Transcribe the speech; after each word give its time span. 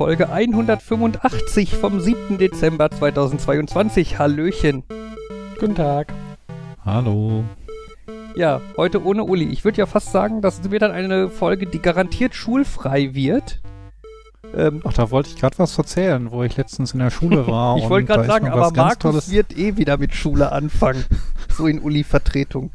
Folge 0.00 0.30
185 0.30 1.74
vom 1.74 2.00
7. 2.00 2.38
Dezember 2.38 2.90
2022. 2.90 4.18
Hallöchen. 4.18 4.82
Guten 5.58 5.74
Tag. 5.74 6.14
Hallo. 6.86 7.44
Ja, 8.34 8.62
heute 8.78 9.04
ohne 9.04 9.24
Uli. 9.24 9.44
Ich 9.50 9.62
würde 9.62 9.76
ja 9.76 9.84
fast 9.84 10.10
sagen, 10.10 10.40
das 10.40 10.70
wird 10.70 10.80
dann 10.80 10.92
eine 10.92 11.28
Folge, 11.28 11.66
die 11.66 11.82
garantiert 11.82 12.34
schulfrei 12.34 13.12
wird. 13.12 13.60
Ähm, 14.56 14.80
Ach, 14.86 14.94
da 14.94 15.10
wollte 15.10 15.28
ich 15.28 15.36
gerade 15.36 15.58
was 15.58 15.76
erzählen, 15.76 16.30
wo 16.30 16.44
ich 16.44 16.56
letztens 16.56 16.94
in 16.94 17.00
der 17.00 17.10
Schule 17.10 17.46
war. 17.46 17.76
ich 17.76 17.86
wollte 17.90 18.06
gerade 18.06 18.26
sagen, 18.26 18.48
aber 18.48 18.70
Markus 18.70 18.98
Tolles 19.00 19.30
wird 19.30 19.54
eh 19.58 19.76
wieder 19.76 19.98
mit 19.98 20.14
Schule 20.14 20.50
anfangen. 20.50 21.04
so 21.54 21.66
in 21.66 21.78
Uli-Vertretung. 21.78 22.70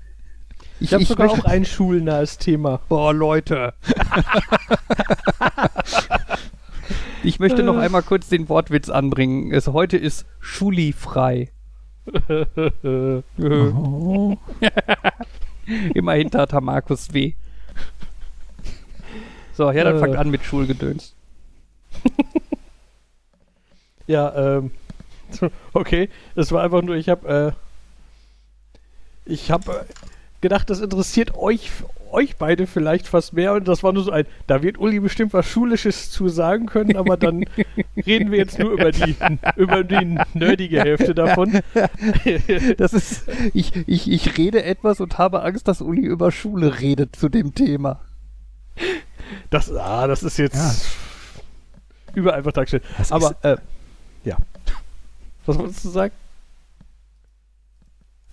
Ich, 0.79 0.89
ich 0.89 0.93
habe 0.93 1.05
sogar 1.05 1.31
auch 1.31 1.45
ein 1.45 1.65
schulnahes 1.65 2.37
Thema. 2.37 2.81
Boah, 2.87 3.15
Leute. 3.15 3.73
ich 7.25 7.39
möchte 7.39 7.63
noch 7.63 7.77
einmal 7.77 8.03
kurz 8.03 8.29
den 8.29 8.47
Wortwitz 8.49 8.89
anbringen. 8.89 9.51
Es, 9.51 9.67
heute 9.67 9.97
ist 9.97 10.25
Schuli-frei. 10.39 11.51
oh. 13.39 14.37
Immerhin 15.93 16.29
tat 16.29 16.53
Markus 16.61 17.13
weh. 17.13 17.33
So, 19.53 19.71
ja, 19.71 19.83
dann 19.83 19.95
äh. 19.95 19.99
fangt 19.99 20.15
an 20.15 20.29
mit 20.29 20.43
Schulgedöns. 20.43 21.15
ja, 24.07 24.57
ähm. 24.57 24.71
Okay, 25.73 26.09
das 26.35 26.51
war 26.51 26.63
einfach 26.63 26.81
nur, 26.81 26.95
ich 26.95 27.09
hab, 27.09 27.25
äh. 27.25 27.51
Ich 29.25 29.51
hab. 29.51 29.67
Äh, 29.67 29.85
gedacht, 30.45 30.69
das 30.69 30.79
interessiert 30.79 31.35
euch, 31.35 31.71
euch 32.11 32.37
beide 32.37 32.67
vielleicht 32.67 33.07
fast 33.07 33.33
mehr. 33.33 33.53
Und 33.53 33.67
das 33.67 33.81
war 33.81 33.93
nur 33.93 34.03
so 34.03 34.11
ein, 34.11 34.27
da 34.45 34.61
wird 34.61 34.77
Uli 34.77 34.99
bestimmt 34.99 35.33
was 35.33 35.47
Schulisches 35.47 36.11
zu 36.11 36.29
sagen 36.29 36.67
können, 36.67 36.95
aber 36.97 37.17
dann 37.17 37.45
reden 38.05 38.29
wir 38.29 38.37
jetzt 38.37 38.59
nur 38.59 38.71
über 38.71 38.91
die, 38.91 39.15
über 39.55 39.83
die 39.83 40.19
nerdige 40.35 40.81
Hälfte 40.81 41.15
davon. 41.15 41.61
Das 42.77 42.93
ist, 42.93 43.25
ich, 43.53 43.71
ich, 43.87 44.11
ich 44.11 44.37
rede 44.37 44.63
etwas 44.63 44.99
und 44.99 45.17
habe 45.17 45.43
Angst, 45.43 45.67
dass 45.67 45.81
Uli 45.81 46.01
über 46.01 46.31
Schule 46.31 46.79
redet 46.79 47.15
zu 47.15 47.29
dem 47.29 47.55
Thema. 47.55 48.01
Das, 49.49 49.71
ah, 49.71 50.07
das 50.07 50.23
ist 50.23 50.37
jetzt 50.37 50.55
ja. 50.55 50.71
über 52.13 52.33
einfach 52.33 52.51
dargestellt. 52.51 52.83
Aber, 53.09 53.35
äh, 53.41 53.57
ja. 54.23 54.37
Was 55.45 55.57
wolltest 55.57 55.85
du 55.85 55.89
sagen? 55.89 56.13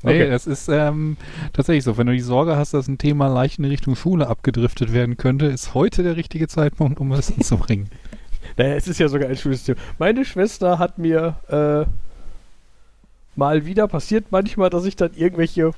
Nee, 0.02 0.22
okay. 0.22 0.30
das 0.30 0.46
ist 0.46 0.68
ähm, 0.68 1.16
tatsächlich 1.52 1.84
so. 1.84 1.96
Wenn 1.96 2.08
du 2.08 2.12
die 2.12 2.20
Sorge 2.20 2.56
hast, 2.56 2.74
dass 2.74 2.88
ein 2.88 2.98
Thema 2.98 3.28
leicht 3.28 3.58
in 3.58 3.64
Richtung 3.64 3.94
Schule 3.94 4.26
abgedriftet 4.26 4.92
werden 4.92 5.16
könnte, 5.16 5.46
ist 5.46 5.74
heute 5.74 6.02
der 6.02 6.16
richtige 6.16 6.48
Zeitpunkt, 6.48 7.00
um 7.00 7.12
es 7.12 7.32
anzubringen. 7.36 7.88
Naja, 8.56 8.74
es 8.74 8.88
ist 8.88 8.98
ja 8.98 9.08
sogar 9.08 9.28
ein 9.28 9.36
schulisches 9.36 9.64
Thema. 9.64 9.78
Meine 9.98 10.24
Schwester 10.24 10.78
hat 10.78 10.98
mir 10.98 11.36
äh, 11.48 11.90
mal 13.36 13.64
wieder 13.64 13.88
passiert 13.88 14.26
manchmal, 14.30 14.70
dass 14.70 14.84
ich 14.84 14.96
dann 14.96 15.12
irgendwelche 15.14 15.72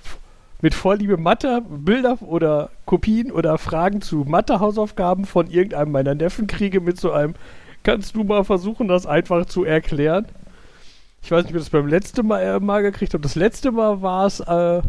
mit 0.62 0.74
Vorliebe 0.74 1.18
Mathe, 1.18 1.62
Bilder 1.68 2.16
oder 2.22 2.70
Kopien 2.86 3.30
oder 3.30 3.58
Fragen 3.58 4.00
zu 4.00 4.24
Mathe-Hausaufgaben 4.26 5.26
von 5.26 5.50
irgendeinem 5.50 5.92
meiner 5.92 6.14
Neffen 6.14 6.46
kriege 6.46 6.80
mit 6.80 6.98
so 6.98 7.12
einem, 7.12 7.34
kannst 7.82 8.16
du 8.16 8.24
mal 8.24 8.44
versuchen, 8.44 8.88
das 8.88 9.04
einfach 9.04 9.44
zu 9.44 9.64
erklären? 9.64 10.26
Ich 11.24 11.30
weiß 11.30 11.44
nicht, 11.44 11.54
ob 11.54 11.56
ich 11.56 11.62
das 11.62 11.70
beim 11.70 11.86
letzten 11.86 12.26
Mal, 12.26 12.42
äh, 12.42 12.60
mal 12.60 12.82
gekriegt 12.82 13.14
habe. 13.14 13.22
Das 13.22 13.34
letzte 13.34 13.72
Mal 13.72 14.02
war 14.02 14.26
es 14.26 14.40
äh, 14.40 14.82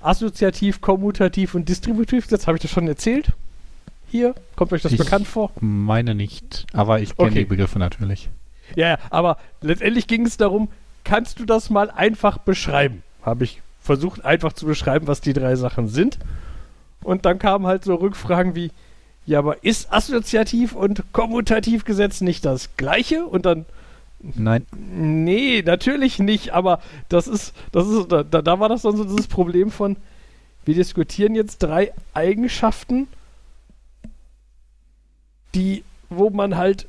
assoziativ, 0.00 0.80
kommutativ 0.80 1.54
und 1.54 1.68
distributiv. 1.68 2.30
Jetzt 2.30 2.46
habe 2.46 2.56
ich 2.56 2.62
das 2.62 2.70
schon 2.70 2.88
erzählt. 2.88 3.32
Hier, 4.10 4.34
kommt 4.56 4.72
euch 4.72 4.80
das 4.80 4.92
ich 4.92 4.98
bekannt 4.98 5.26
vor? 5.26 5.52
Meine 5.60 6.14
nicht, 6.14 6.66
aber 6.72 7.00
ich 7.00 7.14
kenne 7.14 7.28
okay. 7.28 7.40
die 7.40 7.44
Begriffe 7.44 7.78
natürlich. 7.78 8.30
Ja, 8.74 8.88
ja, 8.88 8.98
aber 9.10 9.36
letztendlich 9.60 10.06
ging 10.06 10.24
es 10.24 10.38
darum, 10.38 10.70
kannst 11.04 11.38
du 11.40 11.44
das 11.44 11.68
mal 11.68 11.90
einfach 11.90 12.38
beschreiben? 12.38 13.02
Habe 13.22 13.44
ich 13.44 13.60
versucht, 13.82 14.24
einfach 14.24 14.54
zu 14.54 14.64
beschreiben, 14.64 15.08
was 15.08 15.20
die 15.20 15.34
drei 15.34 15.56
Sachen 15.56 15.88
sind. 15.88 16.18
Und 17.02 17.26
dann 17.26 17.38
kamen 17.38 17.66
halt 17.66 17.84
so 17.84 17.96
Rückfragen 17.96 18.54
wie, 18.54 18.70
ja, 19.26 19.40
aber 19.40 19.62
ist 19.62 19.92
assoziativ 19.92 20.74
und 20.74 21.04
kommutativ 21.12 21.84
Gesetz 21.84 22.22
nicht 22.22 22.46
das 22.46 22.70
gleiche? 22.78 23.26
Und 23.26 23.44
dann 23.44 23.66
Nein. 24.20 24.66
Nee, 24.76 25.62
natürlich 25.64 26.18
nicht, 26.18 26.52
aber 26.52 26.80
das 27.08 27.28
ist, 27.28 27.54
das 27.72 27.86
ist, 27.86 28.10
da, 28.10 28.22
da 28.22 28.60
war 28.60 28.68
das 28.68 28.82
dann 28.82 28.96
so 28.96 29.04
dieses 29.04 29.28
Problem 29.28 29.70
von, 29.70 29.96
wir 30.64 30.74
diskutieren 30.74 31.34
jetzt 31.34 31.58
drei 31.58 31.92
Eigenschaften, 32.14 33.06
die, 35.54 35.84
wo 36.10 36.30
man 36.30 36.56
halt 36.56 36.88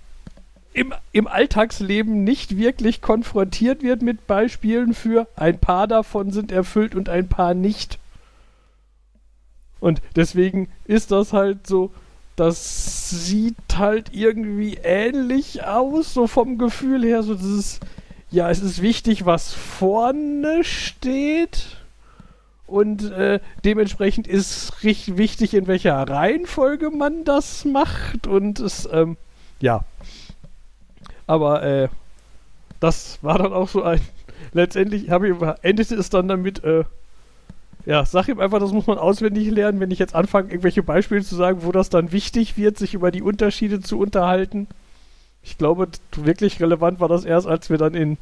im, 0.74 0.94
im 1.12 1.28
Alltagsleben 1.28 2.24
nicht 2.24 2.58
wirklich 2.58 3.02
konfrontiert 3.02 3.84
wird 3.84 4.02
mit 4.02 4.28
Beispielen 4.28 4.94
für 4.94 5.28
ein 5.36 5.60
paar 5.60 5.88
davon 5.88 6.32
sind 6.32 6.52
erfüllt 6.52 6.96
und 6.96 7.10
ein 7.10 7.28
paar 7.28 7.54
nicht. 7.54 8.00
Und 9.80 10.02
deswegen 10.16 10.70
ist 10.86 11.12
das 11.12 11.34
halt 11.34 11.66
so, 11.66 11.92
das 12.40 13.10
sieht 13.10 13.56
halt 13.76 14.14
irgendwie 14.14 14.76
ähnlich 14.82 15.66
aus, 15.66 16.14
so 16.14 16.26
vom 16.26 16.58
Gefühl 16.58 17.04
her. 17.04 17.22
So 17.22 17.36
dieses, 17.36 17.82
ja, 18.32 18.50
es 18.50 18.62
ist 18.62 18.82
wichtig, 18.82 19.26
was 19.26 19.54
vorne 19.54 20.64
steht. 20.64 21.78
Und 22.66 23.12
äh, 23.12 23.40
dementsprechend 23.66 24.28
ist 24.28 24.84
richtig 24.84 25.18
wichtig, 25.18 25.54
in 25.54 25.68
welcher 25.68 25.96
Reihenfolge 25.96 26.92
man 26.92 27.26
das 27.26 27.66
macht. 27.66 28.26
Und 28.26 28.60
es, 28.60 28.88
ähm, 28.90 29.18
ja. 29.60 29.84
Aber 31.28 31.64
äh, 31.64 31.90
das 32.80 33.20
war 33.22 33.38
dann 33.40 33.52
auch 33.52 33.68
so 33.68 33.84
ein. 33.84 34.00
Letztendlich 34.54 35.10
ich, 35.10 35.12
endete 35.62 35.96
es 35.96 36.10
dann 36.10 36.30
damit, 36.30 36.64
äh, 36.64 36.86
ja, 37.90 38.06
sag 38.06 38.28
ihm 38.28 38.40
einfach, 38.40 38.60
das 38.60 38.72
muss 38.72 38.86
man 38.86 39.00
auswendig 39.00 39.50
lernen, 39.50 39.80
wenn 39.80 39.90
ich 39.90 39.98
jetzt 39.98 40.14
anfange, 40.14 40.50
irgendwelche 40.50 40.84
Beispiele 40.84 41.24
zu 41.24 41.36
sagen, 41.36 41.64
wo 41.64 41.72
das 41.72 41.90
dann 41.90 42.12
wichtig 42.12 42.56
wird, 42.56 42.78
sich 42.78 42.94
über 42.94 43.10
die 43.10 43.24
Unterschiede 43.24 43.80
zu 43.80 43.98
unterhalten. 43.98 44.68
Ich 45.42 45.58
glaube, 45.58 45.88
wirklich 46.16 46.62
relevant 46.62 47.00
war 47.00 47.08
das 47.08 47.26
erst, 47.26 47.48
als 47.48 47.72
wir 47.72 47.80
dann 47.80 47.96
in, 47.96 48.20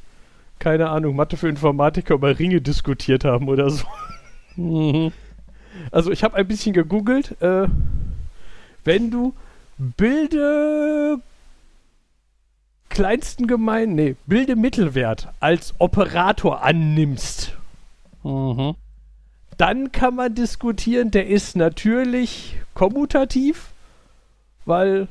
keine 0.57 0.88
Ahnung, 0.88 1.17
Mathe 1.17 1.35
für 1.35 1.50
Informatiker 1.50 2.13
über 2.13 2.39
Ringe 2.39 2.61
diskutiert 2.61 3.25
haben 3.25 3.50
oder 3.50 3.69
so. 3.69 3.85
Mhm. 4.55 5.11
Also 5.91 6.11
ich 6.11 6.23
habe 6.23 6.38
ein 6.38 6.47
bisschen 6.47 6.72
gegoogelt. 6.72 7.35
Äh, 7.41 7.67
wenn 8.85 9.11
du 9.11 9.34
Bilde 9.78 11.19
kleinsten 12.88 13.47
gemein, 13.47 13.95
nee, 13.95 14.16
Bilde 14.28 14.55
Mittelwert 14.55 15.28
als 15.41 15.75
Operator 15.78 16.63
annimmst, 16.63 17.51
mhm 18.23 18.75
dann 19.57 19.91
kann 19.91 20.16
man 20.16 20.35
diskutieren, 20.35 21.12
der 21.12 21.28
ist 21.28 21.56
natürlich 21.56 22.57
kommutativ, 22.73 23.72
weil 24.66 25.07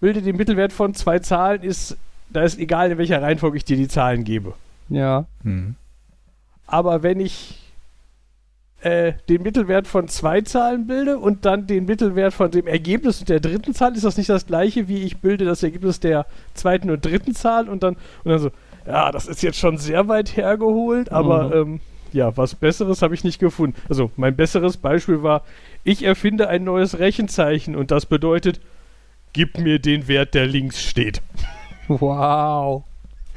bilde 0.00 0.22
den 0.22 0.36
Mittelwert 0.36 0.72
von 0.72 0.94
zwei 0.94 1.18
Zahlen 1.18 1.62
ist, 1.62 1.96
da 2.30 2.42
ist 2.42 2.58
egal, 2.58 2.92
in 2.92 2.98
welcher 2.98 3.22
Reihenfolge 3.22 3.58
ich 3.58 3.64
dir 3.64 3.76
die 3.76 3.88
Zahlen 3.88 4.24
gebe. 4.24 4.54
Ja. 4.88 5.26
Hm. 5.42 5.74
Aber 6.66 7.02
wenn 7.02 7.20
ich 7.20 7.60
äh, 8.80 9.14
den 9.28 9.42
Mittelwert 9.42 9.86
von 9.86 10.08
zwei 10.08 10.40
Zahlen 10.42 10.86
bilde 10.86 11.18
und 11.18 11.44
dann 11.44 11.66
den 11.66 11.86
Mittelwert 11.86 12.34
von 12.34 12.50
dem 12.50 12.66
Ergebnis 12.66 13.24
der 13.24 13.40
dritten 13.40 13.74
Zahl, 13.74 13.94
ist 13.94 14.04
das 14.04 14.16
nicht 14.16 14.28
das 14.28 14.46
gleiche, 14.46 14.88
wie 14.88 15.02
ich 15.02 15.18
bilde 15.18 15.44
das 15.44 15.62
Ergebnis 15.62 16.00
der 16.00 16.26
zweiten 16.54 16.90
und 16.90 17.04
dritten 17.04 17.34
Zahl 17.34 17.68
und 17.68 17.82
dann, 17.82 17.96
und 18.24 18.30
dann 18.30 18.38
so, 18.38 18.50
ja, 18.86 19.10
das 19.10 19.26
ist 19.26 19.42
jetzt 19.42 19.58
schon 19.58 19.78
sehr 19.78 20.08
weit 20.08 20.36
hergeholt, 20.36 21.10
aber 21.10 21.64
mhm. 21.64 21.72
ähm, 21.74 21.80
ja, 22.16 22.36
was 22.36 22.54
Besseres 22.54 23.02
habe 23.02 23.14
ich 23.14 23.24
nicht 23.24 23.38
gefunden. 23.38 23.76
Also 23.90 24.10
mein 24.16 24.34
besseres 24.34 24.78
Beispiel 24.78 25.22
war, 25.22 25.44
ich 25.84 26.02
erfinde 26.02 26.48
ein 26.48 26.64
neues 26.64 26.98
Rechenzeichen 26.98 27.76
und 27.76 27.90
das 27.90 28.06
bedeutet, 28.06 28.60
gib 29.34 29.58
mir 29.58 29.78
den 29.78 30.08
Wert, 30.08 30.34
der 30.34 30.46
links 30.46 30.82
steht. 30.82 31.20
Wow. 31.88 32.84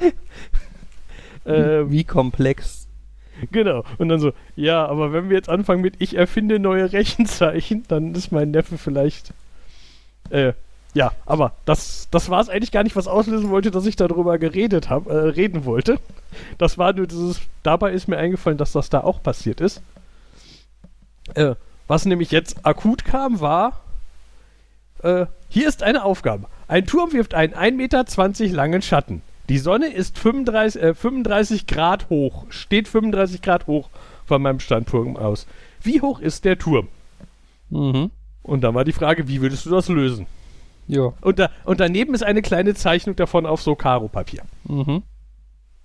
ähm, 1.46 1.90
Wie 1.90 2.04
komplex. 2.04 2.88
Genau. 3.52 3.84
Und 3.98 4.08
dann 4.08 4.18
so, 4.18 4.32
ja, 4.56 4.86
aber 4.86 5.12
wenn 5.12 5.28
wir 5.28 5.36
jetzt 5.36 5.50
anfangen 5.50 5.82
mit 5.82 5.96
ich 5.98 6.16
erfinde 6.16 6.58
neue 6.58 6.92
Rechenzeichen, 6.92 7.84
dann 7.88 8.14
ist 8.14 8.32
mein 8.32 8.50
Neffe 8.50 8.78
vielleicht 8.78 9.34
äh, 10.30 10.54
ja, 10.94 11.12
aber 11.26 11.52
das, 11.64 12.08
das 12.10 12.30
war 12.30 12.40
es 12.40 12.48
eigentlich 12.48 12.72
gar 12.72 12.82
nicht, 12.82 12.96
was 12.96 13.06
auslösen 13.06 13.50
wollte, 13.50 13.70
dass 13.70 13.86
ich 13.86 13.96
darüber 13.96 14.38
geredet 14.38 14.90
habe, 14.90 15.10
äh, 15.10 15.16
reden 15.30 15.64
wollte. 15.64 15.98
Das 16.58 16.78
war 16.78 16.92
nur 16.92 17.06
dieses, 17.06 17.40
dabei 17.62 17.92
ist 17.92 18.08
mir 18.08 18.18
eingefallen, 18.18 18.58
dass 18.58 18.72
das 18.72 18.90
da 18.90 19.00
auch 19.00 19.22
passiert 19.22 19.60
ist. 19.60 19.82
Äh, 21.34 21.54
was 21.86 22.04
nämlich 22.06 22.30
jetzt 22.30 22.64
akut 22.66 23.04
kam, 23.04 23.40
war, 23.40 23.80
äh, 25.02 25.26
hier 25.48 25.68
ist 25.68 25.82
eine 25.82 26.04
Aufgabe. 26.04 26.46
Ein 26.68 26.86
Turm 26.86 27.12
wirft 27.12 27.34
einen 27.34 27.54
1,20 27.54 27.72
Meter 27.76 28.54
langen 28.54 28.82
Schatten. 28.82 29.22
Die 29.48 29.58
Sonne 29.58 29.88
ist 29.88 30.18
35, 30.18 30.82
äh, 30.82 30.94
35 30.94 31.66
Grad 31.66 32.08
hoch, 32.08 32.46
steht 32.50 32.86
35 32.86 33.42
Grad 33.42 33.66
hoch 33.66 33.88
von 34.24 34.42
meinem 34.42 34.60
Standturm 34.60 35.16
aus. 35.16 35.46
Wie 35.82 36.00
hoch 36.00 36.20
ist 36.20 36.44
der 36.44 36.58
Turm? 36.58 36.88
Mhm. 37.70 38.10
Und 38.42 38.60
dann 38.62 38.74
war 38.74 38.84
die 38.84 38.92
Frage, 38.92 39.28
wie 39.28 39.40
würdest 39.40 39.66
du 39.66 39.70
das 39.70 39.88
lösen? 39.88 40.26
Ja. 40.86 41.12
Und, 41.20 41.38
da, 41.38 41.50
und 41.64 41.80
daneben 41.80 42.14
ist 42.14 42.22
eine 42.22 42.42
kleine 42.42 42.74
Zeichnung 42.74 43.16
davon 43.16 43.46
auf 43.46 43.62
so 43.62 43.74
Karo-Papier. 43.74 44.42
Mhm. 44.64 45.02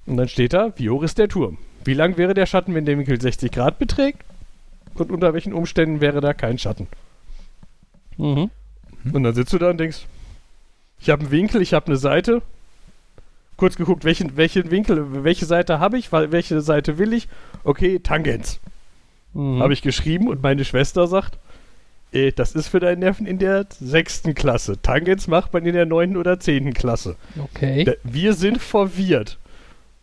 Und 0.05 0.17
dann 0.17 0.27
steht 0.27 0.53
da, 0.53 0.73
wie 0.77 0.89
hoch 0.89 1.03
ist 1.03 1.17
der 1.17 1.27
Turm? 1.27 1.57
Wie 1.83 1.93
lang 1.93 2.17
wäre 2.17 2.33
der 2.33 2.45
Schatten, 2.45 2.73
wenn 2.73 2.85
der 2.85 2.97
Winkel 2.97 3.19
60 3.19 3.51
Grad 3.51 3.79
beträgt? 3.79 4.23
Und 4.95 5.11
unter 5.11 5.33
welchen 5.33 5.53
Umständen 5.53 6.01
wäre 6.01 6.21
da 6.21 6.33
kein 6.33 6.57
Schatten? 6.57 6.87
Mhm. 8.17 8.49
Und 9.13 9.23
dann 9.23 9.35
sitzt 9.35 9.53
du 9.53 9.57
da 9.57 9.69
und 9.69 9.77
denkst, 9.77 10.05
ich 10.99 11.09
habe 11.09 11.21
einen 11.21 11.31
Winkel, 11.31 11.61
ich 11.61 11.73
habe 11.73 11.87
eine 11.87 11.97
Seite. 11.97 12.41
Kurz 13.57 13.75
geguckt, 13.75 14.03
welchen, 14.03 14.35
welchen 14.37 14.71
Winkel, 14.71 15.23
welche 15.23 15.45
Seite 15.45 15.79
habe 15.79 15.97
ich, 15.97 16.11
welche 16.11 16.61
Seite 16.61 16.97
will 16.97 17.13
ich? 17.13 17.27
Okay, 17.63 17.99
Tangens. 17.99 18.59
Mhm. 19.33 19.61
Habe 19.61 19.73
ich 19.73 19.81
geschrieben 19.81 20.27
und 20.27 20.41
meine 20.41 20.65
Schwester 20.65 21.07
sagt, 21.07 21.37
das 22.35 22.53
ist 22.53 22.69
für 22.69 22.79
deinen 22.79 22.99
Nerven 22.99 23.25
in 23.25 23.39
der 23.39 23.65
sechsten 23.69 24.33
Klasse. 24.35 24.81
Tangens 24.81 25.27
macht 25.27 25.53
man 25.53 25.65
in 25.65 25.73
der 25.73 25.85
neunten 25.85 26.15
oder 26.15 26.39
zehnten 26.39 26.73
Klasse. 26.73 27.17
Okay. 27.37 27.97
Wir 28.03 28.33
sind 28.33 28.61
verwirrt. 28.61 29.37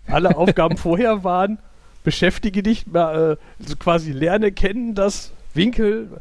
Alle 0.06 0.36
Aufgaben 0.36 0.76
vorher 0.78 1.24
waren, 1.24 1.58
beschäftige 2.04 2.62
dich, 2.62 2.86
äh, 2.86 3.36
so 3.58 3.76
quasi 3.78 4.12
lerne 4.12 4.52
kennen, 4.52 4.94
dass 4.94 5.32
Winkel, 5.54 6.20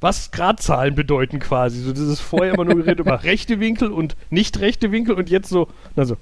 was 0.00 0.32
Gradzahlen 0.32 0.94
bedeuten 0.94 1.38
quasi. 1.38 1.80
So 1.80 1.92
dieses 1.92 2.20
vorher 2.20 2.52
immer 2.52 2.64
nur 2.64 2.76
geredet 2.76 3.00
über 3.00 3.22
rechte 3.24 3.58
Winkel 3.58 3.90
und 3.90 4.16
nicht 4.28 4.60
rechte 4.60 4.92
Winkel 4.92 5.14
und 5.14 5.30
jetzt 5.30 5.48
so, 5.48 5.68
also, 5.96 6.16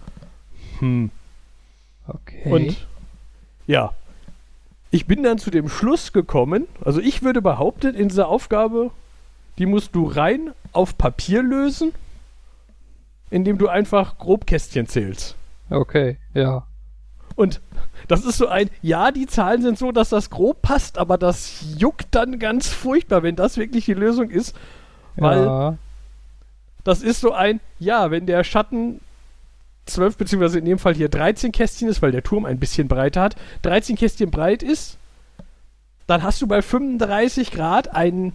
hm. 0.78 1.10
okay. 2.06 2.42
Und 2.44 2.86
ja, 3.66 3.92
ich 4.94 5.08
bin 5.08 5.24
dann 5.24 5.38
zu 5.38 5.50
dem 5.50 5.68
Schluss 5.68 6.12
gekommen, 6.12 6.68
also 6.84 7.00
ich 7.00 7.24
würde 7.24 7.42
behaupten, 7.42 7.96
in 7.96 8.10
dieser 8.10 8.28
Aufgabe, 8.28 8.92
die 9.58 9.66
musst 9.66 9.92
du 9.96 10.06
rein 10.06 10.52
auf 10.72 10.96
Papier 10.96 11.42
lösen, 11.42 11.92
indem 13.28 13.58
du 13.58 13.66
einfach 13.66 14.18
Grobkästchen 14.18 14.86
zählst. 14.86 15.34
okay, 15.68 16.18
ja. 16.32 16.68
Und 17.34 17.60
das 18.06 18.24
ist 18.24 18.38
so 18.38 18.46
ein, 18.46 18.70
ja, 18.82 19.10
die 19.10 19.26
Zahlen 19.26 19.62
sind 19.62 19.78
so, 19.78 19.90
dass 19.90 20.10
das 20.10 20.30
grob 20.30 20.62
passt, 20.62 20.96
aber 20.96 21.18
das 21.18 21.74
juckt 21.76 22.14
dann 22.14 22.38
ganz 22.38 22.68
furchtbar, 22.68 23.24
wenn 23.24 23.34
das 23.34 23.56
wirklich 23.56 23.86
die 23.86 23.94
Lösung 23.94 24.30
ist. 24.30 24.54
Weil 25.16 25.44
ja. 25.44 25.76
das 26.84 27.02
ist 27.02 27.20
so 27.20 27.32
ein, 27.32 27.58
ja, 27.80 28.12
wenn 28.12 28.26
der 28.26 28.44
Schatten 28.44 29.00
12 29.86 30.16
beziehungsweise 30.16 30.58
in 30.58 30.64
dem 30.64 30.78
Fall 30.78 30.94
hier 30.94 31.08
13 31.08 31.52
Kästchen 31.52 31.88
ist, 31.88 32.02
weil 32.02 32.12
der 32.12 32.22
Turm 32.22 32.44
ein 32.44 32.58
bisschen 32.58 32.88
breiter 32.88 33.22
hat, 33.22 33.36
13 33.62 33.96
Kästchen 33.96 34.30
breit 34.30 34.62
ist, 34.62 34.98
dann 36.06 36.22
hast 36.22 36.40
du 36.42 36.46
bei 36.46 36.62
35 36.62 37.50
Grad 37.50 37.94
einen 37.94 38.32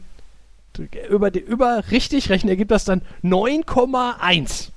über, 1.10 1.34
über 1.34 1.84
richtig 1.92 2.30
rechnen, 2.30 2.50
ergibt 2.50 2.72
das 2.72 2.86
dann 2.86 3.01
9,1. 3.24 4.69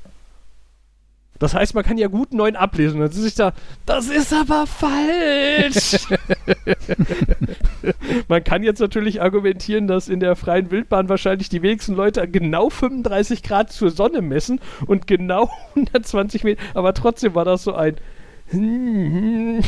Das 1.39 1.55
heißt, 1.55 1.75
man 1.75 1.83
kann 1.83 1.99
ja 1.99 2.07
gut 2.07 2.33
9 2.33 2.55
ablesen. 2.55 2.97
Und 2.97 3.01
dann 3.07 3.13
sitze 3.13 3.27
ich 3.29 3.35
da, 3.35 3.53
das 3.85 4.09
ist 4.09 4.33
aber 4.33 4.65
falsch. 4.67 5.99
man 8.29 8.45
kann 8.45 8.63
jetzt 8.63 8.79
natürlich 8.81 9.21
argumentieren, 9.21 9.89
dass 9.89 10.09
in 10.09 10.21
der 10.21 10.37
freien 10.37 10.71
Wildbahn 10.71 11.09
wahrscheinlich 11.09 11.49
die 11.49 11.63
wenigsten 11.63 11.95
Leute 11.95 12.27
genau 12.29 12.71
35 12.71 13.43
Grad 13.43 13.73
zur 13.73 13.91
Sonne 13.91 14.23
messen 14.23 14.61
und 14.87 15.09
genau 15.09 15.51
120 15.75 16.45
Meter. 16.45 16.63
Aber 16.75 16.95
trotzdem 16.95 17.35
war 17.35 17.45
das 17.45 17.65
so 17.65 17.75
ein. 17.75 17.97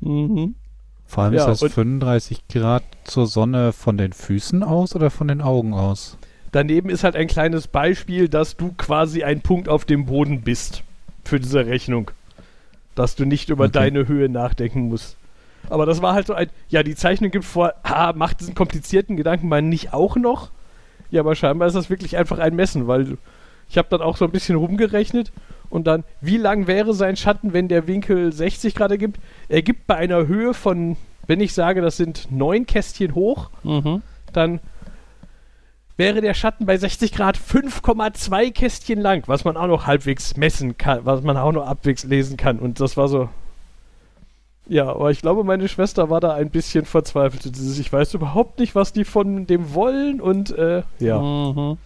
Mhm. 0.00 0.54
Vor 1.06 1.24
allem 1.24 1.34
Ja, 1.34 1.40
ist 1.42 1.46
das 1.46 1.62
und- 1.62 1.72
35 1.72 2.48
Grad 2.48 2.82
zur 3.04 3.26
Sonne 3.26 3.72
von 3.72 3.96
den 3.96 4.12
Füßen 4.12 4.62
aus 4.62 4.94
oder 4.94 5.10
von 5.10 5.28
den 5.28 5.40
Augen 5.40 5.72
aus? 5.72 6.18
Daneben 6.56 6.88
ist 6.88 7.04
halt 7.04 7.16
ein 7.16 7.26
kleines 7.26 7.66
Beispiel, 7.68 8.30
dass 8.30 8.56
du 8.56 8.72
quasi 8.78 9.22
ein 9.22 9.42
Punkt 9.42 9.68
auf 9.68 9.84
dem 9.84 10.06
Boden 10.06 10.40
bist 10.40 10.82
für 11.22 11.38
diese 11.38 11.66
Rechnung. 11.66 12.10
Dass 12.94 13.14
du 13.14 13.26
nicht 13.26 13.50
über 13.50 13.64
Okay. 13.64 13.72
deine 13.74 14.08
Höhe 14.08 14.30
nachdenken 14.30 14.88
musst. 14.88 15.18
Aber 15.68 15.84
das 15.84 16.00
war 16.00 16.14
halt 16.14 16.26
so 16.28 16.32
ein, 16.32 16.48
ja, 16.70 16.82
die 16.82 16.94
Zeichnung 16.94 17.30
gibt 17.30 17.44
vor, 17.44 17.74
ah, 17.82 18.14
macht 18.16 18.40
diesen 18.40 18.54
komplizierten 18.54 19.18
Gedanken 19.18 19.48
mal 19.48 19.60
nicht 19.60 19.92
auch 19.92 20.16
noch? 20.16 20.48
Ja, 21.10 21.20
aber 21.20 21.34
scheinbar 21.34 21.68
ist 21.68 21.74
das 21.74 21.90
wirklich 21.90 22.16
einfach 22.16 22.38
ein 22.38 22.56
Messen, 22.56 22.86
weil 22.86 23.18
ich 23.68 23.76
habe 23.76 23.88
dann 23.90 24.00
auch 24.00 24.16
so 24.16 24.24
ein 24.24 24.30
bisschen 24.30 24.56
rumgerechnet 24.56 25.32
und 25.68 25.86
dann, 25.86 26.04
wie 26.22 26.38
lang 26.38 26.66
wäre 26.66 26.94
sein 26.94 27.18
Schatten, 27.18 27.52
wenn 27.52 27.68
der 27.68 27.86
Winkel 27.86 28.32
60 28.32 28.74
Grad 28.74 28.92
ergibt? 28.92 29.20
Er 29.50 29.60
gibt 29.60 29.86
bei 29.86 29.96
einer 29.96 30.26
Höhe 30.26 30.54
von, 30.54 30.96
wenn 31.26 31.42
ich 31.42 31.52
sage, 31.52 31.82
das 31.82 31.98
sind 31.98 32.28
neun 32.30 32.64
Kästchen 32.64 33.14
hoch, 33.14 33.50
Mhm. 33.62 34.00
dann 34.32 34.60
wäre 35.96 36.20
der 36.20 36.34
Schatten 36.34 36.66
bei 36.66 36.76
60 36.76 37.12
Grad 37.12 37.38
5,2 37.38 38.52
Kästchen 38.52 39.00
lang, 39.00 39.24
was 39.26 39.44
man 39.44 39.56
auch 39.56 39.66
noch 39.66 39.86
halbwegs 39.86 40.36
messen 40.36 40.76
kann, 40.76 41.04
was 41.04 41.22
man 41.22 41.36
auch 41.36 41.52
noch 41.52 41.66
abwegs 41.66 42.04
lesen 42.04 42.36
kann. 42.36 42.58
Und 42.58 42.80
das 42.80 42.96
war 42.96 43.08
so. 43.08 43.28
Ja, 44.68 44.88
aber 44.88 45.10
ich 45.12 45.20
glaube, 45.20 45.44
meine 45.44 45.68
Schwester 45.68 46.10
war 46.10 46.20
da 46.20 46.34
ein 46.34 46.50
bisschen 46.50 46.84
verzweifelt. 46.84 47.46
Ich 47.46 47.92
weiß 47.92 48.14
überhaupt 48.14 48.58
nicht, 48.58 48.74
was 48.74 48.92
die 48.92 49.04
von 49.04 49.46
dem 49.46 49.74
wollen 49.74 50.20
und 50.20 50.50
äh, 50.50 50.82
ja. 50.98 51.20
Mhm. 51.20 51.78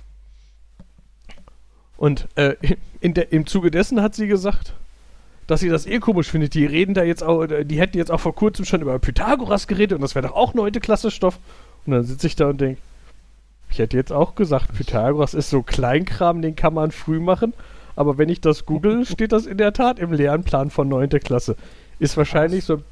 Und 1.99 2.29
äh, 2.37 2.57
der, 3.03 3.33
im 3.33 3.47
Zuge 3.47 3.71
dessen 3.71 4.01
hat 4.01 4.15
sie 4.15 4.27
gesagt, 4.27 4.73
dass 5.47 5.61
sie 5.61 5.69
das 5.69 5.85
eh 5.85 5.99
komisch 5.99 6.31
findet. 6.31 6.55
Die 6.55 6.65
reden 6.65 6.95
da 6.95 7.03
jetzt 7.03 7.23
auch, 7.23 7.47
die 7.47 7.79
hätten 7.79 7.99
jetzt 7.99 8.11
auch 8.11 8.21
vor 8.21 8.35
kurzem 8.35 8.65
schon 8.65 8.81
über 8.81 8.99
Pythagoras 8.99 9.67
geredet 9.67 9.97
und 9.97 10.01
das 10.01 10.15
wäre 10.15 10.29
doch 10.29 10.35
auch 10.35 10.55
neunte 10.55 10.81
Klasse 10.81 11.11
Stoff. 11.11 11.39
Und 11.85 11.93
dann 11.93 12.05
sitze 12.05 12.27
ich 12.27 12.37
da 12.37 12.49
und 12.49 12.61
denke, 12.61 12.81
ich 13.71 13.79
hätte 13.79 13.97
jetzt 13.97 14.13
auch 14.13 14.35
gesagt, 14.35 14.75
Pythagoras 14.75 15.35
ist 15.35 15.51
so 15.51 15.63
Kleinkram, 15.63 16.43
den 16.43 16.57
kann 16.57 16.75
man 16.75 16.91
früh 16.91 17.21
machen. 17.21 17.55
Aber 17.97 18.19
wenn 18.19 18.29
ich 18.29 18.41
das 18.41 18.67
google, 18.67 19.05
steht 19.07 19.33
das 19.33 19.47
in 19.47 19.59
der 19.59 19.73
Tat 19.73 19.99
im 19.99 20.13
Lernplan 20.13 20.71
von 20.71 20.89
neunte 20.89 21.21
Klasse. 21.21 21.57
Ist 21.99 22.17
wahrscheinlich 22.17 22.65
so, 22.65 22.83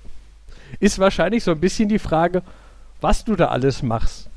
ist 0.81 0.99
wahrscheinlich 0.99 1.45
so 1.45 1.51
ein 1.53 1.61
bisschen 1.61 1.89
die 1.89 1.99
Frage, 1.99 2.43
was 3.01 3.25
du 3.25 3.37
da 3.37 3.47
alles 3.49 3.83
machst. 3.83 4.29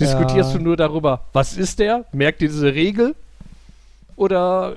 Diskutierst 0.00 0.52
Ja. 0.52 0.58
du 0.58 0.64
nur 0.64 0.76
darüber, 0.76 1.20
was 1.32 1.56
ist 1.56 1.78
der? 1.78 2.04
Merkt 2.12 2.42
ihr 2.42 2.48
diese 2.48 2.74
Regel? 2.74 3.14
Oder 4.16 4.76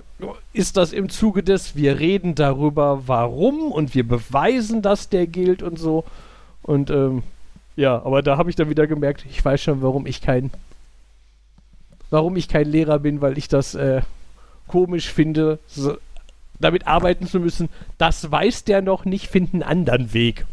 ist 0.54 0.78
das 0.78 0.94
im 0.94 1.10
Zuge 1.10 1.44
des, 1.44 1.76
wir 1.76 2.00
reden 2.00 2.34
darüber, 2.36 3.04
warum 3.08 3.72
und 3.72 3.94
wir 3.94 4.08
beweisen, 4.08 4.82
dass 4.82 5.10
der 5.10 5.28
gilt 5.28 5.62
und 5.62 5.78
so? 5.78 6.04
Und 6.64 6.90
ähm, 6.90 7.22
ja, 7.76 8.04
aber 8.04 8.24
da 8.24 8.38
habe 8.38 8.50
ich 8.50 8.56
dann 8.56 8.70
wieder 8.70 8.88
gemerkt, 8.88 9.26
ich 9.30 9.44
weiß 9.46 9.62
schon, 9.62 9.82
warum 9.84 10.08
ich 10.08 10.22
kein, 10.22 10.50
warum 12.10 12.36
ich 12.36 12.48
kein 12.48 12.68
Lehrer 12.70 13.00
bin, 13.00 13.22
weil 13.22 13.38
ich 13.38 13.48
das 13.48 13.76
äh, 13.76 14.02
komisch 14.68 15.12
finde, 15.12 15.60
so, 15.68 15.98
damit 16.60 16.88
arbeiten 16.88 17.28
zu 17.28 17.40
müssen. 17.40 17.70
Das 17.98 18.32
weiß 18.32 18.64
der 18.64 18.82
noch 18.82 19.06
nicht, 19.06 19.28
find 19.28 19.54
einen 19.54 19.64
anderen 19.64 20.14
Weg. 20.14 20.46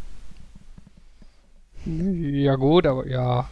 Ja 1.87 2.57
gut, 2.57 2.87
aber 2.87 3.07
ja. 3.07 3.49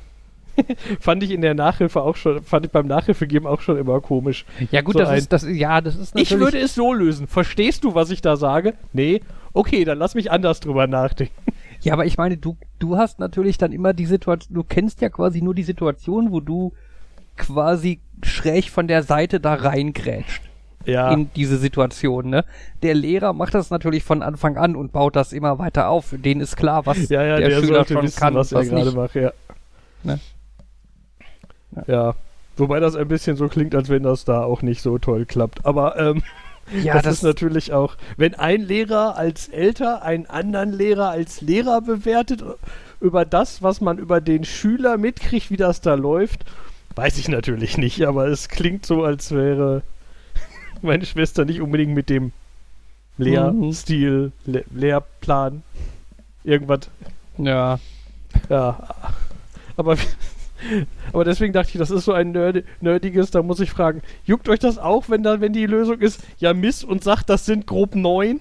Fand 1.01 1.23
ich 1.23 1.31
in 1.31 1.41
der 1.41 1.55
Nachhilfe 1.55 2.03
auch 2.03 2.17
schon, 2.17 2.43
fand 2.45 2.67
ich 2.67 2.73
beim 2.73 2.87
Nachhilfegeben 2.87 3.49
auch 3.49 3.63
schon 3.63 3.79
immer 3.79 4.01
komisch. 4.03 4.45
Ja 4.71 4.83
gut, 4.83 4.95
So 4.95 4.99
das 5.01 5.09
ein- 5.09 5.19
ist 5.19 5.33
das 5.33 5.47
ja, 5.49 5.81
das 5.81 5.97
ist 5.97 6.15
natürlich 6.15 6.31
Ich 6.33 6.39
würde 6.39 6.59
es 6.59 6.75
so 6.75 6.93
lösen. 6.93 7.27
Verstehst 7.27 7.85
du, 7.85 7.95
was 7.95 8.11
ich 8.11 8.21
da 8.21 8.37
sage? 8.37 8.75
Nee. 8.93 9.23
Okay, 9.55 9.85
dann 9.85 9.99
lass 9.99 10.15
mich 10.15 10.31
anders 10.31 10.61
drüber 10.61 10.87
nachdenken. 10.87 11.35
Ja, 11.81 11.95
aber 11.95 12.05
ich 12.07 12.17
meine, 12.19 12.37
du 12.37 12.57
du 12.79 12.97
hast 12.97 13.19
natürlich 13.19 13.59
dann 13.59 13.73
immer 13.73 13.93
die 13.95 14.07
Situation, 14.07 14.55
du 14.55 14.63
kennst 14.63 15.01
ja 15.01 15.09
quasi 15.09 15.41
nur 15.43 15.55
die 15.55 15.63
Situation, 15.63 16.33
wo 16.33 16.41
du 16.41 16.73
quasi 17.37 18.01
schräg 18.23 18.71
von 18.71 18.89
der 18.89 19.03
Seite 19.03 19.41
da 19.41 19.55
reingrätscht 19.55 20.43
Ja. 20.85 21.13
in 21.13 21.31
diese 21.35 21.59
Situation, 21.59 22.31
ne? 22.31 22.45
Der 22.83 22.95
Lehrer 22.95 23.33
macht 23.33 23.55
das 23.55 23.71
natürlich 23.71 24.05
von 24.05 24.23
Anfang 24.23 24.57
an 24.57 24.77
und 24.77 24.93
baut 24.93 25.17
das 25.17 25.33
immer 25.33 25.59
weiter 25.59 25.89
auf. 25.89 26.07
Für 26.07 26.19
den 26.19 26.41
ist 26.41 26.57
klar, 26.57 26.87
was 26.87 27.09
ja, 27.09 27.23
ja, 27.23 27.39
der, 27.39 27.49
der, 27.49 27.61
Schüler 27.61 27.85
schon 27.87 28.03
wissen, 28.03 28.19
kann 28.19 28.35
was 28.35 28.53
und 28.53 28.59
er 28.59 28.63
was 28.63 28.71
gerade 28.71 28.97
macht, 28.97 29.15
ja. 29.15 29.33
Ne? 30.05 30.21
Ja. 31.87 32.15
Wobei 32.57 32.81
das 32.81 32.97
ein 32.97 33.09
bisschen 33.09 33.37
so 33.37 33.49
klingt, 33.49 33.75
als 33.75 33.89
wenn 33.89 34.03
das 34.03 34.25
da 34.25 34.43
auch 34.43 34.63
nicht 34.63 34.83
so 34.83 34.99
toll 34.99 35.25
klappt. 35.25 35.65
Aber 35.65 35.99
ähm, 35.99 36.23
Ja, 36.83 37.01
das, 37.03 37.15
ist 37.17 37.23
natürlich 37.23 37.73
auch, 37.73 37.97
wenn 38.17 38.35
ein 38.35 38.63
Lehrer 38.63 39.17
als 39.17 39.49
älter 39.49 40.03
einen 40.03 40.27
anderen 40.27 40.73
Lehrer 40.73 41.11
als 41.11 41.41
Lehrer 41.41 41.81
bewertet 41.81 42.45
über 43.01 43.25
das, 43.25 43.63
was 43.63 43.81
man 43.81 43.99
über 43.99 44.21
den 44.21 44.45
Schüler 44.45 44.97
mitkriegt, 44.97 45.51
wie 45.51 45.57
das 45.57 45.81
da 45.81 45.95
läuft, 45.95 46.45
weiß 46.95 47.19
ich 47.19 47.29
natürlich 47.29 47.79
nicht, 47.79 48.07
aber 48.07 48.27
es 48.27 48.49
klingt 48.49 48.87
so, 48.87 49.05
als 49.05 49.33
wäre 49.33 49.83
meine 50.83 51.07
Schwester 51.07 51.45
nicht 51.45 51.61
unbedingt 51.61 51.95
mit 51.95 52.09
dem 52.09 52.33
Lehrstil, 53.19 54.33
Le 54.47 54.65
Lehrplan, 54.75 55.63
irgendwas 56.45 56.91
ja. 57.39 57.79
ja, 58.49 58.89
aber, 59.77 59.97
aber 61.13 61.25
deswegen 61.25 61.53
dachte 61.53 61.71
ich, 61.73 61.79
das 61.79 61.91
ist 61.91 62.05
so 62.05 62.13
ein 62.13 62.33
Nerd, 62.33 62.65
nerdiges, 62.81 63.31
da 63.31 63.43
muss 63.43 63.61
ich 63.61 63.71
fragen, 63.71 64.03
juckt 64.25 64.49
euch 64.49 64.59
das 64.59 64.79
auch, 64.79 65.09
wenn 65.09 65.23
da, 65.23 65.41
wenn 65.41 65.53
die 65.53 65.67
Lösung 65.67 66.01
ist, 66.01 66.23
ja 66.39 66.55
Miss 66.55 66.85
und 66.85 67.05
sagt, 67.05 67.29
das 67.29 67.47
sind 67.47 67.67
grob 67.67 67.95
neun? 67.95 68.41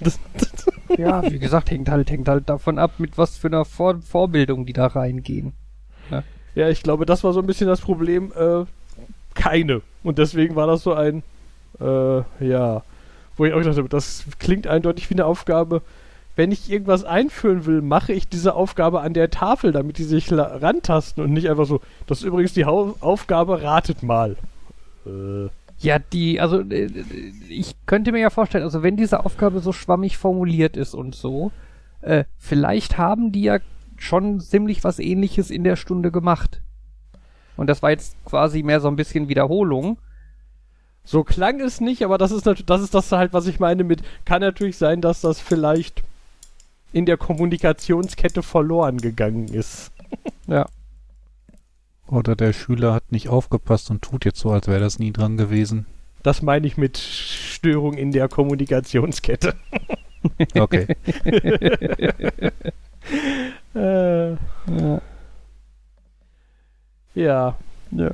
Das, 0.00 0.18
Ja, 0.98 1.30
wie 1.30 1.38
gesagt, 1.38 1.70
hängt 1.70 1.88
halt, 1.88 2.10
hängt 2.10 2.28
halt 2.28 2.48
davon 2.48 2.78
ab, 2.78 2.92
mit 2.98 3.16
was 3.18 3.36
für 3.36 3.48
einer 3.48 3.64
Vor 3.64 4.00
Vorbildung 4.02 4.66
die 4.66 4.72
da 4.72 4.86
reingehen. 4.86 5.52
Ja, 6.60 6.68
ich 6.68 6.82
glaube, 6.82 7.06
das 7.06 7.24
war 7.24 7.32
so 7.32 7.40
ein 7.40 7.46
bisschen 7.46 7.66
das 7.66 7.80
Problem, 7.80 8.32
äh, 8.36 8.64
keine. 9.34 9.82
Und 10.02 10.18
deswegen 10.18 10.56
war 10.56 10.66
das 10.66 10.82
so 10.82 10.94
ein, 10.94 11.22
äh, 11.80 12.18
ja, 12.46 12.82
wo 13.36 13.44
ich 13.44 13.52
auch 13.52 13.58
gedacht 13.58 13.78
habe, 13.78 13.88
das 13.88 14.24
klingt 14.38 14.66
eindeutig 14.66 15.08
wie 15.10 15.14
eine 15.14 15.26
Aufgabe. 15.26 15.82
Wenn 16.36 16.52
ich 16.52 16.70
irgendwas 16.70 17.04
einführen 17.04 17.66
will, 17.66 17.82
mache 17.82 18.12
ich 18.12 18.28
diese 18.28 18.54
Aufgabe 18.54 19.00
an 19.00 19.14
der 19.14 19.30
Tafel, 19.30 19.72
damit 19.72 19.98
die 19.98 20.04
sich 20.04 20.30
rantasten 20.32 21.22
und 21.24 21.32
nicht 21.32 21.50
einfach 21.50 21.66
so, 21.66 21.80
das 22.06 22.18
ist 22.18 22.24
übrigens 22.24 22.52
die 22.52 22.64
Hau 22.64 22.94
Aufgabe, 23.00 23.62
ratet 23.62 24.02
mal. 24.02 24.36
Äh, 25.06 25.48
Ja, 25.80 25.98
die, 25.98 26.40
also 26.40 26.60
äh, 26.60 26.90
ich 27.48 27.74
könnte 27.86 28.12
mir 28.12 28.20
ja 28.20 28.30
vorstellen, 28.30 28.64
also 28.64 28.82
wenn 28.82 28.96
diese 28.96 29.24
Aufgabe 29.24 29.60
so 29.60 29.72
schwammig 29.72 30.18
formuliert 30.18 30.76
ist 30.76 30.94
und 30.94 31.14
so, 31.14 31.52
äh, 32.02 32.24
vielleicht 32.38 32.96
haben 32.98 33.32
die 33.32 33.42
ja 33.42 33.58
schon 34.00 34.40
ziemlich 34.40 34.82
was 34.82 34.98
ähnliches 34.98 35.50
in 35.50 35.62
der 35.62 35.76
Stunde 35.76 36.10
gemacht. 36.10 36.60
Und 37.56 37.66
das 37.66 37.82
war 37.82 37.90
jetzt 37.90 38.16
quasi 38.24 38.62
mehr 38.62 38.80
so 38.80 38.88
ein 38.88 38.96
bisschen 38.96 39.28
Wiederholung. 39.28 39.98
So 41.04 41.24
klang 41.24 41.60
es 41.60 41.80
nicht, 41.80 42.02
aber 42.04 42.16
das 42.18 42.32
ist 42.32 42.46
natürlich, 42.46 42.66
das 42.66 42.80
ist 42.80 42.94
das 42.94 43.12
halt, 43.12 43.32
was 43.32 43.46
ich 43.46 43.60
meine 43.60 43.84
mit, 43.84 44.02
kann 44.24 44.40
natürlich 44.40 44.78
sein, 44.78 45.00
dass 45.00 45.20
das 45.20 45.40
vielleicht 45.40 46.02
in 46.92 47.06
der 47.06 47.16
Kommunikationskette 47.16 48.42
verloren 48.42 48.98
gegangen 48.98 49.48
ist. 49.48 49.92
Ja. 50.48 50.66
Oder 52.08 52.34
der 52.34 52.52
Schüler 52.52 52.92
hat 52.92 53.12
nicht 53.12 53.28
aufgepasst 53.28 53.88
und 53.92 54.02
tut 54.02 54.24
jetzt 54.24 54.40
so, 54.40 54.50
als 54.50 54.66
wäre 54.66 54.80
das 54.80 54.98
nie 54.98 55.12
dran 55.12 55.36
gewesen. 55.36 55.86
Das 56.24 56.42
meine 56.42 56.66
ich 56.66 56.76
mit 56.76 56.98
Störung 56.98 57.94
in 57.94 58.10
der 58.10 58.28
Kommunikationskette. 58.28 59.54
Okay. 60.58 60.96
Äh, 63.74 64.30
Ja. 64.30 65.00
ja. 67.14 67.56
ja. 67.92 68.10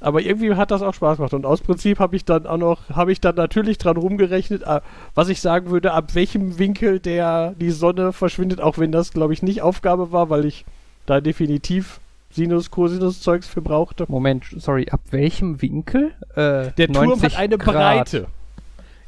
Aber 0.00 0.20
irgendwie 0.20 0.54
hat 0.54 0.70
das 0.70 0.82
auch 0.82 0.92
Spaß 0.92 1.16
gemacht. 1.16 1.32
Und 1.32 1.46
aus 1.46 1.62
Prinzip 1.62 1.98
habe 1.98 2.14
ich 2.14 2.26
dann 2.26 2.46
auch 2.46 2.58
noch, 2.58 2.90
habe 2.90 3.10
ich 3.10 3.22
dann 3.22 3.36
natürlich 3.36 3.78
dran 3.78 3.96
rumgerechnet, 3.96 4.62
äh, 4.62 4.80
was 5.14 5.30
ich 5.30 5.40
sagen 5.40 5.70
würde, 5.70 5.92
ab 5.92 6.14
welchem 6.14 6.58
Winkel 6.58 7.00
der 7.00 7.54
die 7.58 7.70
Sonne 7.70 8.12
verschwindet, 8.12 8.60
auch 8.60 8.76
wenn 8.76 8.92
das, 8.92 9.12
glaube 9.12 9.32
ich, 9.32 9.42
nicht 9.42 9.62
Aufgabe 9.62 10.12
war, 10.12 10.28
weil 10.28 10.44
ich 10.44 10.66
da 11.06 11.22
definitiv 11.22 12.00
Sinus, 12.30 12.70
Cosinus 12.70 13.22
Zeugs 13.22 13.46
für 13.48 13.62
brauchte. 13.62 14.04
Moment, 14.08 14.44
sorry, 14.58 14.88
ab 14.90 15.00
welchem 15.10 15.62
Winkel? 15.62 16.12
Äh, 16.34 16.72
Der 16.76 16.88
Turm 16.88 17.06
90 17.06 17.22
hat 17.32 17.38
eine 17.40 17.56
Grad. 17.56 17.74
Breite. 17.74 18.26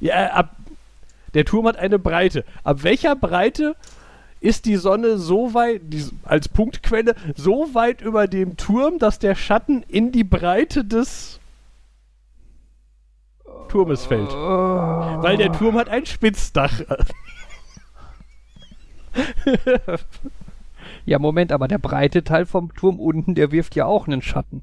Ja, 0.01 0.29
ab, 0.29 0.57
der 1.35 1.45
Turm 1.45 1.67
hat 1.67 1.77
eine 1.77 1.99
Breite. 1.99 2.45
Ab 2.65 2.85
welcher 2.85 3.17
Breite 3.17 3.77
ist 4.47 4.65
die 4.65 4.77
Sonne 4.77 5.19
so 5.19 5.55
weit, 5.55 5.83
die, 5.85 6.05
als 6.23 6.49
Punktquelle, 6.49 7.15
so 7.35 7.75
weit 7.75 8.01
über 8.01 8.29
dem 8.29 8.57
Turm, 8.57 8.99
dass 8.99 9.19
der 9.19 9.35
Schatten 9.35 9.83
in 9.83 10.13
die 10.13 10.25
Breite 10.25 10.85
des 10.85 11.41
Turmes 13.69 14.07
fällt? 14.07 14.31
Oh. 14.31 14.35
Weil 14.35 15.37
der 15.37 15.53
Turm 15.53 15.77
hat 15.77 15.89
ein 15.89 16.07
Spitzdach. 16.07 16.81
Ja, 21.07 21.21
Moment, 21.21 21.53
aber 21.53 21.69
der 21.69 21.79
breite 21.79 22.25
Teil 22.25 22.47
vom 22.47 22.75
Turm 22.75 22.99
unten, 22.99 23.37
der 23.37 23.53
wirft 23.53 23.77
ja 23.77 23.87
auch 23.87 24.09
einen 24.09 24.23
Schatten. 24.23 24.63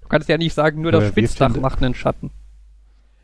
Du 0.00 0.08
kannst 0.08 0.28
ja 0.28 0.38
nicht 0.38 0.54
sagen, 0.54 0.80
nur 0.80 0.92
Aber 0.92 1.02
das 1.02 1.10
Spitzdach 1.10 1.56
macht 1.56 1.82
einen 1.82 1.94
Schatten. 1.94 2.30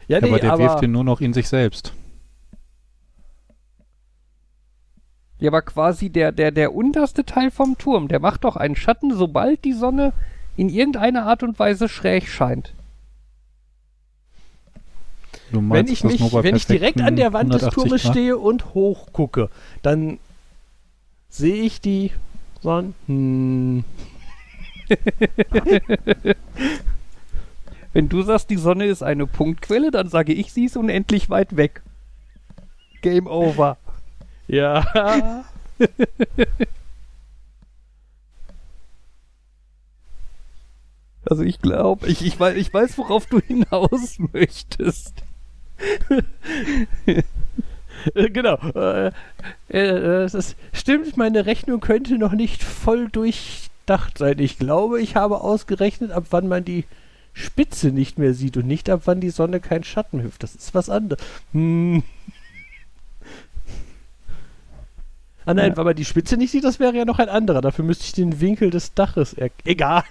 Ja, 0.08 0.18
aber 0.18 0.40
der 0.40 0.58
wirft 0.58 0.82
ihn 0.82 0.90
nur 0.90 1.04
noch 1.04 1.20
in 1.20 1.32
sich 1.32 1.48
selbst. 1.48 1.94
Ja, 5.38 5.50
aber 5.50 5.62
quasi 5.62 6.08
der, 6.08 6.32
der, 6.32 6.50
der 6.50 6.74
unterste 6.74 7.24
Teil 7.24 7.50
vom 7.50 7.76
Turm, 7.76 8.08
der 8.08 8.20
macht 8.20 8.44
doch 8.44 8.56
einen 8.56 8.76
Schatten, 8.76 9.14
sobald 9.14 9.64
die 9.64 9.74
Sonne 9.74 10.12
in 10.56 10.68
irgendeiner 10.70 11.26
Art 11.26 11.42
und 11.42 11.58
Weise 11.58 11.88
schräg 11.88 12.28
scheint. 12.28 12.72
Du 15.52 15.58
wenn 15.58 15.66
meinst 15.66 15.92
ich 15.92 16.02
bei 16.02 16.42
wenn 16.42 16.56
ich 16.56 16.66
direkt 16.66 17.00
an 17.00 17.16
der 17.16 17.32
Wand 17.32 17.54
des 17.54 17.62
180 17.62 17.74
Turmes 17.74 18.02
Grad? 18.02 18.12
stehe 18.12 18.38
und 18.38 18.74
hochgucke, 18.74 19.50
dann 19.82 20.18
sehe 21.28 21.62
ich 21.62 21.80
die 21.80 22.12
Sonne. 22.62 22.94
Hm. 23.06 23.84
Wenn 27.92 28.08
du 28.08 28.22
sagst, 28.22 28.50
die 28.50 28.56
Sonne 28.56 28.86
ist 28.86 29.02
eine 29.02 29.26
Punktquelle, 29.26 29.90
dann 29.90 30.08
sage 30.08 30.32
ich, 30.32 30.52
sie 30.52 30.66
ist 30.66 30.76
unendlich 30.76 31.30
weit 31.30 31.56
weg. 31.56 31.82
Game 33.00 33.26
over. 33.26 33.78
Ja. 34.48 35.44
Also 41.28 41.42
ich 41.42 41.60
glaube, 41.60 42.06
ich, 42.06 42.24
ich, 42.24 42.38
weiß, 42.38 42.56
ich 42.56 42.72
weiß, 42.72 42.98
worauf 42.98 43.26
du 43.26 43.40
hinaus 43.40 44.18
möchtest. 44.32 45.12
Äh, 48.14 48.30
genau. 48.30 48.58
Äh, 48.74 49.10
äh, 49.68 50.22
es 50.22 50.34
ist, 50.34 50.56
stimmt, 50.72 51.16
meine 51.16 51.46
Rechnung 51.46 51.80
könnte 51.80 52.16
noch 52.16 52.32
nicht 52.32 52.62
voll 52.62 53.08
durchdacht 53.08 54.18
sein. 54.18 54.38
Ich 54.38 54.58
glaube, 54.58 55.00
ich 55.00 55.16
habe 55.16 55.40
ausgerechnet, 55.40 56.12
ab 56.12 56.26
wann 56.30 56.46
man 56.46 56.64
die 56.64 56.84
Spitze 57.32 57.88
nicht 57.88 58.18
mehr 58.18 58.32
sieht 58.32 58.56
und 58.56 58.66
nicht 58.66 58.88
ab 58.88 59.02
wann 59.06 59.20
die 59.20 59.30
Sonne 59.30 59.58
keinen 59.58 59.84
Schatten 59.84 60.20
hilft. 60.20 60.44
Das 60.44 60.54
ist 60.54 60.74
was 60.74 60.88
anderes. 60.88 61.22
Hm. 61.52 62.04
Ah 65.46 65.54
nein, 65.54 65.70
Ja. 65.70 65.76
weil 65.78 65.84
man 65.84 65.96
die 65.96 66.04
Spitze 66.04 66.36
nicht 66.36 66.50
sieht, 66.50 66.64
das 66.64 66.78
wäre 66.80 66.94
ja 66.96 67.04
noch 67.04 67.18
ein 67.18 67.28
anderer. 67.28 67.60
Dafür 67.62 67.84
müsste 67.84 68.04
ich 68.04 68.12
den 68.12 68.40
Winkel 68.40 68.70
des 68.70 68.92
Daches 68.94 69.32
er 69.32 69.50
Egal. 69.64 70.02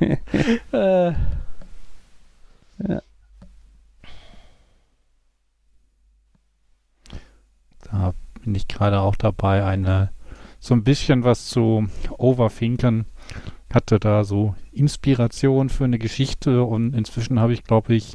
äh, 0.72 1.12
Da 7.90 8.14
bin 8.42 8.54
ich 8.54 8.68
gerade 8.68 9.00
auch 9.00 9.16
dabei, 9.16 9.64
eine 9.64 10.10
so 10.58 10.74
ein 10.74 10.84
bisschen 10.84 11.24
was 11.24 11.46
zu 11.46 11.88
overthinken. 12.18 13.06
Hatte 13.72 13.98
da 14.00 14.24
so 14.24 14.54
Inspiration 14.72 15.68
für 15.68 15.84
eine 15.84 15.98
Geschichte 15.98 16.64
und 16.64 16.94
inzwischen 16.94 17.38
habe 17.40 17.52
ich, 17.52 17.64
glaube 17.64 17.94
ich, 17.94 18.14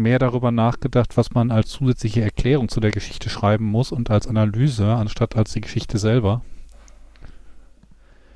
mehr 0.00 0.18
darüber 0.18 0.50
nachgedacht, 0.50 1.16
was 1.16 1.30
man 1.32 1.50
als 1.50 1.68
zusätzliche 1.70 2.22
Erklärung 2.22 2.68
zu 2.68 2.80
der 2.80 2.90
Geschichte 2.90 3.30
schreiben 3.30 3.64
muss 3.66 3.92
und 3.92 4.10
als 4.10 4.26
Analyse, 4.26 4.86
anstatt 4.94 5.36
als 5.36 5.52
die 5.52 5.60
Geschichte 5.60 5.98
selber. 5.98 6.42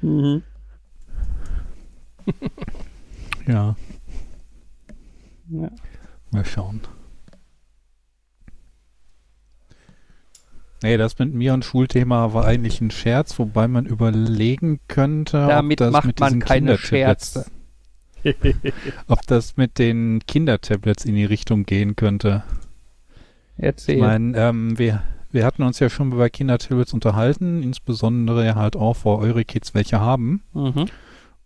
Ja, 3.47 3.77
Ja. 5.51 5.71
mal 6.31 6.45
schauen. 6.47 6.81
Nee, 10.83 10.97
das 10.99 11.19
mit 11.19 11.33
mir 11.33 11.55
und 11.55 11.65
Schulthema 11.65 12.33
war 12.35 12.45
eigentlich 12.45 12.81
ein 12.81 12.91
Scherz, 12.91 13.39
wobei 13.39 13.69
man 13.69 13.87
überlegen 13.87 14.81
könnte, 14.89 15.39
Damit 15.47 15.81
ob 15.81 15.87
das 15.87 15.93
macht 15.93 16.07
mit 16.07 16.21
man 16.21 16.29
diesen 16.29 16.41
keine 16.41 16.77
Scherze. 16.79 17.47
ob 19.09 19.27
das 19.27 19.57
mit 19.57 19.79
den 19.79 20.21
Kindertablets 20.27 21.05
in 21.05 21.15
die 21.15 21.25
Richtung 21.25 21.65
gehen 21.65 21.97
könnte. 21.97 22.43
Erzähl. 23.57 23.97
Ich 23.97 24.01
meine, 24.01 24.37
ähm, 24.37 24.79
wir, 24.79 25.03
wir 25.31 25.45
hatten 25.45 25.63
uns 25.63 25.79
ja 25.79 25.89
schon 25.89 26.13
über 26.13 26.29
Kindertablets 26.31 26.93
unterhalten, 26.93 27.63
insbesondere 27.63 28.55
halt 28.55 28.77
auch, 28.77 28.97
wo 29.03 29.17
eure 29.17 29.45
Kids 29.45 29.75
welche 29.75 30.01
haben. 30.01 30.43
mhm. 30.53 30.87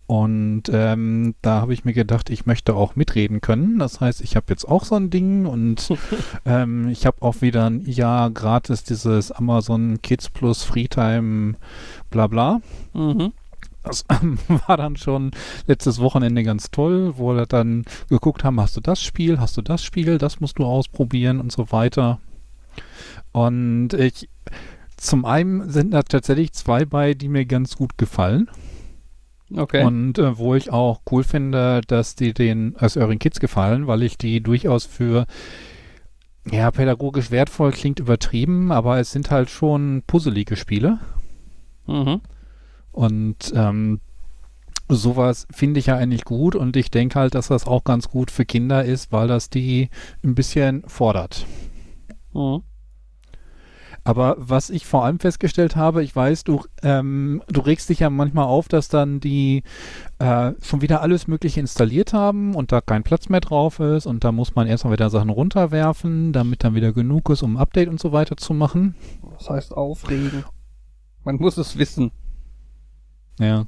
Und 0.08 0.62
ähm, 0.72 1.34
da 1.42 1.60
habe 1.60 1.74
ich 1.74 1.84
mir 1.84 1.92
gedacht, 1.92 2.30
ich 2.30 2.46
möchte 2.46 2.74
auch 2.74 2.96
mitreden 2.96 3.42
können. 3.42 3.78
Das 3.78 4.00
heißt, 4.00 4.22
ich 4.22 4.36
habe 4.36 4.46
jetzt 4.48 4.66
auch 4.66 4.84
so 4.84 4.94
ein 4.94 5.10
Ding 5.10 5.44
und 5.44 5.92
ähm, 6.46 6.88
ich 6.88 7.04
habe 7.04 7.20
auch 7.20 7.42
wieder 7.42 7.68
ein 7.68 7.84
Jahr 7.84 8.30
gratis 8.30 8.84
dieses 8.84 9.30
Amazon 9.30 10.00
Kids 10.00 10.30
Plus 10.30 10.62
Freetime 10.62 11.56
bla 12.08 12.26
bla. 12.26 12.62
Mhm. 12.94 13.34
Das 13.88 14.04
ähm, 14.10 14.38
war 14.66 14.76
dann 14.76 14.96
schon 14.96 15.30
letztes 15.66 15.98
Wochenende 16.00 16.42
ganz 16.42 16.70
toll, 16.70 17.14
wo 17.16 17.34
wir 17.34 17.46
dann 17.46 17.84
geguckt 18.08 18.44
haben, 18.44 18.60
hast 18.60 18.76
du 18.76 18.80
das 18.80 19.02
Spiel, 19.02 19.40
hast 19.40 19.56
du 19.56 19.62
das 19.62 19.82
Spiel, 19.82 20.18
das 20.18 20.40
musst 20.40 20.58
du 20.58 20.64
ausprobieren 20.64 21.40
und 21.40 21.50
so 21.50 21.72
weiter. 21.72 22.20
Und 23.32 23.94
ich, 23.94 24.28
zum 24.96 25.24
einen 25.24 25.70
sind 25.70 25.92
da 25.92 26.02
tatsächlich 26.02 26.52
zwei 26.52 26.84
bei, 26.84 27.14
die 27.14 27.28
mir 27.28 27.46
ganz 27.46 27.76
gut 27.76 27.96
gefallen. 27.98 28.48
Okay. 29.56 29.84
Und 29.84 30.18
äh, 30.18 30.36
wo 30.36 30.54
ich 30.54 30.70
auch 30.70 31.00
cool 31.10 31.24
finde, 31.24 31.80
dass 31.86 32.14
die 32.14 32.34
den 32.34 32.76
als 32.76 32.98
euren 32.98 33.18
Kids 33.18 33.40
gefallen, 33.40 33.86
weil 33.86 34.02
ich 34.02 34.18
die 34.18 34.42
durchaus 34.42 34.84
für 34.84 35.26
ja, 36.50 36.70
pädagogisch 36.70 37.30
wertvoll 37.30 37.72
klingt 37.72 38.00
übertrieben, 38.00 38.72
aber 38.72 38.98
es 38.98 39.12
sind 39.12 39.30
halt 39.30 39.48
schon 39.48 40.02
puzzelige 40.06 40.56
Spiele. 40.56 40.98
mhm. 41.86 42.20
Und 42.98 43.52
ähm, 43.54 44.00
sowas 44.88 45.46
finde 45.52 45.78
ich 45.78 45.86
ja 45.86 45.94
eigentlich 45.94 46.24
gut 46.24 46.56
und 46.56 46.74
ich 46.74 46.90
denke 46.90 47.20
halt, 47.20 47.36
dass 47.36 47.46
das 47.46 47.64
auch 47.64 47.84
ganz 47.84 48.08
gut 48.08 48.32
für 48.32 48.44
Kinder 48.44 48.84
ist, 48.84 49.12
weil 49.12 49.28
das 49.28 49.50
die 49.50 49.88
ein 50.24 50.34
bisschen 50.34 50.82
fordert. 50.88 51.46
Mhm. 52.34 52.64
Aber 54.02 54.34
was 54.38 54.68
ich 54.68 54.84
vor 54.84 55.04
allem 55.04 55.20
festgestellt 55.20 55.76
habe, 55.76 56.02
ich 56.02 56.16
weiß, 56.16 56.42
du, 56.42 56.64
ähm, 56.82 57.40
du 57.46 57.60
regst 57.60 57.88
dich 57.88 58.00
ja 58.00 58.10
manchmal 58.10 58.46
auf, 58.46 58.66
dass 58.66 58.88
dann 58.88 59.20
die 59.20 59.62
äh, 60.18 60.54
schon 60.60 60.82
wieder 60.82 61.00
alles 61.00 61.28
Mögliche 61.28 61.60
installiert 61.60 62.12
haben 62.12 62.56
und 62.56 62.72
da 62.72 62.80
kein 62.80 63.04
Platz 63.04 63.28
mehr 63.28 63.40
drauf 63.40 63.78
ist 63.78 64.06
und 64.06 64.24
da 64.24 64.32
muss 64.32 64.56
man 64.56 64.66
erstmal 64.66 64.94
wieder 64.94 65.08
Sachen 65.08 65.30
runterwerfen, 65.30 66.32
damit 66.32 66.64
dann 66.64 66.74
wieder 66.74 66.92
genug 66.92 67.30
ist, 67.30 67.44
um 67.44 67.58
ein 67.58 67.60
Update 67.60 67.90
und 67.90 68.00
so 68.00 68.10
weiter 68.10 68.36
zu 68.36 68.54
machen. 68.54 68.96
Das 69.38 69.50
heißt 69.50 69.72
aufregen. 69.72 70.42
Man 71.22 71.36
muss 71.36 71.58
es 71.58 71.78
wissen. 71.78 72.10
Ja. 73.38 73.66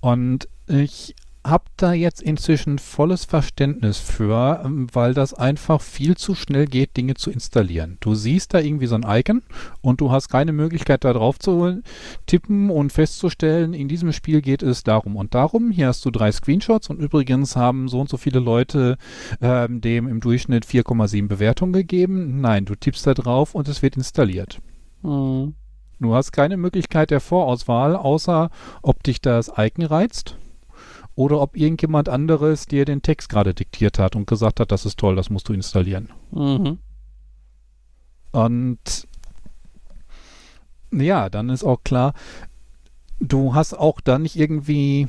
Und 0.00 0.48
ich 0.66 1.14
habe 1.42 1.64
da 1.78 1.94
jetzt 1.94 2.20
inzwischen 2.20 2.78
volles 2.78 3.24
Verständnis 3.24 3.98
für, 3.98 4.62
ähm, 4.62 4.88
weil 4.92 5.14
das 5.14 5.32
einfach 5.32 5.80
viel 5.80 6.16
zu 6.16 6.34
schnell 6.34 6.66
geht, 6.66 6.96
Dinge 6.96 7.14
zu 7.14 7.30
installieren. 7.30 7.96
Du 8.00 8.14
siehst 8.14 8.52
da 8.52 8.60
irgendwie 8.60 8.86
so 8.86 8.94
ein 8.94 9.06
Icon 9.06 9.42
und 9.80 10.02
du 10.02 10.10
hast 10.10 10.28
keine 10.28 10.52
Möglichkeit, 10.52 11.04
da 11.04 11.14
drauf 11.14 11.38
zu 11.38 11.82
tippen 12.26 12.70
und 12.70 12.92
festzustellen, 12.92 13.72
in 13.72 13.88
diesem 13.88 14.12
Spiel 14.12 14.42
geht 14.42 14.62
es 14.62 14.84
darum 14.84 15.16
und 15.16 15.34
darum. 15.34 15.70
Hier 15.70 15.88
hast 15.88 16.04
du 16.04 16.10
drei 16.10 16.30
Screenshots 16.30 16.90
und 16.90 17.00
übrigens 17.00 17.56
haben 17.56 17.88
so 17.88 18.00
und 18.00 18.10
so 18.10 18.18
viele 18.18 18.38
Leute 18.38 18.98
ähm, 19.40 19.80
dem 19.80 20.08
im 20.08 20.20
Durchschnitt 20.20 20.66
4,7 20.66 21.26
Bewertungen 21.26 21.72
gegeben. 21.72 22.40
Nein, 22.42 22.66
du 22.66 22.74
tippst 22.74 23.06
da 23.06 23.14
drauf 23.14 23.54
und 23.54 23.66
es 23.68 23.80
wird 23.80 23.96
installiert. 23.96 24.60
Mhm. 25.02 25.54
Du 26.00 26.14
hast 26.14 26.32
keine 26.32 26.56
Möglichkeit 26.56 27.10
der 27.10 27.20
Vorauswahl, 27.20 27.94
außer 27.94 28.50
ob 28.82 29.02
dich 29.02 29.20
das 29.20 29.52
Icon 29.56 29.84
reizt 29.84 30.38
oder 31.14 31.40
ob 31.40 31.56
irgendjemand 31.56 32.08
anderes 32.08 32.64
dir 32.64 32.86
den 32.86 33.02
Text 33.02 33.28
gerade 33.28 33.52
diktiert 33.52 33.98
hat 33.98 34.16
und 34.16 34.26
gesagt 34.26 34.60
hat, 34.60 34.72
das 34.72 34.86
ist 34.86 34.98
toll, 34.98 35.14
das 35.14 35.28
musst 35.28 35.48
du 35.48 35.52
installieren. 35.52 36.08
Mhm. 36.30 36.78
Und 38.32 39.06
ja, 40.90 41.28
dann 41.28 41.50
ist 41.50 41.64
auch 41.64 41.84
klar, 41.84 42.14
du 43.20 43.54
hast 43.54 43.74
auch 43.74 44.00
dann 44.00 44.22
nicht 44.22 44.36
irgendwie 44.36 45.06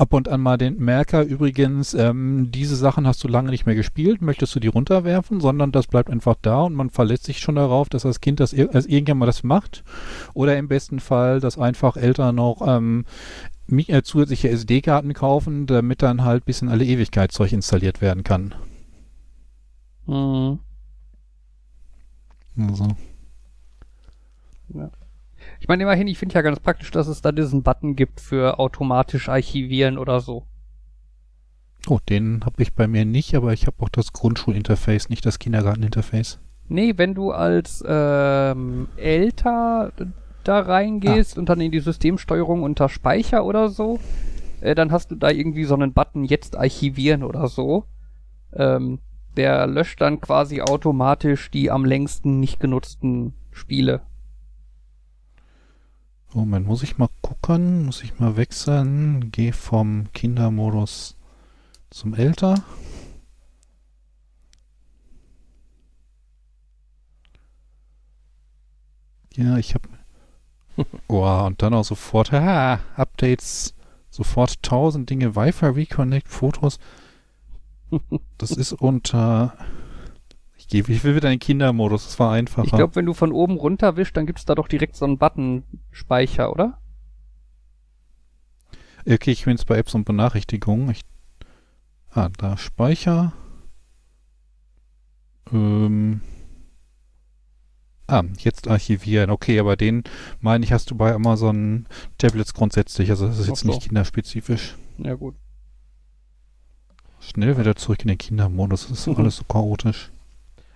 ab 0.00 0.14
und 0.14 0.28
an 0.28 0.40
mal 0.40 0.56
den 0.56 0.78
Merker, 0.78 1.22
übrigens, 1.22 1.92
ähm, 1.92 2.50
diese 2.50 2.74
Sachen 2.74 3.06
hast 3.06 3.22
du 3.22 3.28
lange 3.28 3.50
nicht 3.50 3.66
mehr 3.66 3.74
gespielt, 3.74 4.22
möchtest 4.22 4.54
du 4.54 4.60
die 4.60 4.68
runterwerfen, 4.68 5.40
sondern 5.40 5.72
das 5.72 5.88
bleibt 5.88 6.08
einfach 6.08 6.36
da 6.40 6.62
und 6.62 6.74
man 6.74 6.88
verlässt 6.88 7.24
sich 7.24 7.40
schon 7.40 7.56
darauf, 7.56 7.90
dass 7.90 8.02
das 8.02 8.20
Kind 8.20 8.40
das 8.40 8.54
als 8.54 8.86
irgendwann 8.86 9.18
mal 9.18 9.26
das 9.26 9.42
macht. 9.42 9.84
Oder 10.32 10.56
im 10.56 10.68
besten 10.68 11.00
Fall, 11.00 11.40
dass 11.40 11.58
einfach 11.58 11.98
Eltern 11.98 12.36
noch 12.36 12.62
ähm, 12.66 13.04
äh, 13.68 14.02
zusätzliche 14.02 14.48
SD-Karten 14.48 15.12
kaufen, 15.12 15.66
damit 15.66 16.00
dann 16.00 16.24
halt 16.24 16.46
bis 16.46 16.62
in 16.62 16.70
alle 16.70 16.86
Ewigkeit 16.86 17.30
Zeug 17.30 17.52
installiert 17.52 18.00
werden 18.00 18.24
kann. 18.24 18.54
Mhm. 20.06 20.60
Also. 22.56 22.88
Meine 25.70 25.84
immerhin, 25.84 26.08
ich 26.08 26.18
finde 26.18 26.34
ja 26.34 26.42
ganz 26.42 26.58
praktisch, 26.58 26.90
dass 26.90 27.06
es 27.06 27.22
da 27.22 27.30
diesen 27.30 27.62
Button 27.62 27.94
gibt 27.94 28.20
für 28.20 28.58
automatisch 28.58 29.28
archivieren 29.28 29.98
oder 29.98 30.18
so. 30.18 30.44
Oh, 31.86 32.00
den 32.08 32.40
habe 32.44 32.60
ich 32.60 32.74
bei 32.74 32.88
mir 32.88 33.04
nicht, 33.04 33.36
aber 33.36 33.52
ich 33.52 33.68
habe 33.68 33.76
auch 33.78 33.88
das 33.88 34.12
Grundschulinterface, 34.12 35.10
nicht 35.10 35.24
das 35.24 35.38
Kindergarteninterface. 35.38 36.40
Nee, 36.66 36.94
wenn 36.96 37.14
du 37.14 37.30
als 37.30 37.84
ähm, 37.86 38.88
älter 38.96 39.92
da 40.42 40.58
reingehst 40.58 41.36
Ah. 41.36 41.38
und 41.40 41.48
dann 41.48 41.60
in 41.60 41.70
die 41.70 41.78
Systemsteuerung 41.78 42.64
unter 42.64 42.88
Speicher 42.88 43.44
oder 43.44 43.68
so, 43.68 44.00
äh, 44.62 44.74
dann 44.74 44.90
hast 44.90 45.12
du 45.12 45.14
da 45.14 45.30
irgendwie 45.30 45.66
so 45.66 45.74
einen 45.74 45.92
Button 45.92 46.24
jetzt 46.24 46.56
archivieren 46.56 47.22
oder 47.22 47.46
so. 47.46 47.84
Ähm, 48.54 48.98
der 49.36 49.68
löscht 49.68 50.00
dann 50.00 50.20
quasi 50.20 50.62
automatisch 50.62 51.48
die 51.52 51.70
am 51.70 51.84
längsten 51.84 52.40
nicht 52.40 52.58
genutzten 52.58 53.34
Spiele. 53.52 54.00
Moment, 56.32 56.66
muss 56.66 56.82
ich 56.82 56.96
mal 56.98 57.08
gucken, 57.22 57.86
muss 57.86 58.02
ich 58.02 58.18
mal 58.20 58.36
wechseln, 58.36 59.30
geh 59.32 59.52
vom 59.52 60.12
Kindermodus 60.12 61.16
zum 61.90 62.14
Älter. 62.14 62.62
Ja, 69.34 69.56
ich 69.58 69.74
habe 69.74 69.88
Wow, 71.08 71.46
und 71.48 71.62
dann 71.62 71.74
auch 71.74 71.84
sofort, 71.84 72.32
haha, 72.32 72.80
Updates, 72.96 73.74
sofort 74.10 74.58
1000 74.62 75.08
Dinge, 75.10 75.36
Wi-Fi 75.36 75.66
Reconnect, 75.66 76.28
Fotos. 76.28 76.78
Das 78.38 78.52
ist 78.52 78.72
unter. 78.72 79.54
Ich 80.72 80.86
gehe, 80.86 80.94
ich 80.96 81.02
will 81.02 81.16
wieder 81.16 81.28
in 81.28 81.34
den 81.34 81.40
Kindermodus, 81.40 82.04
das 82.04 82.18
war 82.20 82.30
einfacher. 82.32 82.64
Ich 82.64 82.70
glaube, 82.70 82.94
wenn 82.94 83.06
du 83.06 83.12
von 83.12 83.32
oben 83.32 83.56
runter 83.56 83.96
wischst, 83.96 84.16
dann 84.16 84.26
gibt's 84.26 84.44
da 84.44 84.54
doch 84.54 84.68
direkt 84.68 84.94
so 84.94 85.04
einen 85.04 85.18
Button 85.18 85.64
Speicher, 85.90 86.52
oder? 86.52 86.78
Okay, 89.04 89.32
ich 89.32 89.44
bin 89.44 89.56
jetzt 89.56 89.66
bei 89.66 89.76
Apps 89.76 89.94
und 89.96 90.04
Benachrichtigungen. 90.04 90.90
Ich, 90.90 91.00
ah, 92.10 92.28
da 92.38 92.56
Speicher. 92.56 93.32
Ähm. 95.52 96.20
Ah, 98.06 98.22
jetzt 98.38 98.68
archivieren. 98.68 99.30
Okay, 99.30 99.58
aber 99.58 99.76
den 99.76 100.04
meine 100.40 100.64
ich, 100.64 100.72
hast 100.72 100.90
du 100.92 100.94
bei 100.94 101.12
Amazon 101.12 101.86
Tablets 102.18 102.54
grundsätzlich. 102.54 103.10
Also 103.10 103.26
das 103.26 103.40
ist 103.40 103.48
jetzt 103.48 103.60
so. 103.60 103.68
nicht 103.68 103.82
kinderspezifisch. 103.82 104.76
Ja 104.98 105.14
gut. 105.14 105.34
Schnell 107.18 107.58
wieder 107.58 107.74
zurück 107.74 108.02
in 108.02 108.08
den 108.08 108.18
Kindermodus. 108.18 108.86
Das 108.86 109.00
ist 109.00 109.06
Mhm. 109.08 109.16
alles 109.18 109.36
so 109.36 109.44
chaotisch. 109.44 110.12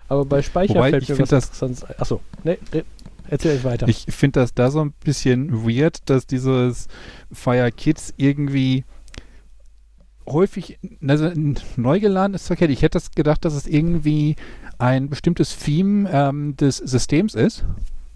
Aber 0.09 0.25
bei 0.25 0.43
Speicher 0.43 0.75
Wobei, 0.75 0.91
fällt 0.91 1.03
ich 1.05 1.09
mir 1.11 1.19
was 1.21 1.29
das- 1.29 1.63
ein. 1.63 1.77
Achso, 1.99 2.21
nee, 2.43 2.59
nee, 2.73 2.85
erzähl 3.29 3.57
ich 3.57 3.65
weiter. 3.65 3.89
Ich 3.89 4.07
finde 4.09 4.41
das 4.41 4.55
da 4.55 4.71
so 4.71 4.81
ein 4.85 4.93
bisschen 5.03 5.67
weird, 5.67 5.99
dass 6.11 6.27
dieses 6.27 6.89
Fire 7.33 7.71
Kids 7.73 8.13
irgendwie 8.17 8.85
häufig, 10.27 10.79
also 11.07 11.31
neu 11.77 12.01
geladen 12.01 12.35
ist 12.35 12.47
verkehrt. 12.47 12.71
Ich 12.71 12.83
hätte 12.83 12.97
das 12.99 13.11
gedacht, 13.11 13.45
dass 13.45 13.55
es 13.55 13.67
irgendwie 13.67 14.37
ein 14.79 15.09
bestimmtes 15.09 15.57
Theme 15.59 16.09
ähm, 16.11 16.57
des 16.57 16.79
Systems 16.79 17.35
ist. 17.35 17.65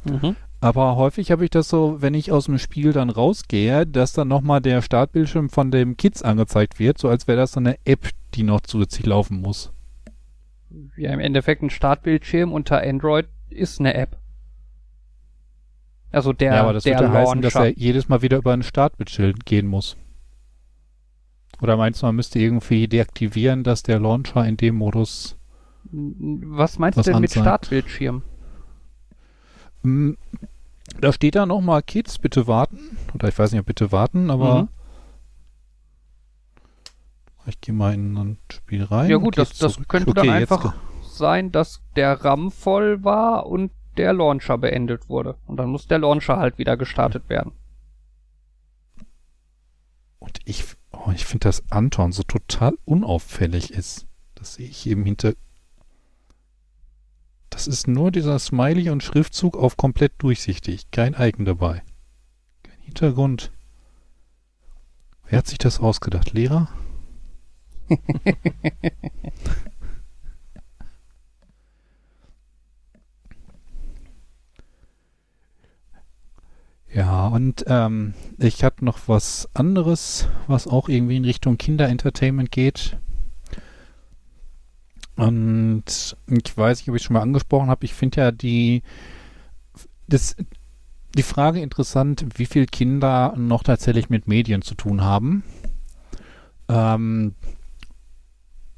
Mhm. 0.05 0.37
Aber 0.61 0.97
häufig 0.97 1.31
habe 1.31 1.45
ich 1.45 1.51
das 1.51 1.69
so, 1.69 1.99
wenn 2.01 2.15
ich 2.15 2.33
aus 2.33 2.47
dem 2.47 2.59
Spiel 2.59 2.93
dann 2.93 3.11
rausgehe, 3.11 3.87
dass 3.87 4.13
dann 4.13 4.27
nochmal 4.29 4.61
der 4.61 4.83
Startbildschirm 4.83 5.51
von 5.51 5.71
dem 5.71 5.97
Kids 5.97 6.23
angezeigt 6.23 6.79
wird, 6.81 6.99
so 6.99 7.09
als 7.09 7.29
wäre 7.29 7.39
das 7.39 7.53
so 7.53 7.61
eine 7.61 7.77
App, 7.85 8.09
die 8.35 8.43
noch 8.43 8.61
zusätzlich 8.63 9.07
laufen 9.07 9.41
muss. 9.41 9.71
Ja, 10.97 11.13
im 11.13 11.21
Endeffekt 11.21 11.63
ein 11.63 11.71
Startbildschirm 11.71 12.53
unter 12.53 12.83
Android 12.83 13.27
ist 13.49 13.81
eine 13.81 13.95
App. 13.95 14.19
Also 16.11 16.33
der, 16.33 16.55
ja, 16.55 16.63
aber 16.63 16.73
das 16.73 16.85
der 16.85 16.99
würde 17.01 17.13
heißen, 17.13 17.43
dass 17.43 17.55
er 17.55 17.77
jedes 17.77 18.09
Mal 18.09 18.23
wieder 18.23 18.39
über 18.39 18.53
ein 18.53 18.63
Startbildschirm 18.63 19.35
gehen 19.45 19.67
muss. 19.67 19.97
Oder 21.61 21.77
meinst 21.77 22.03
du, 22.03 22.07
man 22.07 22.17
müsste 22.17 22.39
irgendwie 22.39 22.87
deaktivieren, 22.89 23.65
dass 23.65 23.83
der 23.83 23.99
Launcher 23.99 24.47
in 24.47 24.57
dem 24.57 24.77
Modus. 24.77 25.37
Was 25.91 26.79
meinst 26.79 26.99
was 26.99 27.07
du 27.07 27.13
denn 27.13 27.21
mit 27.21 27.31
anzeigt? 27.31 27.45
Startbildschirm? 27.45 28.23
Hm, 29.83 30.17
da 31.01 31.13
steht 31.13 31.35
da 31.35 31.47
nochmal 31.47 31.83
Kids, 31.83 32.19
bitte 32.19 32.47
warten. 32.47 32.97
Oder 33.15 33.29
ich 33.29 33.39
weiß 33.39 33.53
nicht, 33.53 33.61
ob 33.61 33.67
bitte 33.67 33.93
warten, 33.93 34.31
aber. 34.31 34.63
Mhm. 34.63 34.69
Ich 37.49 37.61
gehe 37.61 37.75
mal 37.75 37.95
in 37.95 38.17
ein 38.17 38.39
Spiel 38.53 38.85
rein. 38.85 39.11
Ja 39.11 39.17
gut, 39.17 39.39
das, 39.39 39.57
das 39.57 39.79
könnte 39.89 40.11
Okay, 40.11 40.27
dann 40.27 40.31
einfach 40.31 40.75
sein, 41.03 41.51
dass 41.51 41.83
der 41.97 42.25
RAM 42.25 42.51
voll 42.51 43.03
war 43.05 43.47
und 43.47 43.73
der 43.97 44.13
Launcher 44.13 44.59
beendet 44.59 45.09
wurde. 45.09 45.37
Und 45.47 45.57
dann 45.57 45.71
muss 45.71 45.89
der 45.89 45.99
Launcher 45.99 46.37
halt 46.37 46.59
wieder 46.59 46.77
gestartet 46.77 47.29
werden. 47.29 47.53
Und 50.19 50.39
ich, 50.45 50.65
oh, 50.93 51.11
ich 51.15 51.25
finde, 51.25 51.49
dass 51.49 51.71
Anton 51.71 52.13
so 52.13 52.23
total 52.23 52.77
unauffällig 52.85 53.73
ist. 53.73 54.07
Das 54.35 54.55
sehe 54.55 54.69
ich 54.69 54.87
eben 54.87 55.05
hinter. 55.05 55.33
Das 57.51 57.67
ist 57.67 57.89
nur 57.89 58.13
dieser 58.13 58.39
Smiley 58.39 58.91
und 58.91 59.03
Schriftzug 59.03 59.57
auf 59.57 59.77
komplett 59.77 60.13
durchsichtig. 60.19 60.91
Kein 60.91 61.15
Icon 61.19 61.47
dabei. 61.47 61.83
Kein 62.63 62.81
Hintergrund. 62.83 63.51
Wer 65.27 65.39
hat 65.39 65.47
sich 65.47 65.59
das 65.59 65.81
ausgedacht? 65.81 66.33
Lehrer? 66.33 66.69
Ja, 76.93 77.29
und 77.29 77.65
ähm, 77.69 78.15
ich 78.39 78.65
hatte 78.65 78.85
noch 78.85 79.09
was 79.09 79.49
anderes, 79.55 80.27
was 80.47 80.67
auch 80.67 80.89
irgendwie 80.89 81.17
in 81.17 81.25
Richtung 81.25 81.59
Kinderentertainment 81.59 82.51
geht. 82.51 82.97
Und 85.17 86.17
ich 86.29 86.57
weiß 86.57 86.79
nicht, 86.79 86.89
ob 86.89 86.95
ich 86.97 87.03
schon 87.03 87.15
mal 87.15 87.23
angesprochen 87.23 87.69
habe. 87.69 87.85
Ich 87.85 87.93
finde 87.93 88.21
ja 88.21 88.31
die, 88.31 88.83
das, 90.07 90.37
die 91.17 91.23
Frage 91.23 91.61
interessant, 91.61 92.25
wie 92.37 92.47
viele 92.47 92.67
Kinder 92.67 93.35
noch 93.37 93.63
tatsächlich 93.65 94.09
mit 94.11 94.27
Medien 94.29 94.63
zu 94.63 94.75
tun 94.75 95.03
haben. 95.03 95.43
Ähm, 96.69 97.35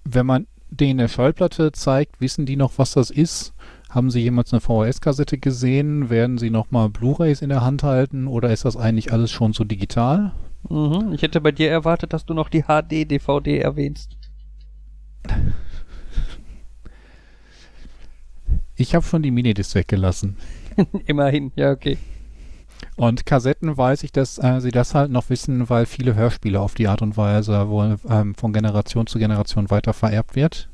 wenn 0.05 0.27
man 0.27 0.47
denen 0.71 1.01
eine 1.01 1.09
Schallplatte 1.09 1.73
zeigt, 1.73 2.21
wissen 2.21 2.47
die 2.47 2.57
noch, 2.57 2.79
was 2.79 2.93
das 2.93 3.11
ist? 3.11 3.53
Haben 3.89 4.11
sie 4.11 4.21
jemals 4.21 4.53
eine 4.53 4.61
VHS-Kassette 4.61 5.39
gesehen? 5.39 6.11
Werden 6.11 6.39
sie 6.39 6.51
nochmal 6.51 6.89
Blu-rays 6.89 7.43
in 7.43 7.49
der 7.49 7.63
Hand 7.63 7.83
halten? 7.83 8.29
Oder 8.29 8.53
ist 8.53 8.65
das 8.65 8.77
eigentlich 8.77 9.13
alles 9.13 9.33
schon 9.33 9.53
so 9.53 9.65
digital? 9.65 10.33
Mhm. 10.69 11.13
Ich 11.13 11.23
hätte 11.23 11.41
bei 11.41 11.51
dir 11.51 11.71
erwartet, 11.71 12.13
dass 12.13 12.25
du 12.25 12.35
noch 12.35 12.49
die 12.49 12.63
HD-DVD 12.63 13.59
erwähnst. 13.59 14.17
Ich 18.77 18.95
habe 18.95 19.05
schon 19.05 19.23
die 19.23 19.31
Minidisc 19.31 19.75
weggelassen. 19.75 20.37
Immerhin, 21.07 21.51
ja, 21.57 21.73
okay. 21.73 21.99
Und 22.97 23.27
Kassetten 23.27 23.77
weiß 23.77 24.03
ich, 24.03 24.13
dass 24.13 24.39
äh, 24.39 24.61
sie 24.61 24.71
das 24.71 24.95
halt 24.95 25.11
noch 25.11 25.31
wissen, 25.31 25.69
weil 25.69 25.87
viele 25.87 26.15
Hörspiele 26.15 26.61
auf 26.61 26.75
die 26.75 26.89
Art 26.89 27.03
und 27.03 27.17
Weise 27.17 27.69
wohl 27.69 27.97
ähm, 28.09 28.35
von 28.35 28.53
Generation 28.53 29.07
zu 29.07 29.19
Generation 29.19 29.71
weiter 29.71 29.93
vererbt 29.93 30.37
wird. 30.37 30.69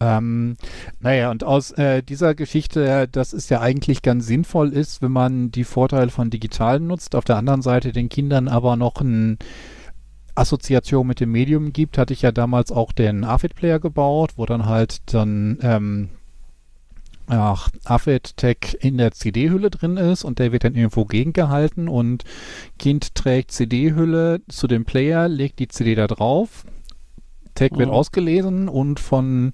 Ähm, 0.00 0.56
naja, 1.00 1.30
und 1.30 1.44
aus 1.44 1.70
äh, 1.72 2.02
dieser 2.02 2.34
Geschichte, 2.34 3.08
das 3.10 3.32
ist 3.32 3.48
ja 3.50 3.60
eigentlich 3.60 4.02
ganz 4.02 4.26
sinnvoll 4.26 4.72
ist, 4.72 5.02
wenn 5.02 5.12
man 5.12 5.50
die 5.50 5.64
Vorteile 5.64 6.10
von 6.10 6.30
Digitalen 6.30 6.86
nutzt, 6.86 7.14
auf 7.14 7.24
der 7.24 7.36
anderen 7.36 7.62
Seite 7.62 7.92
den 7.92 8.08
Kindern 8.08 8.48
aber 8.48 8.76
noch 8.76 9.00
ein 9.00 9.38
Assoziation 10.34 11.06
mit 11.06 11.20
dem 11.20 11.30
Medium 11.30 11.72
gibt, 11.72 11.96
hatte 11.96 12.12
ich 12.12 12.22
ja 12.22 12.32
damals 12.32 12.72
auch 12.72 12.92
den 12.92 13.24
AFID-Player 13.24 13.78
gebaut, 13.78 14.32
wo 14.36 14.46
dann 14.46 14.66
halt 14.66 15.14
dann 15.14 15.58
ähm, 15.62 16.08
ach, 17.26 17.70
AFID-Tag 17.84 18.74
in 18.80 18.98
der 18.98 19.12
CD-Hülle 19.12 19.70
drin 19.70 19.96
ist 19.96 20.24
und 20.24 20.38
der 20.38 20.52
wird 20.52 20.64
dann 20.64 20.74
irgendwo 20.74 21.04
gegengehalten 21.04 21.88
und 21.88 22.24
Kind 22.78 23.14
trägt 23.14 23.52
CD-Hülle 23.52 24.40
zu 24.48 24.66
dem 24.66 24.84
Player, 24.84 25.28
legt 25.28 25.58
die 25.58 25.68
CD 25.68 25.94
da 25.94 26.06
drauf, 26.06 26.64
Tag 27.54 27.78
wird 27.78 27.88
Mhm. 27.88 27.94
ausgelesen 27.94 28.68
und 28.68 28.98
von 28.98 29.52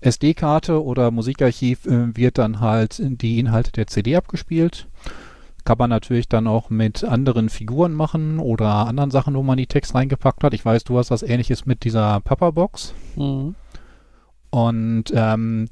SD-Karte 0.00 0.82
oder 0.82 1.10
Musikarchiv 1.10 1.84
äh, 1.86 2.16
wird 2.16 2.38
dann 2.38 2.60
halt 2.60 3.00
die 3.00 3.38
Inhalte 3.38 3.70
der 3.72 3.86
CD 3.86 4.16
abgespielt. 4.16 4.86
Kann 5.66 5.78
man 5.78 5.90
natürlich 5.90 6.28
dann 6.28 6.46
auch 6.46 6.68
mit 6.70 7.04
anderen 7.04 7.48
Figuren 7.48 7.92
machen 7.92 8.38
oder 8.38 8.86
anderen 8.86 9.10
Sachen, 9.10 9.34
wo 9.34 9.42
man 9.42 9.56
die 9.56 9.66
Text 9.66 9.94
reingepackt 9.94 10.42
hat. 10.42 10.52
Ich 10.54 10.64
weiß, 10.64 10.84
du 10.84 10.98
hast 10.98 11.10
was 11.10 11.22
ähnliches 11.22 11.64
mit 11.64 11.84
dieser 11.84 12.20
Papa-Box. 12.20 12.94
Mhm. 13.16 13.54
Und 14.50 15.04
ähm, 15.14 15.68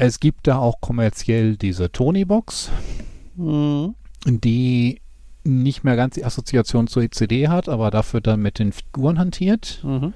es 0.00 0.20
gibt 0.20 0.46
da 0.46 0.58
auch 0.58 0.80
kommerziell 0.80 1.56
diese 1.56 1.90
Tony-Box, 1.90 2.70
Mhm. 3.36 3.94
die 4.26 5.00
nicht 5.44 5.84
mehr 5.84 5.96
ganz 5.96 6.14
die 6.14 6.24
Assoziation 6.24 6.88
zur 6.88 7.08
CD 7.10 7.48
hat, 7.48 7.68
aber 7.68 7.90
dafür 7.90 8.20
dann 8.20 8.40
mit 8.42 8.58
den 8.58 8.72
Figuren 8.72 9.18
hantiert. 9.18 9.80
Mhm. 9.84 10.12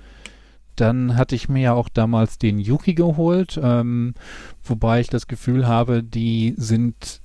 Dann 0.77 1.17
hatte 1.17 1.35
ich 1.35 1.49
mir 1.49 1.63
ja 1.63 1.73
auch 1.75 1.89
damals 1.89 2.39
den 2.39 2.59
Yuki 2.59 2.95
geholt, 2.95 3.61
ähm, 3.63 4.15
wobei 4.65 5.01
ich 5.01 5.09
das 5.09 5.27
Gefühl 5.27 5.67
habe, 5.67 6.03
die 6.03 6.55
sind, 6.57 7.21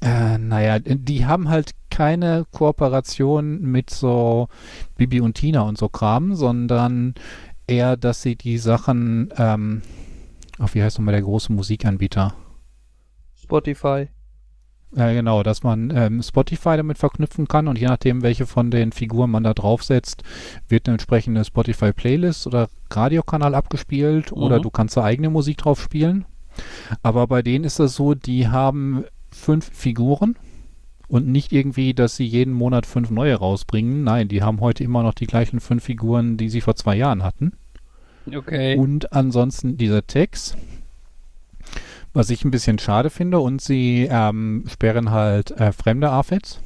äh, 0.00 0.38
naja, 0.38 0.78
die 0.78 1.26
haben 1.26 1.48
halt 1.48 1.72
keine 1.90 2.46
Kooperation 2.52 3.60
mit 3.62 3.90
so 3.90 4.48
Bibi 4.96 5.20
und 5.20 5.34
Tina 5.34 5.62
und 5.62 5.78
so 5.78 5.88
Kram, 5.88 6.34
sondern 6.34 7.14
eher, 7.66 7.96
dass 7.96 8.22
sie 8.22 8.36
die 8.36 8.58
Sachen, 8.58 9.32
ähm, 9.36 9.82
ach, 10.58 10.74
wie 10.74 10.82
heißt 10.82 10.98
nochmal 10.98 11.12
der 11.12 11.22
große 11.22 11.52
Musikanbieter? 11.52 12.34
Spotify. 13.40 14.08
Ja, 14.94 15.10
genau, 15.12 15.42
dass 15.42 15.62
man 15.62 15.90
ähm, 15.94 16.22
Spotify 16.22 16.76
damit 16.76 16.98
verknüpfen 16.98 17.48
kann 17.48 17.66
und 17.66 17.78
je 17.78 17.86
nachdem, 17.86 18.20
welche 18.22 18.44
von 18.46 18.70
den 18.70 18.92
Figuren 18.92 19.30
man 19.30 19.42
da 19.42 19.54
draufsetzt, 19.54 20.22
wird 20.68 20.86
eine 20.86 20.94
entsprechende 20.94 21.44
Spotify-Playlist 21.44 22.46
oder 22.46 22.68
Radiokanal 22.90 23.54
abgespielt 23.54 24.32
oder 24.32 24.58
Mhm. 24.58 24.62
du 24.62 24.70
kannst 24.70 24.96
da 24.96 25.04
eigene 25.04 25.30
Musik 25.30 25.56
drauf 25.56 25.80
spielen. 25.80 26.26
Aber 27.02 27.26
bei 27.26 27.40
denen 27.40 27.64
ist 27.64 27.78
das 27.80 27.94
so, 27.94 28.14
die 28.14 28.48
haben 28.48 29.04
fünf 29.30 29.70
Figuren 29.72 30.36
und 31.08 31.26
nicht 31.26 31.52
irgendwie, 31.52 31.94
dass 31.94 32.16
sie 32.16 32.26
jeden 32.26 32.52
Monat 32.52 32.84
fünf 32.84 33.10
neue 33.10 33.36
rausbringen. 33.36 34.04
Nein, 34.04 34.28
die 34.28 34.42
haben 34.42 34.60
heute 34.60 34.84
immer 34.84 35.02
noch 35.02 35.14
die 35.14 35.26
gleichen 35.26 35.60
fünf 35.60 35.84
Figuren, 35.84 36.36
die 36.36 36.50
sie 36.50 36.60
vor 36.60 36.76
zwei 36.76 36.96
Jahren 36.96 37.22
hatten. 37.22 37.52
Okay. 38.32 38.76
Und 38.76 39.12
ansonsten 39.12 39.76
diese 39.76 40.06
Tags, 40.06 40.56
was 42.12 42.30
ich 42.30 42.44
ein 42.44 42.50
bisschen 42.50 42.78
schade 42.78 43.10
finde. 43.10 43.40
Und 43.40 43.60
sie 43.60 44.08
ähm, 44.10 44.64
sperren 44.70 45.10
halt 45.10 45.50
äh, 45.52 45.72
fremde 45.72 46.10
AFEDs. 46.10 46.60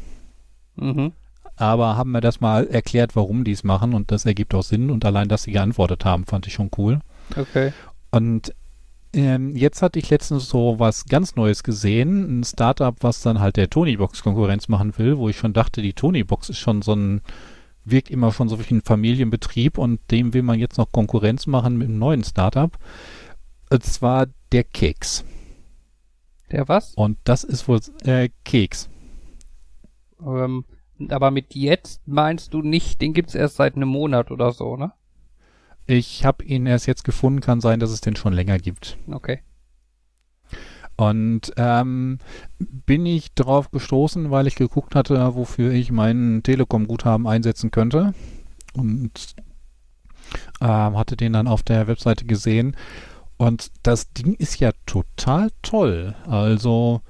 Mhm. 0.76 1.12
Aber 1.56 1.96
haben 1.96 2.12
mir 2.12 2.20
das 2.20 2.40
mal 2.40 2.66
erklärt, 2.66 3.16
warum 3.16 3.44
die 3.44 3.52
es 3.52 3.64
machen. 3.64 3.94
Und 3.94 4.10
das 4.10 4.26
ergibt 4.26 4.54
auch 4.54 4.62
Sinn. 4.62 4.90
Und 4.90 5.04
allein, 5.04 5.28
dass 5.28 5.44
sie 5.44 5.52
geantwortet 5.52 6.04
haben, 6.04 6.26
fand 6.26 6.46
ich 6.46 6.52
schon 6.52 6.70
cool. 6.76 7.00
Okay. 7.36 7.72
Und 8.10 8.52
ähm, 9.14 9.56
jetzt 9.56 9.80
hatte 9.80 9.98
ich 9.98 10.10
letztens 10.10 10.48
so 10.48 10.78
was 10.78 11.06
ganz 11.06 11.36
Neues 11.36 11.62
gesehen. 11.62 12.40
Ein 12.40 12.44
Startup, 12.44 12.94
was 13.00 13.22
dann 13.22 13.40
halt 13.40 13.56
der 13.56 13.70
Tony-Box 13.70 14.22
Konkurrenz 14.22 14.68
machen 14.68 14.96
will, 14.98 15.16
wo 15.16 15.30
ich 15.30 15.38
schon 15.38 15.54
dachte, 15.54 15.80
die 15.80 15.94
Tony-Box 15.94 16.50
ist 16.50 16.58
schon 16.58 16.82
so 16.82 16.92
ein, 16.92 17.22
wirkt 17.87 18.11
immer 18.11 18.33
schon 18.33 18.49
so 18.49 18.59
wie 18.59 18.75
ein 18.75 18.83
Familienbetrieb 18.83 19.79
und 19.79 20.01
dem 20.11 20.35
will 20.35 20.42
man 20.42 20.59
jetzt 20.59 20.77
noch 20.77 20.92
Konkurrenz 20.92 21.46
machen 21.46 21.77
mit 21.79 21.88
einem 21.88 21.99
neuen 21.99 22.25
Startup. 22.25 22.77
Und 23.70 23.85
zwar 23.85 24.27
der 24.53 24.64
Keks. 24.64 25.25
Der 26.51 26.68
was? 26.68 26.94
Und 26.94 27.18
das 27.25 27.44
ist 27.44 27.66
wohl 27.68 27.81
äh, 28.05 28.29
Keks. 28.44 28.88
Ähm, 30.25 30.64
aber 31.09 31.31
mit 31.31 31.55
jetzt 31.55 32.07
meinst 32.07 32.55
du 32.55 32.62
nicht, 32.62 33.01
den 33.01 33.12
gibt's 33.12 33.35
erst 33.35 33.57
seit 33.57 33.77
einem 33.77 33.88
Monat 33.88 34.31
oder 34.31 34.53
so, 34.53 34.77
ne? 34.77 34.92
Ich 35.87 36.25
habe 36.25 36.44
ihn 36.44 36.66
erst 36.66 36.87
jetzt 36.87 37.05
gefunden, 37.05 37.40
kann 37.40 37.61
sein, 37.61 37.79
dass 37.79 37.90
es 37.90 38.01
den 38.01 38.16
schon 38.16 38.33
länger 38.33 38.59
gibt. 38.59 38.99
Okay. 39.09 39.40
Und 40.96 41.52
ähm, 41.56 42.18
bin 42.59 43.04
ich 43.04 43.35
drauf 43.35 43.70
gestoßen, 43.70 44.30
weil 44.30 44.46
ich 44.46 44.54
geguckt 44.54 44.94
hatte, 44.94 45.35
wofür 45.35 45.72
ich 45.72 45.92
mein 45.92 46.42
Telekom-Guthaben 46.42 47.26
einsetzen 47.26 47.70
könnte. 47.70 48.14
Und 48.72 49.35
ähm, 50.61 50.96
hatte 50.96 51.16
den 51.16 51.35
dann 51.35 51.48
auf 51.48 51.62
der 51.62 51.87
Webseite 51.87 52.24
gesehen. 52.24 52.76
Und 53.37 53.70
das 53.82 54.12
Ding 54.12 54.35
ist 54.35 54.59
ja 54.61 54.70
total 54.87 55.50
toll. 55.62 56.14
Also 56.26 57.02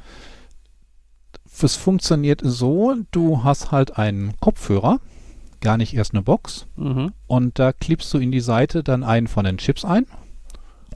es 1.62 1.76
funktioniert 1.76 2.40
so, 2.44 2.94
du 3.12 3.44
hast 3.44 3.70
halt 3.70 3.98
einen 3.98 4.38
Kopfhörer, 4.40 5.00
gar 5.60 5.76
nicht 5.76 5.94
erst 5.94 6.12
eine 6.12 6.22
Box. 6.22 6.66
Mhm. 6.76 7.12
Und 7.26 7.58
da 7.58 7.72
klippst 7.72 8.12
du 8.12 8.18
in 8.18 8.32
die 8.32 8.40
Seite 8.40 8.82
dann 8.82 9.04
einen 9.04 9.28
von 9.28 9.44
den 9.44 9.58
Chips 9.58 9.84
ein. 9.84 10.06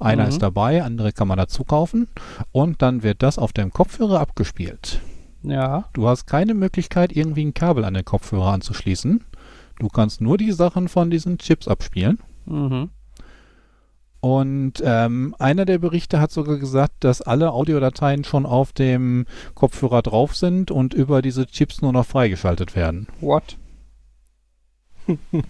Einer 0.01 0.25
Mhm. 0.25 0.29
ist 0.31 0.43
dabei, 0.43 0.83
andere 0.83 1.13
kann 1.13 1.29
man 1.29 1.39
dazu 1.39 1.65
kaufen. 1.65 2.09
Und 2.53 2.83
dann 2.83 3.03
wird 3.03 3.23
das 3.23 3.39
auf 3.39 3.53
dem 3.53 3.71
Kopfhörer 3.73 4.19
abgespielt. 4.21 5.01
Ja. 5.43 5.85
Du 5.93 6.09
hast 6.09 6.27
keine 6.27 6.55
Möglichkeit, 6.55 7.13
irgendwie 7.17 7.45
ein 7.45 7.55
Kabel 7.55 7.85
an 7.85 7.95
den 7.95 8.05
Kopfhörer 8.05 8.53
anzuschließen. 8.53 9.25
Du 9.79 9.89
kannst 9.89 10.21
nur 10.21 10.37
die 10.37 10.53
Sachen 10.53 10.89
von 10.89 11.11
diesen 11.11 11.39
Chips 11.39 11.69
abspielen. 11.69 12.19
Mhm. 12.47 12.91
Und 14.21 14.75
ähm, 14.85 15.35
einer 15.39 15.65
der 15.65 15.79
Berichte 15.79 16.21
hat 16.21 16.31
sogar 16.31 16.59
gesagt, 16.59 16.93
dass 17.05 17.23
alle 17.23 17.53
Audiodateien 17.53 18.23
schon 18.25 18.45
auf 18.45 18.73
dem 18.73 19.25
Kopfhörer 19.55 20.03
drauf 20.03 20.37
sind 20.37 20.71
und 20.71 20.93
über 20.93 21.23
diese 21.23 21.47
Chips 21.47 21.81
nur 21.81 21.93
noch 21.95 22.05
freigeschaltet 22.05 22.77
werden. 22.77 23.07
What? 23.23 23.57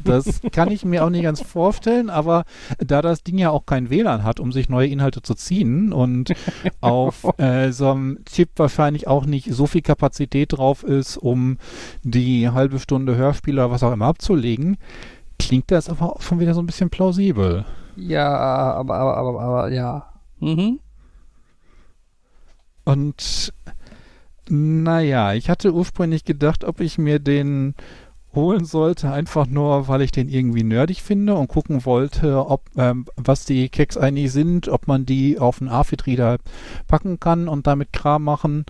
Das 0.04 0.40
kann 0.52 0.70
ich 0.70 0.84
mir 0.84 1.04
auch 1.04 1.10
nicht 1.10 1.22
ganz 1.22 1.40
vorstellen, 1.40 2.10
aber 2.10 2.44
da 2.78 3.02
das 3.02 3.22
Ding 3.22 3.38
ja 3.38 3.50
auch 3.50 3.66
kein 3.66 3.90
WLAN 3.90 4.24
hat, 4.24 4.40
um 4.40 4.52
sich 4.52 4.68
neue 4.68 4.88
Inhalte 4.88 5.22
zu 5.22 5.34
ziehen 5.34 5.92
und 5.92 6.32
auf 6.80 7.26
äh, 7.38 7.72
so 7.72 7.90
einem 7.90 8.18
Chip 8.24 8.50
wahrscheinlich 8.56 9.06
auch 9.06 9.26
nicht 9.26 9.52
so 9.52 9.66
viel 9.66 9.82
Kapazität 9.82 10.52
drauf 10.52 10.82
ist, 10.82 11.16
um 11.16 11.58
die 12.02 12.48
halbe 12.48 12.78
Stunde 12.78 13.16
Hörspiel 13.16 13.54
oder 13.54 13.70
was 13.70 13.82
auch 13.82 13.92
immer 13.92 14.06
abzulegen, 14.06 14.76
klingt 15.38 15.70
das 15.70 15.88
aber 15.88 16.16
auch 16.16 16.22
schon 16.22 16.40
wieder 16.40 16.54
so 16.54 16.60
ein 16.60 16.66
bisschen 16.66 16.90
plausibel. 16.90 17.64
Ja, 17.96 18.28
aber, 18.28 18.96
aber, 18.96 19.16
aber, 19.16 19.40
aber, 19.40 19.72
ja. 19.72 20.12
Mhm. 20.38 20.80
Und 22.84 23.52
naja, 24.48 25.32
ich 25.34 25.48
hatte 25.48 25.72
ursprünglich 25.72 26.24
gedacht, 26.24 26.64
ob 26.64 26.80
ich 26.80 26.98
mir 26.98 27.18
den 27.20 27.74
holen 28.34 28.64
sollte, 28.64 29.10
einfach 29.12 29.46
nur, 29.46 29.88
weil 29.88 30.02
ich 30.02 30.12
den 30.12 30.28
irgendwie 30.28 30.62
nerdig 30.62 31.02
finde 31.02 31.34
und 31.34 31.48
gucken 31.48 31.84
wollte, 31.84 32.46
ob 32.46 32.62
ähm, 32.76 33.06
was 33.16 33.44
die 33.44 33.68
Keks 33.68 33.96
eigentlich 33.96 34.32
sind, 34.32 34.68
ob 34.68 34.86
man 34.86 35.04
die 35.04 35.38
auf 35.38 35.60
einen 35.60 35.70
AFID-Reader 35.70 36.38
packen 36.86 37.18
kann 37.18 37.48
und 37.48 37.66
damit 37.66 37.92
Kram 37.92 38.24
machen, 38.24 38.66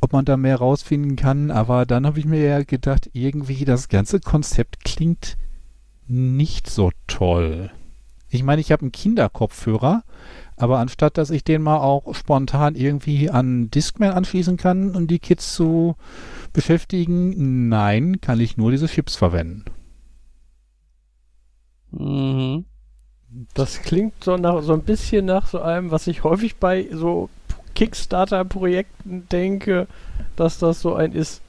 ob 0.00 0.12
man 0.12 0.24
da 0.24 0.36
mehr 0.36 0.56
rausfinden 0.56 1.16
kann. 1.16 1.50
Aber 1.50 1.86
dann 1.86 2.06
habe 2.06 2.18
ich 2.18 2.24
mir 2.24 2.44
ja 2.44 2.62
gedacht, 2.62 3.10
irgendwie 3.12 3.64
das 3.64 3.88
ganze 3.88 4.20
Konzept 4.20 4.84
klingt 4.84 5.36
nicht 6.06 6.70
so 6.70 6.90
toll. 7.06 7.70
Ich 8.28 8.44
meine, 8.44 8.60
ich 8.60 8.70
habe 8.70 8.82
einen 8.82 8.92
Kinderkopfhörer, 8.92 10.04
aber 10.60 10.78
anstatt 10.78 11.16
dass 11.16 11.30
ich 11.30 11.42
den 11.42 11.62
mal 11.62 11.78
auch 11.78 12.14
spontan 12.14 12.74
irgendwie 12.74 13.30
an 13.30 13.70
Discman 13.70 14.12
anschließen 14.12 14.56
kann, 14.56 14.94
um 14.94 15.06
die 15.06 15.18
Kids 15.18 15.54
zu 15.54 15.96
beschäftigen, 16.52 17.68
nein, 17.68 18.20
kann 18.20 18.40
ich 18.40 18.56
nur 18.56 18.70
diese 18.70 18.86
Chips 18.86 19.16
verwenden. 19.16 19.64
Mhm. 21.92 22.66
Das 23.54 23.82
klingt 23.82 24.22
so, 24.22 24.36
nach, 24.36 24.62
so 24.62 24.72
ein 24.74 24.82
bisschen 24.82 25.24
nach 25.24 25.46
so 25.46 25.60
einem, 25.60 25.90
was 25.90 26.06
ich 26.08 26.24
häufig 26.24 26.56
bei 26.56 26.88
so 26.92 27.30
Kickstarter-Projekten 27.74 29.28
denke, 29.30 29.86
dass 30.36 30.58
das 30.58 30.80
so 30.80 30.94
ein 30.94 31.12
ist. 31.12 31.40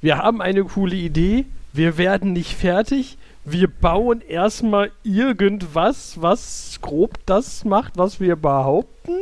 Wir 0.00 0.18
haben 0.18 0.42
eine 0.42 0.64
coole 0.64 0.96
Idee, 0.96 1.46
wir 1.72 1.96
werden 1.96 2.34
nicht 2.34 2.52
fertig, 2.52 3.16
wir 3.44 3.68
bauen 3.68 4.20
erstmal 4.20 4.90
irgendwas, 5.02 6.20
was 6.20 6.78
grob 6.80 7.18
das 7.26 7.64
macht, 7.64 7.96
was 7.96 8.20
wir 8.20 8.36
behaupten. 8.36 9.12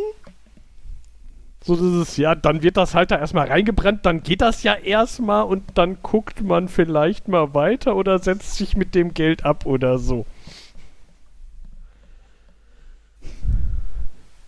So 1.65 1.77
das 1.77 2.09
ist 2.09 2.17
ja, 2.17 2.35
dann 2.35 2.63
wird 2.63 2.77
das 2.77 2.95
halt 2.95 3.13
da 3.13 3.19
erstmal 3.19 3.47
reingebrannt, 3.47 4.05
dann 4.05 4.23
geht 4.23 4.41
das 4.41 4.65
ja 4.65 4.75
erstmal 4.75 5.45
und 5.45 5.63
dann 5.75 5.99
guckt 6.03 6.43
man 6.43 6.69
vielleicht 6.69 7.29
mal 7.29 7.55
weiter 7.55 7.95
oder 7.95 8.19
setzt 8.19 8.57
sich 8.57 8.77
mit 8.77 8.95
dem 8.97 9.15
Geld 9.15 9.45
ab 9.45 9.65
oder 9.65 9.99
so. 9.99 10.27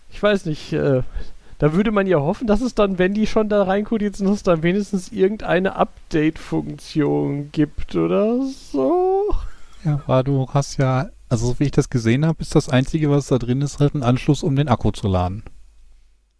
Ich 0.09 0.21
weiß 0.21 0.45
nicht, 0.45 0.73
äh, 0.73 1.03
da 1.57 1.73
würde 1.73 1.91
man 1.91 2.05
ja 2.05 2.19
hoffen, 2.19 2.47
dass 2.47 2.59
es 2.61 2.75
dann, 2.75 2.99
wenn 2.99 3.13
die 3.13 3.27
schon 3.27 3.47
da 3.47 3.63
reinkodiert 3.63 4.17
sind, 4.17 4.27
dass 4.27 4.37
es 4.37 4.43
dann 4.43 4.63
wenigstens 4.63 5.11
irgendeine 5.11 5.75
Update-Funktion 5.75 7.51
gibt 7.53 7.95
oder 7.95 8.41
so. 8.41 9.04
Ja, 9.85 10.01
aber 10.05 10.23
du 10.23 10.47
hast 10.49 10.77
ja, 10.77 11.09
also 11.29 11.47
so 11.47 11.59
wie 11.59 11.65
ich 11.65 11.71
das 11.71 11.89
gesehen 11.89 12.25
habe, 12.25 12.41
ist 12.41 12.55
das 12.55 12.69
Einzige, 12.69 13.09
was 13.09 13.27
da 13.27 13.37
drin 13.37 13.61
ist, 13.61 13.79
halt 13.79 13.93
ein 13.93 14.03
Anschluss, 14.03 14.43
um 14.43 14.55
den 14.55 14.67
Akku 14.67 14.91
zu 14.91 15.07
laden. 15.07 15.43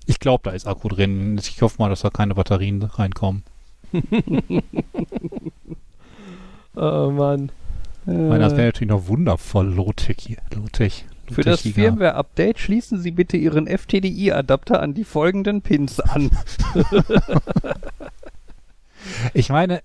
Ich 0.07 0.19
glaube, 0.19 0.41
da 0.43 0.51
ist 0.51 0.67
Akku 0.67 0.89
drin. 0.89 1.37
Ich 1.37 1.61
hoffe 1.61 1.77
mal, 1.79 1.89
dass 1.89 2.01
da 2.01 2.09
keine 2.09 2.35
Batterien 2.35 2.81
reinkommen. 2.81 3.43
oh 6.75 7.11
Mann. 7.11 7.51
Ich 8.07 8.13
meine, 8.13 8.39
das 8.39 8.55
wäre 8.55 8.67
natürlich 8.67 8.89
noch 8.89 9.07
wundervoll 9.07 9.67
Low-Tech. 9.67 10.37
Low-Tech. 10.53 11.05
Für 11.31 11.41
das 11.41 11.61
Firmware-Update 11.61 12.59
schließen 12.59 12.99
Sie 12.99 13.09
bitte 13.09 13.35
Ihren 13.35 13.67
FTDI-Adapter 13.67 14.79
an 14.79 14.93
die 14.93 15.03
folgenden 15.03 15.63
Pins 15.63 15.99
an. 15.99 16.29
ich 19.33 19.49
meine, 19.49 19.81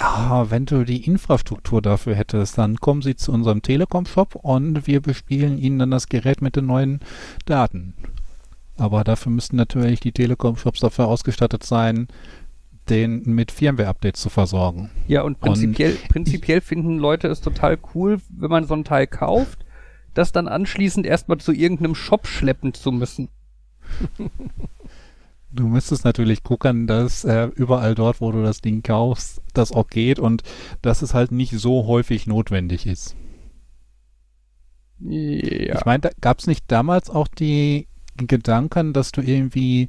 ah, 0.00 0.46
wenn 0.48 0.66
du 0.66 0.84
die 0.84 1.04
Infrastruktur 1.06 1.82
dafür 1.82 2.14
hättest, 2.14 2.58
dann 2.58 2.76
kommen 2.76 3.02
Sie 3.02 3.16
zu 3.16 3.32
unserem 3.32 3.62
Telekom-Shop 3.62 4.34
und 4.34 4.86
wir 4.86 5.00
bespielen 5.00 5.58
Ihnen 5.58 5.78
dann 5.78 5.90
das 5.90 6.08
Gerät 6.08 6.42
mit 6.42 6.56
den 6.56 6.66
neuen 6.66 7.00
Daten. 7.46 7.94
Aber 8.76 9.04
dafür 9.04 9.30
müssten 9.30 9.56
natürlich 9.56 10.00
die 10.00 10.12
Telekom-Shops 10.12 10.80
dafür 10.80 11.06
ausgestattet 11.06 11.64
sein, 11.64 12.08
den 12.88 13.22
mit 13.24 13.52
Firmware-Updates 13.52 14.20
zu 14.20 14.30
versorgen. 14.30 14.90
Ja, 15.06 15.22
und 15.22 15.38
prinzipiell, 15.38 15.92
und 15.92 16.08
prinzipiell 16.08 16.60
finden 16.60 16.98
Leute 16.98 17.28
es 17.28 17.40
total 17.40 17.78
cool, 17.94 18.20
wenn 18.30 18.50
man 18.50 18.66
so 18.66 18.74
ein 18.74 18.84
Teil 18.84 19.06
kauft 19.06 19.64
das 20.14 20.32
dann 20.32 20.48
anschließend 20.48 21.06
erstmal 21.06 21.38
zu 21.38 21.52
irgendeinem 21.52 21.94
Shop 21.94 22.26
schleppen 22.26 22.74
zu 22.74 22.92
müssen. 22.92 23.28
Du 25.52 25.66
müsstest 25.66 26.04
natürlich 26.04 26.42
gucken, 26.44 26.86
dass 26.86 27.24
äh, 27.24 27.46
überall 27.56 27.94
dort, 27.94 28.20
wo 28.20 28.30
du 28.30 28.42
das 28.42 28.60
Ding 28.60 28.82
kaufst, 28.82 29.42
das 29.52 29.72
auch 29.72 29.88
geht 29.88 30.18
und 30.18 30.42
dass 30.80 31.02
es 31.02 31.12
halt 31.12 31.32
nicht 31.32 31.52
so 31.58 31.86
häufig 31.86 32.26
notwendig 32.26 32.86
ist. 32.86 33.16
Ja. 35.00 35.76
Ich 35.76 35.84
meine, 35.84 36.10
gab 36.20 36.38
es 36.38 36.46
nicht 36.46 36.64
damals 36.68 37.10
auch 37.10 37.26
die 37.26 37.88
Gedanken, 38.16 38.92
dass 38.92 39.12
du 39.12 39.22
irgendwie 39.22 39.88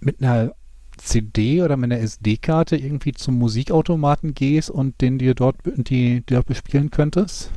mit 0.00 0.22
einer 0.22 0.52
CD 0.96 1.62
oder 1.62 1.76
mit 1.76 1.92
einer 1.92 2.00
SD-Karte 2.00 2.76
irgendwie 2.76 3.12
zum 3.12 3.36
Musikautomaten 3.36 4.34
gehst 4.34 4.70
und 4.70 5.00
den 5.00 5.18
dir 5.18 5.34
dort 5.34 5.56
die, 5.64 6.22
die 6.22 6.34
dort 6.34 6.46
bespielen 6.46 6.90
könntest? 6.90 7.52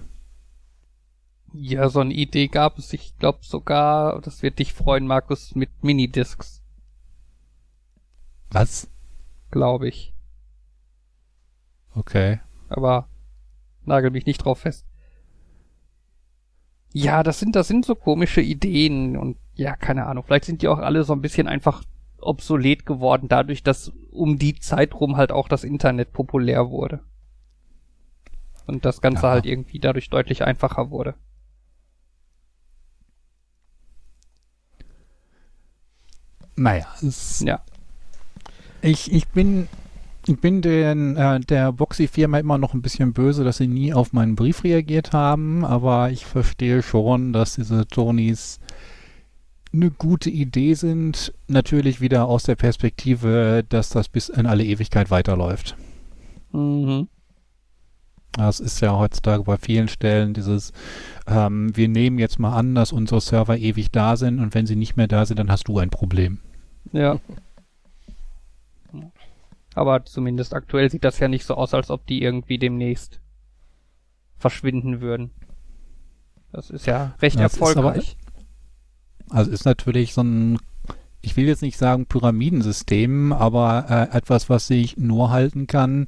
Ja, 1.54 1.90
so 1.90 2.00
eine 2.00 2.14
Idee 2.14 2.48
gab 2.48 2.78
es. 2.78 2.94
Ich 2.94 3.18
glaube 3.18 3.40
sogar, 3.42 4.22
das 4.22 4.42
wird 4.42 4.60
dich 4.60 4.74
freuen, 4.74 5.06
Markus, 5.06 5.54
mit 5.54 5.70
Minidiscs. 5.84 6.61
Was? 8.52 8.90
Glaube 9.50 9.88
ich. 9.88 10.14
Okay. 11.96 12.40
Aber 12.70 13.08
nagel 13.86 14.12
mich 14.12 14.26
nicht 14.26 14.40
drauf 14.40 14.60
fest. 14.60 14.86
Ja, 16.94 17.24
das 17.24 17.40
sind, 17.40 17.56
das 17.56 17.68
sind 17.68 17.86
so 17.86 17.96
komische 17.96 18.42
Ideen 18.42 19.18
und 19.18 19.38
ja, 19.54 19.76
keine 19.76 20.06
Ahnung. 20.06 20.24
Vielleicht 20.26 20.46
sind 20.46 20.62
die 20.62 20.68
auch 20.68 20.80
alle 20.80 21.04
so 21.04 21.14
ein 21.14 21.22
bisschen 21.22 21.48
einfach 21.48 21.84
obsolet 22.20 22.86
geworden, 22.86 23.28
dadurch, 23.30 23.64
dass 23.64 23.92
um 24.12 24.38
die 24.38 24.60
Zeit 24.60 24.94
rum 24.94 25.18
halt 25.18 25.32
auch 25.32 25.48
das 25.48 25.64
Internet 25.64 26.12
populär 26.12 26.70
wurde. 26.70 27.02
Und 28.68 28.86
das 28.86 29.02
Ganze 29.02 29.24
ja. 29.24 29.32
halt 29.32 29.46
irgendwie 29.46 29.80
dadurch 29.80 30.10
deutlich 30.10 30.44
einfacher 30.44 30.92
wurde. 30.92 31.16
Naja, 36.56 36.86
es, 37.02 37.40
ja. 37.40 37.62
Ich, 38.82 39.12
ich 39.12 39.28
bin, 39.28 39.68
ich 40.28 40.40
bin 40.40 40.62
den, 40.62 41.16
äh, 41.16 41.40
der 41.40 41.72
Boxy-Firma 41.72 42.40
immer 42.40 42.58
noch 42.58 42.74
ein 42.74 42.82
bisschen 42.82 43.14
böse, 43.14 43.44
dass 43.44 43.58
sie 43.58 43.68
nie 43.68 43.94
auf 43.94 44.14
meinen 44.14 44.36
Brief 44.36 44.64
reagiert 44.64 45.14
haben, 45.14 45.64
aber 45.64 46.12
ich 46.12 46.26
verstehe 46.26 46.82
schon, 46.82 47.34
dass 47.34 47.56
diese 47.56 47.88
Tonys 47.88 48.60
eine 49.74 49.92
gute 49.92 50.30
Idee 50.30 50.74
sind. 50.74 51.34
Natürlich 51.48 52.02
wieder 52.02 52.26
aus 52.26 52.44
der 52.44 52.56
Perspektive, 52.56 53.64
dass 53.68 53.90
das 53.90 54.10
bis 54.10 54.30
in 54.30 54.46
alle 54.46 54.64
Ewigkeit 54.66 55.12
weiterläuft. 55.12 55.76
Mhm. 56.52 57.08
Das 58.34 58.62
ist 58.62 58.80
ja 58.80 58.98
heutzutage 58.98 59.44
bei 59.44 59.58
vielen 59.58 59.90
Stellen 59.90 60.34
dieses, 60.34 60.72
ähm, 61.28 61.76
wir 61.76 61.90
nehmen 61.90 62.18
jetzt 62.18 62.40
mal 62.40 62.56
an, 62.56 62.76
dass 62.76 62.94
unsere 62.94 63.20
Server 63.20 63.58
ewig 63.58 63.92
da 63.92 64.16
sind 64.16 64.40
und 64.40 64.54
wenn 64.54 64.66
sie 64.66 64.78
nicht 64.78 64.96
mehr 64.96 65.08
da 65.08 65.26
sind, 65.26 65.38
dann 65.38 65.52
hast 65.52 65.68
du 65.68 65.78
ein 65.80 65.90
Problem. 65.90 66.40
Ja. 66.94 67.20
Aber 69.74 70.04
zumindest 70.06 70.54
aktuell 70.54 70.90
sieht 70.90 71.04
das 71.04 71.20
ja 71.20 71.28
nicht 71.28 71.46
so 71.46 71.56
aus, 71.56 71.74
als 71.74 71.90
ob 71.90 72.06
die 72.06 72.22
irgendwie 72.22 72.58
demnächst 72.58 73.22
verschwinden 74.38 75.02
würden. 75.02 75.32
Das 76.52 76.70
ist 76.70 76.86
ja 76.86 77.16
recht 77.22 77.40
das 77.40 77.54
erfolgreich. 77.54 78.18
Aber, 79.30 79.38
also 79.38 79.52
ist 79.52 79.66
natürlich 79.66 80.14
so 80.14 80.22
ein, 80.22 80.58
ich 81.22 81.38
will 81.38 81.46
jetzt 81.46 81.62
nicht 81.62 81.78
sagen 81.78 82.06
Pyramidensystem, 82.06 83.32
aber 83.32 83.86
äh, 83.90 84.18
etwas, 84.18 84.50
was 84.50 84.68
sich 84.68 84.98
nur 84.98 85.30
halten 85.30 85.68
kann, 85.68 86.08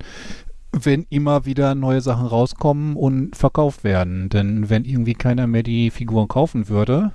wenn 0.73 1.05
immer 1.09 1.45
wieder 1.45 1.75
neue 1.75 2.01
Sachen 2.01 2.25
rauskommen 2.25 2.95
und 2.95 3.35
verkauft 3.35 3.83
werden. 3.83 4.27
Denn 4.29 4.69
wenn 4.69 4.83
irgendwie 4.83 5.13
keiner 5.13 5.47
mehr 5.47 5.63
die 5.63 5.91
Figuren 5.91 6.27
kaufen 6.27 6.67
würde 6.67 7.13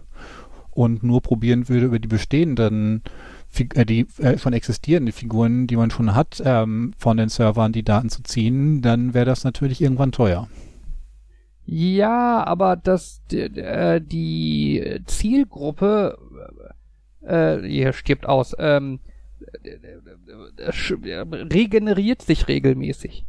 und 0.71 1.03
nur 1.03 1.21
probieren 1.21 1.69
würde, 1.69 1.87
über 1.87 1.99
die 1.99 2.09
bestehenden 2.09 3.03
die 3.59 4.07
äh, 4.19 4.39
schon 4.39 4.53
existierenden 4.53 5.13
Figuren, 5.13 5.67
die 5.67 5.77
man 5.77 5.91
schon 5.91 6.15
hat, 6.15 6.43
ähm, 6.45 6.93
von 6.99 7.17
den 7.17 7.29
Servern 7.29 7.73
die 7.73 7.83
Daten 7.83 8.09
zu 8.09 8.23
ziehen, 8.23 8.83
dann 8.83 9.15
wäre 9.15 9.27
das 9.27 9.45
natürlich 9.45 9.81
irgendwann 9.81 10.13
teuer. 10.13 10.49
Ja, 11.67 12.45
aber 12.47 12.77
das 12.77 13.21
äh, 13.31 14.01
die 14.01 15.03
Zielgruppe 15.05 16.19
äh, 17.23 17.59
hier 17.61 17.93
stirbt 17.93 18.27
aus, 18.27 18.57
ähm, 18.59 19.01
regeneriert 21.05 22.23
sich 22.23 22.49
regelmäßig. 22.49 23.27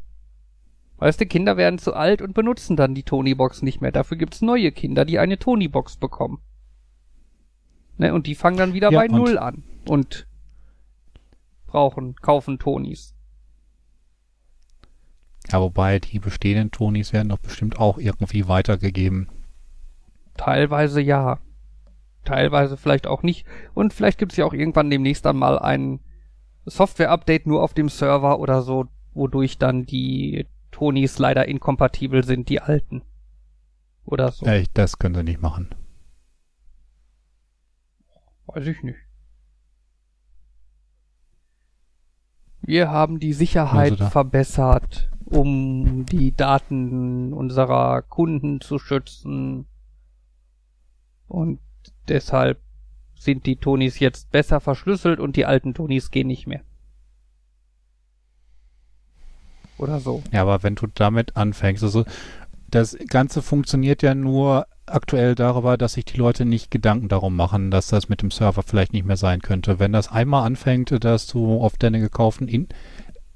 Weißt 0.98 1.20
du, 1.20 1.26
Kinder 1.26 1.58
werden 1.58 1.80
zu 1.80 1.94
alt 1.94 2.22
und 2.22 2.34
benutzen 2.34 2.76
dann 2.76 2.96
die 2.96 3.04
Tony-Box 3.04 3.62
nicht 3.62 3.82
mehr. 3.82 3.92
Dafür 3.92 4.18
gibt's 4.18 4.42
neue 4.42 4.72
Kinder, 4.72 5.06
die 5.06 5.20
eine 5.20 5.38
Tony-Box 5.38 5.98
bekommen. 5.98 6.40
Ne, 7.98 8.14
und 8.14 8.28
die 8.28 8.36
fangen 8.36 8.58
dann 8.58 8.74
wieder 8.74 8.92
ja, 8.92 9.00
bei 9.00 9.08
Null 9.08 9.38
an 9.38 9.64
und 9.90 10.28
brauchen, 11.66 12.16
kaufen 12.16 12.60
Tonis. 12.60 13.16
Ja, 15.52 15.60
wobei 15.60 16.00
die 16.00 16.20
bestehenden 16.20 16.72
Tonis 16.72 17.12
werden 17.12 17.30
doch 17.30 17.40
bestimmt 17.40 17.80
auch 17.80 17.98
irgendwie 17.98 18.48
weitergegeben. 18.48 19.30
Teilweise 20.38 21.02
ja. 21.02 21.40
Teilweise 22.24 22.78
vielleicht 22.78 23.08
auch 23.08 23.24
nicht. 23.24 23.48
Und 23.74 23.94
vielleicht 23.94 24.20
gibt 24.20 24.34
es 24.34 24.38
ja 24.38 24.46
auch 24.46 24.54
irgendwann 24.54 24.90
demnächst 24.90 25.26
dann 25.26 25.38
mal 25.38 25.58
ein 25.58 26.00
Software-Update 26.66 27.48
nur 27.48 27.64
auf 27.64 27.74
dem 27.74 27.90
Server 27.90 28.40
oder 28.40 28.62
so, 28.62 28.86
wodurch 29.14 29.58
dann 29.58 29.86
die 29.86 30.46
Tonis 30.72 31.18
leider 31.18 31.48
inkompatibel 31.48 32.24
sind, 32.24 32.50
die 32.50 32.62
alten. 32.62 33.02
Oder 34.06 34.32
so. 34.32 34.46
Ja, 34.46 34.62
das 34.74 35.00
können 35.00 35.16
sie 35.16 35.24
nicht 35.24 35.42
machen. 35.42 35.70
Weiß 38.46 38.68
ich 38.68 38.84
nicht. 38.84 39.09
Wir 42.70 42.92
haben 42.92 43.20
die 43.20 43.34
Sicherheit 43.34 43.94
also 43.94 44.10
verbessert, 44.10 45.10
um 45.26 46.06
die 46.06 46.36
Daten 46.36 47.34
unserer 47.34 48.04
Kunden 48.04 48.62
zu 48.62 48.78
schützen. 48.78 49.66
Und 51.28 51.58
deshalb 52.08 52.60
sind 53.16 53.48
die 53.48 53.56
Tonis 53.56 53.98
jetzt 53.98 54.30
besser 54.30 54.60
verschlüsselt 54.60 55.20
und 55.20 55.36
die 55.36 55.48
alten 55.48 55.74
Tonis 55.74 56.12
gehen 56.12 56.28
nicht 56.28 56.46
mehr. 56.46 56.62
Oder 59.80 60.00
so. 60.00 60.22
Ja, 60.32 60.44
aber 60.44 60.62
wenn 60.62 60.76
du 60.76 60.86
damit 60.94 61.38
anfängst, 61.38 61.82
also 61.82 62.06
das 62.70 62.96
Ganze 63.08 63.42
funktioniert 63.42 64.04
ja 64.04 64.14
nur 64.14 64.68
aktuell 64.90 65.36
darüber, 65.36 65.78
dass 65.78 65.94
sich 65.94 66.06
die 66.06 66.18
Leute 66.18 66.46
nicht 66.46 66.72
Gedanken 66.72 67.08
darum 67.08 67.36
machen, 67.36 67.72
dass 67.72 67.88
das 67.88 68.10
mit 68.10 68.22
dem 68.22 68.32
Server 68.32 68.64
vielleicht 68.64 68.94
nicht 68.94 69.06
mehr 69.06 69.18
sein 69.18 69.42
könnte. 69.42 69.80
Wenn 69.80 69.92
das 69.94 70.12
einmal 70.12 70.46
anfängt, 70.46 71.04
dass 71.04 71.28
du 71.28 71.60
auf 71.62 71.78
deine 71.78 72.00
gekauften, 72.00 72.48
in, 72.48 72.68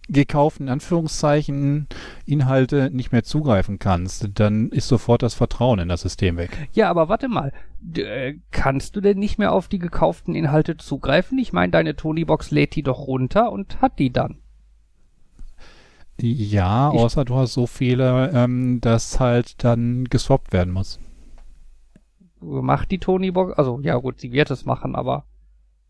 gekauften 0.10 0.68
Anführungszeichen 0.70 1.88
Inhalte 2.26 2.90
nicht 2.92 3.12
mehr 3.12 3.24
zugreifen 3.24 3.80
kannst, 3.80 4.30
dann 4.36 4.70
ist 4.70 4.88
sofort 4.90 5.24
das 5.24 5.34
Vertrauen 5.34 5.80
in 5.80 5.88
das 5.90 6.02
System 6.02 6.36
weg. 6.38 6.52
Ja, 6.74 6.90
aber 6.90 7.08
warte 7.10 7.30
mal. 7.30 7.54
D 7.80 8.02
äh, 8.04 8.40
kannst 8.52 8.96
du 8.96 9.02
denn 9.02 9.18
nicht 9.20 9.38
mehr 9.40 9.52
auf 9.54 9.68
die 9.70 9.80
gekauften 9.80 10.36
Inhalte 10.36 10.78
zugreifen? 10.78 11.38
Ich 11.40 11.54
meine, 11.54 11.72
deine 11.72 11.96
Tonybox 11.96 12.52
lädt 12.52 12.76
die 12.76 12.84
doch 12.84 13.08
runter 13.08 13.52
und 13.52 13.82
hat 13.82 13.98
die 14.00 14.12
dann. 14.12 14.38
Ja, 16.22 16.92
Ich- 16.94 17.00
außer 17.00 17.26
du 17.26 17.36
hast 17.36 17.54
so 17.54 17.66
viele, 17.68 18.30
ähm, 18.34 18.80
dass 18.82 19.20
halt 19.20 19.64
dann 19.64 20.06
geswappt 20.06 20.54
werden 20.54 20.74
muss. 20.74 21.00
Macht 22.44 22.92
die 22.92 23.00
Tonybox, 23.00 23.54
also 23.58 23.80
ja 23.82 23.96
gut, 23.98 24.20
sie 24.20 24.32
wird 24.32 24.52
es 24.52 24.66
machen, 24.66 24.96
aber 24.96 25.26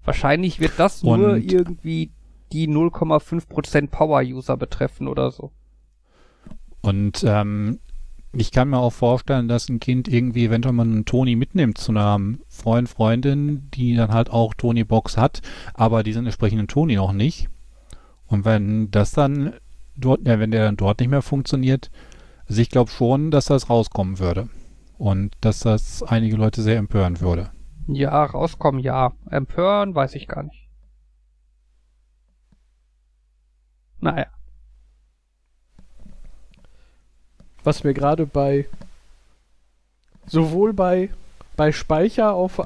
wahrscheinlich 0.03 0.59
wird 0.59 0.73
das 0.77 1.03
nur 1.03 1.33
Und- 1.33 1.51
irgendwie 1.51 2.11
die 2.51 2.67
0,5% 2.67 3.87
Power-User 3.89 4.57
betreffen 4.57 5.07
oder 5.07 5.31
so. 5.31 5.51
Und 6.81 7.23
ähm, 7.27 7.79
ich 8.31 8.51
kann 8.51 8.69
mir 8.69 8.77
auch 8.79 8.91
vorstellen, 8.93 9.47
dass 9.47 9.69
ein 9.69 9.79
Kind 9.79 10.07
irgendwie 10.07 10.45
eventuell 10.45 10.73
mal 10.73 10.83
einen 10.83 11.05
Toni 11.05 11.35
mitnimmt 11.35 11.77
zu 11.77 11.91
einer 11.91 12.19
Freund, 12.49 12.89
Freundin, 12.89 13.69
die 13.73 13.95
dann 13.95 14.11
halt 14.11 14.29
auch 14.31 14.53
Tony-Box 14.53 15.17
hat, 15.17 15.41
aber 15.73 16.03
diesen 16.03 16.25
entsprechenden 16.25 16.67
Toni 16.67 16.95
noch 16.95 17.13
nicht. 17.13 17.47
Und 18.27 18.45
wenn 18.45 18.91
das 18.91 19.11
dann 19.11 19.53
dort, 19.95 20.27
ja, 20.27 20.39
wenn 20.39 20.51
der 20.51 20.65
dann 20.65 20.77
dort 20.77 20.99
nicht 20.99 21.09
mehr 21.09 21.21
funktioniert, 21.21 21.91
also 22.47 22.61
ich 22.61 22.69
glaube 22.69 22.91
schon, 22.91 23.31
dass 23.31 23.45
das 23.45 23.69
rauskommen 23.69 24.19
würde. 24.19 24.49
Und 25.03 25.35
dass 25.41 25.59
das 25.59 26.01
einige 26.01 26.37
Leute 26.37 26.61
sehr 26.61 26.77
empören 26.77 27.19
würde. 27.19 27.51
Ja, 27.87 28.23
rauskommen, 28.23 28.79
ja. 28.79 29.11
Empören, 29.29 29.93
weiß 29.93 30.15
ich 30.15 30.29
gar 30.29 30.43
nicht. 30.43 30.69
Naja. 33.99 34.27
was 37.63 37.83
mir 37.83 37.93
gerade 37.93 38.25
bei 38.25 38.65
sowohl 40.27 40.73
bei 40.73 41.09
bei 41.55 41.71
Speicher 41.71 42.33
auf 42.33 42.61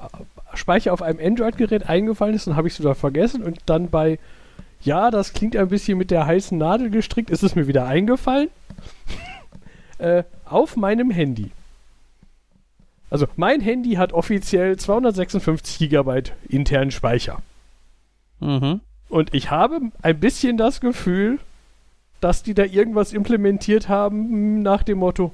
Speicher 0.53 0.93
auf 0.93 1.01
einem 1.01 1.19
Android-Gerät 1.19 1.89
eingefallen 1.89 2.35
ist, 2.35 2.47
dann 2.47 2.55
habe 2.55 2.67
ich 2.67 2.75
es 2.75 2.79
wieder 2.79 2.95
vergessen 2.95 3.43
und 3.43 3.59
dann 3.65 3.89
bei 3.89 4.19
ja, 4.81 5.11
das 5.11 5.33
klingt 5.33 5.55
ein 5.55 5.69
bisschen 5.69 5.97
mit 5.97 6.11
der 6.11 6.25
heißen 6.25 6.57
Nadel 6.57 6.89
gestrickt, 6.89 7.31
ist 7.31 7.43
es 7.43 7.55
mir 7.55 7.67
wieder 7.67 7.87
eingefallen. 7.87 8.49
äh, 9.97 10.23
auf 10.45 10.75
meinem 10.75 11.09
Handy. 11.09 11.51
Also 13.09 13.27
mein 13.35 13.61
Handy 13.61 13.93
hat 13.93 14.13
offiziell 14.13 14.77
256 14.77 15.77
Gigabyte 15.79 16.33
internen 16.49 16.91
Speicher. 16.91 17.41
Mhm. 18.39 18.81
Und 19.09 19.33
ich 19.33 19.49
habe 19.51 19.79
ein 20.01 20.19
bisschen 20.19 20.57
das 20.57 20.81
Gefühl, 20.81 21.39
dass 22.19 22.43
die 22.43 22.53
da 22.53 22.63
irgendwas 22.63 23.13
implementiert 23.13 23.87
haben 23.87 24.61
nach 24.61 24.83
dem 24.83 24.99
Motto, 24.99 25.33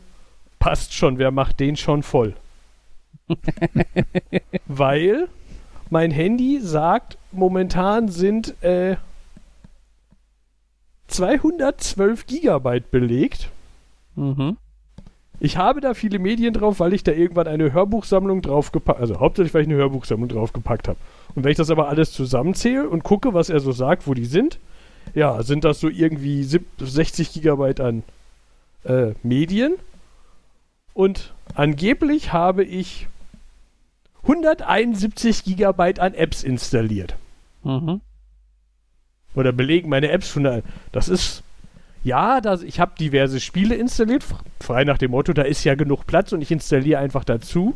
passt 0.59 0.93
schon, 0.93 1.17
wer 1.17 1.31
macht 1.31 1.59
den 1.59 1.75
schon 1.75 2.03
voll? 2.03 2.35
Weil 4.67 5.27
mein 5.89 6.11
Handy 6.11 6.59
sagt, 6.61 7.17
momentan 7.31 8.09
sind 8.09 8.61
äh, 8.63 8.97
212 11.07 12.25
Gigabyte 12.27 12.91
belegt. 12.91 13.49
Mhm. 14.15 14.57
Ich 15.43 15.57
habe 15.57 15.81
da 15.81 15.93
viele 15.93 16.19
Medien 16.19 16.53
drauf, 16.53 16.79
weil 16.79 16.93
ich 16.93 17.03
da 17.03 17.11
irgendwann 17.11 17.47
eine 17.47 17.73
Hörbuchsammlung 17.73 18.41
draufgepackt 18.41 18.99
also 19.01 19.19
hauptsächlich, 19.19 19.53
weil 19.53 19.63
ich 19.63 19.67
eine 19.67 19.75
Hörbuchsammlung 19.77 20.29
draufgepackt 20.29 20.87
habe. 20.87 20.97
Und 21.35 21.43
wenn 21.43 21.51
ich 21.51 21.57
das 21.57 21.69
aber 21.69 21.89
alles 21.89 22.13
zusammenzähle 22.13 22.87
und 22.89 23.03
gucke, 23.03 23.33
was 23.33 23.49
er 23.49 23.59
so 23.59 23.73
sagt, 23.73 24.07
wo 24.07 24.13
die 24.13 24.23
sind, 24.25 24.57
ja, 25.13 25.43
sind 25.43 25.65
das 25.65 25.81
so 25.81 25.89
irgendwie 25.89 26.43
sieb- 26.43 26.65
60 26.79 27.33
Gigabyte 27.33 27.81
an 27.81 28.03
äh, 28.85 29.15
Medien. 29.21 29.73
Und 30.93 31.33
angeblich 31.55 32.31
habe 32.31 32.63
ich 32.63 33.07
171 34.23 35.43
Gigabyte 35.43 35.99
an 35.99 36.13
Apps 36.13 36.43
installiert. 36.43 37.15
Mhm. 37.63 37.99
Oder 39.35 39.51
belegen 39.51 39.89
meine 39.89 40.09
Apps 40.09 40.29
schon. 40.29 40.43
da- 40.45 40.61
Das 40.93 41.09
ist. 41.09 41.43
Ja, 42.03 42.41
das, 42.41 42.63
ich 42.63 42.79
habe 42.79 42.93
diverse 42.99 43.39
Spiele 43.39 43.75
installiert, 43.75 44.25
frei 44.59 44.83
nach 44.83 44.97
dem 44.97 45.11
Motto, 45.11 45.31
da 45.31 45.43
ist 45.43 45.63
ja 45.63 45.75
genug 45.75 46.05
Platz 46.05 46.33
und 46.33 46.41
ich 46.41 46.51
installiere 46.51 46.99
einfach 46.99 47.23
dazu. 47.23 47.75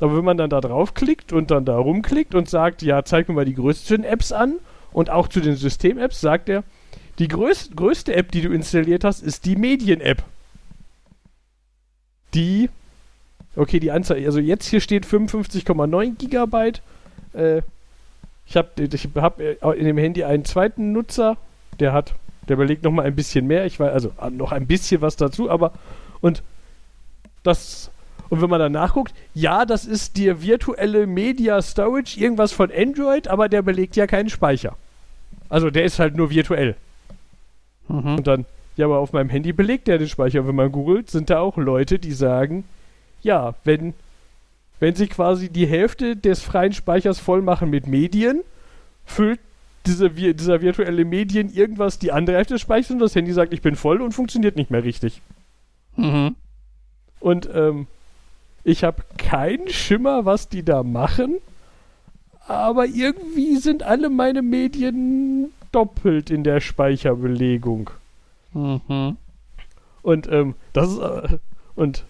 Aber 0.00 0.16
wenn 0.16 0.24
man 0.24 0.36
dann 0.36 0.50
da 0.50 0.60
draufklickt 0.60 1.32
und 1.32 1.50
dann 1.50 1.64
da 1.64 1.76
rumklickt 1.76 2.36
und 2.36 2.48
sagt, 2.48 2.82
ja, 2.82 3.04
zeig 3.04 3.28
mir 3.28 3.34
mal 3.34 3.44
die 3.44 3.54
größten 3.54 4.04
Apps 4.04 4.30
an 4.30 4.58
und 4.92 5.10
auch 5.10 5.26
zu 5.26 5.40
den 5.40 5.56
System-Apps, 5.56 6.20
sagt 6.20 6.48
er, 6.48 6.62
die 7.18 7.26
größ 7.26 7.70
größte 7.74 8.14
App, 8.14 8.30
die 8.30 8.42
du 8.42 8.50
installiert 8.50 9.02
hast, 9.02 9.22
ist 9.22 9.44
die 9.44 9.56
Medien-App. 9.56 10.22
Die, 12.34 12.70
okay, 13.56 13.80
die 13.80 13.90
Anzahl, 13.90 14.24
also 14.24 14.38
jetzt 14.38 14.68
hier 14.68 14.80
steht 14.80 15.04
55,9 15.04 16.16
Gigabyte. 16.16 16.80
Äh, 17.32 17.62
ich 18.46 18.56
habe 18.56 18.68
ich 18.80 19.08
hab 19.16 19.40
äh, 19.40 19.56
in 19.76 19.84
dem 19.84 19.98
Handy 19.98 20.22
einen 20.22 20.44
zweiten 20.44 20.92
Nutzer, 20.92 21.36
der 21.80 21.92
hat, 21.92 22.14
der 22.48 22.56
überlegt 22.56 22.82
noch 22.82 22.90
mal 22.90 23.04
ein 23.04 23.14
bisschen 23.14 23.46
mehr. 23.46 23.66
Ich 23.66 23.78
weiß, 23.78 23.92
also 23.92 24.12
äh, 24.20 24.30
noch 24.30 24.52
ein 24.52 24.66
bisschen 24.66 25.00
was 25.00 25.16
dazu, 25.16 25.50
aber 25.50 25.72
und 26.20 26.42
das 27.42 27.90
und 28.30 28.42
wenn 28.42 28.50
man 28.50 28.60
dann 28.60 28.72
nachguckt, 28.72 29.14
ja, 29.34 29.64
das 29.64 29.86
ist 29.86 30.18
der 30.18 30.42
virtuelle 30.42 31.06
Media 31.06 31.62
Storage, 31.62 32.20
irgendwas 32.20 32.52
von 32.52 32.70
Android, 32.70 33.28
aber 33.28 33.48
der 33.48 33.62
belegt 33.62 33.96
ja 33.96 34.06
keinen 34.06 34.28
Speicher. 34.28 34.76
Also 35.48 35.70
der 35.70 35.84
ist 35.84 35.98
halt 35.98 36.14
nur 36.14 36.30
virtuell. 36.30 36.76
Mhm. 37.88 38.16
Und 38.16 38.26
dann, 38.26 38.44
ja, 38.76 38.84
aber 38.84 38.98
auf 38.98 39.12
meinem 39.12 39.30
Handy 39.30 39.52
belegt 39.52 39.88
der 39.88 39.98
den 39.98 40.08
Speicher. 40.08 40.46
Wenn 40.46 40.54
man 40.54 40.70
googelt, 40.70 41.10
sind 41.10 41.30
da 41.30 41.40
auch 41.40 41.56
Leute, 41.56 41.98
die 41.98 42.12
sagen, 42.12 42.64
ja, 43.22 43.54
wenn, 43.64 43.94
wenn 44.78 44.94
sie 44.94 45.08
quasi 45.08 45.48
die 45.48 45.66
Hälfte 45.66 46.14
des 46.14 46.42
freien 46.42 46.74
Speichers 46.74 47.18
voll 47.18 47.40
machen 47.40 47.70
mit 47.70 47.86
Medien, 47.86 48.42
füllt 49.06 49.40
diese, 49.88 50.06
vi- 50.08 50.34
dieser 50.34 50.60
virtuelle 50.60 51.04
Medien 51.04 51.52
irgendwas 51.52 51.98
die 51.98 52.12
andere 52.12 52.36
Hälfte 52.36 52.54
des 52.54 52.60
Speichers 52.62 52.92
und 52.92 52.98
das 53.00 53.14
Handy 53.14 53.32
sagt, 53.32 53.52
ich 53.52 53.62
bin 53.62 53.74
voll 53.74 54.00
und 54.02 54.12
funktioniert 54.12 54.56
nicht 54.56 54.70
mehr 54.70 54.84
richtig. 54.84 55.20
Mhm. 55.96 56.36
Und 57.20 57.48
ähm, 57.52 57.86
ich 58.64 58.84
habe 58.84 59.02
keinen 59.16 59.68
Schimmer, 59.68 60.24
was 60.24 60.48
die 60.48 60.62
da 60.62 60.82
machen, 60.82 61.36
aber 62.46 62.86
irgendwie 62.86 63.56
sind 63.56 63.82
alle 63.82 64.08
meine 64.10 64.42
Medien 64.42 65.52
doppelt 65.72 66.30
in 66.30 66.44
der 66.44 66.60
Speicherbelegung. 66.60 67.90
Mhm. 68.54 69.16
Und 70.02 70.28
ähm, 70.30 70.54
das 70.72 70.88
ist 70.92 70.98
äh, 70.98 71.38
und 71.74 72.04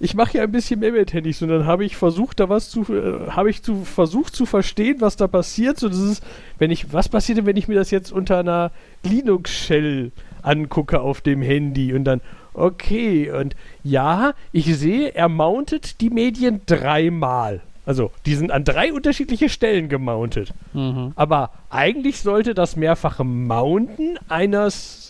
ich 0.00 0.14
mache 0.14 0.38
ja 0.38 0.42
ein 0.42 0.52
bisschen 0.52 0.80
mehr 0.80 0.92
mit 0.92 1.12
Handys 1.12 1.40
und 1.42 1.48
dann 1.48 1.66
habe 1.66 1.84
ich 1.84 1.96
versucht, 1.96 2.40
da 2.40 2.48
was 2.48 2.68
zu 2.68 2.82
äh, 2.92 3.30
habe 3.30 3.50
ich 3.50 3.62
zu 3.62 3.84
versucht 3.84 4.34
zu 4.34 4.46
verstehen, 4.46 5.00
was 5.00 5.16
da 5.16 5.28
passiert. 5.28 5.78
So 5.78 5.88
das 5.88 5.98
ist, 5.98 6.24
wenn 6.58 6.70
ich 6.70 6.92
was 6.92 7.08
passiert, 7.08 7.38
denn, 7.38 7.46
wenn 7.46 7.56
ich 7.56 7.68
mir 7.68 7.76
das 7.76 7.90
jetzt 7.90 8.12
unter 8.12 8.38
einer 8.38 8.72
Linux 9.02 9.52
Shell 9.52 10.12
angucke 10.42 11.00
auf 11.00 11.20
dem 11.20 11.42
Handy 11.42 11.94
und 11.94 12.04
dann 12.04 12.20
okay 12.54 13.30
und 13.30 13.54
ja, 13.82 14.34
ich 14.52 14.74
sehe, 14.76 15.14
er 15.14 15.28
mountet 15.28 16.00
die 16.00 16.10
Medien 16.10 16.60
dreimal. 16.66 17.60
Also, 17.86 18.10
die 18.24 18.34
sind 18.34 18.50
an 18.50 18.64
drei 18.64 18.92
unterschiedliche 18.92 19.50
Stellen 19.50 19.88
gemountet. 19.88 20.54
Mhm. 20.72 21.12
Aber 21.16 21.50
eigentlich 21.68 22.22
sollte 22.22 22.54
das 22.54 22.76
mehrfache 22.76 23.24
Mounten 23.24 24.18
eines, 24.28 25.03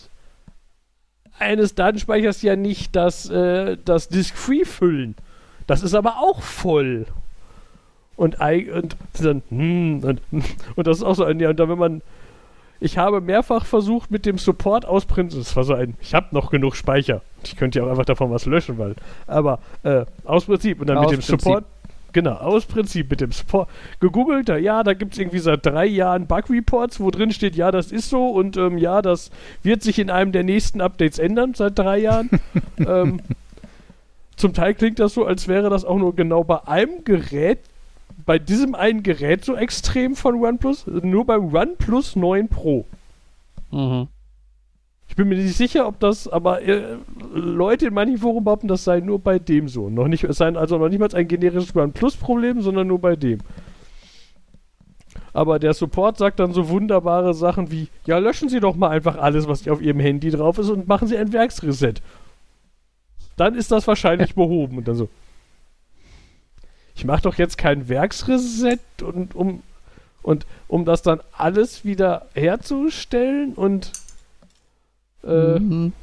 eines 1.39 1.75
Datenspeichers 1.75 2.41
ja 2.41 2.55
nicht 2.55 2.95
das, 2.95 3.29
äh, 3.29 3.77
das 3.83 4.09
Disk-Free 4.09 4.65
füllen. 4.65 5.15
Das 5.67 5.83
ist 5.83 5.93
aber 5.93 6.17
auch 6.17 6.41
voll. 6.41 7.05
Und, 8.15 8.39
und 8.39 8.95
dann, 9.19 9.43
hm, 9.49 10.03
und, 10.03 10.21
und 10.75 10.87
das 10.87 10.97
ist 10.97 11.03
auch 11.03 11.15
so 11.15 11.25
ein, 11.25 11.39
ja, 11.39 11.49
und 11.49 11.59
dann, 11.59 11.69
wenn 11.69 11.77
man, 11.77 12.01
ich 12.79 12.97
habe 12.97 13.21
mehrfach 13.21 13.65
versucht 13.65 14.11
mit 14.11 14.25
dem 14.25 14.37
Support 14.37 14.85
ausprinten, 14.85 15.39
das 15.39 15.55
war 15.55 15.63
so 15.63 15.73
ein, 15.73 15.95
ich 16.01 16.13
habe 16.13 16.27
noch 16.31 16.51
genug 16.51 16.75
Speicher. 16.75 17.21
Ich 17.43 17.55
könnte 17.55 17.79
ja 17.79 17.85
auch 17.85 17.89
einfach 17.89 18.05
davon 18.05 18.31
was 18.31 18.45
löschen, 18.45 18.77
weil, 18.77 18.95
aber 19.27 19.59
äh, 19.83 20.05
aus 20.23 20.45
Prinzip 20.45 20.81
und 20.81 20.87
dann 20.87 20.97
Aus 20.97 21.11
mit 21.11 21.19
dem 21.19 21.25
Prinzip. 21.25 21.41
Support, 21.41 21.65
genau, 22.15 22.35
aus 22.35 22.65
Prinzip 22.65 23.11
mit 23.11 23.19
dem 23.19 23.33
Support, 23.33 23.69
gegoogelt, 23.99 24.47
da, 24.47 24.55
ja, 24.55 24.83
da 24.83 24.93
gibt 24.93 25.13
es 25.13 25.19
irgendwie 25.19 25.39
seit 25.39 25.65
drei 25.65 25.85
Jahren 25.85 26.27
Bug-Reports, 26.27 27.01
wo 27.01 27.11
drin 27.11 27.31
steht, 27.31 27.57
ja, 27.57 27.71
das 27.71 27.91
ist 27.91 28.09
so 28.09 28.29
und 28.29 28.55
ähm, 28.55 28.77
ja, 28.77 29.01
das 29.01 29.31
wird 29.63 29.83
sich 29.83 29.99
in 29.99 30.09
einem 30.09 30.31
der 30.31 30.43
nächsten 30.43 30.79
Updates 30.79 31.19
ändern, 31.19 31.53
seit 31.55 31.77
drei 31.77 31.99
Jahren. 31.99 32.29
ähm, 32.79 33.19
zum 34.37 34.53
Teil 34.53 34.73
klingt 34.75 34.99
das 34.99 35.13
so, 35.13 35.25
als 35.25 35.49
wäre 35.49 35.69
das 35.69 35.83
auch 35.83 35.97
nur 35.97 36.15
genau 36.15 36.45
bei 36.45 36.65
einem 36.65 37.03
Gerät, 37.03 37.59
bei 38.25 38.39
diesem 38.39 38.75
einen 38.75 39.03
Gerät 39.03 39.43
so 39.43 39.55
extrem 39.57 40.15
von 40.15 40.41
OnePlus, 40.41 40.87
nur 40.87 41.25
beim 41.25 41.53
OnePlus 41.53 42.15
9 42.15 42.47
Pro. 42.47 42.85
Mhm. 43.71 44.07
Ich 45.07 45.15
bin 45.15 45.27
mir 45.27 45.37
nicht 45.37 45.55
sicher, 45.55 45.87
ob 45.87 45.99
das, 45.99 46.27
aber 46.27 46.61
äh, 46.61 46.97
Leute 47.33 47.87
in 47.87 47.93
manchen 47.93 48.17
Foren 48.17 48.43
behaupten, 48.43 48.67
das 48.67 48.83
sei 48.83 48.99
nur 48.99 49.19
bei 49.19 49.39
dem 49.39 49.67
so. 49.67 49.89
Noch 49.89 50.07
nicht, 50.07 50.23
es 50.23 50.37
sei 50.37 50.53
also 50.55 50.77
noch 50.77 50.89
nicht 50.89 50.99
mal 50.99 51.13
ein 51.13 51.27
generisches 51.27 51.75
OnePlus-Problem, 51.75 52.61
sondern 52.61 52.87
nur 52.87 52.99
bei 52.99 53.15
dem. 53.15 53.39
Aber 55.31 55.59
der 55.59 55.73
Support 55.73 56.17
sagt 56.17 56.39
dann 56.39 56.53
so 56.53 56.69
wunderbare 56.69 57.33
Sachen 57.33 57.69
wie, 57.71 57.89
ja, 58.05 58.17
löschen 58.17 58.49
Sie 58.49 58.59
doch 58.59 58.75
mal 58.75 58.89
einfach 58.89 59.17
alles, 59.17 59.47
was 59.47 59.67
auf 59.67 59.81
Ihrem 59.81 59.99
Handy 59.99 60.31
drauf 60.31 60.57
ist 60.57 60.69
und 60.69 60.87
machen 60.87 61.07
Sie 61.07 61.17
ein 61.17 61.33
Werksreset. 61.33 62.01
Dann 63.37 63.55
ist 63.55 63.71
das 63.71 63.85
wahrscheinlich 63.87 64.33
behoben. 64.33 64.77
Und 64.77 64.87
dann 64.87 64.95
so, 64.95 65.09
ich 66.95 67.05
mache 67.05 67.23
doch 67.23 67.35
jetzt 67.35 67.57
kein 67.57 67.89
Werksreset 67.89 68.79
und 69.03 69.35
um 69.35 69.61
und 70.25 70.47
um 70.67 70.85
das 70.85 71.03
dann 71.03 71.19
alles 71.37 71.85
wieder 71.85 72.25
herzustellen 72.33 73.53
und 73.53 73.91
äh, 75.25 75.59
Mhm. 75.59 75.93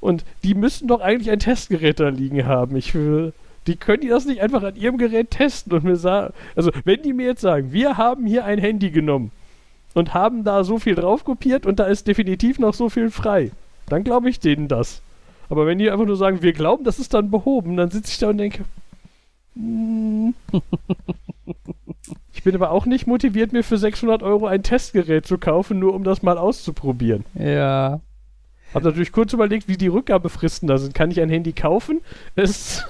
und 0.00 0.24
die 0.42 0.54
müssten 0.54 0.88
doch 0.88 1.00
eigentlich 1.00 1.30
ein 1.30 1.38
Testgerät 1.38 2.00
da 2.00 2.08
liegen 2.08 2.44
haben. 2.46 2.76
Ich 2.76 2.94
will, 2.94 3.32
die 3.66 3.76
können 3.76 4.00
die 4.02 4.08
das 4.08 4.26
nicht 4.26 4.40
einfach 4.40 4.62
an 4.62 4.76
ihrem 4.76 4.98
Gerät 4.98 5.30
testen 5.30 5.72
und 5.72 5.84
mir 5.84 5.96
sagen, 5.96 6.34
also 6.56 6.70
wenn 6.84 7.02
die 7.02 7.12
mir 7.12 7.26
jetzt 7.26 7.40
sagen, 7.40 7.72
wir 7.72 7.96
haben 7.96 8.26
hier 8.26 8.44
ein 8.44 8.58
Handy 8.58 8.90
genommen 8.90 9.30
und 9.94 10.14
haben 10.14 10.42
da 10.44 10.64
so 10.64 10.78
viel 10.78 10.94
drauf 10.96 11.24
kopiert 11.24 11.66
und 11.66 11.78
da 11.78 11.84
ist 11.84 12.06
definitiv 12.08 12.58
noch 12.58 12.74
so 12.74 12.88
viel 12.88 13.10
frei, 13.10 13.52
dann 13.88 14.04
glaube 14.04 14.28
ich 14.30 14.40
denen 14.40 14.68
das. 14.68 15.02
Aber 15.48 15.66
wenn 15.66 15.78
die 15.78 15.90
einfach 15.90 16.06
nur 16.06 16.16
sagen, 16.16 16.42
wir 16.42 16.52
glauben, 16.52 16.82
das 16.84 16.98
ist 16.98 17.14
dann 17.14 17.30
behoben, 17.30 17.76
dann 17.76 17.90
sitze 17.90 18.10
ich 18.10 18.18
da 18.18 18.30
und 18.30 18.38
denke, 18.38 18.64
hm. 19.54 20.34
ich 22.42 22.44
bin 22.44 22.56
aber 22.56 22.72
auch 22.72 22.86
nicht 22.86 23.06
motiviert, 23.06 23.52
mir 23.52 23.62
für 23.62 23.78
600 23.78 24.24
Euro 24.24 24.48
ein 24.48 24.64
Testgerät 24.64 25.24
zu 25.24 25.38
kaufen, 25.38 25.78
nur 25.78 25.94
um 25.94 26.02
das 26.02 26.24
mal 26.24 26.38
auszuprobieren. 26.38 27.24
Ja. 27.34 28.00
Hab 28.74 28.82
natürlich 28.82 29.12
kurz 29.12 29.32
überlegt, 29.32 29.68
wie 29.68 29.76
die 29.76 29.86
Rückgabefristen 29.86 30.66
da 30.66 30.76
sind. 30.76 30.92
Kann 30.92 31.12
ich 31.12 31.20
ein 31.20 31.28
Handy 31.28 31.52
kaufen, 31.52 32.00
es, 32.34 32.84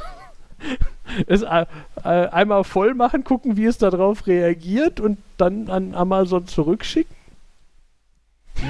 es 1.26 1.42
äh, 1.42 1.66
äh, 2.02 2.28
einmal 2.28 2.64
voll 2.64 2.94
machen, 2.94 3.24
gucken, 3.24 3.58
wie 3.58 3.66
es 3.66 3.76
darauf 3.76 4.26
reagiert 4.26 5.00
und 5.00 5.18
dann 5.36 5.68
an 5.68 5.94
Amazon 5.94 6.46
zurückschicken? 6.46 7.14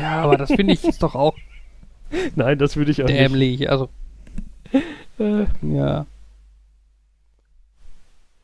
Ja, 0.01 0.23
aber 0.23 0.37
das 0.37 0.51
finde 0.51 0.73
ich 0.73 0.83
ist 0.83 1.05
doch 1.05 1.15
auch 1.15 1.37
Nein, 2.35 2.59
das 2.59 2.75
würde 2.75 2.91
ich 2.91 3.05
auch 3.05 3.07
dämlich. 3.07 3.71
Also, 3.71 3.89
nicht. 4.73 4.85
Äh, 5.21 5.47
ja. 5.63 6.07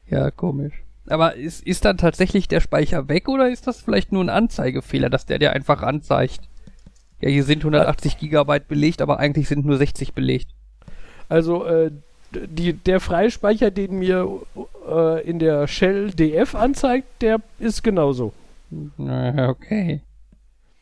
Ja, 0.09 0.31
komisch. 0.31 0.85
Aber 1.11 1.35
ist, 1.35 1.67
ist 1.67 1.85
dann 1.85 1.97
tatsächlich 1.99 2.49
der 2.49 2.61
Speicher 2.61 3.09
weg 3.09 3.29
oder 3.29 3.51
ist 3.51 3.67
das 3.67 3.81
vielleicht 3.81 4.13
nur 4.13 4.25
ein 4.25 4.29
Anzeigefehler, 4.29 5.11
dass 5.11 5.27
der 5.27 5.39
dir 5.39 5.53
einfach 5.53 5.83
anzeigt? 5.83 6.41
Ja, 7.21 7.29
hier 7.29 7.45
sind 7.45 7.61
180 7.61 8.19
Gigabyte 8.19 8.69
belegt, 8.69 9.03
aber 9.03 9.19
eigentlich 9.19 9.49
sind 9.49 9.67
nur 9.67 9.77
60 9.77 10.13
belegt. 10.15 10.49
also, 11.29 11.65
äh, 11.65 11.91
die, 12.31 12.75
der 12.75 13.01
Freispeicher, 13.01 13.71
den 13.71 13.99
mir 13.99 14.29
äh, 14.87 15.27
in 15.27 15.39
der 15.39 15.67
Shell 15.67 16.11
DF 16.11 16.55
anzeigt, 16.55 17.07
der 17.23 17.41
ist 17.59 17.83
genauso. 17.83 18.33
Na, 18.71 19.49
Okay. 19.49 20.03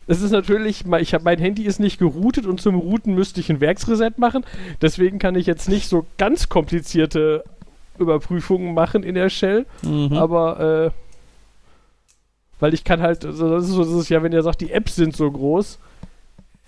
Es 0.08 0.22
ist 0.22 0.30
natürlich, 0.30 0.84
ich 1.00 1.14
habe 1.14 1.24
mein 1.24 1.38
Handy 1.40 1.64
ist 1.64 1.80
nicht 1.80 1.98
geroutet 1.98 2.46
und 2.46 2.60
zum 2.60 2.76
Routen 2.76 3.14
müsste 3.14 3.40
ich 3.40 3.50
ein 3.50 3.60
Werksreset 3.60 4.18
machen. 4.18 4.44
Deswegen 4.80 5.18
kann 5.18 5.34
ich 5.34 5.46
jetzt 5.46 5.68
nicht 5.68 5.88
so 5.88 6.06
ganz 6.16 6.48
komplizierte 6.48 7.42
Überprüfungen 7.98 8.74
machen 8.74 9.02
in 9.02 9.14
der 9.14 9.28
Shell. 9.30 9.66
Mhm. 9.82 10.12
Aber 10.14 10.60
äh, 10.60 10.90
weil 12.58 12.72
ich 12.74 12.84
kann 12.84 13.02
halt, 13.02 13.24
also 13.24 13.50
das 13.50 13.64
ist 13.64 13.70
so, 13.72 13.84
das 13.84 13.92
ist 13.92 14.08
ja, 14.08 14.22
wenn 14.22 14.32
ihr 14.32 14.42
sagt, 14.42 14.60
die 14.60 14.72
Apps 14.72 14.96
sind 14.96 15.14
so 15.16 15.30
groß. 15.30 15.78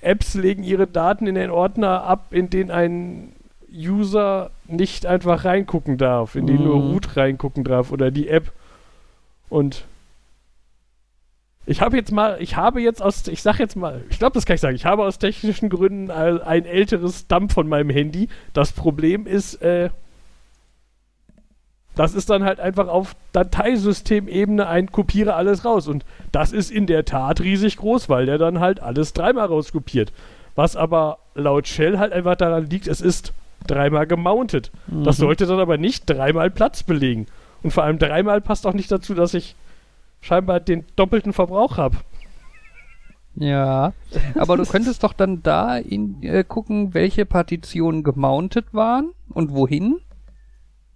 Apps 0.01 0.35
legen 0.35 0.62
ihre 0.62 0.87
Daten 0.87 1.26
in 1.26 1.35
den 1.35 1.51
Ordner 1.51 2.05
ab, 2.05 2.26
in 2.31 2.51
den 2.51 2.70
ein 2.70 3.33
User 3.72 4.51
nicht 4.66 5.07
einfach 5.07 5.45
reingucken 5.45 5.99
darf, 5.99 6.35
in 6.37 6.47
den 6.47 6.62
nur 6.62 6.76
Mhm. 6.76 6.91
Root 6.93 7.16
reingucken 7.16 7.64
darf 7.64 7.91
oder 7.91 8.11
die 8.11 8.29
App. 8.29 8.53
Und 9.49 9.85
ich 11.66 11.81
habe 11.83 11.97
jetzt 11.97 12.12
mal, 12.12 12.39
ich 12.41 12.57
habe 12.57 12.81
jetzt 12.81 13.03
aus, 13.03 13.26
ich 13.29 13.43
sag 13.43 13.59
jetzt 13.59 13.76
mal, 13.76 14.03
ich 14.09 14.18
glaube, 14.18 14.35
das 14.35 14.47
kann 14.47 14.55
ich 14.55 14.61
sagen, 14.61 14.76
ich 14.76 14.87
habe 14.87 15.05
aus 15.05 15.18
technischen 15.18 15.68
Gründen 15.68 16.11
ein, 16.11 16.41
ein 16.41 16.64
älteres 16.64 17.26
Dump 17.26 17.53
von 17.53 17.68
meinem 17.68 17.91
Handy. 17.91 18.29
Das 18.55 18.72
Problem 18.72 19.26
ist, 19.26 19.61
äh, 19.62 19.91
das 21.99 22.14
ist 22.14 22.30
dann 22.30 22.44
halt 22.44 22.61
einfach 22.61 22.86
auf 22.86 23.16
Dateisystemebene 23.32 24.66
ein 24.68 24.90
Kopiere 24.92 25.34
alles 25.34 25.64
raus. 25.64 25.88
Und 25.88 26.05
das 26.32 26.53
ist 26.53 26.70
in 26.70 26.86
der 26.86 27.05
Tat 27.05 27.40
riesig 27.40 27.76
groß, 27.76 28.09
weil 28.09 28.24
der 28.26 28.38
dann 28.38 28.61
halt 28.61 28.80
alles 28.80 29.12
dreimal 29.12 29.46
rauskopiert. 29.46 30.12
Was 30.55 30.76
aber 30.76 31.18
laut 31.34 31.66
Shell 31.66 31.99
halt 31.99 32.12
einfach 32.12 32.36
daran 32.36 32.70
liegt, 32.70 32.86
es 32.86 33.01
ist 33.01 33.32
dreimal 33.66 34.07
gemountet. 34.07 34.70
Das 34.86 35.18
Mhm. 35.18 35.22
sollte 35.22 35.46
dann 35.46 35.59
aber 35.59 35.76
nicht 35.76 36.05
dreimal 36.09 36.51
Platz 36.51 36.84
belegen. 36.84 37.26
Und 37.64 37.72
vor 37.72 37.82
allem 37.82 37.99
dreimal 37.99 38.40
passt 38.40 38.64
auch 38.66 38.74
nicht 38.74 38.90
dazu, 38.92 39.14
dass 39.14 39.34
ich 39.34 39.57
scheinbar 40.20 40.61
den 40.61 40.84
doppelten 40.94 41.32
Verbrauch 41.32 41.76
habe. 41.78 41.96
Ja, 43.34 43.92
aber 44.36 44.57
du 44.57 44.64
könntest 44.64 45.05
doch 45.05 45.12
dann 45.12 45.42
da 45.42 45.76
in, 45.76 46.22
äh, 46.22 46.42
gucken, 46.44 46.94
welche 46.94 47.24
Partitionen 47.24 48.03
gemountet 48.03 48.66
waren 48.72 49.11
und 49.30 49.53
wohin. 49.53 49.96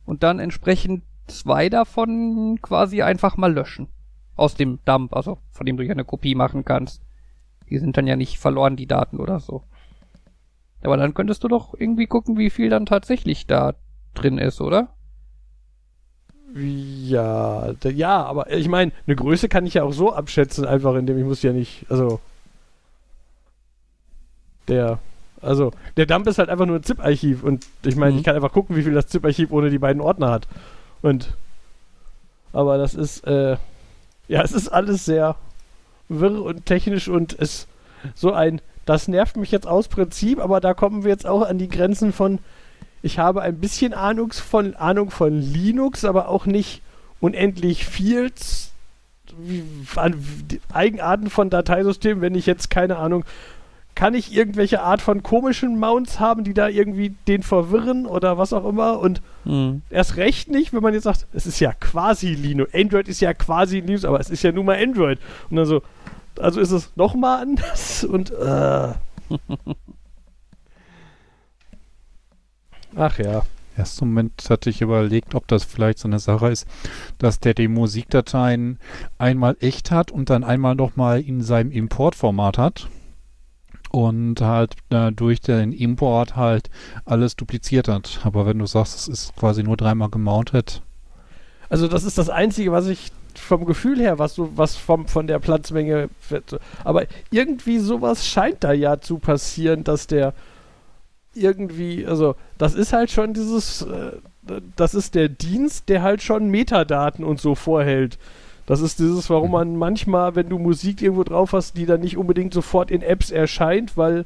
Und 0.04 0.22
dann 0.22 0.38
entsprechend 0.38 1.04
zwei 1.26 1.68
davon 1.68 2.58
quasi 2.60 3.02
einfach 3.02 3.36
mal 3.36 3.52
löschen. 3.52 3.88
Aus 4.36 4.54
dem 4.54 4.78
Dump, 4.84 5.14
also 5.14 5.38
von 5.50 5.66
dem 5.66 5.76
du 5.76 5.84
ja 5.84 5.92
eine 5.92 6.04
Kopie 6.04 6.34
machen 6.34 6.64
kannst. 6.64 7.02
Die 7.68 7.78
sind 7.78 7.96
dann 7.96 8.06
ja 8.06 8.16
nicht 8.16 8.38
verloren, 8.38 8.76
die 8.76 8.86
Daten 8.86 9.18
oder 9.18 9.40
so. 9.40 9.62
Aber 10.82 10.96
dann 10.96 11.14
könntest 11.14 11.44
du 11.44 11.48
doch 11.48 11.74
irgendwie 11.78 12.06
gucken, 12.06 12.36
wie 12.38 12.50
viel 12.50 12.68
dann 12.68 12.86
tatsächlich 12.86 13.46
da 13.46 13.74
drin 14.14 14.38
ist, 14.38 14.60
oder? 14.60 14.88
Ja, 16.54 17.72
ja, 17.84 18.22
aber 18.24 18.52
ich 18.52 18.68
meine, 18.68 18.92
eine 19.06 19.16
Größe 19.16 19.48
kann 19.48 19.64
ich 19.64 19.74
ja 19.74 19.84
auch 19.84 19.92
so 19.92 20.12
abschätzen, 20.12 20.66
einfach 20.66 20.94
indem 20.96 21.18
ich 21.18 21.24
muss 21.24 21.42
ja 21.42 21.52
nicht, 21.52 21.86
also 21.88 22.20
der, 24.68 24.98
also 25.42 25.72
der 25.96 26.06
Dump 26.06 26.26
ist 26.26 26.38
halt 26.38 26.48
einfach 26.48 26.66
nur 26.66 26.76
ein 26.76 26.82
ZIP-Archiv 26.82 27.42
und 27.42 27.66
ich 27.84 27.96
meine, 27.96 28.12
Mhm. 28.12 28.18
ich 28.18 28.24
kann 28.24 28.34
einfach 28.36 28.52
gucken, 28.52 28.76
wie 28.76 28.82
viel 28.82 28.94
das 28.94 29.08
ZIP-Archiv 29.08 29.50
ohne 29.50 29.70
die 29.70 29.78
beiden 29.78 30.00
Ordner 30.00 30.30
hat. 30.30 30.46
Und 31.02 31.34
aber 32.52 32.78
das 32.78 32.94
ist, 32.94 33.26
äh, 33.26 33.56
ja, 34.28 34.42
es 34.42 34.52
ist 34.52 34.68
alles 34.68 35.04
sehr 35.04 35.36
wirr 36.08 36.42
und 36.42 36.66
technisch 36.66 37.08
und 37.08 37.36
es 37.38 37.66
so 38.14 38.32
ein, 38.32 38.60
das 38.84 39.08
nervt 39.08 39.36
mich 39.36 39.50
jetzt 39.50 39.66
aus 39.66 39.88
Prinzip, 39.88 40.38
aber 40.40 40.60
da 40.60 40.74
kommen 40.74 41.04
wir 41.04 41.10
jetzt 41.10 41.26
auch 41.26 41.42
an 41.42 41.58
die 41.58 41.68
Grenzen 41.68 42.12
von, 42.12 42.38
ich 43.02 43.18
habe 43.18 43.42
ein 43.42 43.58
bisschen 43.58 43.94
Ahnung 43.94 44.32
von, 44.32 44.74
Ahnung 44.74 45.10
von 45.10 45.40
Linux, 45.40 46.04
aber 46.04 46.28
auch 46.28 46.46
nicht 46.46 46.82
unendlich 47.20 47.86
viel 47.86 48.30
an 49.96 50.14
Eigenarten 50.72 51.30
von 51.30 51.48
Dateisystemen, 51.48 52.20
wenn 52.20 52.34
ich 52.34 52.46
jetzt 52.46 52.68
keine 52.70 52.96
Ahnung, 52.98 53.24
kann 54.02 54.14
ich 54.14 54.34
irgendwelche 54.34 54.82
Art 54.82 55.00
von 55.00 55.22
komischen 55.22 55.78
Mounts 55.78 56.18
haben, 56.18 56.42
die 56.42 56.54
da 56.54 56.66
irgendwie 56.66 57.10
den 57.28 57.44
verwirren 57.44 58.04
oder 58.04 58.36
was 58.36 58.52
auch 58.52 58.64
immer 58.64 58.98
und 58.98 59.22
Hm. 59.44 59.82
erst 59.90 60.16
recht 60.16 60.48
nicht, 60.48 60.72
wenn 60.72 60.82
man 60.82 60.92
jetzt 60.92 61.04
sagt, 61.04 61.28
es 61.32 61.46
ist 61.46 61.60
ja 61.60 61.72
quasi 61.72 62.34
Linux. 62.34 62.74
Android 62.74 63.06
ist 63.06 63.20
ja 63.20 63.32
quasi 63.32 63.78
Linux, 63.78 64.04
aber 64.04 64.18
es 64.18 64.28
ist 64.28 64.42
ja 64.42 64.50
nun 64.50 64.66
mal 64.66 64.82
Android. 64.82 65.20
Und 65.50 65.56
dann 65.56 65.66
so, 65.66 65.82
also 66.36 66.60
ist 66.60 66.72
es 66.72 66.90
nochmal 66.96 67.42
anders 67.42 68.02
und 68.10 68.32
äh. 68.32 68.92
Ach 72.96 73.18
ja. 73.20 73.42
Ersten 73.76 74.08
Moment 74.08 74.50
hatte 74.50 74.68
ich 74.68 74.80
überlegt, 74.80 75.36
ob 75.36 75.46
das 75.46 75.62
vielleicht 75.62 76.00
so 76.00 76.08
eine 76.08 76.18
Sache 76.18 76.48
ist, 76.48 76.66
dass 77.18 77.38
der 77.38 77.54
die 77.54 77.68
Musikdateien 77.68 78.80
einmal 79.18 79.56
echt 79.60 79.92
hat 79.92 80.10
und 80.10 80.28
dann 80.28 80.42
einmal 80.42 80.74
nochmal 80.74 81.20
in 81.20 81.40
seinem 81.40 81.70
Importformat 81.70 82.58
hat 82.58 82.88
und 83.92 84.40
halt 84.40 84.74
äh, 84.90 85.12
durch 85.12 85.40
den 85.40 85.72
Import 85.72 86.34
halt 86.34 86.70
alles 87.04 87.36
dupliziert 87.36 87.88
hat. 87.88 88.20
Aber 88.24 88.46
wenn 88.46 88.58
du 88.58 88.66
sagst, 88.66 88.96
es 88.96 89.08
ist 89.08 89.36
quasi 89.36 89.62
nur 89.62 89.76
dreimal 89.76 90.08
gemountet, 90.08 90.82
Also 91.68 91.88
das 91.88 92.04
ist 92.04 92.18
das 92.18 92.28
Einzige, 92.28 92.72
was 92.72 92.86
ich 92.86 93.12
vom 93.34 93.64
Gefühl 93.64 93.98
her, 93.98 94.18
was 94.18 94.34
so, 94.34 94.50
was 94.56 94.76
vom, 94.76 95.06
von 95.08 95.26
der 95.26 95.38
Platzmenge, 95.38 96.08
aber 96.84 97.06
irgendwie 97.30 97.78
sowas 97.78 98.26
scheint 98.26 98.64
da 98.64 98.72
ja 98.72 99.00
zu 99.00 99.18
passieren, 99.18 99.84
dass 99.84 100.06
der 100.06 100.34
irgendwie, 101.34 102.06
also 102.06 102.34
das 102.58 102.74
ist 102.74 102.92
halt 102.92 103.10
schon 103.10 103.32
dieses, 103.32 103.82
äh, 103.82 104.12
das 104.76 104.94
ist 104.94 105.14
der 105.14 105.28
Dienst, 105.28 105.88
der 105.88 106.02
halt 106.02 106.22
schon 106.22 106.48
Metadaten 106.48 107.24
und 107.24 107.40
so 107.40 107.54
vorhält. 107.54 108.18
Das 108.66 108.80
ist 108.80 108.98
dieses, 109.00 109.28
warum 109.28 109.48
Mhm. 109.48 109.52
man 109.52 109.76
manchmal, 109.76 110.34
wenn 110.34 110.48
du 110.48 110.58
Musik 110.58 111.02
irgendwo 111.02 111.24
drauf 111.24 111.52
hast, 111.52 111.76
die 111.76 111.86
dann 111.86 112.00
nicht 112.00 112.16
unbedingt 112.16 112.54
sofort 112.54 112.90
in 112.90 113.02
Apps 113.02 113.30
erscheint, 113.30 113.96
weil 113.96 114.24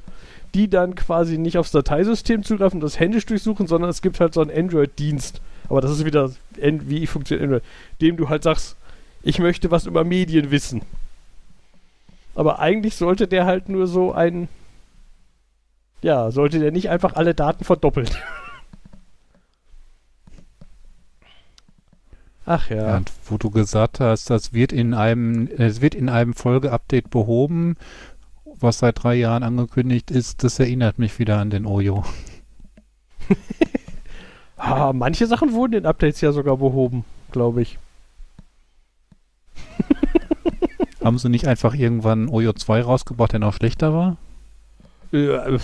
die 0.54 0.68
dann 0.68 0.94
quasi 0.94 1.38
nicht 1.38 1.58
aufs 1.58 1.70
Dateisystem 1.72 2.42
zugreifen 2.42 2.76
und 2.78 2.82
das 2.84 2.98
händisch 3.00 3.26
durchsuchen, 3.26 3.66
sondern 3.66 3.90
es 3.90 4.02
gibt 4.02 4.20
halt 4.20 4.34
so 4.34 4.40
einen 4.40 4.50
Android-Dienst. 4.50 5.40
Aber 5.68 5.80
das 5.80 5.90
ist 5.90 6.04
wieder, 6.04 6.30
wie 6.56 7.06
funktioniert 7.06 7.44
Android, 7.44 7.62
dem 8.00 8.16
du 8.16 8.28
halt 8.28 8.42
sagst, 8.42 8.76
ich 9.22 9.38
möchte 9.38 9.70
was 9.70 9.86
über 9.86 10.04
Medien 10.04 10.50
wissen. 10.50 10.82
Aber 12.34 12.58
eigentlich 12.60 12.94
sollte 12.96 13.26
der 13.26 13.46
halt 13.46 13.68
nur 13.68 13.86
so 13.86 14.12
ein. 14.12 14.48
Ja, 16.02 16.30
sollte 16.30 16.58
der 16.60 16.70
nicht 16.70 16.90
einfach 16.90 17.14
alle 17.14 17.34
Daten 17.34 17.64
verdoppeln. 17.64 18.08
Ach 22.46 22.70
ja. 22.70 22.76
Ja, 22.76 22.96
und 22.98 23.12
wo 23.26 23.38
du 23.38 23.50
gesagt 23.50 23.98
hast, 23.98 24.30
das 24.30 24.52
wird 24.52 24.72
in 24.72 24.94
einem, 24.94 25.48
es 25.58 25.80
wird 25.80 25.96
in 25.96 26.08
einem 26.08 26.32
Folgeupdate 26.32 27.10
behoben, 27.10 27.76
was 28.44 28.78
seit 28.78 29.02
drei 29.02 29.16
Jahren 29.16 29.42
angekündigt 29.42 30.12
ist, 30.12 30.44
das 30.44 30.60
erinnert 30.60 30.98
mich 30.98 31.18
wieder 31.18 31.38
an 31.38 31.50
den 31.50 31.66
Ojo. 31.66 32.04
Ah, 34.58 34.94
manche 34.94 35.26
Sachen 35.26 35.52
wurden 35.52 35.74
in 35.74 35.84
Updates 35.84 36.22
ja 36.22 36.32
sogar 36.32 36.56
behoben, 36.56 37.04
glaube 37.30 37.60
ich. 37.60 37.78
Haben 41.04 41.18
sie 41.18 41.28
nicht 41.28 41.46
einfach 41.46 41.74
irgendwann 41.74 42.28
Ojo 42.28 42.54
2 42.54 42.80
rausgebracht, 42.80 43.32
der 43.32 43.40
noch 43.40 43.52
schlechter 43.52 43.92
war? 43.92 44.16
Äh, 45.12 45.58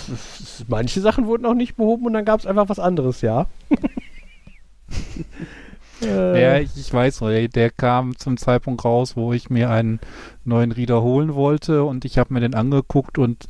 manche 0.68 1.00
Sachen 1.00 1.26
wurden 1.26 1.46
auch 1.46 1.54
nicht 1.54 1.76
behoben 1.76 2.04
und 2.04 2.12
dann 2.12 2.26
gab 2.26 2.40
es 2.40 2.46
einfach 2.46 2.68
was 2.68 2.78
anderes, 2.78 3.22
ja. 3.22 3.46
Äh, 6.02 6.42
Ja, 6.42 6.58
ich, 6.58 6.76
ich 6.76 6.92
weiß, 6.92 7.20
ey, 7.22 7.48
der 7.48 7.70
kam 7.70 8.16
zum 8.18 8.36
Zeitpunkt 8.36 8.84
raus, 8.84 9.16
wo 9.16 9.32
ich 9.32 9.50
mir 9.50 9.70
einen 9.70 10.00
neuen 10.44 10.72
Reader 10.72 11.02
holen 11.02 11.34
wollte 11.34 11.84
und 11.84 12.04
ich 12.04 12.18
habe 12.18 12.34
mir 12.34 12.40
den 12.40 12.54
angeguckt 12.54 13.18
und 13.18 13.46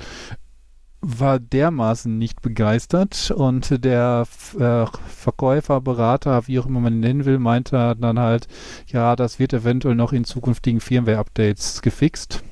war 1.05 1.41
dermaßen 1.41 2.17
nicht 2.17 2.43
begeistert 2.43 3.33
und 3.33 3.85
der 3.85 4.25
äh, 4.59 4.87
Verkäufer, 5.09 5.81
Berater, 5.81 6.47
wie 6.47 6.61
auch 6.61 6.67
immer 6.67 6.79
man 6.81 6.95
ihn 6.95 7.01
nennen 7.01 7.25
will, 7.25 7.39
meinte 7.41 7.97
dann 7.99 8.19
halt, 8.21 8.47
ja, 8.87 9.17
das 9.17 9.39
wird 9.41 9.53
eventuell 9.53 9.97
noch 9.97 10.13
in 10.13 10.25
zukünftigen 10.25 10.81
Firmware-Updates 10.81 11.83
gefixt. 11.83 12.45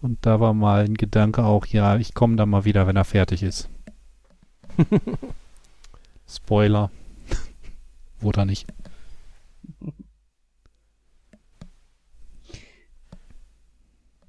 Und 0.00 0.18
da 0.26 0.40
war 0.40 0.52
mal 0.54 0.84
ein 0.84 0.94
Gedanke 0.94 1.44
auch, 1.44 1.66
ja, 1.66 1.96
ich 1.96 2.14
komme 2.14 2.36
dann 2.36 2.48
mal 2.50 2.64
wieder, 2.64 2.86
wenn 2.88 2.96
er 2.96 3.04
fertig 3.04 3.42
ist. 3.44 3.68
Spoiler. 6.28 6.90
Wurde 8.20 8.42
er 8.42 8.44
nicht. 8.44 8.66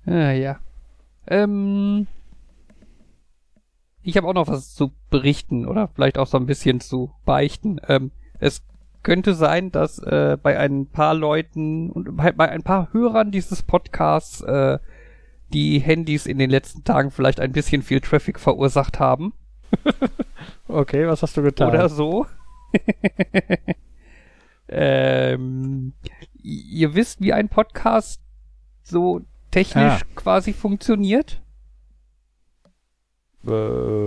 Ah, 0.05 0.31
ja. 0.31 0.59
Ähm, 1.27 2.07
ich 4.01 4.17
habe 4.17 4.27
auch 4.27 4.33
noch 4.33 4.47
was 4.47 4.73
zu 4.73 4.91
berichten 5.09 5.65
oder 5.67 5.87
vielleicht 5.87 6.17
auch 6.17 6.27
so 6.27 6.37
ein 6.37 6.45
bisschen 6.45 6.79
zu 6.79 7.11
beichten. 7.25 7.79
Ähm, 7.87 8.11
es 8.39 8.63
könnte 9.03 9.33
sein, 9.33 9.71
dass 9.71 9.99
äh, 9.99 10.37
bei 10.41 10.57
ein 10.57 10.87
paar 10.87 11.13
Leuten 11.13 11.91
und 11.91 12.17
bei, 12.17 12.31
bei 12.31 12.49
ein 12.49 12.63
paar 12.63 12.91
Hörern 12.91 13.31
dieses 13.31 13.63
Podcasts 13.63 14.41
äh, 14.41 14.79
die 15.53 15.79
Handys 15.79 16.25
in 16.25 16.37
den 16.37 16.49
letzten 16.49 16.83
Tagen 16.83 17.11
vielleicht 17.11 17.39
ein 17.39 17.51
bisschen 17.51 17.81
viel 17.81 18.01
Traffic 18.01 18.39
verursacht 18.39 18.99
haben. 18.99 19.33
okay, 20.67 21.07
was 21.07 21.21
hast 21.21 21.37
du 21.37 21.43
getan? 21.43 21.69
Oder 21.69 21.89
so. 21.89 22.25
Ähm, 24.67 25.93
ihr 26.41 26.95
wisst, 26.95 27.21
wie 27.21 27.33
ein 27.33 27.49
Podcast 27.49 28.21
so 28.83 29.21
technisch 29.51 30.01
Ah. 30.03 30.05
quasi 30.15 30.53
funktioniert? 30.53 31.41
Äh, 33.47 33.51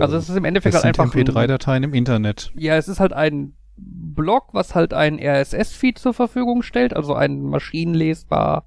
Also 0.01 0.17
es 0.17 0.29
ist 0.29 0.37
im 0.37 0.45
Endeffekt 0.45 0.75
halt 0.75 0.85
einfach 0.85 1.05
ein, 1.05 1.11
MP3-Dateien 1.11 1.83
im 1.85 1.95
Internet. 1.95 2.53
ja, 2.55 2.77
es 2.77 2.89
ist 2.89 3.01
halt 3.01 3.13
ein 3.13 3.55
Blog, 3.77 4.49
was 4.53 4.75
halt 4.75 4.93
ein 4.95 5.19
RSS-Feed 5.19 5.99
zur 5.99 6.15
Verfügung 6.15 6.63
stellt, 6.63 6.95
also 6.95 7.15
ein 7.15 7.43
maschinenlesbar, 7.43 8.67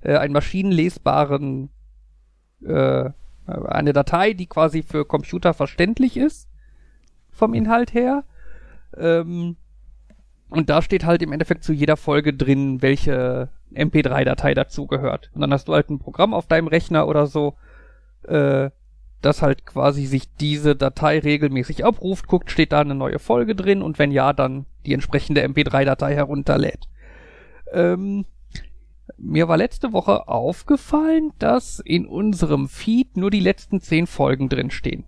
äh, 0.00 0.16
einen 0.16 0.32
maschinenlesbaren, 0.32 1.68
äh, 2.64 3.10
eine 3.46 3.92
Datei, 3.92 4.32
die 4.32 4.46
quasi 4.46 4.82
für 4.82 5.04
Computer 5.04 5.52
verständlich 5.54 6.16
ist 6.16 6.48
vom 7.30 7.54
Inhalt 7.54 7.92
her. 7.94 8.24
Ähm, 8.96 9.56
und 10.48 10.70
da 10.70 10.82
steht 10.82 11.04
halt 11.04 11.22
im 11.22 11.32
Endeffekt 11.32 11.64
zu 11.64 11.72
jeder 11.72 11.96
Folge 11.96 12.32
drin, 12.32 12.82
welche 12.82 13.48
MP3-Datei 13.74 14.54
dazugehört. 14.54 15.30
Und 15.34 15.40
dann 15.40 15.52
hast 15.52 15.68
du 15.68 15.74
halt 15.74 15.90
ein 15.90 15.98
Programm 15.98 16.34
auf 16.34 16.46
deinem 16.46 16.68
Rechner 16.68 17.08
oder 17.08 17.26
so, 17.26 17.54
äh, 18.28 18.70
das 19.22 19.42
halt 19.42 19.66
quasi 19.66 20.06
sich 20.06 20.32
diese 20.36 20.76
Datei 20.76 21.18
regelmäßig 21.18 21.84
abruft, 21.84 22.28
guckt, 22.28 22.50
steht 22.50 22.72
da 22.72 22.80
eine 22.80 22.94
neue 22.94 23.18
Folge 23.18 23.54
drin 23.54 23.82
und 23.82 23.98
wenn 23.98 24.12
ja, 24.12 24.32
dann 24.32 24.66
die 24.84 24.94
entsprechende 24.94 25.44
MP3-Datei 25.44 26.14
herunterlädt. 26.14 26.86
Ähm, 27.72 28.24
mir 29.16 29.48
war 29.48 29.56
letzte 29.56 29.92
Woche 29.92 30.28
aufgefallen, 30.28 31.32
dass 31.38 31.80
in 31.80 32.06
unserem 32.06 32.68
Feed 32.68 33.16
nur 33.16 33.30
die 33.30 33.40
letzten 33.40 33.80
zehn 33.80 34.06
Folgen 34.06 34.48
drin 34.48 34.70
stehen. 34.70 35.04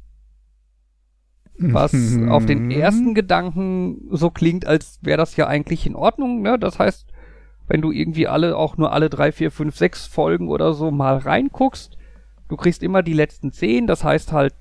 Was 1.58 1.92
auf 2.28 2.46
den 2.46 2.70
ersten 2.70 3.14
Gedanken 3.14 4.08
so 4.10 4.30
klingt, 4.30 4.64
als 4.66 5.00
wäre 5.02 5.18
das 5.18 5.36
ja 5.36 5.48
eigentlich 5.48 5.86
in 5.86 5.96
Ordnung, 5.96 6.40
ne? 6.40 6.58
Das 6.58 6.78
heißt, 6.78 7.06
wenn 7.66 7.82
du 7.82 7.90
irgendwie 7.90 8.28
alle, 8.28 8.56
auch 8.56 8.76
nur 8.76 8.92
alle 8.92 9.10
drei, 9.10 9.32
vier, 9.32 9.50
fünf, 9.50 9.76
sechs 9.76 10.06
Folgen 10.06 10.48
oder 10.48 10.72
so 10.72 10.90
mal 10.90 11.16
reinguckst, 11.16 11.98
du 12.48 12.56
kriegst 12.56 12.82
immer 12.82 13.02
die 13.02 13.12
letzten 13.12 13.52
zehn, 13.52 13.86
das 13.86 14.04
heißt 14.04 14.32
halt, 14.32 14.54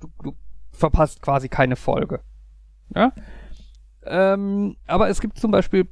du, 0.00 0.08
du 0.22 0.36
verpasst 0.72 1.22
quasi 1.22 1.48
keine 1.48 1.76
Folge. 1.76 2.20
Ja? 2.94 3.12
Ähm, 4.04 4.76
aber 4.86 5.08
es 5.08 5.20
gibt 5.20 5.38
zum 5.38 5.50
Beispiel 5.50 5.88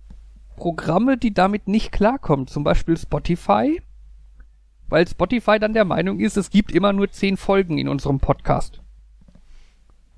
Programme, 0.56 1.16
die 1.16 1.32
damit 1.32 1.68
nicht 1.68 1.92
klarkommen, 1.92 2.46
zum 2.46 2.64
Beispiel 2.64 2.96
Spotify, 2.96 3.80
weil 4.88 5.08
Spotify 5.08 5.58
dann 5.58 5.72
der 5.72 5.86
Meinung 5.86 6.20
ist, 6.20 6.36
es 6.36 6.50
gibt 6.50 6.72
immer 6.72 6.92
nur 6.92 7.10
zehn 7.10 7.38
Folgen 7.38 7.78
in 7.78 7.88
unserem 7.88 8.20
Podcast. 8.20 8.81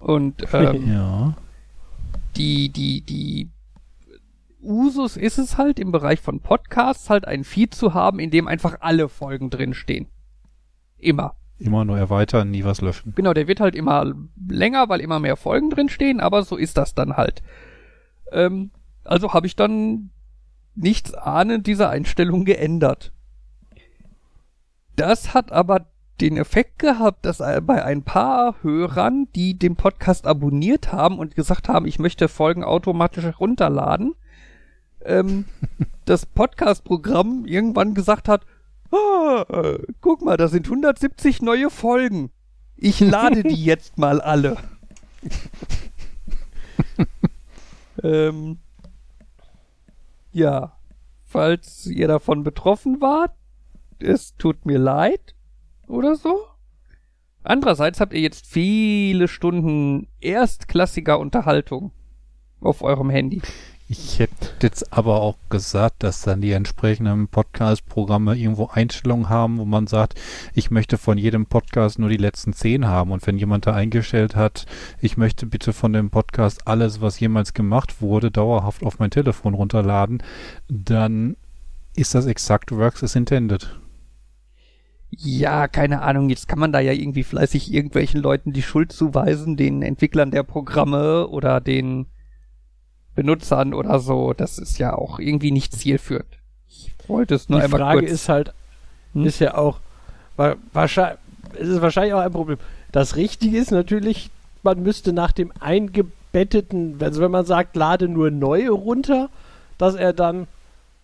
Und 0.05 0.45
ähm, 0.53 0.93
Ja. 0.93 1.35
die, 2.37 2.69
die, 2.69 3.01
die 3.01 3.49
Usus 4.61 5.17
ist 5.17 5.39
es 5.39 5.57
halt 5.57 5.79
im 5.79 5.93
Bereich 5.93 6.21
von 6.21 6.41
Podcasts 6.41 7.09
halt 7.09 7.27
ein 7.27 7.43
Feed 7.43 7.75
zu 7.75 7.95
haben, 7.95 8.19
in 8.19 8.31
dem 8.31 8.47
einfach 8.47 8.77
alle 8.81 9.09
Folgen 9.09 9.49
drinstehen. 9.49 10.07
Immer. 10.99 11.37
Immer 11.59 11.87
nur 11.87 11.97
erweitern, 11.97 12.51
nie 12.51 12.65
was 12.65 12.83
löschen. 12.83 13.15
Genau, 13.17 13.33
der 13.33 13.49
wird 13.49 13.61
halt 13.61 13.75
immer 13.75 14.13
länger, 14.47 14.91
weil 14.91 15.01
immer 15.01 15.21
mehr 15.21 15.37
Folgen 15.37 15.71
drinstehen, 15.71 16.21
aber 16.21 16.43
so 16.43 16.57
ist 16.57 16.77
das 16.77 16.95
dann 16.95 17.17
halt. 17.17 17.43
Ähm, 18.31 18.71
also 19.05 19.33
habe 19.33 19.47
ich 19.47 19.57
dann 19.57 20.11
nichts 20.75 21.15
ahnend 21.15 21.67
diese 21.67 21.89
Einstellung 21.89 22.45
geändert. 22.45 23.13
Das 24.97 25.33
hat 25.33 25.51
aber 25.51 25.87
den 26.21 26.37
Effekt 26.37 26.79
gehabt, 26.79 27.25
dass 27.25 27.39
bei 27.39 27.85
ein 27.85 28.03
paar 28.03 28.63
Hörern, 28.63 29.27
die 29.35 29.59
den 29.59 29.77
Podcast 29.77 30.27
abonniert 30.27 30.93
haben 30.93 31.19
und 31.19 31.35
gesagt 31.35 31.69
haben, 31.69 31.87
ich 31.87 31.99
möchte 31.99 32.29
Folgen 32.29 32.63
automatisch 32.63 33.25
herunterladen, 33.25 34.15
ähm, 35.05 35.47
das 36.05 36.27
Podcast-Programm 36.27 37.47
irgendwann 37.47 37.95
gesagt 37.95 38.29
hat, 38.29 38.47
ah, 38.93 39.45
äh, 39.49 39.79
guck 40.01 40.23
mal, 40.23 40.37
da 40.37 40.49
sind 40.49 40.67
170 40.67 41.43
neue 41.43 41.71
Folgen. 41.71 42.31
Ich 42.77 43.01
lade 43.01 43.43
die 43.43 43.55
jetzt 43.65 43.99
mal 43.99 44.21
alle. 44.21 44.57
ähm, 48.03 48.59
ja, 50.33 50.77
falls 51.25 51.87
ihr 51.87 52.07
davon 52.07 52.45
betroffen 52.45 53.01
wart, 53.01 53.33
es 53.99 54.37
tut 54.37 54.67
mir 54.67 54.79
leid 54.79 55.34
oder 55.95 56.17
so. 56.17 56.45
Andererseits 57.43 58.01
habt 58.01 58.13
ihr 58.13 58.21
jetzt 58.21 58.47
viele 58.47 59.29
Stunden 59.29 60.09
erstklassiger 60.21 61.19
Unterhaltung 61.19 61.93
auf 62.61 62.83
eurem 62.83 63.11
Handy. 63.11 63.43
Ich 63.87 64.19
hätte 64.19 64.49
jetzt 64.63 64.95
aber 64.95 65.21
auch 65.21 65.37
gesagt, 65.51 66.03
dass 66.03 66.23
dann 66.23 66.41
die 66.41 66.53
entsprechenden 66.53 67.29
Podcast-Programme 67.29 68.35
irgendwo 68.35 68.69
Einstellungen 68.69 69.29
haben, 69.29 69.59
wo 69.59 69.67
man 69.67 69.87
sagt, 69.87 70.19
ich 70.55 70.71
möchte 70.71 70.97
von 70.97 71.19
jedem 71.19 71.45
Podcast 71.45 71.99
nur 71.99 72.09
die 72.09 72.17
letzten 72.17 72.55
zehn 72.55 72.87
haben. 72.87 73.13
Und 73.13 73.27
wenn 73.27 73.37
jemand 73.37 73.67
da 73.67 73.75
eingestellt 73.75 74.37
hat, 74.37 74.65
ich 75.03 75.19
möchte 75.19 75.45
bitte 75.45 75.75
von 75.75 75.93
dem 75.93 76.09
Podcast 76.09 76.67
alles, 76.67 77.03
was 77.03 77.21
jemals 77.21 77.53
gemacht 77.53 78.01
wurde, 78.01 78.31
dauerhaft 78.31 78.83
auf 78.83 78.99
mein 78.99 79.11
Telefon 79.11 79.53
runterladen, 79.53 80.23
dann 80.69 81.37
ist 81.95 82.15
das 82.15 82.25
exakt 82.25 82.73
works 82.73 83.05
as 83.05 83.15
intended. 83.15 83.79
Ja, 85.19 85.69
keine 85.69 86.03
Ahnung, 86.03 86.29
jetzt 86.31 86.49
kann 86.49 86.59
man 86.59 86.73
da 86.73 86.81
ja 86.81 86.93
irgendwie 86.93 87.25
fleißig 87.25 87.73
irgendwelchen 87.73 88.21
Leuten 88.21 88.53
die 88.53 88.63
Schuld 88.63 88.93
zuweisen, 88.93 89.57
den 89.57 89.83
Entwicklern 89.83 90.31
der 90.31 90.43
Programme 90.43 91.29
oder 91.29 91.61
den 91.61 92.07
Benutzern 93.15 93.75
oder 93.75 93.99
so. 94.01 94.33
Das 94.33 94.59
ist 94.59 94.79
ja 94.79 94.95
auch 94.95 95.19
irgendwie 95.19 95.51
nicht 95.51 95.73
zielführend. 95.73 96.27
Ich 96.69 96.93
wollte 97.09 97.35
es 97.35 97.49
nur 97.49 97.59
die 97.61 97.65
einmal 97.65 97.81
Frage 97.81 98.01
kurz. 98.01 98.11
ist 98.13 98.29
halt, 98.29 98.53
Hm? 99.13 99.25
ist 99.27 99.39
ja 99.41 99.57
auch, 99.57 99.79
wa- 100.37 100.57
wahrscheinlich, 100.73 101.19
es 101.61 101.69
ist 101.69 101.81
wahrscheinlich 101.83 102.15
auch 102.15 102.21
ein 102.21 102.33
Problem. 102.33 102.59
Das 102.91 103.17
Richtige 103.17 103.57
ist 103.59 103.71
natürlich, 103.71 104.31
man 104.63 104.83
müsste 104.83 105.13
nach 105.13 105.31
dem 105.33 105.53
eingebetteten, 105.61 106.97
also 107.01 107.21
wenn 107.21 107.31
man 107.31 107.45
sagt, 107.47 107.77
lade 107.77 108.09
nur 108.09 108.31
neue 108.31 108.71
runter, 108.71 109.29
dass 109.79 109.95
er 109.95 110.13
dann 110.13 110.47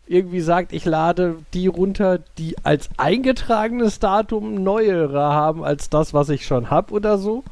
irgendwie 0.06 0.40
sagt, 0.40 0.72
ich 0.72 0.84
lade 0.84 1.36
die 1.54 1.68
runter, 1.68 2.18
die 2.38 2.56
als 2.64 2.90
eingetragenes 2.96 3.98
Datum 4.00 4.62
neuere 4.62 5.20
haben 5.20 5.62
als 5.64 5.88
das, 5.88 6.12
was 6.12 6.28
ich 6.30 6.46
schon 6.46 6.70
habe 6.70 6.92
oder 6.92 7.16
so. 7.18 7.44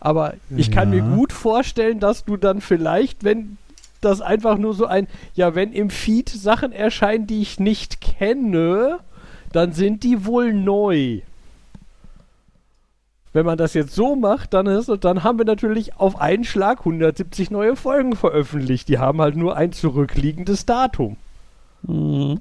Aber 0.00 0.34
ich 0.56 0.70
kann 0.70 0.92
Ja. 0.92 1.02
mir 1.02 1.16
gut 1.16 1.32
vorstellen, 1.32 2.00
dass 2.00 2.24
du 2.24 2.36
dann 2.36 2.60
vielleicht, 2.60 3.24
wenn 3.24 3.58
das 4.00 4.20
einfach 4.20 4.56
nur 4.56 4.74
so 4.74 4.86
ein, 4.86 5.08
ja, 5.34 5.54
wenn 5.54 5.72
im 5.72 5.90
Feed 5.90 6.28
Sachen 6.28 6.72
erscheinen, 6.72 7.26
die 7.26 7.42
ich 7.42 7.58
nicht 7.58 8.00
kenne, 8.00 8.98
dann 9.52 9.72
sind 9.72 10.02
die 10.04 10.24
wohl 10.26 10.52
neu. 10.52 11.20
Wenn 13.32 13.44
man 13.46 13.58
das 13.58 13.74
jetzt 13.74 13.94
so 13.94 14.16
macht, 14.16 14.54
dann, 14.54 14.66
ist, 14.66 14.90
dann 15.02 15.22
haben 15.22 15.38
wir 15.38 15.44
natürlich 15.44 15.96
auf 15.98 16.18
einen 16.20 16.44
Schlag 16.44 16.78
170 16.80 17.50
neue 17.50 17.76
Folgen 17.76 18.16
veröffentlicht. 18.16 18.88
Die 18.88 18.98
haben 18.98 19.20
halt 19.20 19.36
nur 19.36 19.56
ein 19.56 19.72
zurückliegendes 19.72 20.64
Datum. 20.64 21.16
Mhm. 21.86 22.40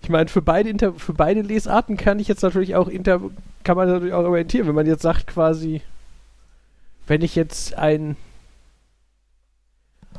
Ich 0.00 0.08
meine, 0.08 0.28
für 0.28 0.42
beide, 0.42 0.70
Inter 0.70 0.94
für 0.94 1.12
beide 1.12 1.42
Lesarten 1.42 1.96
kann 1.96 2.18
ich 2.18 2.28
jetzt 2.28 2.42
natürlich 2.42 2.76
auch 2.76 2.88
inter 2.88 3.20
kann 3.62 3.76
man 3.76 3.88
natürlich 3.88 4.14
auch 4.14 4.24
orientieren. 4.24 4.66
Wenn 4.66 4.74
man 4.74 4.86
jetzt 4.86 5.02
sagt, 5.02 5.26
quasi, 5.26 5.82
wenn 7.06 7.20
ich 7.20 7.34
jetzt 7.34 7.76
ein 7.76 8.16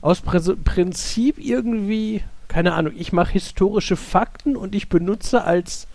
aus 0.02 0.22
Präs 0.22 0.52
Prinzip 0.64 1.40
irgendwie, 1.40 2.24
keine 2.48 2.74
Ahnung, 2.74 2.94
ich 2.96 3.12
mache 3.12 3.34
historische 3.34 3.96
Fakten 3.96 4.56
und 4.56 4.76
ich 4.76 4.90
benutze 4.90 5.44
als 5.44 5.88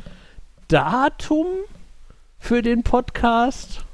Datum 0.68 1.46
für 2.38 2.62
den 2.62 2.82
Podcast 2.82 3.84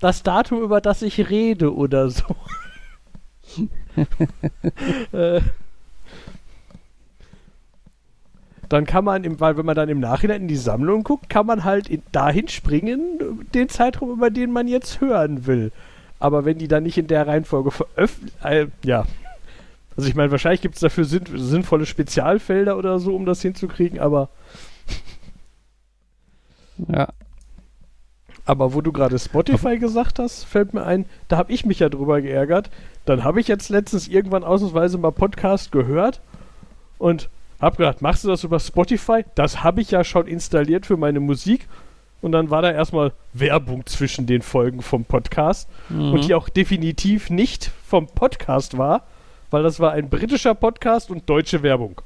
das 0.00 0.22
Datum, 0.22 0.62
über 0.62 0.80
das 0.80 1.02
ich 1.02 1.30
rede 1.30 1.74
oder 1.74 2.10
so. 2.10 2.36
äh, 5.12 5.40
dann 8.68 8.84
kann 8.84 9.04
man, 9.04 9.24
im, 9.24 9.38
weil 9.40 9.56
wenn 9.56 9.66
man 9.66 9.76
dann 9.76 9.88
im 9.88 10.00
Nachhinein 10.00 10.42
in 10.42 10.48
die 10.48 10.56
Sammlung 10.56 11.04
guckt, 11.04 11.30
kann 11.30 11.46
man 11.46 11.64
halt 11.64 11.88
in, 11.88 12.02
dahin 12.12 12.48
springen, 12.48 13.46
den 13.54 13.68
Zeitraum, 13.68 14.10
über 14.10 14.30
den 14.30 14.50
man 14.50 14.68
jetzt 14.68 15.00
hören 15.00 15.46
will. 15.46 15.72
Aber 16.18 16.44
wenn 16.44 16.58
die 16.58 16.68
dann 16.68 16.82
nicht 16.82 16.98
in 16.98 17.06
der 17.06 17.26
Reihenfolge 17.26 17.70
veröffentlicht, 17.70 18.44
äh, 18.44 18.66
ja. 18.84 19.04
Also 19.96 20.08
ich 20.08 20.14
meine, 20.14 20.30
wahrscheinlich 20.30 20.60
gibt 20.60 20.74
es 20.74 20.80
dafür 20.80 21.04
sinn 21.04 21.24
sinnvolle 21.34 21.86
Spezialfelder 21.86 22.76
oder 22.76 22.98
so, 22.98 23.14
um 23.14 23.24
das 23.24 23.40
hinzukriegen, 23.40 23.98
aber, 23.98 24.28
Ja. 26.88 27.08
aber 28.44 28.74
wo 28.74 28.80
du 28.80 28.92
gerade 28.92 29.18
Spotify 29.18 29.78
gesagt 29.78 30.18
hast, 30.18 30.44
fällt 30.44 30.74
mir 30.74 30.84
ein, 30.84 31.06
da 31.28 31.36
habe 31.38 31.52
ich 31.52 31.64
mich 31.64 31.78
ja 31.78 31.88
drüber 31.88 32.20
geärgert. 32.20 32.70
Dann 33.06 33.24
habe 33.24 33.40
ich 33.40 33.48
jetzt 33.48 33.68
letztens 33.68 34.08
irgendwann 34.08 34.44
ausnahmsweise 34.44 34.98
mal 34.98 35.12
Podcast 35.12 35.72
gehört 35.72 36.20
und 36.98 37.28
hab 37.60 37.76
gedacht, 37.76 38.02
machst 38.02 38.24
du 38.24 38.28
das 38.28 38.44
über 38.44 38.60
Spotify? 38.60 39.24
Das 39.34 39.62
habe 39.62 39.80
ich 39.80 39.90
ja 39.90 40.04
schon 40.04 40.26
installiert 40.26 40.86
für 40.86 40.96
meine 40.96 41.20
Musik. 41.20 41.68
Und 42.22 42.32
dann 42.32 42.50
war 42.50 42.62
da 42.62 42.72
erstmal 42.72 43.12
Werbung 43.34 43.86
zwischen 43.86 44.26
den 44.26 44.42
Folgen 44.42 44.82
vom 44.82 45.04
Podcast. 45.04 45.68
Mhm. 45.88 46.12
Und 46.12 46.24
die 46.26 46.34
auch 46.34 46.48
definitiv 46.48 47.30
nicht 47.30 47.70
vom 47.86 48.06
Podcast 48.06 48.76
war, 48.78 49.04
weil 49.50 49.62
das 49.62 49.80
war 49.80 49.92
ein 49.92 50.08
britischer 50.08 50.54
Podcast 50.54 51.10
und 51.10 51.28
deutsche 51.28 51.62
Werbung. 51.62 52.00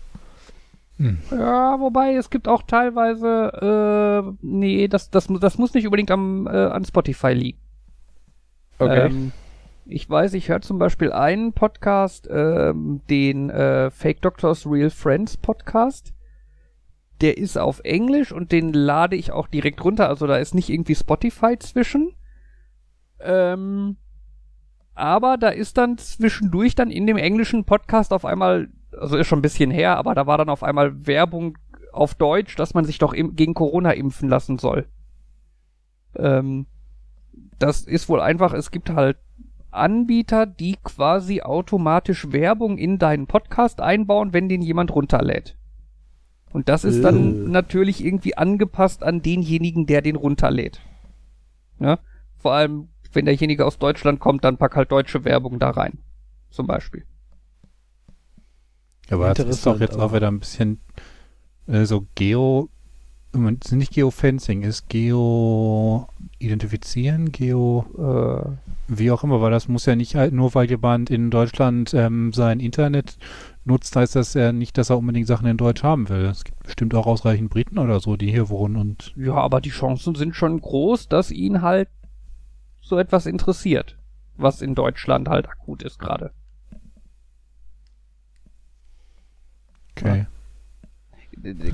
Ja, 1.30 1.80
wobei 1.80 2.14
es 2.14 2.28
gibt 2.28 2.46
auch 2.46 2.62
teilweise, 2.62 4.26
äh, 4.28 4.36
nee, 4.42 4.86
das, 4.86 5.10
das, 5.10 5.28
das 5.40 5.56
muss 5.56 5.72
nicht 5.72 5.86
unbedingt 5.86 6.10
am, 6.10 6.46
äh, 6.46 6.50
an 6.50 6.84
Spotify 6.84 7.32
liegen. 7.32 7.58
Ähm, 8.78 9.32
ich 9.90 10.08
weiß, 10.08 10.34
ich 10.34 10.48
höre 10.48 10.60
zum 10.60 10.78
Beispiel 10.78 11.12
einen 11.12 11.52
Podcast, 11.52 12.28
ähm, 12.30 13.00
den 13.10 13.50
äh, 13.50 13.90
Fake 13.90 14.22
Doctors 14.22 14.66
Real 14.66 14.90
Friends 14.90 15.36
Podcast. 15.36 16.14
Der 17.20 17.36
ist 17.36 17.58
auf 17.58 17.80
Englisch 17.80 18.32
und 18.32 18.52
den 18.52 18.72
lade 18.72 19.16
ich 19.16 19.32
auch 19.32 19.48
direkt 19.48 19.84
runter. 19.84 20.08
Also 20.08 20.26
da 20.26 20.36
ist 20.36 20.54
nicht 20.54 20.70
irgendwie 20.70 20.94
Spotify 20.94 21.58
zwischen. 21.58 22.14
Ähm, 23.20 23.96
aber 24.94 25.36
da 25.36 25.48
ist 25.48 25.76
dann 25.76 25.98
zwischendurch 25.98 26.74
dann 26.74 26.90
in 26.90 27.06
dem 27.06 27.16
englischen 27.16 27.64
Podcast 27.64 28.12
auf 28.12 28.24
einmal, 28.24 28.68
also 28.92 29.16
ist 29.16 29.26
schon 29.26 29.40
ein 29.40 29.42
bisschen 29.42 29.70
her, 29.70 29.96
aber 29.96 30.14
da 30.14 30.26
war 30.26 30.38
dann 30.38 30.48
auf 30.48 30.62
einmal 30.62 31.06
Werbung 31.06 31.58
auf 31.92 32.14
Deutsch, 32.14 32.56
dass 32.56 32.74
man 32.74 32.84
sich 32.84 32.98
doch 32.98 33.12
gegen 33.12 33.54
Corona 33.54 33.90
impfen 33.90 34.28
lassen 34.28 34.58
soll. 34.58 34.86
Ähm, 36.16 36.66
das 37.58 37.82
ist 37.82 38.08
wohl 38.08 38.20
einfach, 38.20 38.54
es 38.54 38.70
gibt 38.70 38.90
halt 38.90 39.18
Anbieter, 39.72 40.46
die 40.46 40.76
quasi 40.82 41.42
automatisch 41.42 42.32
Werbung 42.32 42.78
in 42.78 42.98
deinen 42.98 43.26
Podcast 43.26 43.80
einbauen, 43.80 44.32
wenn 44.32 44.48
den 44.48 44.62
jemand 44.62 44.94
runterlädt. 44.94 45.56
Und 46.52 46.68
das 46.68 46.84
ist 46.84 47.02
dann 47.02 47.46
Äh. 47.46 47.48
natürlich 47.50 48.04
irgendwie 48.04 48.36
angepasst 48.36 49.02
an 49.02 49.22
denjenigen, 49.22 49.86
der 49.86 50.02
den 50.02 50.16
runterlädt. 50.16 50.80
Ja? 51.78 51.98
Vor 52.38 52.52
allem, 52.52 52.88
wenn 53.12 53.24
derjenige 53.26 53.64
aus 53.66 53.78
Deutschland 53.78 54.18
kommt, 54.20 54.44
dann 54.44 54.56
pack 54.56 54.74
halt 54.76 54.90
deutsche 54.90 55.24
Werbung 55.24 55.58
da 55.58 55.70
rein. 55.70 55.98
Zum 56.50 56.66
Beispiel. 56.66 57.04
Aber 59.10 59.34
das 59.34 59.46
ist 59.46 59.66
doch 59.66 59.80
jetzt 59.80 59.96
auch 59.98 60.12
wieder 60.12 60.28
ein 60.28 60.40
bisschen 60.40 60.80
äh, 61.66 61.84
so 61.84 62.06
Geo, 62.14 62.68
es 63.32 63.66
ist 63.66 63.72
nicht 63.72 63.92
Geofencing, 63.94 64.62
ist 64.62 64.88
Geo-Identifizieren, 64.88 67.32
Geo, 67.32 67.84
Äh, 67.96 68.44
wie 68.88 69.10
auch 69.12 69.22
immer, 69.22 69.40
weil 69.40 69.52
das 69.52 69.68
muss 69.68 69.86
ja 69.86 69.94
nicht 69.94 70.16
halt 70.16 70.34
nur, 70.34 70.52
weil 70.54 70.68
jemand 70.68 71.10
in 71.10 71.30
Deutschland 71.30 71.94
ähm, 71.94 72.32
sein 72.32 72.58
Internet 72.58 73.18
nutzt, 73.64 73.94
heißt 73.94 74.16
das 74.16 74.34
ja 74.34 74.50
nicht, 74.52 74.76
dass 74.78 74.90
er 74.90 74.98
unbedingt 74.98 75.28
Sachen 75.28 75.46
in 75.46 75.56
Deutsch 75.56 75.84
haben 75.84 76.08
will. 76.08 76.24
Es 76.24 76.42
gibt 76.42 76.60
bestimmt 76.64 76.92
auch 76.96 77.06
ausreichend 77.06 77.50
Briten 77.50 77.78
oder 77.78 78.00
so, 78.00 78.16
die 78.16 78.32
hier 78.32 78.48
wohnen 78.48 78.74
und 78.76 79.12
ja, 79.16 79.34
aber 79.34 79.60
die 79.60 79.70
Chancen 79.70 80.16
sind 80.16 80.34
schon 80.34 80.60
groß, 80.60 81.08
dass 81.08 81.30
ihn 81.30 81.62
halt 81.62 81.88
so 82.80 82.98
etwas 82.98 83.26
interessiert. 83.26 83.96
Was 84.36 84.60
in 84.60 84.74
Deutschland 84.74 85.28
halt 85.28 85.48
akut 85.48 85.84
ist 85.84 86.00
gerade. 86.00 86.32
okay. 90.00 90.26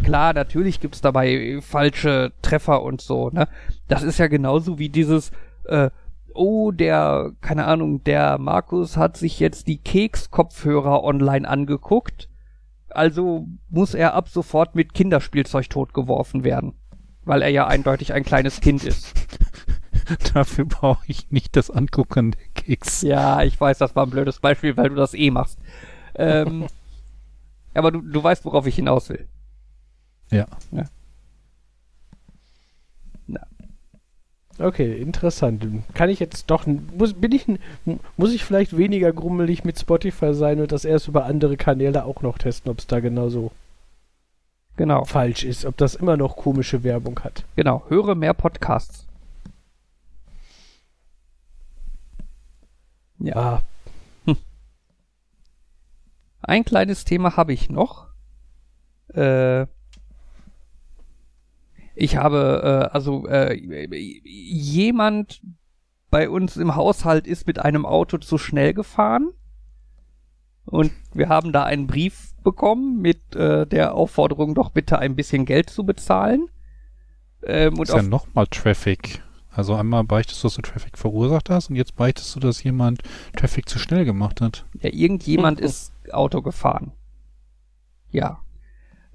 Klar, 0.03 0.35
natürlich 0.35 0.81
gibt's 0.81 1.01
dabei 1.01 1.59
falsche 1.61 2.33
Treffer 2.43 2.83
und 2.83 3.01
so, 3.01 3.31
ne? 3.31 3.49
Das 3.89 4.03
ist 4.03 4.19
ja 4.19 4.27
genauso 4.27 4.79
wie 4.79 4.89
dieses, 4.89 5.31
äh, 5.65 5.91
oh, 6.35 6.71
der, 6.71 7.33
keine 7.41 7.67
Ahnung, 7.67 8.05
der 8.05 8.39
Markus 8.39 8.97
hat 8.97 9.17
sich 9.17 9.41
jetzt 9.41 9.69
die 9.69 9.79
Keks-Kopfhörer 9.79 11.03
online 11.03 11.49
angeguckt, 11.49 12.29
also 12.91 13.47
muss 13.69 13.95
er 13.95 14.15
ab 14.15 14.29
sofort 14.29 14.75
mit 14.75 14.95
Kinderspielzeug 14.95 15.69
totgeworfen 15.69 16.45
werden. 16.45 16.75
Weil 17.25 17.43
er 17.43 17.49
ja 17.49 17.67
eindeutig 17.67 18.13
ein 18.13 18.25
kleines 18.25 18.61
Kind 18.61 18.85
ist. 18.85 19.13
Dafür 20.35 20.65
brauche 20.65 21.05
ich 21.09 21.31
nicht 21.31 21.57
das 21.57 21.71
Angucken 21.71 22.31
der 22.31 22.47
Keks. 22.55 23.03
Ja, 23.03 23.43
ich 23.43 23.61
weiß, 23.61 23.79
das 23.79 23.97
war 23.97 24.07
ein 24.07 24.11
blödes 24.11 24.39
Beispiel, 24.39 24.77
weil 24.77 24.91
du 24.91 24.95
das 24.95 25.13
eh 25.15 25.31
machst. 25.31 25.59
Ähm, 26.15 26.67
aber 27.75 27.91
du, 27.91 28.01
du 28.01 28.23
weißt, 28.23 28.45
worauf 28.45 28.67
ich 28.67 28.77
hinaus 28.77 29.09
will. 29.09 29.27
Ja. 30.31 30.47
Okay, 34.59 34.99
interessant. 35.01 35.67
Kann 35.93 36.09
ich 36.09 36.19
jetzt 36.19 36.51
doch, 36.51 36.67
muss, 36.67 37.13
bin 37.13 37.33
ich, 37.33 37.47
muss 38.17 38.33
ich 38.33 38.43
vielleicht 38.43 38.75
weniger 38.77 39.13
grummelig 39.13 39.65
mit 39.65 39.79
Spotify 39.79 40.33
sein 40.33 40.61
und 40.61 40.73
das 40.73 40.87
erst 40.87 41.09
über 41.09 41.27
andere 41.27 41.59
Kanäle 41.59 42.05
auch 42.05 42.23
noch 42.23 42.39
testen, 42.39 42.71
ob 42.71 42.79
es 42.79 42.87
da 42.87 43.01
genauso 43.01 43.53
Genau, 44.77 45.05
falsch 45.05 45.43
ist, 45.45 45.65
ob 45.65 45.77
das 45.79 45.95
immer 45.95 46.17
noch 46.19 46.37
komische 46.37 46.83
Werbung 46.85 47.21
hat. 47.21 47.45
genau. 47.55 47.83
Höre 47.89 48.15
mehr 48.15 48.35
Podcasts. 48.35 49.07
Ja. 53.19 53.37
Ah, 53.37 53.63
Ein 56.43 56.65
kleines 56.65 57.05
Thema 57.05 57.37
habe 57.37 57.53
ich 57.55 57.71
noch. 57.71 58.07
Äh, 59.09 59.67
ich 61.97 62.17
habe, 62.17 62.89
äh, 62.91 62.95
also 62.95 63.27
äh, 63.27 63.55
jemand 64.25 65.41
bei 66.11 66.29
uns 66.29 66.57
im 66.57 66.77
Haushalt 66.77 67.27
ist 67.27 67.47
mit 67.47 67.59
einem 67.59 67.87
Auto 67.87 68.19
zu 68.19 68.37
schnell 68.37 68.75
gefahren. 68.75 69.31
Und 70.67 70.93
wir 71.15 71.29
haben 71.29 71.53
da 71.53 71.65
einen 71.65 71.87
Brief 71.87 72.35
bekommen 72.45 73.01
mit 73.01 73.35
äh, 73.35 73.67
der 73.67 73.95
Aufforderung, 73.95 74.55
doch 74.55 74.71
bitte 74.71 74.99
ein 74.99 75.17
bisschen 75.17 75.47
Geld 75.47 75.71
zu 75.71 75.87
bezahlen. 75.87 76.49
Ähm, 77.45 77.79
und 77.79 77.89
ist 77.89 77.95
ja 77.95 78.03
nochmal 78.03 78.47
Traffic. 78.49 79.23
Also 79.51 79.75
einmal 79.75 80.05
beichtest 80.05 80.43
du, 80.43 80.49
dass 80.49 80.57
du 80.57 80.63
Traffic 80.63 80.99
verursacht 80.99 81.49
hast 81.49 81.71
und 81.71 81.77
jetzt 81.77 81.97
beichtest 81.97 82.37
du, 82.37 82.41
dass 82.41 82.63
jemand 82.63 83.01
Traffic 83.35 83.71
zu 83.71 83.79
schnell 83.79 84.05
gemacht 84.05 84.43
hat. 84.43 84.67
Ja, 84.83 84.91
irgendjemand 84.93 85.61
ist 85.63 85.93
Auto 86.13 86.43
gefahren. 86.43 86.93
Ja. 88.11 88.41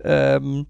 Ähm, 0.03 0.65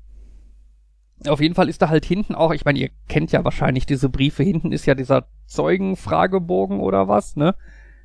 auf 1.28 1.39
jeden 1.41 1.55
Fall 1.55 1.69
ist 1.69 1.82
da 1.82 1.89
halt 1.89 2.05
hinten 2.05 2.36
auch, 2.36 2.51
ich 2.51 2.65
meine, 2.65 2.80
ihr 2.80 2.89
kennt 3.07 3.32
ja 3.32 3.43
wahrscheinlich 3.43 3.86
diese 3.86 4.09
Briefe, 4.09 4.43
hinten 4.43 4.72
ist 4.72 4.86
ja 4.86 4.95
dieser 4.95 5.26
Zeugenfragebogen 5.45 6.80
oder 6.80 7.07
was, 7.07 7.36
ne? 7.36 7.55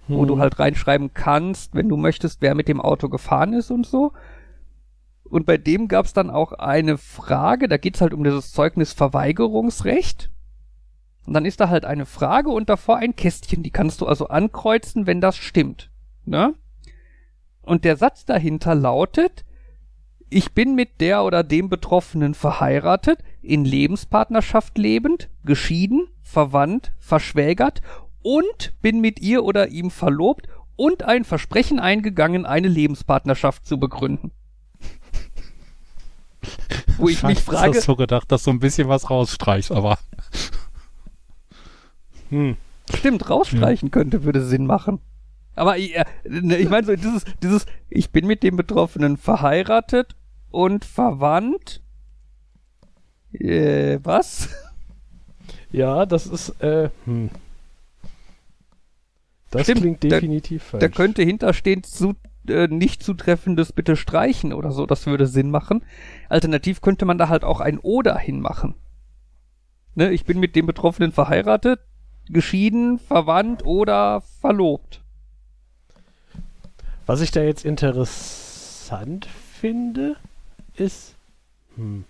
Wo 0.09 0.21
Hm. 0.21 0.29
du 0.29 0.39
halt 0.39 0.59
reinschreiben 0.59 1.15
kannst, 1.15 1.75
wenn 1.75 1.89
du 1.89 1.97
möchtest, 1.97 2.43
wer 2.43 2.55
mit 2.55 2.69
dem 2.69 2.81
Auto 2.81 3.09
gefahren 3.09 3.53
ist 3.53 3.71
und 3.71 3.87
so. 3.87 4.13
Und 5.25 5.47
bei 5.47 5.57
dem 5.57 5.89
gab 5.89 6.07
es 6.07 6.13
dann 6.13 6.31
auch 6.31 6.53
eine 6.53 6.99
Frage, 6.99 7.69
da 7.69 7.79
geht's 7.79 8.01
halt 8.01 8.15
um 8.15 8.23
dieses 8.23 8.53
Zeugnisverweigerungsrecht. 8.53 10.31
Und 11.27 11.35
dann 11.35 11.45
ist 11.45 11.59
da 11.61 11.69
halt 11.69 11.85
eine 11.85 12.07
Frage 12.07 12.51
und 12.51 12.69
davor 12.69 12.99
ein 12.99 13.17
Kästchen, 13.17 13.65
die 13.65 13.71
kannst 13.73 14.01
du 14.01 14.07
also 14.07 14.29
ankreuzen, 14.29 15.07
wenn 15.09 15.21
das 15.21 15.37
stimmt. 15.37 15.91
Ne? 16.25 16.55
Und 17.63 17.85
der 17.85 17.97
Satz 17.97 18.25
dahinter 18.25 18.77
lautet, 18.77 19.45
ich 20.29 20.53
bin 20.53 20.75
mit 20.75 21.01
der 21.01 21.25
oder 21.25 21.43
dem 21.45 21.69
Betroffenen 21.69 22.35
verheiratet, 22.35 23.21
in 23.43 23.65
Lebenspartnerschaft 23.65 24.77
lebend, 24.77 25.29
geschieden, 25.45 26.09
verwandt, 26.23 26.93
verschwägert 26.99 27.81
und 28.23 28.75
bin 28.83 29.01
mit 29.01 29.21
ihr 29.21 29.45
oder 29.45 29.69
ihm 29.69 29.91
verlobt 29.91 30.49
und 30.75 31.05
ein 31.05 31.25
Versprechen 31.25 31.79
eingegangen, 31.79 32.45
eine 32.45 32.69
Lebenspartnerschaft 32.69 33.65
zu 33.67 33.79
begründen. 33.79 34.33
Wo 36.99 37.09
ich 37.09 37.23
mich 37.23 37.41
frage. 37.41 37.79
Ich 37.79 37.85
so 37.85 37.95
gedacht, 37.97 38.33
dass 38.33 38.43
du 38.43 38.51
ein 38.51 38.59
bisschen 38.59 38.89
was 38.89 39.11
rausstreichst, 39.11 39.71
aber. 39.71 39.99
Hm. 42.31 42.57
Stimmt, 42.93 43.31
rausstreichen 43.31 43.89
ja. 43.89 43.93
könnte, 43.93 44.25
würde 44.25 44.45
Sinn 44.45 44.67
machen. 44.67 45.01
Aber 45.57 45.79
ich, 45.79 45.97
äh, 45.97 46.05
ne, 46.25 46.59
ich 46.59 46.69
meine 46.69 46.87
so, 46.87 46.95
dieses, 46.95 47.25
dieses, 47.43 47.67
ich 47.89 48.11
bin 48.11 48.27
mit 48.27 48.43
dem 48.43 48.57
Betroffenen 48.57 49.17
verheiratet 49.17 50.15
und 50.51 50.85
verwandt. 50.85 51.83
Äh, 53.33 53.99
was? 54.03 54.51
Ja, 55.73 56.07
das 56.07 56.27
ist, 56.27 56.61
äh, 56.63 56.91
hm. 57.05 57.31
Das 59.51 59.63
Stimmt, 59.63 59.81
klingt 59.81 60.03
definitiv 60.03 60.63
da, 60.65 60.69
falsch. 60.71 60.81
Da 60.81 60.89
könnte 60.89 61.23
hinterstehen 61.23 61.83
zu, 61.83 62.15
äh, 62.49 62.69
nicht 62.69 63.03
zutreffendes 63.03 63.73
bitte 63.73 63.97
streichen 63.97 64.53
oder 64.53 64.73
so, 64.73 64.87
das 64.87 65.07
würde 65.07 65.27
Sinn 65.27 65.51
machen. 65.51 65.85
Alternativ 66.29 66.81
könnte 66.83 67.07
man 67.07 67.19
da 67.19 67.29
halt 67.29 67.45
auch 67.45 67.61
ein 67.61 67.79
Oder 67.79 68.19
hinmachen. 68.19 68.75
Ne, 69.95 70.11
ich 70.11 70.27
bin 70.27 70.39
mit 70.39 70.55
dem 70.55 70.67
Betroffenen 70.67 71.13
verheiratet, 71.13 71.81
geschieden, 72.29 72.99
verwandt 72.99 73.65
oder 73.65 74.21
verlobt. 74.21 75.03
Was 77.07 77.21
ich 77.21 77.31
da 77.31 77.41
jetzt 77.41 77.65
interessant 77.65 79.29
finde, 79.61 80.17
ist. 80.75 81.15
Hm. 81.77 82.05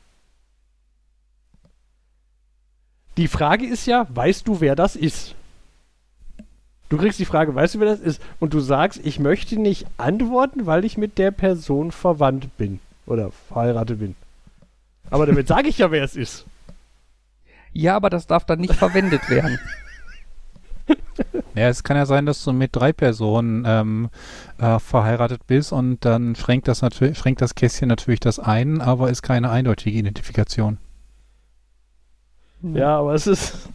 Die 3.17 3.29
Frage 3.29 3.67
ist 3.67 3.87
ja, 3.87 4.07
weißt 4.09 4.49
du, 4.49 4.61
wer 4.61 4.75
das 4.75 4.97
ist? 4.97 5.35
Du 6.89 6.99
kriegst 6.99 7.19
die 7.19 7.25
Frage, 7.25 7.55
weißt 7.55 7.75
du, 7.75 7.81
wer 7.81 7.89
das 7.89 8.01
ist? 8.01 8.23
Und 8.39 8.55
du 8.55 8.61
sagst, 8.61 9.01
ich 9.03 9.19
möchte 9.19 9.59
nicht 9.59 9.87
antworten, 9.97 10.67
weil 10.67 10.85
ich 10.85 10.97
mit 10.97 11.19
der 11.19 11.31
Person 11.31 11.93
verwandt 11.93 12.57
bin. 12.57 12.81
Oder 13.07 13.33
verheiratet 13.49 13.99
bin. 13.99 14.15
Aber 15.11 15.27
damit 15.27 15.49
sage 15.49 15.69
ich 15.69 15.79
ja, 15.79 15.91
wer 15.91 16.05
es 16.05 16.17
ist. 16.17 16.45
Ja, 17.73 17.97
aber 17.97 18.11
das 18.11 18.27
darf 18.27 18.45
dann 18.45 18.61
nicht 18.61 18.75
verwendet 18.75 19.29
werden. 19.29 19.59
Ja, 21.55 21.69
es 21.69 21.83
kann 21.83 21.97
ja 21.97 22.05
sein, 22.05 22.27
dass 22.27 22.45
du 22.45 22.53
mit 22.53 22.77
drei 22.77 22.93
Personen 22.93 23.65
ähm, 23.67 24.11
äh, 24.59 24.79
verheiratet 24.79 25.47
bist 25.47 25.73
und 25.73 26.05
dann 26.05 26.35
schränkt 26.35 26.69
das, 26.69 26.85
schränkt 27.15 27.41
das 27.41 27.55
Kästchen 27.55 27.89
natürlich 27.89 28.21
das 28.21 28.39
ein, 28.39 28.83
aber 28.83 29.09
ist 29.09 29.23
keine 29.23 29.51
eindeutige 29.51 29.97
Identifikation. 29.99 30.77
Ja, 32.63 32.99
aber 32.99 33.15
es 33.15 33.27
ist, 33.27 33.71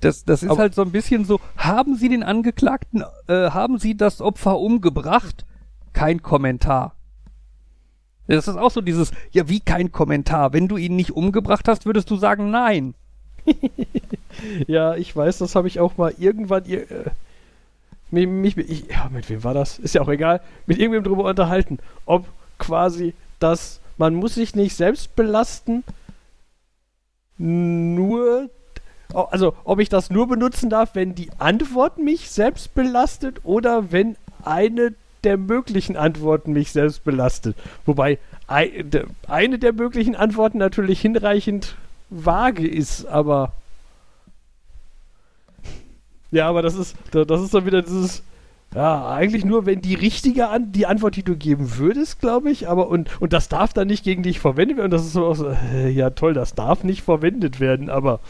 das, 0.00 0.24
das 0.24 0.42
ist 0.42 0.50
Aber 0.50 0.62
halt 0.62 0.74
so 0.74 0.82
ein 0.82 0.90
bisschen 0.90 1.24
so, 1.24 1.40
haben 1.56 1.96
Sie 1.96 2.08
den 2.08 2.22
Angeklagten, 2.22 3.04
äh, 3.28 3.50
haben 3.50 3.78
Sie 3.78 3.96
das 3.96 4.20
Opfer 4.20 4.58
umgebracht? 4.58 5.44
Kein 5.92 6.22
Kommentar. 6.22 6.94
Das 8.26 8.48
ist 8.48 8.56
auch 8.56 8.70
so 8.70 8.80
dieses, 8.80 9.12
ja, 9.30 9.48
wie 9.48 9.60
kein 9.60 9.92
Kommentar. 9.92 10.52
Wenn 10.52 10.68
du 10.68 10.76
ihn 10.76 10.96
nicht 10.96 11.12
umgebracht 11.12 11.68
hast, 11.68 11.86
würdest 11.86 12.10
du 12.10 12.16
sagen 12.16 12.50
nein. 12.50 12.94
ja, 14.66 14.94
ich 14.96 15.14
weiß, 15.14 15.38
das 15.38 15.54
habe 15.54 15.68
ich 15.68 15.80
auch 15.80 15.96
mal 15.96 16.14
irgendwann. 16.18 16.64
Äh, 16.66 16.84
mich, 18.10 18.26
mich, 18.26 18.56
ich, 18.58 18.88
ja, 18.88 19.08
mit 19.12 19.28
wem 19.28 19.42
war 19.44 19.54
das? 19.54 19.78
Ist 19.78 19.94
ja 19.94 20.02
auch 20.02 20.08
egal. 20.08 20.40
Mit 20.66 20.78
irgendwem 20.78 21.04
drüber 21.04 21.24
unterhalten, 21.24 21.78
ob 22.04 22.26
quasi 22.58 23.14
das, 23.40 23.80
man 23.98 24.14
muss 24.14 24.34
sich 24.34 24.54
nicht 24.54 24.76
selbst 24.76 25.16
belasten, 25.16 25.84
nur 27.38 28.48
also 29.14 29.54
ob 29.64 29.78
ich 29.78 29.88
das 29.88 30.10
nur 30.10 30.26
benutzen 30.26 30.70
darf, 30.70 30.94
wenn 30.94 31.14
die 31.14 31.30
Antwort 31.38 31.98
mich 31.98 32.30
selbst 32.30 32.74
belastet 32.74 33.40
oder 33.44 33.92
wenn 33.92 34.16
eine 34.42 34.94
der 35.24 35.36
möglichen 35.36 35.96
Antworten 35.96 36.52
mich 36.52 36.72
selbst 36.72 37.04
belastet. 37.04 37.56
Wobei 37.84 38.18
eine 38.46 39.58
der 39.58 39.72
möglichen 39.72 40.16
Antworten 40.16 40.58
natürlich 40.58 41.00
hinreichend 41.00 41.76
vage 42.10 42.66
ist, 42.66 43.06
aber 43.06 43.52
ja, 46.30 46.48
aber 46.48 46.62
das 46.62 46.74
ist 46.74 46.96
das 47.12 47.40
ist 47.40 47.54
dann 47.54 47.66
wieder 47.66 47.82
dieses 47.82 48.22
ja, 48.74 49.08
eigentlich 49.08 49.44
nur, 49.44 49.64
wenn 49.64 49.80
die 49.80 49.94
richtige 49.94 50.48
An 50.48 50.72
die 50.72 50.86
Antwort, 50.86 51.16
die 51.16 51.22
du 51.22 51.36
geben 51.36 51.78
würdest, 51.78 52.20
glaube 52.20 52.50
ich, 52.50 52.68
aber 52.68 52.88
und, 52.88 53.20
und 53.22 53.32
das 53.32 53.48
darf 53.48 53.72
dann 53.72 53.86
nicht 53.86 54.04
gegen 54.04 54.22
dich 54.22 54.40
verwendet 54.40 54.76
werden. 54.76 54.86
Und 54.86 54.90
das 54.92 55.06
ist 55.06 55.12
so, 55.12 55.32
so 55.34 55.48
äh, 55.48 55.88
ja 55.88 56.10
toll, 56.10 56.34
das 56.34 56.54
darf 56.54 56.84
nicht 56.84 57.02
verwendet 57.02 57.58
werden, 57.60 57.88
aber 57.88 58.20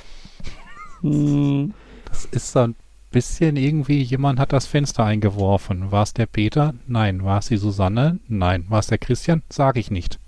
hm. 1.00 1.74
Das 2.08 2.24
ist 2.24 2.52
so 2.52 2.60
ein 2.60 2.74
bisschen 3.10 3.56
irgendwie, 3.56 4.02
jemand 4.02 4.38
hat 4.38 4.52
das 4.52 4.66
Fenster 4.66 5.04
eingeworfen. 5.04 5.90
War 5.90 6.02
es 6.02 6.14
der 6.14 6.26
Peter? 6.26 6.74
Nein. 6.86 7.24
War 7.24 7.38
es 7.38 7.48
die 7.48 7.56
Susanne? 7.56 8.18
Nein. 8.28 8.64
War 8.68 8.80
es 8.80 8.86
der 8.86 8.98
Christian? 8.98 9.42
Sag 9.48 9.76
ich 9.76 9.90
nicht. 9.90 10.18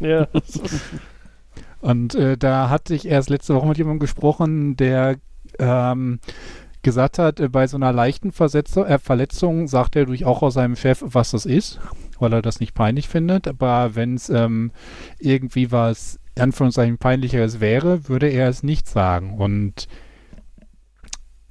Ja. 0.00 0.28
Und 1.82 2.14
äh, 2.14 2.38
da 2.38 2.70
hatte 2.70 2.94
ich 2.94 3.06
erst 3.06 3.28
letzte 3.28 3.54
Woche 3.54 3.66
mit 3.66 3.76
jemandem 3.76 3.98
gesprochen, 4.00 4.76
der 4.76 5.16
ähm, 5.58 6.20
gesagt 6.82 7.18
hat, 7.18 7.40
äh, 7.40 7.48
bei 7.48 7.66
so 7.66 7.76
einer 7.76 7.92
leichten 7.92 8.32
Versetzung, 8.32 8.86
äh, 8.86 8.98
Verletzung 8.98 9.66
sagt 9.66 9.96
er 9.96 10.06
durchaus 10.06 10.54
seinem 10.54 10.76
Chef, 10.76 11.02
was 11.04 11.32
das 11.32 11.44
ist, 11.44 11.80
weil 12.20 12.32
er 12.32 12.40
das 12.40 12.60
nicht 12.60 12.74
peinlich 12.74 13.08
findet. 13.08 13.48
Aber 13.48 13.94
wenn 13.94 14.14
es 14.14 14.30
ähm, 14.30 14.70
irgendwie 15.18 15.72
was 15.72 16.20
Anführungszeichen 16.38 16.98
peinlicheres 16.98 17.60
wäre, 17.60 18.08
würde 18.08 18.28
er 18.28 18.48
es 18.48 18.62
nicht 18.62 18.88
sagen. 18.88 19.38
Und 19.38 19.88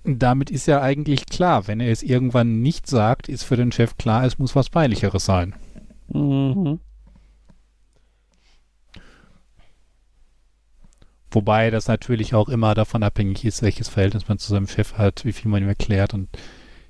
damit 0.06 0.50
ist 0.50 0.66
ja 0.66 0.82
eigentlich 0.82 1.26
klar, 1.26 1.68
wenn 1.68 1.82
er 1.82 1.92
es 1.92 2.04
irgendwann 2.04 2.62
nicht 2.62 2.88
sagt, 2.88 3.30
ist 3.30 3.44
für 3.44 3.58
den 3.58 3.72
Chef 3.72 3.98
klar, 3.98 4.24
es 4.24 4.40
muss 4.40 4.56
was 4.56 4.70
Peinlicheres 4.70 5.26
sein. 5.26 5.54
Mhm. 6.08 6.80
Wobei 11.32 11.72
das 11.72 11.88
natürlich 11.88 12.36
auch 12.36 12.50
immer 12.50 12.76
davon 12.76 13.04
abhängig 13.04 13.46
ist, 13.46 13.62
welches 13.62 13.88
Verhältnis 13.90 14.28
man 14.28 14.38
zu 14.38 14.50
seinem 14.52 14.68
Chef 14.68 14.98
hat, 14.98 15.26
wie 15.26 15.32
viel 15.32 15.50
man 15.50 15.64
ihm 15.64 15.70
erklärt. 15.70 16.14
Und 16.14 16.28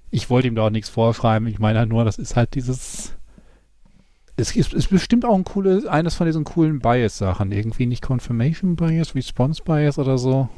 ich 0.09 0.29
wollte 0.29 0.47
ihm 0.47 0.55
da 0.55 0.65
auch 0.65 0.71
nichts 0.71 0.89
vorschreiben. 0.89 1.47
Ich 1.47 1.59
meine 1.59 1.79
halt 1.79 1.89
nur, 1.89 2.03
das 2.03 2.17
ist 2.17 2.35
halt 2.35 2.55
dieses 2.55 3.15
es 4.41 4.55
ist, 4.55 4.73
ist 4.73 4.89
bestimmt 4.89 5.25
auch 5.25 5.35
ein 5.35 5.43
cooles, 5.43 5.85
eines 5.85 6.15
von 6.15 6.25
diesen 6.25 6.43
coolen 6.43 6.79
Bias-Sachen. 6.79 7.51
Irgendwie 7.51 7.85
nicht 7.85 8.01
Confirmation 8.01 8.75
Bias, 8.75 9.13
Response 9.13 9.61
Bias 9.63 9.99
oder 9.99 10.17
so. 10.17 10.49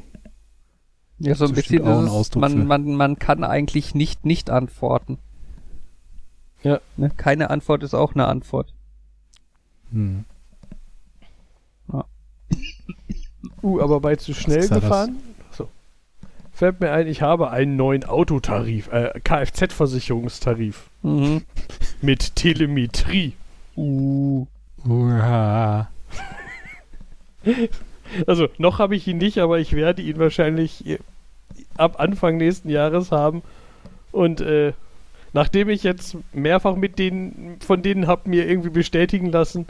Ja, 1.20 1.36
so 1.36 1.46
ein 1.46 1.54
bisschen 1.54 1.86
ist, 1.86 2.36
man, 2.36 2.66
man, 2.66 2.96
man 2.96 3.20
kann 3.20 3.44
eigentlich 3.44 3.94
nicht 3.94 4.26
nicht 4.26 4.50
antworten. 4.50 5.20
Ja. 6.64 6.80
Ne? 6.98 7.12
Keine 7.16 7.50
Antwort 7.50 7.84
ist 7.84 7.94
auch 7.94 8.14
eine 8.14 8.28
Antwort. 8.28 8.74
Hm. 9.92 10.26
Ja. 11.92 12.06
Uh, 13.62 13.82
aber 13.82 14.00
bei 14.00 14.16
zu 14.16 14.34
schnell 14.34 14.68
gefahren? 14.68 15.18
So. 15.52 15.70
Fällt 16.54 16.80
mir 16.80 16.91
ein, 16.91 17.08
ich 17.08 17.22
habe 17.22 17.52
einen 17.52 17.76
neuen 17.76 18.06
Autotarif, 18.06 18.91
äh, 18.91 19.20
Kfz-Versicherungstarif. 19.24 20.89
Mhm. 21.02 21.44
Mit 22.02 22.36
Telemetrie. 22.36 23.34
Uh. 23.76 24.46
Uha. 24.86 25.89
Also, 28.28 28.48
noch 28.60 28.78
habe 28.78 28.96
ich 28.96 29.08
ihn 29.08 29.18
nicht, 29.18 29.39
aber 29.39 29.58
ich 29.58 29.74
werde 29.74 30.04
ihn 30.04 30.20
wahrscheinlich 30.20 30.86
äh, 30.86 31.00
ab 31.78 32.00
Anfang 32.00 32.38
nächsten 32.38 32.70
Jahres 32.70 33.12
haben. 33.12 33.41
Und 34.12 34.41
äh, 34.41 34.74
nachdem 35.34 35.70
ich 35.70 35.84
jetzt 35.84 36.18
mehrfach 36.32 36.76
mit 36.76 37.00
denen, 37.00 37.58
von 37.60 37.82
denen 37.82 38.08
habe 38.08 38.30
mir 38.30 38.48
irgendwie 38.48 38.70
bestätigen 38.70 39.32
lassen, 39.32 39.66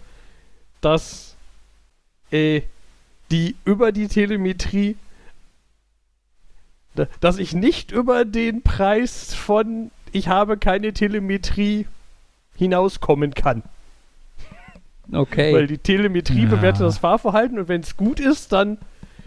dass 0.82 1.36
äh, 2.32 2.62
die 3.34 3.56
über 3.66 3.92
die 3.92 4.08
Telemetrie, 4.08 4.96
dass 7.20 7.40
ich 7.40 7.54
nicht 7.54 7.92
über 7.92 8.26
den 8.26 8.62
Preis 8.62 9.34
von 9.34 9.90
ich 10.12 10.28
habe 10.28 10.58
keine 10.58 10.94
Telemetrie 10.94 11.88
hinauskommen 12.56 13.34
kann. 13.34 13.64
Okay. 15.12 15.52
Weil 15.52 15.66
die 15.66 15.80
Telemetrie 15.80 16.44
ja. 16.44 16.50
bewertet 16.50 16.82
das 16.82 17.00
Fahrverhalten 17.00 17.58
und 17.58 17.68
wenn 17.68 17.82
es 17.82 17.98
gut 17.98 18.20
ist, 18.20 18.52
dann 18.52 18.78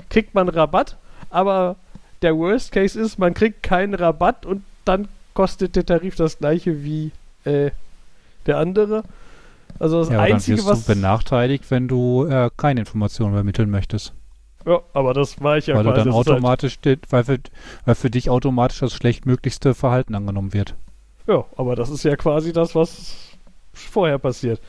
kriegt 0.08 0.36
man 0.36 0.48
Rabatt. 0.48 0.96
Aber 1.28 1.74
der 2.22 2.36
Worst 2.36 2.70
Case 2.70 2.98
ist, 2.98 3.18
man 3.18 3.34
kriegt 3.34 3.64
keinen 3.64 3.94
Rabatt 3.94 4.46
und 4.46 4.62
dann 4.84 5.08
kostet 5.34 5.74
der 5.74 5.84
Tarif 5.84 6.14
das 6.14 6.38
gleiche 6.38 6.84
wie 6.84 7.10
äh, 7.44 7.72
der 8.46 8.58
andere. 8.58 9.02
Also 9.78 10.00
das 10.00 10.08
ja, 10.08 10.16
aber 10.18 10.34
Einzige, 10.34 10.56
dann 10.56 10.66
wirst 10.66 10.78
was. 10.78 10.86
du 10.86 10.94
benachteiligt, 10.94 11.70
wenn 11.70 11.88
du 11.88 12.26
äh, 12.26 12.50
keine 12.56 12.80
Informationen 12.80 13.32
übermitteln 13.32 13.70
möchtest. 13.70 14.12
ja, 14.66 14.80
aber 14.92 15.14
das 15.14 15.40
war 15.42 15.56
ich 15.58 15.66
ja 15.66 15.76
weil 15.76 15.84
du 15.84 15.90
quasi. 15.90 16.04
dann 16.04 16.12
das 16.12 16.20
ist 16.20 16.26
halt- 16.26 16.36
automatisch, 16.36 16.72
steht, 16.74 17.00
weil, 17.10 17.24
für, 17.24 17.38
weil 17.84 17.94
für 17.94 18.10
dich 18.10 18.30
automatisch 18.30 18.78
das 18.80 18.92
schlechtmöglichste 18.94 19.74
Verhalten 19.74 20.14
angenommen 20.14 20.52
wird. 20.52 20.74
Ja, 21.26 21.44
aber 21.56 21.74
das 21.76 21.90
ist 21.90 22.04
ja 22.04 22.16
quasi 22.16 22.52
das, 22.52 22.74
was 22.74 23.16
vorher 23.72 24.18
passiert. 24.18 24.60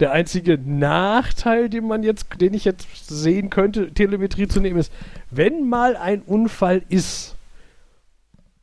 Der 0.00 0.12
einzige 0.12 0.56
Nachteil, 0.58 1.68
den 1.68 1.88
man 1.88 2.04
jetzt, 2.04 2.26
den 2.40 2.54
ich 2.54 2.64
jetzt 2.64 2.86
sehen 3.08 3.50
könnte, 3.50 3.92
Telemetrie 3.92 4.46
zu 4.46 4.60
nehmen, 4.60 4.78
ist, 4.78 4.92
wenn 5.32 5.68
mal 5.68 5.96
ein 5.96 6.22
Unfall 6.22 6.82
ist, 6.88 7.34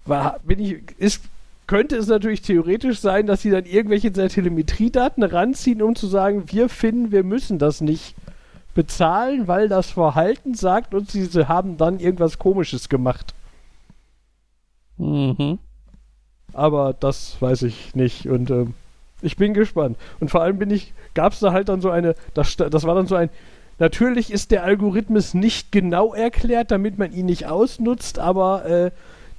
war, 0.06 0.40
bin 0.46 0.60
ich, 0.60 0.78
ist, 0.98 1.24
könnte 1.68 1.96
es 1.96 2.08
natürlich 2.08 2.42
theoretisch 2.42 3.00
sein, 3.00 3.26
dass 3.28 3.42
sie 3.42 3.50
dann 3.50 3.66
irgendwelche 3.66 4.12
Telemetriedaten 4.12 5.24
ranziehen, 5.24 5.82
um 5.82 5.96
zu 5.96 6.08
sagen, 6.08 6.44
wir 6.48 6.70
finden, 6.70 7.12
wir 7.12 7.24
müssen 7.24 7.60
das 7.60 7.82
nicht 7.82 8.16
bezahlen, 8.76 9.48
weil 9.48 9.70
das 9.70 9.90
Verhalten 9.92 10.54
sagt 10.54 10.94
uns, 10.94 11.14
sie 11.14 11.48
haben 11.48 11.78
dann 11.78 12.00
irgendwas 12.00 12.38
Komisches 12.38 12.90
gemacht. 12.90 13.34
Mhm. 14.98 15.60
Aber 16.54 16.94
das 16.94 17.42
weiß 17.42 17.64
ich 17.64 17.96
nicht 17.96 18.28
und 18.28 18.50
ähm, 18.52 18.74
ich 19.22 19.38
bin 19.38 19.54
gespannt. 19.54 19.98
Und 20.20 20.30
vor 20.30 20.42
allem 20.42 20.60
bin 20.60 20.70
ich, 20.70 20.94
gab 21.14 21.34
es 21.34 21.40
da 21.40 21.52
halt 21.52 21.70
dann 21.70 21.82
so 21.82 21.90
eine, 21.90 22.16
das, 22.34 22.56
das 22.58 22.84
war 22.84 22.96
dann 22.96 23.08
so 23.08 23.16
ein, 23.16 23.30
natürlich 23.80 24.32
ist 24.32 24.52
der 24.52 24.64
Algorithmus 24.64 25.34
nicht 25.34 25.72
genau 25.72 26.14
erklärt, 26.14 26.72
damit 26.72 26.98
man 26.98 27.12
ihn 27.12 27.26
nicht 27.26 27.48
ausnutzt, 27.48 28.20
aber 28.20 28.66
äh, 28.66 28.92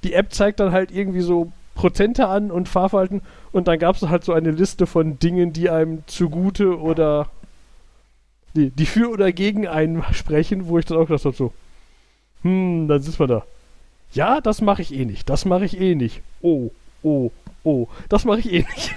die 0.03 0.13
App 0.13 0.33
zeigt 0.33 0.59
dann 0.59 0.71
halt 0.71 0.91
irgendwie 0.91 1.21
so 1.21 1.51
Prozente 1.77 2.27
an 2.27 2.49
und 2.49 2.67
Fahrverhalten 2.67 3.21
und 3.51 3.67
dann 3.67 3.77
gab 3.77 3.95
es 3.95 4.01
halt 4.01 4.23
so 4.23 4.33
eine 4.33 4.49
Liste 4.49 4.87
von 4.87 5.19
Dingen, 5.19 5.53
die 5.53 5.69
einem 5.69 6.03
zugute 6.07 6.79
oder 6.79 7.29
die, 8.55 8.71
die 8.71 8.87
für 8.87 9.09
oder 9.11 9.31
gegen 9.31 9.67
einen 9.67 10.03
sprechen, 10.11 10.67
wo 10.67 10.79
ich 10.79 10.85
dann 10.85 10.97
auch 10.97 11.05
gedacht 11.05 11.25
habe, 11.25 11.35
so, 11.35 11.53
hm, 12.41 12.87
dann 12.87 13.01
sitzt 13.01 13.19
man 13.19 13.29
da. 13.29 13.45
Ja, 14.11 14.41
das 14.41 14.61
mache 14.61 14.81
ich 14.81 14.91
eh 14.93 15.05
nicht. 15.05 15.29
Das 15.29 15.45
mache 15.45 15.65
ich 15.65 15.79
eh 15.79 15.93
nicht. 15.93 16.21
Oh, 16.41 16.71
oh, 17.03 17.29
oh. 17.63 17.87
Das 18.09 18.25
mache 18.25 18.39
ich 18.39 18.51
eh 18.51 18.65
nicht. 18.65 18.95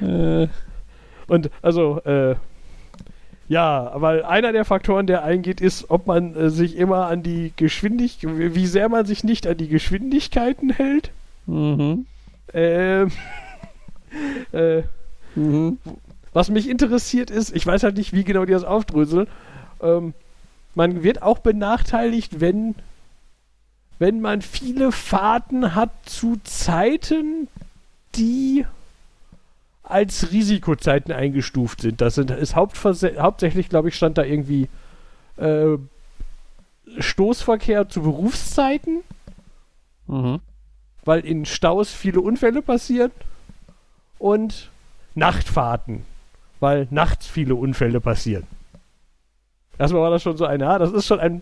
Äh, 0.00 0.48
Und 1.26 1.50
also, 1.62 2.00
äh, 2.04 2.36
ja, 3.54 3.92
weil 3.94 4.24
einer 4.24 4.50
der 4.50 4.64
Faktoren, 4.64 5.06
der 5.06 5.22
eingeht, 5.22 5.60
ist, 5.60 5.88
ob 5.88 6.08
man 6.08 6.34
äh, 6.34 6.50
sich 6.50 6.76
immer 6.76 7.06
an 7.06 7.22
die 7.22 7.52
Geschwindigkeit, 7.54 8.54
wie 8.54 8.66
sehr 8.66 8.88
man 8.88 9.06
sich 9.06 9.22
nicht 9.22 9.46
an 9.46 9.56
die 9.56 9.68
Geschwindigkeiten 9.68 10.70
hält. 10.70 11.12
mhm. 11.46 12.06
Ähm, 12.52 13.12
äh, 14.52 14.82
Mhm. 15.36 15.78
was 16.32 16.48
mich 16.48 16.68
interessiert 16.68 17.30
ist, 17.30 17.54
ich 17.54 17.66
weiß 17.66 17.82
halt 17.82 17.96
nicht, 17.96 18.12
wie 18.12 18.24
genau 18.24 18.44
die 18.44 18.52
das 18.52 18.64
aufdröseln. 18.64 19.26
Ähm, 19.82 20.14
man 20.74 21.02
wird 21.02 21.22
auch 21.22 21.38
benachteiligt, 21.38 22.40
wenn, 22.40 22.74
wenn 23.98 24.20
man 24.20 24.42
viele 24.42 24.92
Fahrten 24.92 25.74
hat 25.74 25.90
zu 26.06 26.36
Zeiten, 26.44 27.48
die 28.14 28.64
als 29.84 30.32
Risikozeiten 30.32 31.12
eingestuft 31.12 31.82
sind. 31.82 32.00
Das 32.00 32.14
sind, 32.16 32.30
ist 32.30 32.56
hauptsächlich, 32.56 33.68
glaube 33.68 33.88
ich, 33.88 33.94
stand 33.94 34.18
da 34.18 34.24
irgendwie 34.24 34.68
äh, 35.36 35.76
Stoßverkehr 36.98 37.88
zu 37.88 38.02
Berufszeiten, 38.02 39.02
Mhm. 40.06 40.40
weil 41.06 41.20
in 41.24 41.46
Staus 41.46 41.90
viele 41.92 42.20
Unfälle 42.20 42.60
passieren 42.60 43.10
und 44.18 44.70
Nachtfahrten, 45.14 46.04
weil 46.60 46.88
nachts 46.90 47.26
viele 47.26 47.54
Unfälle 47.54 48.00
passieren. 48.00 48.46
Erstmal 49.78 50.02
war 50.02 50.10
das 50.10 50.22
schon 50.22 50.36
so 50.36 50.44
ein, 50.44 50.60
ja, 50.60 50.78
das 50.78 50.92
ist 50.92 51.06
schon 51.06 51.20
ein. 51.20 51.40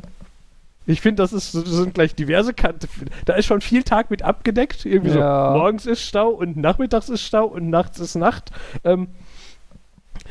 Ich 0.87 1.01
finde, 1.01 1.23
das 1.23 1.33
ist, 1.33 1.55
das 1.55 1.69
sind 1.69 1.95
gleich 1.95 2.15
diverse 2.15 2.55
Kante. 2.55 2.89
Da 3.25 3.35
ist 3.35 3.47
schon 3.47 3.61
viel 3.61 3.85
Tag 3.85 4.11
mit 4.11 4.23
abgedeckt. 4.23 4.85
Irgendwie 4.85 5.17
Ja. 5.17 5.53
so, 5.53 5.59
morgens 5.59 5.87
ist 5.87 6.03
Stau 6.03 6.29
und 6.31 6.57
nachmittags 6.57 7.09
ist 7.09 7.23
Stau 7.23 7.45
und 7.45 7.71
nachts 7.71 8.01
ist 8.01 8.17
Nacht. 8.17 8.51
Ähm, 8.83 9.09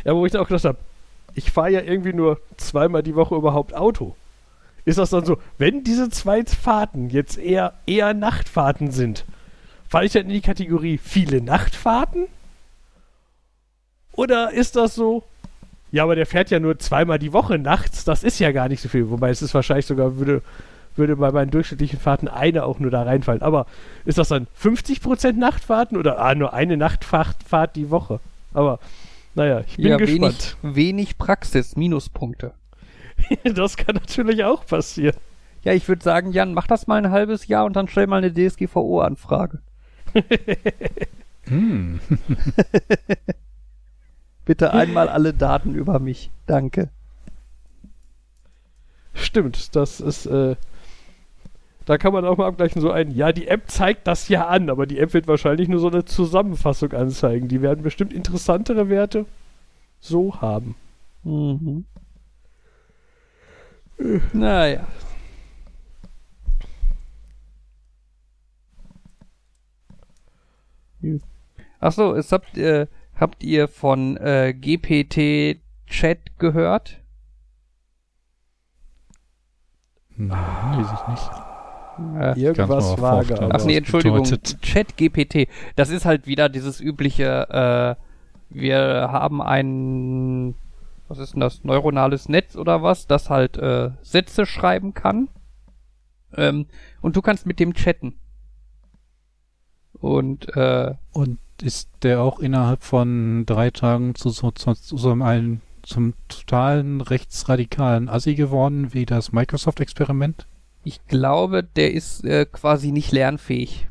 ja, 0.04 0.14
wo 0.14 0.26
ich 0.26 0.32
dann 0.32 0.42
auch 0.42 0.48
gedacht 0.48 0.66
habe, 0.66 0.78
ich 1.34 1.52
fahre 1.52 1.70
ja 1.72 1.82
irgendwie 1.82 2.14
nur 2.14 2.40
zweimal 2.58 3.04
die 3.04 3.16
Woche 3.16 3.36
überhaupt 3.36 3.74
Auto. 3.74 4.16
Ist 4.84 4.98
das 4.98 5.12
dann 5.12 5.24
so, 5.26 5.38
wenn 5.58 5.84
diese 5.84 6.10
zwei 6.10 6.44
Fahrten 6.44 7.10
jetzt 7.10 7.38
eher, 7.38 7.74
eher 7.86 8.14
Nachtfahrten 8.14 8.92
sind, 8.92 9.26
falle 9.88 10.08
ich 10.08 10.12
dann 10.14 10.24
in 10.24 10.30
die 10.30 10.42
Kategorie 10.42 10.98
viele 10.98 11.42
Nachtfahrten? 11.42 12.28
Oder 14.14 14.52
ist 14.52 14.76
das 14.76 14.96
so, 14.96 15.24
ja, 15.92 16.04
aber 16.04 16.16
der 16.16 16.26
fährt 16.26 16.50
ja 16.50 16.60
nur 16.60 16.80
zweimal 16.80 17.20
die 17.20 17.34
Woche 17.34 17.58
nachts, 17.58 18.04
das 18.04 18.24
ist 18.24 18.40
ja 18.40 18.52
gar 18.52 18.70
nicht 18.70 18.82
so 18.82 18.90
viel. 18.90 19.10
Wobei 19.10 19.30
es 19.30 19.42
ist 19.42 19.54
wahrscheinlich 19.54 19.86
sogar, 19.86 20.18
würde, 20.18 20.42
würde 20.96 21.16
bei 21.16 21.32
meinen 21.32 21.52
durchschnittlichen 21.52 22.00
Fahrten 22.00 22.28
eine 22.28 22.64
auch 22.64 22.80
nur 22.80 22.92
da 22.92 23.04
reinfallen. 23.04 23.42
Aber 23.42 23.66
ist 24.06 24.18
das 24.18 24.30
dann 24.30 24.48
50% 24.62 25.34
Nachtfahrten 25.34 25.98
oder 25.98 26.20
ah, 26.20 26.34
nur 26.36 26.54
eine 26.54 26.78
Nachtfahrt 26.78 27.38
Fahrt 27.46 27.76
die 27.76 27.90
Woche? 27.90 28.20
Aber 28.54 28.80
naja, 29.36 29.62
ich 29.68 29.78
bin 29.78 29.88
ja, 29.88 29.98
gespannt. 29.98 30.58
wenig, 30.62 30.76
wenig 30.76 31.18
Praxis, 31.18 31.76
Minuspunkte. 31.76 32.54
das 33.44 33.78
kann 33.78 33.96
natürlich 33.96 34.44
auch 34.44 34.66
passieren. 34.66 35.16
Ja, 35.64 35.74
ich 35.74 35.88
würde 35.88 36.04
sagen, 36.04 36.32
Jan, 36.32 36.54
mach 36.54 36.68
das 36.68 36.88
mal 36.88 36.98
ein 36.98 37.12
halbes 37.12 37.48
Jahr 37.48 37.66
und 37.66 37.76
dann 37.76 37.88
stell 37.88 38.08
mal 38.08 38.24
eine 38.24 38.34
DSGVO-Anfrage. 38.34 39.60
Hm. 41.48 42.00
Bitte 44.46 44.74
einmal 44.74 45.08
alle 45.10 45.34
Daten 45.34 45.76
über 45.76 46.00
mich. 46.00 46.32
Danke. 46.46 46.90
Stimmt, 49.14 49.76
das 49.76 50.00
ist, 50.00 50.26
äh, 50.26 50.56
da 51.86 51.98
kann 51.98 52.14
man 52.14 52.26
auch 52.26 52.38
mal 52.38 52.48
abgleichen, 52.48 52.82
so 52.82 52.92
ein, 52.92 53.12
ja, 53.12 53.32
die 53.32 53.48
App 53.48 53.70
zeigt 53.70 54.08
das 54.08 54.30
ja 54.30 54.48
an, 54.48 54.70
aber 54.70 54.86
die 54.86 55.00
App 55.00 55.14
wird 55.14 55.28
wahrscheinlich 55.28 55.68
nur 55.68 55.80
so 55.80 55.90
eine 55.90 56.06
Zusammenfassung 56.06 56.94
anzeigen. 56.94 57.48
Die 57.48 57.62
werden 57.62 57.84
bestimmt 57.84 58.14
interessantere 58.14 58.90
Werte 58.90 59.26
so 60.00 60.42
haben. 60.42 60.76
Mhm. 61.24 61.86
Naja. 64.34 64.88
Achso, 71.80 72.14
es 72.14 72.32
habt, 72.32 72.58
äh, 72.58 72.88
habt 73.22 73.44
ihr 73.44 73.68
von 73.68 74.18
äh, 74.18 74.54
GPT 74.54 75.62
Chat 75.88 76.38
gehört? 76.40 77.02
Nein, 80.18 80.78
lese 80.78 80.94
ich 80.94 81.08
nicht. 81.08 81.32
Äh, 82.20 82.40
Irgendwas 82.40 83.00
vage. 83.00 83.50
Ach 83.52 83.64
nee, 83.66 83.78
Entschuldigung. 83.78 84.24
Chat 84.24 84.98
GPT. 84.98 85.48
Das 85.76 85.90
ist 85.90 86.06
halt 86.06 86.28
wieder 86.28 86.50
dieses 86.50 86.80
übliche, 86.82 87.98
äh, 88.00 88.02
wir 88.50 89.10
haben 89.12 89.42
ein, 89.42 90.56
was 91.08 91.20
ist 91.20 91.34
denn 91.34 91.42
das, 91.42 91.64
neuronales 91.64 92.30
Netz 92.30 92.56
oder 92.56 92.82
was, 92.82 93.08
das 93.08 93.30
halt 93.30 93.58
äh, 93.58 93.92
Sätze 94.02 94.46
schreiben 94.46 94.94
kann. 94.94 95.30
Ähm, 96.36 96.66
und 97.02 97.16
du 97.16 97.22
kannst 97.22 97.46
mit 97.46 97.60
dem 97.60 97.74
chatten. 97.74 98.16
Und 100.02 100.56
äh, 100.58 100.96
Und 101.14 101.40
ist 101.62 101.90
der 102.02 102.22
auch 102.22 102.40
innerhalb 102.40 102.84
von 102.84 103.46
drei 103.46 103.70
Tagen 103.72 104.16
zu 104.16 104.30
so, 104.30 104.52
zu, 104.52 104.74
zu 104.74 104.98
so 104.98 105.12
einem 105.12 105.62
zum 105.84 106.14
totalen 106.28 107.02
rechtsradikalen 107.02 108.10
Assi 108.10 108.36
geworden, 108.36 108.94
wie 108.94 109.06
das 109.06 109.32
Microsoft-Experiment? 109.32 110.48
ich 110.84 111.06
glaube, 111.06 111.64
der 111.64 111.94
ist 111.94 112.24
äh, 112.26 112.46
quasi 112.48 112.92
nicht 112.92 113.12
lernfähig. 113.12 113.88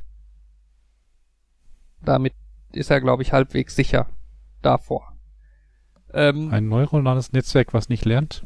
Damit 2.03 2.33
ist 2.73 2.91
er, 2.91 3.01
glaube 3.01 3.23
ich, 3.23 3.33
halbwegs 3.33 3.77
sicher 3.77 4.07
davor. 4.63 5.13
Ähm, 6.13 6.51
Ein 6.53 6.69
neuronales 6.69 7.33
Netzwerk, 7.33 7.73
was 7.75 7.89
nicht 7.89 8.05
lernt? 8.05 8.45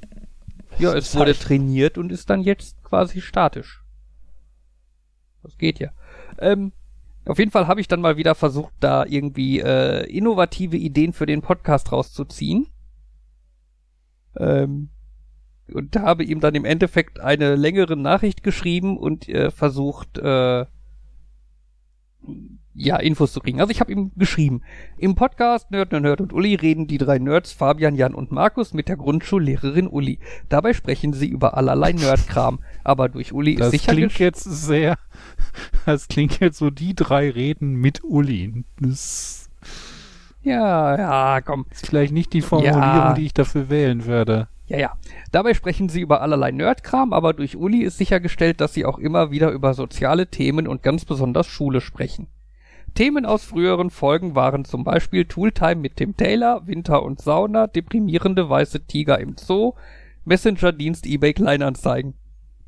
Ja, 0.79 0.93
Das 0.93 1.07
es 1.09 1.17
wurde 1.17 1.31
heißt- 1.33 1.43
trainiert 1.43 1.97
und 1.97 2.13
ist 2.13 2.29
dann 2.29 2.43
jetzt 2.43 2.83
quasi 2.85 3.21
statisch. 3.23 3.83
Das 5.43 5.57
geht 5.57 5.79
ja. 5.79 5.91
Ähm, 6.39 6.73
auf 7.27 7.39
jeden 7.39 7.51
Fall 7.51 7.67
habe 7.67 7.81
ich 7.81 7.89
dann 7.89 8.01
mal 8.01 8.17
wieder 8.17 8.35
versucht, 8.35 8.73
da 8.81 9.05
irgendwie 9.05 9.61
äh, 9.61 10.05
innovative 10.11 10.77
Ideen 10.77 11.13
für 11.13 11.27
den 11.27 11.43
Podcast 11.43 11.93
rauszuziehen. 11.93 12.67
Ähm, 14.37 14.91
und 15.73 15.97
habe 15.97 16.25
ihm 16.25 16.41
dann 16.41 16.55
im 16.55 16.65
Endeffekt 16.65 17.21
eine 17.21 17.57
längere 17.57 17.97
Nachricht 17.97 18.43
geschrieben 18.43 18.99
und 18.99 19.29
äh, 19.29 19.51
versucht, 19.51 20.19
äh, 20.19 20.67
ja, 22.75 22.97
Infos 22.97 23.33
zu 23.33 23.41
kriegen. 23.41 23.61
Also 23.61 23.71
ich 23.71 23.81
habe 23.81 23.93
ihm 23.93 24.11
geschrieben. 24.17 24.63
Im 24.99 25.15
Podcast 25.15 25.71
Nerd, 25.71 25.93
Nerd, 25.93 26.03
Nerd 26.03 26.21
und 26.21 26.33
Uli 26.33 26.55
reden 26.57 26.87
die 26.87 26.99
drei 26.99 27.19
Nerds 27.19 27.53
Fabian, 27.53 27.95
Jan 27.95 28.15
und 28.15 28.33
Markus 28.33 28.75
mit 28.75 28.89
der 28.89 28.97
Grundschullehrerin 28.97 29.87
Uli. 29.87 30.19
Dabei 30.49 30.73
sprechen 30.73 31.13
sie 31.13 31.29
über 31.29 31.57
allerlei 31.57 31.93
Nerdkram. 31.93 32.59
Aber 32.83 33.09
durch 33.09 33.33
Uli 33.33 33.55
Das 33.55 33.67
ist 33.69 33.73
sicher 33.83 33.93
klingt 33.93 34.13
gesch- 34.13 34.21
jetzt 34.21 34.43
sehr, 34.45 34.97
das 35.87 36.09
klingt 36.09 36.41
jetzt 36.41 36.59
so, 36.59 36.71
die 36.71 36.95
drei 36.95 37.31
reden 37.31 37.75
mit 37.77 38.03
Uli. 38.03 38.65
Das 38.81 39.49
Ja, 40.43 40.97
ja, 40.99 41.41
komm. 41.41 41.67
ist 41.71 41.87
vielleicht 41.87 42.13
nicht 42.13 42.33
die 42.33 42.43
Formulierung, 42.43 42.81
Ja. 42.83 43.13
die 43.15 43.27
ich 43.27 43.35
dafür 43.35 43.71
wählen 43.71 44.05
werde. 44.07 44.49
Ja, 44.67 44.79
ja. 44.79 44.93
Dabei 45.31 45.55
sprechen 45.55 45.89
sie 45.89 46.01
über 46.01 46.23
allerlei 46.23 46.51
Nerdkram, 46.51 47.13
aber 47.13 47.35
durch 47.35 47.55
Uli 47.57 47.83
ist 47.83 47.99
sichergestellt, 47.99 48.61
dass 48.61 48.73
sie 48.75 48.85
auch 48.87 48.99
immer 48.99 49.31
wieder 49.31 49.51
über 49.51 49.75
soziale 49.75 50.27
Themen 50.27 50.67
und 50.67 50.83
ganz 50.83 51.05
besonders 51.05 51.47
Schule 51.47 51.81
sprechen. 51.81 52.27
Themen 52.95 53.27
aus 53.27 53.45
früheren 53.45 53.91
Folgen 53.91 54.37
waren 54.37 54.65
zum 54.65 54.85
Beispiel 54.85 55.25
Tooltime 55.25 55.77
mit 55.77 55.97
Tim 55.97 56.17
Taylor, 56.17 56.67
Winter 56.69 57.03
und 57.03 57.21
Sauna, 57.21 57.67
deprimierende 57.67 58.49
weiße 58.49 58.87
Tiger 58.87 59.19
im 59.19 59.37
Zoo, 59.37 59.75
Messenger-Dienst 60.25 61.05
eBay 61.05 61.33
Kleinanzeigen. 61.33 62.15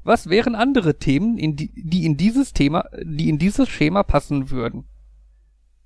Was 0.03 0.29
wären 0.29 0.57
andere 0.57 0.99
Themen, 0.99 1.39
in 1.39 1.55
die, 1.55 1.71
die 1.77 2.05
in 2.05 2.17
dieses 2.17 2.53
Thema, 2.53 2.89
die 3.03 3.29
in 3.29 3.39
dieses 3.39 3.69
Schema 3.69 4.03
passen 4.03 4.51
würden? 4.51 4.85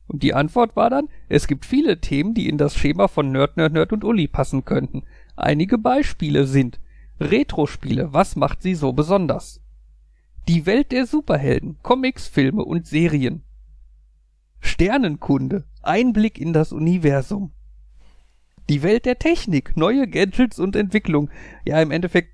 Und 0.06 0.22
die 0.22 0.34
Antwort 0.34 0.74
war 0.74 0.88
dann, 0.88 1.08
es 1.28 1.46
gibt 1.46 1.66
viele 1.66 2.00
Themen, 2.00 2.32
die 2.32 2.48
in 2.48 2.56
das 2.56 2.74
Schema 2.74 3.08
von 3.08 3.30
Nerd, 3.30 3.58
Nerd, 3.58 3.74
Nerd 3.74 3.92
und 3.92 4.04
Uli 4.04 4.26
passen 4.26 4.64
könnten. 4.64 5.04
Einige 5.36 5.76
Beispiele 5.76 6.46
sind 6.46 6.80
Retro-Spiele, 7.20 8.12
was 8.12 8.36
macht 8.36 8.62
sie 8.62 8.74
so 8.74 8.92
besonders? 8.92 9.60
Die 10.48 10.64
Welt 10.64 10.92
der 10.92 11.06
Superhelden, 11.06 11.76
Comics, 11.82 12.26
Filme 12.26 12.64
und 12.64 12.86
Serien. 12.86 13.42
Sternenkunde, 14.60 15.64
Einblick 15.82 16.38
in 16.38 16.52
das 16.52 16.72
Universum. 16.72 17.52
Die 18.68 18.82
Welt 18.82 19.04
der 19.04 19.18
Technik, 19.18 19.76
neue 19.76 20.06
Gadgets 20.06 20.58
und 20.58 20.76
Entwicklung. 20.76 21.30
Ja, 21.64 21.80
im 21.82 21.90
Endeffekt 21.90 22.30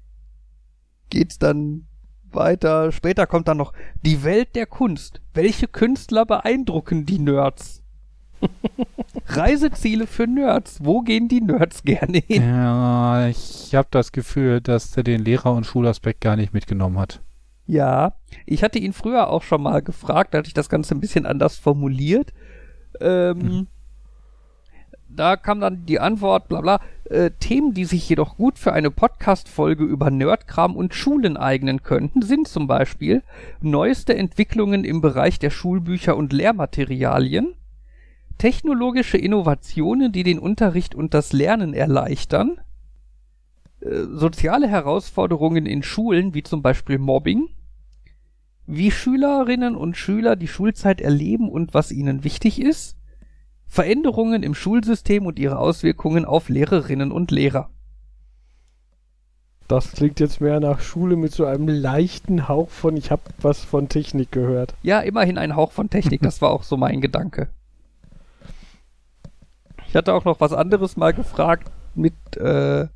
geht's 1.09 1.39
dann 1.39 1.87
weiter. 2.31 2.93
Später 2.93 3.27
kommt 3.27 3.49
dann 3.49 3.57
noch 3.57 3.73
die 4.03 4.23
Welt 4.23 4.55
der 4.55 4.67
Kunst. 4.67 5.21
Welche 5.35 5.69
Künstler 5.69 6.27
beeindrucken 6.27 7.07
die 7.07 7.19
Nerds? 7.19 7.83
Reiseziele 9.27 10.07
für 10.07 10.27
Nerds. 10.27 10.85
Wo 10.85 11.01
gehen 11.01 11.29
die 11.29 11.41
Nerds 11.41 11.83
gerne 11.83 12.19
hin? 12.19 12.43
Ja, 12.43 13.29
ich 13.29 13.75
habe 13.75 13.89
das 13.91 14.13
Gefühl, 14.13 14.61
dass 14.61 14.91
der 14.91 15.05
den 15.05 15.25
Lehrer- 15.25 15.55
und 15.55 15.65
Schulaspekt 15.65 16.21
gar 16.21 16.37
nicht 16.37 16.53
mitgenommen 16.53 16.99
hat. 16.99 17.21
Ja, 17.67 18.15
ich 18.47 18.63
hatte 18.63 18.79
ihn 18.79 18.93
früher 18.93 19.29
auch 19.29 19.43
schon 19.43 19.63
mal 19.63 19.83
gefragt, 19.83 20.33
da 20.35 20.39
hatte 20.39 20.49
ich 20.49 20.55
das 20.55 20.69
Ganze 20.69 20.95
ein 20.95 21.01
bisschen 21.01 21.27
anders 21.27 21.57
formuliert. 21.57 22.33
Ähm, 23.01 23.67
Da 25.09 25.37
kam 25.37 25.61
dann 25.61 25.87
die 25.87 25.99
Antwort, 25.99 26.49
bla 26.49 26.61
bla, 26.61 26.81
äh, 27.05 27.31
Themen, 27.31 27.73
die 27.73 27.85
sich 27.87 28.09
jedoch 28.09 28.37
gut 28.37 28.59
für 28.59 28.73
eine 28.73 28.91
Podcast-Folge 28.91 29.85
über 29.85 30.11
Nerdkram 30.11 30.77
und 30.77 30.95
Schulen 30.95 31.37
eignen 31.37 31.83
könnten, 31.83 32.23
sind 32.23 32.49
zum 32.49 32.67
Beispiel 32.67 33.23
neueste 33.61 34.15
Entwicklungen 34.15 34.85
im 34.85 35.01
Bereich 35.01 35.39
der 35.39 35.51
Schulbücher 35.51 36.17
und 36.17 36.33
Lehrmaterialien, 36.33 37.55
technologische 38.39 39.17
Innovationen, 39.17 40.13
die 40.13 40.23
den 40.23 40.39
Unterricht 40.39 40.95
und 40.95 41.15
das 41.15 41.33
Lernen 41.33 41.73
erleichtern, 41.73 42.61
soziale 43.81 44.69
Herausforderungen 44.69 45.67
in 45.67 45.83
Schulen, 45.83 46.35
wie 46.35 46.43
zum 46.43 46.63
Beispiel 46.63 46.99
Mobbing, 46.99 47.49
wie 48.67 48.91
Schülerinnen 48.91 49.77
und 49.77 49.97
Schüler 49.97 50.37
die 50.37 50.49
Schulzeit 50.49 51.01
erleben 51.01 51.49
und 51.49 51.75
was 51.75 51.93
ihnen 51.93 52.25
wichtig 52.25 52.61
ist, 52.61 52.97
Veränderungen 53.67 54.43
im 54.43 54.55
Schulsystem 54.55 55.27
und 55.27 55.39
ihre 55.39 55.59
Auswirkungen 55.59 56.25
auf 56.25 56.49
Lehrerinnen 56.49 57.13
und 57.13 57.31
Lehrer. 57.31 57.71
Das 59.69 59.93
klingt 59.93 60.21
jetzt 60.21 60.41
mehr 60.41 60.61
nach 60.61 60.81
Schule 60.81 61.17
mit 61.17 61.33
so 61.33 61.45
einem 61.45 61.67
leichten 61.69 62.47
Hauch 62.49 62.71
von, 62.71 62.97
ich 62.97 63.11
habe 63.11 63.23
was 63.41 63.65
von 63.65 63.89
Technik 63.89 64.31
gehört. 64.31 64.75
Ja, 64.83 65.01
immerhin 65.01 65.39
ein 65.39 65.57
Hauch 65.57 65.73
von 65.73 65.91
Technik, 65.91 66.23
das 66.23 66.41
war 66.41 66.51
auch 66.51 66.63
so 66.63 66.77
mein 66.77 67.01
Gedanke. 67.01 67.49
Ich 69.89 69.97
hatte 69.97 70.15
auch 70.15 70.25
noch 70.25 70.41
was 70.41 70.53
anderes 70.53 70.97
mal 70.97 71.13
gefragt 71.13 71.71
mit 71.95 72.15
äh, 72.37 72.87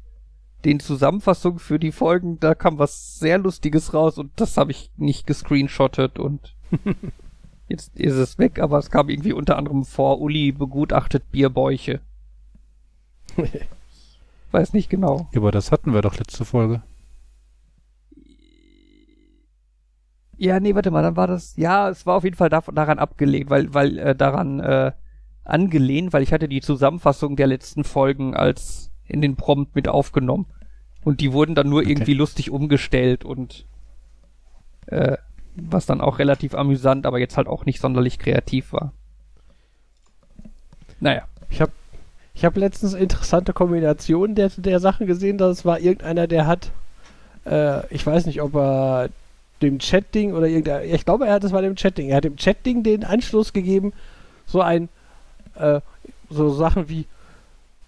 den 0.64 0.80
Zusammenfassungen 0.80 1.58
für 1.58 1.78
die 1.78 1.92
Folgen, 1.92 2.38
da 2.40 2.54
kam 2.54 2.78
was 2.78 3.18
sehr 3.18 3.38
Lustiges 3.38 3.94
raus 3.94 4.18
und 4.18 4.30
das 4.36 4.56
habe 4.56 4.70
ich 4.72 4.90
nicht 4.96 5.26
gescreenshottet 5.26 6.18
und 6.18 6.54
jetzt 7.68 7.96
ist 7.96 8.14
es 8.14 8.38
weg, 8.38 8.58
aber 8.58 8.78
es 8.78 8.90
kam 8.90 9.08
irgendwie 9.08 9.32
unter 9.32 9.56
anderem 9.56 9.84
vor, 9.84 10.20
Uli 10.20 10.52
begutachtet 10.52 11.30
Bierbäuche. 11.30 12.00
Weiß 14.52 14.72
nicht 14.72 14.90
genau. 14.90 15.28
Ja, 15.32 15.40
aber 15.40 15.52
das 15.52 15.70
hatten 15.72 15.94
wir 15.94 16.02
doch 16.02 16.16
letzte 16.18 16.44
Folge. 16.44 16.82
Ja, 20.36 20.58
nee, 20.58 20.74
warte 20.74 20.90
mal, 20.90 21.02
dann 21.02 21.16
war 21.16 21.26
das, 21.26 21.54
ja, 21.56 21.90
es 21.90 22.06
war 22.06 22.16
auf 22.16 22.24
jeden 22.24 22.36
Fall 22.36 22.48
dav- 22.48 22.72
daran 22.74 22.98
abgelehnt, 22.98 23.50
weil, 23.50 23.74
weil, 23.74 23.98
äh, 23.98 24.14
daran, 24.16 24.60
äh, 24.60 24.92
angelehnt, 25.44 26.12
weil 26.12 26.22
ich 26.22 26.32
hatte 26.32 26.48
die 26.48 26.62
Zusammenfassung 26.62 27.36
der 27.36 27.46
letzten 27.46 27.84
Folgen 27.84 28.34
als 28.34 28.89
in 29.10 29.20
den 29.20 29.36
Prompt 29.36 29.74
mit 29.74 29.88
aufgenommen. 29.88 30.46
Und 31.04 31.20
die 31.20 31.32
wurden 31.32 31.54
dann 31.54 31.68
nur 31.68 31.80
Okay. 31.80 31.90
irgendwie 31.90 32.14
lustig 32.14 32.50
umgestellt 32.50 33.24
und, 33.24 33.64
äh, 34.86 35.16
was 35.56 35.86
dann 35.86 36.00
auch 36.00 36.18
relativ 36.18 36.54
amüsant, 36.54 37.06
aber 37.06 37.18
jetzt 37.18 37.36
halt 37.36 37.48
auch 37.48 37.64
nicht 37.64 37.80
sonderlich 37.80 38.18
kreativ 38.18 38.72
war. 38.72 38.92
Naja. 41.00 41.22
Ich 41.48 41.60
habe 41.60 41.72
ich 42.34 42.44
hab 42.44 42.56
letztens 42.56 42.94
interessante 42.94 43.52
Kombinationen 43.52 44.34
der, 44.34 44.50
der 44.56 44.80
Sachen 44.80 45.06
gesehen. 45.06 45.36
Das 45.36 45.64
war 45.64 45.80
irgendeiner, 45.80 46.26
der 46.26 46.46
hat, 46.46 46.70
äh, 47.44 47.86
ich 47.92 48.06
weiß 48.06 48.26
nicht, 48.26 48.40
ob 48.40 48.54
er 48.54 49.08
dem 49.62 49.78
Chat-Ding 49.78 50.32
oder 50.32 50.46
irgendein, 50.46 50.88
ich 50.88 51.04
glaube, 51.04 51.26
er 51.26 51.34
hat, 51.34 51.44
das 51.44 51.52
war 51.52 51.60
dem 51.60 51.76
Chat-Ding. 51.76 52.08
Er 52.08 52.16
hat 52.18 52.24
dem 52.24 52.36
Chat-Ding 52.36 52.82
den 52.82 53.04
Anschluss 53.04 53.52
gegeben, 53.52 53.92
so 54.46 54.62
ein, 54.62 54.88
äh, 55.56 55.80
so 56.30 56.50
Sachen 56.50 56.88
wie, 56.88 57.06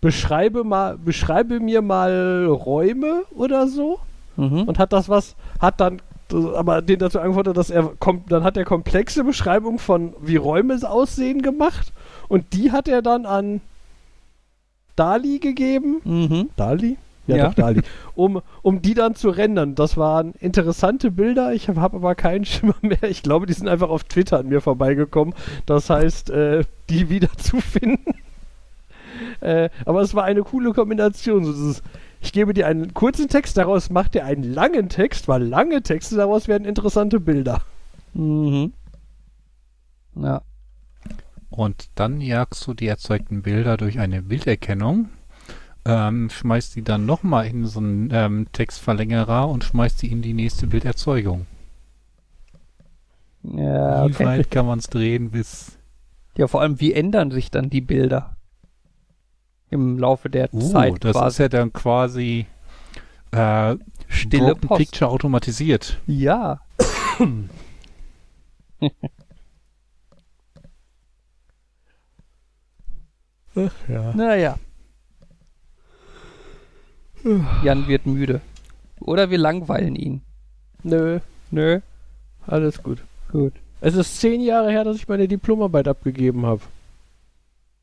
beschreibe 0.02 0.64
mal, 0.64 0.98
beschreibe 0.98 1.60
mir 1.60 1.80
mal 1.80 2.44
Räume 2.46 3.22
oder 3.34 3.66
so 3.68 3.98
Mhm. 4.36 4.62
und 4.64 4.78
hat 4.78 4.92
das 4.92 5.08
was, 5.08 5.34
hat 5.60 5.80
dann 5.80 6.02
aber 6.54 6.80
den 6.82 6.98
dazu 6.98 7.20
angefordert, 7.20 7.56
dass 7.58 7.68
er 7.70 7.92
kom 7.98 8.22
dann 8.28 8.42
hat 8.44 8.56
er 8.56 8.64
komplexe 8.64 9.22
Beschreibung 9.24 9.78
von 9.78 10.14
wie 10.22 10.36
Räume 10.36 10.78
aussehen 10.82 11.42
gemacht 11.42 11.92
und 12.28 12.52
die 12.54 12.72
hat 12.72 12.88
er 12.88 13.02
dann 13.02 13.26
an 13.26 13.60
Dali 14.96 15.38
gegeben. 15.38 16.00
Mhm. 16.04 16.50
Dali? 16.56 16.96
Ja, 17.26 17.36
Ja. 17.36 17.46
doch 17.48 17.54
Dali. 17.54 17.82
Um, 18.14 18.40
um 18.62 18.82
die 18.82 18.94
dann 18.94 19.14
zu 19.14 19.30
rendern. 19.30 19.74
Das 19.74 19.96
waren 19.96 20.32
interessante 20.40 21.10
Bilder. 21.10 21.52
Ich 21.54 21.68
habe 21.68 21.80
hab 21.80 21.94
aber 21.94 22.14
keinen 22.14 22.44
Schimmer 22.46 22.74
mehr. 22.82 23.02
Ich 23.04 23.22
glaube, 23.22 23.46
die 23.46 23.52
sind 23.52 23.68
einfach 23.68 23.90
auf 23.90 24.04
Twitter 24.04 24.38
an 24.40 24.48
mir 24.48 24.60
vorbeigekommen. 24.60 25.34
Das 25.66 25.88
heißt, 25.90 26.30
äh, 26.30 26.64
die 26.90 27.08
wiederzufinden. 27.10 28.14
Äh, 29.42 29.70
aber 29.84 30.00
es 30.00 30.14
war 30.14 30.24
eine 30.24 30.42
coole 30.42 30.72
Kombination. 30.72 31.44
So 31.44 31.52
dieses, 31.52 31.82
ich 32.20 32.32
gebe 32.32 32.54
dir 32.54 32.66
einen 32.66 32.94
kurzen 32.94 33.28
Text, 33.28 33.56
daraus 33.56 33.90
macht 33.90 34.14
er 34.14 34.24
einen 34.24 34.44
langen 34.44 34.88
Text, 34.88 35.28
weil 35.28 35.42
lange 35.42 35.82
Texte 35.82 36.16
daraus 36.16 36.48
werden 36.48 36.64
interessante 36.64 37.20
Bilder. 37.20 37.62
Mhm. 38.14 38.72
Ja. 40.14 40.42
Und 41.50 41.90
dann 41.96 42.20
jagst 42.20 42.66
du 42.66 42.74
die 42.74 42.86
erzeugten 42.86 43.42
Bilder 43.42 43.76
durch 43.76 43.98
eine 43.98 44.22
Bilderkennung, 44.22 45.08
ähm, 45.84 46.30
schmeißt 46.30 46.76
die 46.76 46.82
dann 46.82 47.04
nochmal 47.04 47.46
in 47.46 47.66
so 47.66 47.80
einen 47.80 48.10
ähm, 48.12 48.46
Textverlängerer 48.52 49.48
und 49.48 49.64
schmeißt 49.64 50.00
die 50.02 50.12
in 50.12 50.22
die 50.22 50.32
nächste 50.32 50.66
Bilderzeugung. 50.66 51.46
Ja, 53.42 54.06
Wie 54.06 54.12
okay. 54.12 54.24
weit 54.24 54.50
kann 54.50 54.66
man 54.66 54.78
es 54.78 54.86
drehen, 54.86 55.30
bis... 55.30 55.76
Ja, 56.36 56.46
vor 56.46 56.62
allem, 56.62 56.80
wie 56.80 56.94
ändern 56.94 57.30
sich 57.30 57.50
dann 57.50 57.68
die 57.68 57.80
Bilder? 57.80 58.36
Im 59.72 59.98
Laufe 59.98 60.28
der 60.30 60.52
Uh, 60.52 60.60
Zeit 60.70 61.02
das 61.02 61.12
quasi. 61.16 61.28
ist 61.28 61.38
ja 61.38 61.48
dann 61.48 61.72
quasi 61.72 62.46
äh, 63.32 63.74
Stille 64.08 64.54
Post. 64.54 64.78
Picture 64.78 65.10
automatisiert. 65.10 65.98
Ja. 66.06 66.60
Ja. 73.88 74.12
Naja. 74.14 74.58
Jan 77.62 77.86
wird 77.86 78.06
müde. 78.06 78.40
Oder 79.00 79.30
wir 79.30 79.38
langweilen 79.38 79.94
ihn. 79.94 80.22
Nö, 80.82 81.20
Nö. 81.50 81.80
alles 82.46 82.82
gut. 82.82 83.02
Gut. 83.30 83.52
Es 83.80 83.94
ist 83.94 84.20
zehn 84.20 84.40
Jahre 84.40 84.70
her, 84.70 84.84
dass 84.84 84.96
ich 84.96 85.08
meine 85.08 85.28
Diplomarbeit 85.28 85.86
abgegeben 85.88 86.46
habe. 86.46 86.62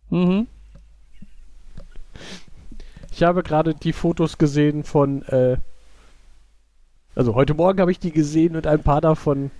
Mhm. 0.10 0.48
Ich 3.12 3.24
habe 3.24 3.44
gerade 3.44 3.74
die 3.74 3.94
Fotos 3.94 4.38
gesehen 4.38 4.84
von, 4.84 5.24
äh, 5.24 5.58
also 7.16 7.36
heute 7.36 7.54
Morgen 7.54 7.80
habe 7.82 7.92
ich 7.92 8.00
die 8.00 8.12
gesehen 8.12 8.56
und 8.56 8.68
ein 8.68 8.84
paar 8.84 9.02
davon 9.02 9.52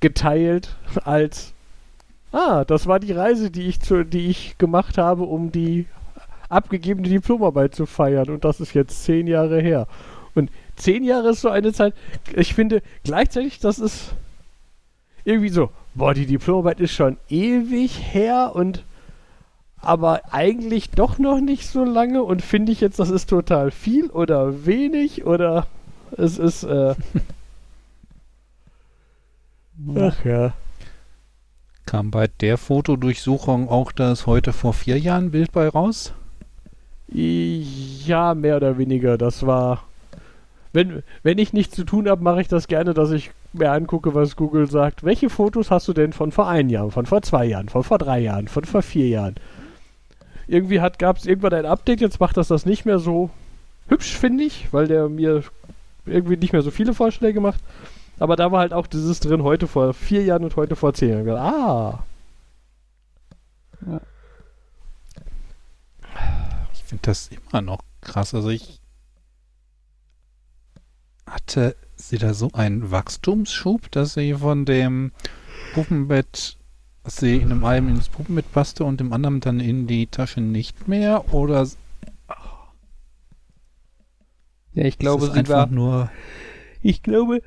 geteilt 0.00 0.76
als 1.04 1.52
Ah, 2.32 2.64
das 2.64 2.86
war 2.86 3.00
die 3.00 3.12
Reise, 3.12 3.50
die 3.50 3.66
ich, 3.66 3.80
zu, 3.80 4.04
die 4.04 4.28
ich 4.28 4.56
gemacht 4.56 4.98
habe, 4.98 5.24
um 5.24 5.50
die 5.50 5.86
abgegebene 6.48 7.08
Diplomarbeit 7.08 7.74
zu 7.74 7.86
feiern. 7.86 8.28
Und 8.30 8.44
das 8.44 8.60
ist 8.60 8.74
jetzt 8.74 9.02
zehn 9.04 9.26
Jahre 9.26 9.60
her. 9.60 9.88
Und 10.34 10.50
zehn 10.76 11.02
Jahre 11.02 11.30
ist 11.30 11.40
so 11.40 11.48
eine 11.48 11.72
Zeit. 11.72 11.94
Ich 12.34 12.54
finde 12.54 12.82
gleichzeitig, 13.02 13.58
das 13.58 13.80
ist 13.80 14.14
irgendwie 15.24 15.48
so, 15.48 15.70
boah, 15.94 16.14
die 16.14 16.26
Diplomarbeit 16.26 16.78
ist 16.78 16.92
schon 16.92 17.16
ewig 17.28 18.00
her 18.12 18.52
und 18.54 18.84
aber 19.82 20.32
eigentlich 20.32 20.90
doch 20.90 21.18
noch 21.18 21.40
nicht 21.40 21.66
so 21.66 21.84
lange 21.84 22.22
und 22.22 22.42
finde 22.42 22.72
ich 22.72 22.80
jetzt, 22.80 22.98
das 22.98 23.10
ist 23.10 23.28
total 23.28 23.70
viel 23.70 24.10
oder 24.10 24.66
wenig 24.66 25.24
oder 25.26 25.66
es 26.16 26.38
ist 26.38 26.64
äh 26.64 26.94
Ach 29.96 30.24
ja. 30.24 30.52
Kam 31.86 32.10
bei 32.10 32.28
der 32.28 32.58
Fotodurchsuchung 32.58 33.68
auch 33.68 33.92
das 33.92 34.26
heute 34.26 34.52
vor 34.52 34.74
vier 34.74 34.98
Jahren 34.98 35.30
Bild 35.30 35.52
bei 35.52 35.68
raus? 35.68 36.12
Ja, 37.08 38.34
mehr 38.34 38.56
oder 38.56 38.78
weniger. 38.78 39.18
Das 39.18 39.46
war. 39.46 39.82
Wenn, 40.72 41.02
wenn 41.24 41.38
ich 41.38 41.52
nichts 41.52 41.74
zu 41.74 41.82
tun 41.82 42.08
habe, 42.08 42.22
mache 42.22 42.42
ich 42.42 42.48
das 42.48 42.68
gerne, 42.68 42.94
dass 42.94 43.10
ich 43.10 43.32
mir 43.52 43.72
angucke, 43.72 44.14
was 44.14 44.36
Google 44.36 44.70
sagt. 44.70 45.02
Welche 45.02 45.28
Fotos 45.28 45.72
hast 45.72 45.88
du 45.88 45.92
denn 45.92 46.12
von 46.12 46.30
vor 46.30 46.48
einem 46.48 46.68
Jahr, 46.68 46.90
von 46.92 47.06
vor 47.06 47.22
zwei 47.22 47.46
Jahren, 47.46 47.68
von 47.68 47.82
vor 47.82 47.98
drei 47.98 48.20
Jahren, 48.20 48.46
von 48.46 48.64
vor 48.64 48.82
vier 48.82 49.08
Jahren? 49.08 49.34
Irgendwie 50.50 50.80
gab 50.98 51.16
es 51.16 51.26
irgendwann 51.26 51.54
ein 51.54 51.64
Update, 51.64 52.00
jetzt 52.00 52.18
macht 52.18 52.36
das 52.36 52.48
das 52.48 52.66
nicht 52.66 52.84
mehr 52.84 52.98
so 52.98 53.30
hübsch, 53.88 54.16
finde 54.16 54.42
ich, 54.42 54.72
weil 54.72 54.88
der 54.88 55.08
mir 55.08 55.44
irgendwie 56.06 56.36
nicht 56.36 56.52
mehr 56.52 56.62
so 56.62 56.72
viele 56.72 56.92
Vorschläge 56.92 57.40
macht. 57.40 57.60
Aber 58.18 58.34
da 58.34 58.50
war 58.50 58.58
halt 58.58 58.72
auch 58.72 58.88
dieses 58.88 59.20
drin, 59.20 59.44
heute 59.44 59.68
vor 59.68 59.94
vier 59.94 60.24
Jahren 60.24 60.42
und 60.42 60.56
heute 60.56 60.74
vor 60.74 60.92
zehn 60.92 61.24
Jahren. 61.24 61.38
Ah. 61.38 62.04
Ja. 63.86 64.00
Ich 66.74 66.82
finde 66.82 67.02
das 67.02 67.28
immer 67.28 67.62
noch 67.62 67.82
krass. 68.00 68.34
Also 68.34 68.48
ich 68.48 68.80
hatte 71.28 71.76
sie 71.94 72.18
da 72.18 72.34
so 72.34 72.50
einen 72.52 72.90
Wachstumsschub, 72.90 73.88
dass 73.92 74.14
sie 74.14 74.34
von 74.34 74.64
dem 74.64 75.12
Puppenbett, 75.74 76.56
dass 77.04 77.16
sie 77.16 77.36
in 77.36 77.50
einem 77.50 77.64
einen 77.64 77.88
ins 77.88 78.08
Puppenbett 78.08 78.52
passte 78.52 78.84
und 78.84 79.00
im 79.00 79.12
anderen 79.12 79.40
dann 79.40 79.60
in 79.60 79.86
die 79.86 80.06
Tasche 80.06 80.40
nicht 80.40 80.88
mehr? 80.88 81.32
Oder 81.32 81.66
ja, 84.72 84.84
ich 84.84 84.98
glaube, 84.98 85.26
sie 85.26 85.32
einfach 85.32 85.54
war 85.54 85.66
nur. 85.66 86.10
Ich 86.82 87.02
glaube, 87.02 87.42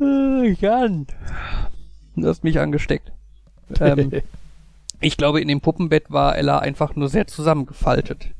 äh, 0.00 0.50
Jan, 0.52 1.06
du 2.16 2.26
hast 2.26 2.44
mich 2.44 2.58
angesteckt. 2.58 3.12
Ähm, 3.78 4.10
ich 5.00 5.16
glaube, 5.16 5.40
in 5.40 5.48
dem 5.48 5.60
Puppenbett 5.60 6.10
war 6.10 6.36
Ella 6.36 6.58
einfach 6.58 6.96
nur 6.96 7.08
sehr 7.08 7.26
zusammengefaltet. 7.26 8.30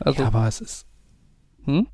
Also, 0.00 0.22
ja, 0.22 0.28
aber 0.28 0.46
es 0.46 0.60
ist. 0.60 0.86
Hm? 1.64 1.86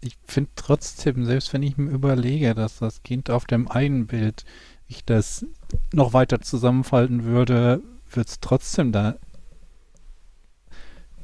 Ich 0.00 0.16
finde 0.24 0.50
trotzdem, 0.54 1.24
selbst 1.24 1.52
wenn 1.52 1.62
ich 1.62 1.76
mir 1.76 1.90
überlege, 1.90 2.54
dass 2.54 2.78
das 2.78 3.02
Kind 3.02 3.30
auf 3.30 3.46
dem 3.46 3.68
einen 3.68 4.06
Bild 4.06 4.44
ich 4.86 5.04
das 5.04 5.44
noch 5.92 6.12
weiter 6.12 6.40
zusammenfalten 6.40 7.24
würde, 7.24 7.82
wird 8.10 8.28
es 8.28 8.40
trotzdem 8.40 8.92
da 8.92 9.16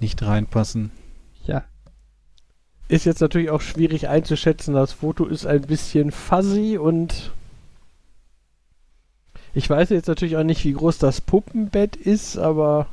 nicht 0.01 0.23
reinpassen. 0.23 0.91
Ja. 1.47 1.65
Ist 2.89 3.07
jetzt 3.07 3.21
natürlich 3.21 3.51
auch 3.51 3.63
schwierig 3.63 4.09
einzuschätzen. 4.09 4.75
Das 4.75 4.93
Foto 4.93 5.25
ist 5.27 5.47
ein 5.47 5.63
bisschen 5.63 6.11
fuzzy 6.11 6.77
und 6.77 7.33
ich 9.55 9.71
weiß 9.71 9.91
jetzt 9.91 10.09
natürlich 10.09 10.37
auch 10.37 10.45
nicht, 10.45 10.65
wie 10.65 10.73
groß 10.73 10.99
das 10.99 11.21
Puppenbett 11.21 11.97
ist, 11.97 12.37
aber 12.37 12.89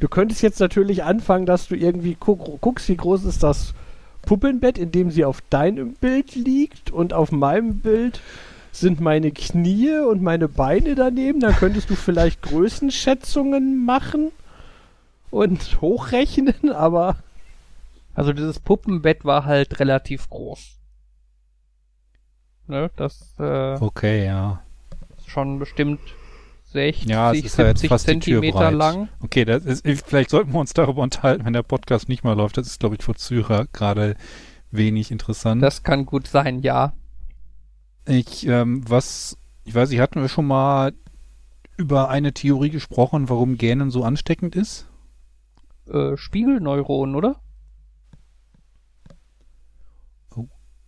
du 0.00 0.08
könntest 0.08 0.42
jetzt 0.42 0.60
natürlich 0.60 1.02
anfangen, 1.02 1.46
dass 1.46 1.66
du 1.66 1.74
irgendwie 1.74 2.14
guck, 2.14 2.60
guckst, 2.60 2.88
wie 2.88 2.96
groß 2.96 3.24
ist 3.24 3.42
das 3.42 3.68
Puppenbett, 3.68 3.87
in 4.78 4.92
dem 4.92 5.10
sie 5.10 5.24
auf 5.24 5.40
deinem 5.50 5.94
Bild 5.94 6.34
liegt 6.34 6.90
und 6.90 7.12
auf 7.12 7.32
meinem 7.32 7.80
Bild 7.80 8.20
sind 8.72 9.00
meine 9.00 9.32
Knie 9.32 9.98
und 9.98 10.22
meine 10.22 10.48
Beine 10.48 10.94
daneben. 10.94 11.40
Dann 11.40 11.54
könntest 11.54 11.90
du 11.90 11.96
vielleicht 11.96 12.42
Größenschätzungen 12.42 13.84
machen 13.84 14.30
und 15.30 15.80
hochrechnen, 15.80 16.70
aber 16.72 17.16
also 18.14 18.32
dieses 18.32 18.58
Puppenbett 18.58 19.24
war 19.24 19.44
halt 19.44 19.80
relativ 19.80 20.28
groß. 20.28 20.76
Ne, 22.66 22.90
das 22.96 23.34
äh, 23.38 23.76
Okay, 23.80 24.26
ja. 24.26 24.62
Schon 25.26 25.58
bestimmt 25.58 26.00
60, 26.72 27.08
ja, 27.08 27.32
70 27.32 27.90
ja 27.90 27.98
Zentimeter 27.98 28.70
lang. 28.70 29.08
Okay, 29.20 29.44
das 29.44 29.64
ist, 29.64 29.86
vielleicht 30.06 30.30
sollten 30.30 30.52
wir 30.52 30.60
uns 30.60 30.74
darüber 30.74 31.02
unterhalten, 31.02 31.44
wenn 31.46 31.54
der 31.54 31.62
Podcast 31.62 32.08
nicht 32.08 32.24
mal 32.24 32.34
läuft. 32.34 32.58
Das 32.58 32.66
ist, 32.66 32.80
glaube 32.80 32.96
ich, 32.96 33.02
für 33.02 33.14
Zürcher 33.14 33.66
gerade 33.72 34.16
wenig 34.70 35.10
interessant. 35.10 35.62
Das 35.62 35.82
kann 35.82 36.04
gut 36.04 36.26
sein, 36.26 36.60
ja. 36.60 36.92
Ich, 38.06 38.46
ähm, 38.46 38.82
was, 38.88 39.38
ich 39.64 39.74
weiß 39.74 39.90
nicht, 39.90 40.00
hatten 40.00 40.20
wir 40.20 40.28
schon 40.28 40.46
mal 40.46 40.92
über 41.78 42.10
eine 42.10 42.34
Theorie 42.34 42.70
gesprochen, 42.70 43.28
warum 43.28 43.56
Gähnen 43.56 43.90
so 43.90 44.04
ansteckend 44.04 44.54
ist? 44.56 44.88
Äh, 45.90 46.16
Spiegelneuronen, 46.16 47.14
oder? 47.14 47.40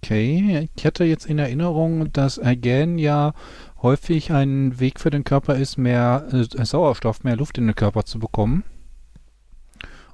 Okay, 0.02 0.68
ich 0.74 0.86
hatte 0.86 1.04
jetzt 1.04 1.26
in 1.26 1.38
Erinnerung, 1.38 2.12
dass 2.12 2.38
Ergän 2.38 2.98
ja 2.98 3.32
häufig 3.82 4.32
ein 4.32 4.78
Weg 4.80 5.00
für 5.00 5.10
den 5.10 5.24
Körper 5.24 5.56
ist, 5.56 5.76
mehr 5.76 6.26
äh, 6.32 6.64
Sauerstoff, 6.64 7.24
mehr 7.24 7.36
Luft 7.36 7.58
in 7.58 7.66
den 7.66 7.76
Körper 7.76 8.04
zu 8.04 8.18
bekommen. 8.18 8.64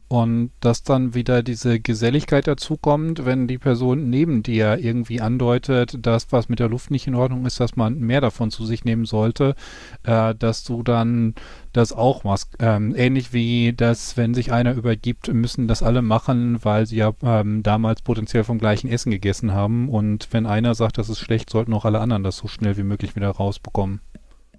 Und 0.08 0.52
dass 0.60 0.84
dann 0.84 1.14
wieder 1.14 1.42
diese 1.42 1.80
Geselligkeit 1.80 2.46
dazukommt, 2.46 3.24
wenn 3.24 3.48
die 3.48 3.58
Person 3.58 4.08
neben 4.08 4.44
dir 4.44 4.78
irgendwie 4.78 5.20
andeutet, 5.20 5.98
dass 6.06 6.30
was 6.30 6.48
mit 6.48 6.60
der 6.60 6.68
Luft 6.68 6.92
nicht 6.92 7.08
in 7.08 7.16
Ordnung 7.16 7.44
ist, 7.44 7.58
dass 7.58 7.74
man 7.74 7.98
mehr 7.98 8.20
davon 8.20 8.52
zu 8.52 8.64
sich 8.64 8.84
nehmen 8.84 9.04
sollte, 9.04 9.56
äh, 10.04 10.32
dass 10.36 10.62
du 10.62 10.84
dann 10.84 11.34
das 11.72 11.92
auch 11.92 12.22
machst. 12.22 12.56
Ähm, 12.60 12.94
ähnlich 12.96 13.32
wie 13.32 13.72
das, 13.72 14.16
wenn 14.16 14.32
sich 14.32 14.52
einer 14.52 14.74
übergibt, 14.74 15.32
müssen 15.32 15.66
das 15.66 15.82
alle 15.82 16.02
machen, 16.02 16.64
weil 16.64 16.86
sie 16.86 16.96
ja 16.96 17.12
ähm, 17.24 17.64
damals 17.64 18.02
potenziell 18.02 18.44
vom 18.44 18.58
gleichen 18.58 18.88
Essen 18.88 19.10
gegessen 19.10 19.54
haben. 19.54 19.88
Und 19.88 20.28
wenn 20.30 20.46
einer 20.46 20.76
sagt, 20.76 20.98
das 20.98 21.08
ist 21.08 21.18
schlecht, 21.18 21.50
sollten 21.50 21.74
auch 21.74 21.84
alle 21.84 21.98
anderen 21.98 22.22
das 22.22 22.36
so 22.36 22.46
schnell 22.46 22.76
wie 22.76 22.84
möglich 22.84 23.16
wieder 23.16 23.30
rausbekommen. 23.30 24.00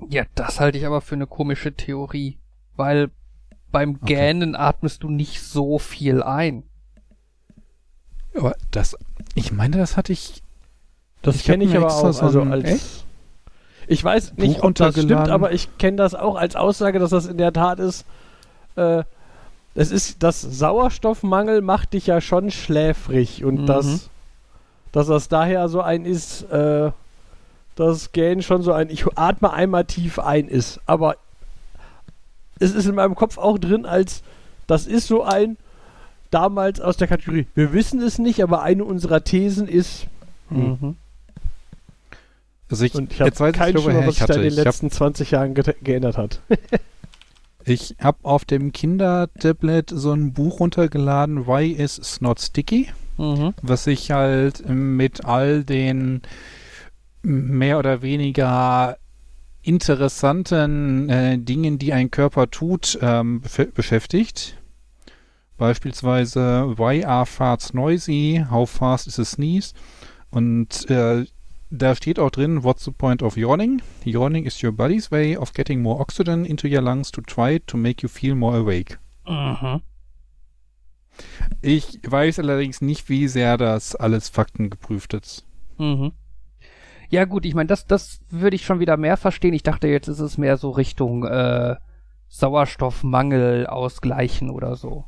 Ja, 0.10 0.24
das 0.36 0.60
halte 0.60 0.78
ich 0.78 0.86
aber 0.86 1.00
für 1.00 1.16
eine 1.16 1.26
komische 1.26 1.74
Theorie. 1.74 2.38
Weil 2.76 3.10
beim 3.72 4.00
Gähnen 4.02 4.56
okay. 4.56 4.64
atmest 4.64 5.04
du 5.04 5.10
nicht 5.10 5.42
so 5.42 5.80
viel 5.80 6.24
ein. 6.24 6.64
Aber 8.36 8.56
das, 8.72 8.96
ich 9.36 9.52
meine, 9.52 9.78
das 9.78 9.98
hatte 9.98 10.14
ich. 10.14 10.42
Das 11.22 11.44
kenne 11.44 11.64
ich 11.64 11.76
aber 11.76 11.88
auch. 11.88 12.12
So 12.14 12.26
also 12.26 12.42
als, 12.44 12.64
echt? 12.66 13.06
Ich 13.88 14.04
weiß 14.04 14.34
nicht, 14.38 14.64
ob 14.64 14.76
das 14.76 14.94
stimmt, 14.94 15.30
aber 15.30 15.52
ich 15.54 15.78
kenne 15.78 15.98
das 15.98 16.14
auch 16.14 16.36
als 16.36 16.56
Aussage, 16.56 17.00
dass 17.00 17.10
das 17.10 17.26
in 17.26 17.38
der 17.38 17.54
Tat 17.54 17.80
ist. 17.80 18.06
Äh, 18.76 19.04
es 19.76 19.92
ist, 19.92 20.24
das 20.24 20.42
Sauerstoffmangel 20.42 21.62
macht 21.62 21.94
dich 21.94 22.08
ja 22.08 22.20
schon 22.20 22.52
schläfrig 22.52 23.46
und 23.46 23.62
mhm. 23.62 23.66
das, 23.66 24.10
dass 24.92 25.08
das 25.08 25.30
daher 25.30 25.70
so 25.70 25.82
ein 25.82 26.04
ist, 26.06 26.44
äh, 26.52 26.92
das 27.76 28.12
Gähnen 28.12 28.42
schon 28.42 28.64
so 28.64 28.74
ein, 28.74 28.90
ich 28.90 29.06
atme 29.16 29.54
einmal 29.54 29.86
tief 29.86 30.20
ein 30.20 30.48
ist. 30.48 30.82
Aber 30.86 31.16
es 32.60 32.74
ist 32.74 32.86
in 32.86 32.96
meinem 32.96 33.16
Kopf 33.16 33.38
auch 33.38 33.58
drin, 33.58 33.86
als 33.86 34.24
das 34.68 34.88
ist 34.88 35.08
so 35.08 35.24
ein 35.24 35.58
damals 36.32 36.82
aus 36.82 36.98
der 36.98 37.08
Kategorie. 37.08 37.48
Wir 37.56 37.74
wissen 37.74 38.02
es 38.02 38.20
nicht, 38.20 38.44
aber 38.44 38.62
eine 38.62 38.84
unserer 38.84 39.24
Thesen 39.24 39.68
ist. 39.68 40.08
Hm. 40.50 40.78
Mhm. 40.82 40.96
Also 42.70 42.84
ich, 42.84 42.96
Und 42.96 43.14
ich 43.14 43.22
habe 43.22 43.52
keinen 43.54 43.78
Schimmer, 43.78 44.06
was 44.06 44.16
sich 44.16 44.26
da 44.26 44.34
in 44.36 44.42
den 44.42 44.54
letzten 44.54 44.88
hab, 44.88 44.94
20 44.94 45.32
Jahren 45.32 45.54
ge 45.54 45.74
geändert 45.82 46.18
hat. 46.18 46.42
ich 47.66 47.96
habe 48.02 48.18
auf 48.24 48.44
dem 48.44 48.74
Kindertablet 48.74 49.90
so 49.90 50.12
ein 50.12 50.34
Buch 50.34 50.60
runtergeladen, 50.60 51.48
Why 51.48 51.72
is 51.72 51.96
Snot 51.96 52.42
Sticky? 52.42 52.90
Mhm. 53.18 53.54
Was 53.62 53.86
sich 53.86 54.12
halt 54.12 54.68
mit 54.68 55.26
all 55.26 55.64
den 55.64 56.22
mehr 57.24 57.80
oder 57.80 58.02
weniger 58.02 58.98
interessanten 59.68 61.10
äh, 61.10 61.38
Dingen, 61.38 61.78
die 61.78 61.92
ein 61.92 62.10
Körper 62.10 62.50
tut, 62.50 62.98
ähm, 63.02 63.42
beschäftigt. 63.74 64.58
Beispielsweise, 65.58 66.78
why 66.78 67.04
are 67.04 67.26
farts 67.26 67.74
noisy? 67.74 68.46
How 68.50 68.70
fast 68.70 69.08
is 69.08 69.20
a 69.20 69.26
sneeze? 69.26 69.74
Und 70.30 70.90
äh, 70.90 71.26
da 71.70 71.96
steht 71.96 72.18
auch 72.18 72.30
drin, 72.30 72.64
what's 72.64 72.86
the 72.86 72.92
point 72.92 73.22
of 73.22 73.36
yawning? 73.36 73.82
Yawning 74.06 74.46
is 74.46 74.64
your 74.64 74.72
body's 74.72 75.12
way 75.12 75.36
of 75.36 75.52
getting 75.54 75.82
more 75.82 76.00
oxygen 76.00 76.46
into 76.46 76.68
your 76.68 76.82
lungs 76.82 77.12
to 77.12 77.22
try 77.22 77.60
to 77.68 77.76
make 77.76 78.02
you 78.02 78.08
feel 78.08 78.36
more 78.36 78.56
awake. 78.56 79.00
Mhm. 79.28 79.82
Ich 81.62 82.00
weiß 82.08 82.40
allerdings 82.40 82.80
nicht, 82.80 83.10
wie 83.10 83.28
sehr 83.28 83.58
das 83.58 83.96
alles 83.96 84.30
faktengeprüft 84.30 85.14
ist. 85.14 85.46
Mhm. 85.78 86.14
Ja 87.10 87.26
gut, 87.26 87.46
ich 87.46 87.56
meine, 87.56 87.68
das, 87.68 87.86
das 87.86 88.20
würde 88.30 88.56
ich 88.56 88.66
schon 88.66 88.80
wieder 88.80 88.98
mehr 88.98 89.18
verstehen. 89.18 89.54
Ich 89.54 89.64
dachte, 89.64 89.88
jetzt 89.88 90.08
ist 90.08 90.20
es 90.20 90.38
mehr 90.38 90.58
so 90.58 90.72
Richtung 90.72 91.24
äh, 91.26 91.76
Sauerstoffmangel 92.28 93.68
ausgleichen 93.68 94.50
oder 94.50 94.76
so. 94.76 95.06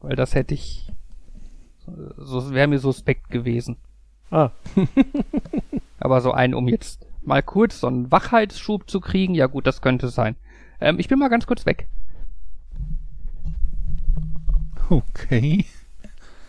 Weil 0.00 0.16
das 0.16 0.34
hätte 0.34 0.54
ich, 0.54 0.90
so 2.16 2.52
wäre 2.52 2.68
mir 2.68 2.78
suspekt 2.78 3.28
gewesen. 3.30 3.76
Ah, 4.30 4.50
Aber 6.00 6.20
so 6.22 6.32
ein, 6.32 6.54
um 6.54 6.68
jetzt 6.68 7.06
mal 7.22 7.42
kurz 7.42 7.80
so 7.80 7.86
einen 7.86 8.10
Wachheitsschub 8.10 8.88
zu 8.88 9.00
kriegen, 9.00 9.34
ja 9.34 9.46
gut, 9.46 9.66
das 9.66 9.82
könnte 9.82 10.08
sein. 10.08 10.36
Ähm, 10.80 10.98
ich 10.98 11.08
bin 11.08 11.18
mal 11.18 11.28
ganz 11.28 11.46
kurz 11.46 11.66
weg. 11.66 11.88
Okay. 14.88 15.66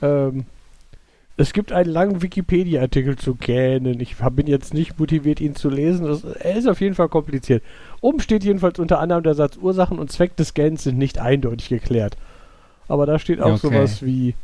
ähm, 0.02 0.46
es 1.42 1.54
gibt 1.54 1.72
einen 1.72 1.90
langen 1.90 2.22
Wikipedia-Artikel 2.22 3.18
zu 3.18 3.36
Canon. 3.36 4.00
Ich 4.00 4.18
bin 4.18 4.48
jetzt 4.48 4.74
nicht 4.74 5.00
motiviert, 5.00 5.42
ihn 5.42 5.56
zu 5.56 5.70
lesen. 5.70 6.06
Das, 6.06 6.24
er 6.24 6.56
ist 6.56 6.68
auf 6.68 6.80
jeden 6.82 6.94
Fall 6.96 7.10
kompliziert. 7.10 7.64
Oben 8.00 8.20
steht 8.20 8.44
jedenfalls 8.44 8.78
unter 8.80 9.00
anderem 9.00 9.24
der 9.24 9.34
Satz, 9.34 9.58
Ursachen 9.58 9.98
und 9.98 10.12
Zweck 10.12 10.36
des 10.36 10.50
Scans 10.50 10.84
sind 10.84 10.98
nicht 10.98 11.20
eindeutig 11.20 11.70
geklärt. 11.70 12.16
Aber 12.88 13.06
da 13.06 13.18
steht 13.18 13.42
auch 13.42 13.64
Okay. 13.64 13.68
sowas 13.70 14.06
wie 14.06 14.36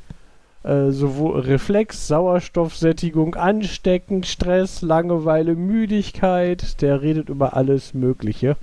äh, 0.64 0.90
sowohl 0.92 1.42
Reflex, 1.42 2.08
Sauerstoffsättigung, 2.08 3.36
Anstecken, 3.36 4.24
Stress, 4.24 4.82
Langeweile, 4.82 5.56
Müdigkeit. 5.56 6.82
Der 6.82 7.02
redet 7.02 7.30
über 7.30 7.56
alles 7.56 7.94
Mögliche. 7.94 8.58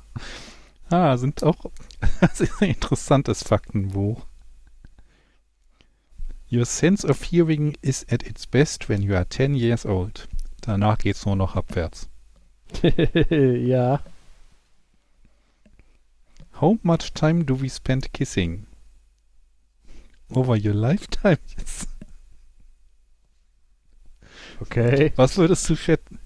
Ah, 0.89 1.17
sind 1.17 1.43
auch. 1.43 1.65
Das 2.21 2.41
ist 2.41 2.61
ein 2.61 2.69
interessantes 2.69 3.43
Faktenbuch. 3.43 4.25
Your 6.51 6.65
sense 6.65 7.07
of 7.07 7.21
hearing 7.23 7.77
is 7.81 8.05
at 8.09 8.23
its 8.23 8.47
best 8.47 8.89
when 8.89 9.01
you 9.01 9.15
are 9.15 9.25
10 9.27 9.55
years 9.55 9.85
old. 9.85 10.27
Danach 10.61 10.97
geht's 10.97 11.25
nur 11.25 11.35
noch 11.35 11.55
abwärts. 11.55 12.09
ja. 13.31 14.01
How 16.59 16.77
much 16.81 17.13
time 17.13 17.45
do 17.45 17.61
we 17.61 17.69
spend 17.69 18.11
kissing? 18.13 18.65
Over 20.33 20.55
your 20.55 20.73
lifetime? 20.73 21.37
Yes. 21.57 21.87
Okay. 24.61 25.13
Was 25.15 25.37
würdest 25.37 25.69
du 25.69 25.75
schätzen? 25.75 26.19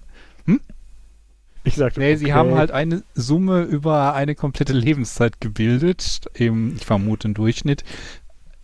Ich 1.64 1.76
sagte, 1.76 1.98
Nee, 2.00 2.16
sie 2.16 2.26
okay. 2.26 2.34
haben 2.34 2.54
halt 2.54 2.70
eine 2.70 3.02
Summe 3.14 3.62
über 3.62 4.14
eine 4.14 4.34
komplette 4.34 4.74
Lebenszeit 4.74 5.40
gebildet. 5.40 6.20
Im, 6.34 6.76
ich 6.76 6.84
vermute, 6.84 7.28
im 7.28 7.34
Durchschnitt. 7.34 7.84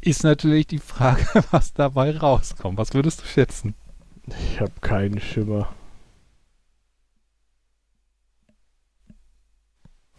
Ist 0.03 0.23
natürlich 0.23 0.67
die 0.67 0.79
Frage, 0.79 1.27
was 1.51 1.73
dabei 1.73 2.17
rauskommt. 2.17 2.79
Was 2.79 2.95
würdest 2.95 3.23
du 3.23 3.25
schätzen? 3.25 3.75
Ich 4.29 4.61
habe 4.61 4.73
keinen 4.83 5.21
Schimmer. 5.21 5.69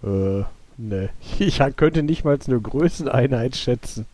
Äh, 0.03 0.43
ne. 0.77 1.09
Ich 1.39 1.61
könnte 1.75 2.03
nicht 2.03 2.23
mal 2.23 2.37
eine 2.45 2.59
Größeneinheit 2.59 3.55
schätzen. 3.55 4.05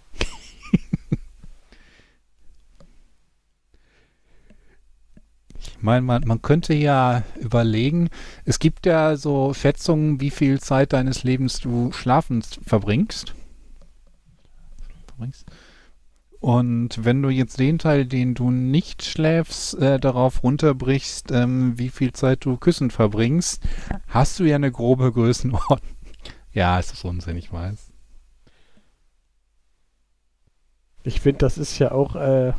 Meine, 5.82 6.02
man, 6.02 6.24
man 6.26 6.42
könnte 6.42 6.74
ja 6.74 7.24
überlegen, 7.40 8.10
es 8.46 8.60
gibt 8.60 8.86
ja 8.86 9.16
so 9.16 9.54
Schätzungen, 9.54 10.20
wie 10.22 10.32
viel 10.32 10.60
Zeit 10.60 10.94
deines 10.94 11.24
Lebens 11.24 11.60
du 11.60 11.92
schlafend 11.92 12.60
verbringst. 12.66 13.34
verbringst. 15.08 15.46
Und 16.40 17.04
wenn 17.04 17.22
du 17.22 17.30
jetzt 17.30 17.60
den 17.60 17.80
Teil, 17.80 18.06
den 18.06 18.36
du 18.36 18.52
nicht 18.52 19.04
schläfst, 19.04 19.76
äh, 19.80 20.00
darauf 20.00 20.44
runterbrichst, 20.44 21.32
ähm, 21.32 21.78
wie 21.78 21.90
viel 21.90 22.14
Zeit 22.14 22.46
du 22.46 22.58
küssen 22.58 22.92
verbringst, 22.92 23.64
hast 24.08 24.40
du 24.40 24.44
ja 24.44 24.56
eine 24.56 24.72
grobe 24.72 25.12
Größenordnung. 25.12 25.80
Ja, 26.54 26.80
es 26.80 26.92
ist 26.92 27.06
Unsinn, 27.06 27.38
ich 27.38 27.54
weiß. 27.54 27.92
Ich 31.04 31.22
finde, 31.22 31.38
das 31.38 31.60
ist 31.60 31.78
ja 31.78 31.92
auch, 31.92 32.16
äh, 32.16 32.54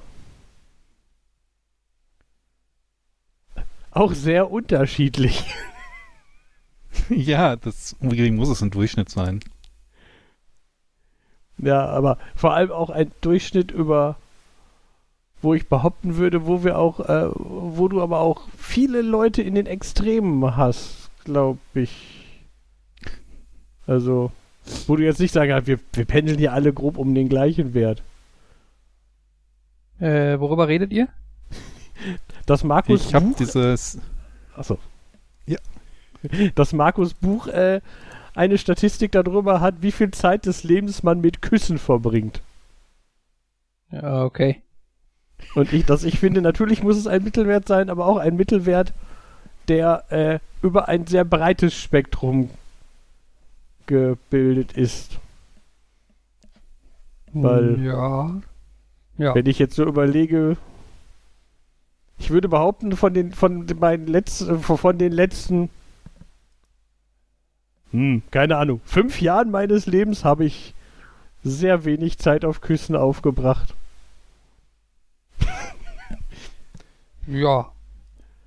auch 3.91 4.13
sehr 4.13 4.51
unterschiedlich. 4.51 5.45
ja, 7.09 7.57
das 7.57 7.97
wie 8.01 8.31
muss 8.31 8.49
es 8.49 8.63
im 8.63 8.71
Durchschnitt 8.71 9.11
sein. 9.11 9.41
Ja, 11.59 11.87
aber 11.87 12.19
vor 12.37 12.55
allem 12.55 12.71
auch 12.71 12.91
ein 12.91 13.11
Durchschnitt 13.21 13.71
über, 13.71 14.17
wo 15.43 15.55
ich 15.55 15.69
behaupten 15.69 16.17
würde, 16.17 16.47
wo 16.47 16.63
wir 16.63 16.79
auch, 16.79 17.01
äh, 17.01 17.31
wo 17.35 17.89
du 17.89 18.01
aber 18.01 18.21
auch 18.21 18.43
viele 18.57 19.03
Leute 19.03 19.43
in 19.43 19.55
den 19.55 19.67
Extremen 19.67 20.57
hast, 20.57 21.11
glaube 21.25 21.59
ich. 21.75 22.25
Also, 23.87 24.31
wo 24.87 24.97
du 24.97 25.05
jetzt 25.05 25.19
nicht 25.19 25.33
sagen 25.33 25.51
kannst, 25.51 25.67
wir, 25.67 25.81
wir 25.95 26.05
pendeln 26.05 26.39
hier 26.39 26.53
alle 26.53 26.73
grob 26.73 26.97
um 26.97 27.15
den 27.15 27.29
gleichen 27.29 27.75
Wert. 27.75 28.03
Äh, 29.99 30.39
worüber 30.39 30.69
redet 30.69 30.93
ihr? 30.93 31.09
Das 32.49 32.65
Markus 32.65 33.07
Ich 33.07 33.15
habe 33.15 33.27
Buch, 33.27 33.37
dieses 33.37 33.99
achso. 34.57 34.79
Ja. 35.47 35.59
Das 36.55 36.73
Markus 36.73 37.15
Buch 37.15 37.47
äh, 37.47 37.81
eine 38.35 38.59
Statistik 38.59 39.13
darüber 39.13 39.61
hat, 39.61 39.83
wie 39.83 39.93
viel 39.93 40.11
Zeit 40.11 40.47
des 40.47 40.65
Lebens 40.65 41.03
man 41.03 41.21
mit 41.21 41.43
Küssen 41.43 41.79
verbringt. 41.79 42.41
Ja, 43.91 44.25
okay. 44.25 44.63
Und 45.55 45.73
ich, 45.73 45.85
das, 45.87 46.03
ich 46.05 46.19
finde, 46.19 46.43
natürlich 46.43 46.83
muss 46.83 46.97
es 46.97 47.07
ein 47.07 47.23
Mittelwert 47.23 47.69
sein, 47.69 47.91
aber 47.91 48.07
auch 48.07 48.17
ein 48.17 48.37
Mittelwert, 48.37 48.93
der 49.69 50.05
äh, 50.11 50.39
über 50.63 50.89
ein 50.89 51.07
sehr 51.07 51.25
breites 51.25 51.75
Spektrum 51.75 52.51
gebildet 53.87 54.73
ist. 54.73 55.19
Weil- 57.33 57.81
Ja. 57.85 58.41
Ja. 59.19 59.35
Wenn 59.35 59.47
ich 59.47 59.59
jetzt 59.59 59.75
so 59.75 59.85
überlege, 59.85 60.57
ich 62.19 62.31
würde 62.31 62.49
behaupten, 62.49 62.97
von 62.97 63.15
den, 63.15 63.33
von 63.33 63.67
meinen 63.79 64.07
letzten, 64.07 64.61
von 64.61 64.99
den 64.99 65.13
letzten, 65.13 65.71
hm, 67.93 68.23
keine 68.31 68.57
Ahnung, 68.57 68.81
fünf 68.85 69.21
Jahren 69.21 69.51
meines 69.51 69.87
Lebens 69.87 70.25
habe 70.25 70.45
ich 70.45 70.75
sehr 71.45 71.85
wenig 71.85 72.19
Zeit 72.19 72.45
auf 72.45 72.61
Küssen 72.61 72.97
aufgebracht. 72.97 73.75
Ja. 77.31 77.71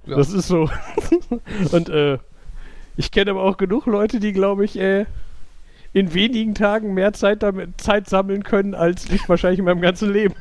Ja. 0.07 0.17
Das 0.17 0.33
ist 0.33 0.47
so. 0.47 0.67
Und 1.71 1.89
äh, 1.89 2.17
ich 2.97 3.11
kenne 3.11 3.29
aber 3.29 3.43
auch 3.43 3.57
genug 3.57 3.85
Leute, 3.85 4.19
die, 4.19 4.33
glaube 4.33 4.65
ich, 4.65 4.75
äh, 4.79 5.05
in 5.93 6.13
wenigen 6.13 6.55
Tagen 6.55 6.93
mehr 6.93 7.13
Zeit 7.13 7.43
damit 7.43 7.79
Zeit 7.79 8.09
sammeln 8.09 8.43
können, 8.43 8.73
als 8.73 9.09
ich 9.09 9.27
wahrscheinlich 9.29 9.59
in 9.59 9.65
meinem 9.65 9.81
ganzen 9.81 10.11
Leben. 10.11 10.33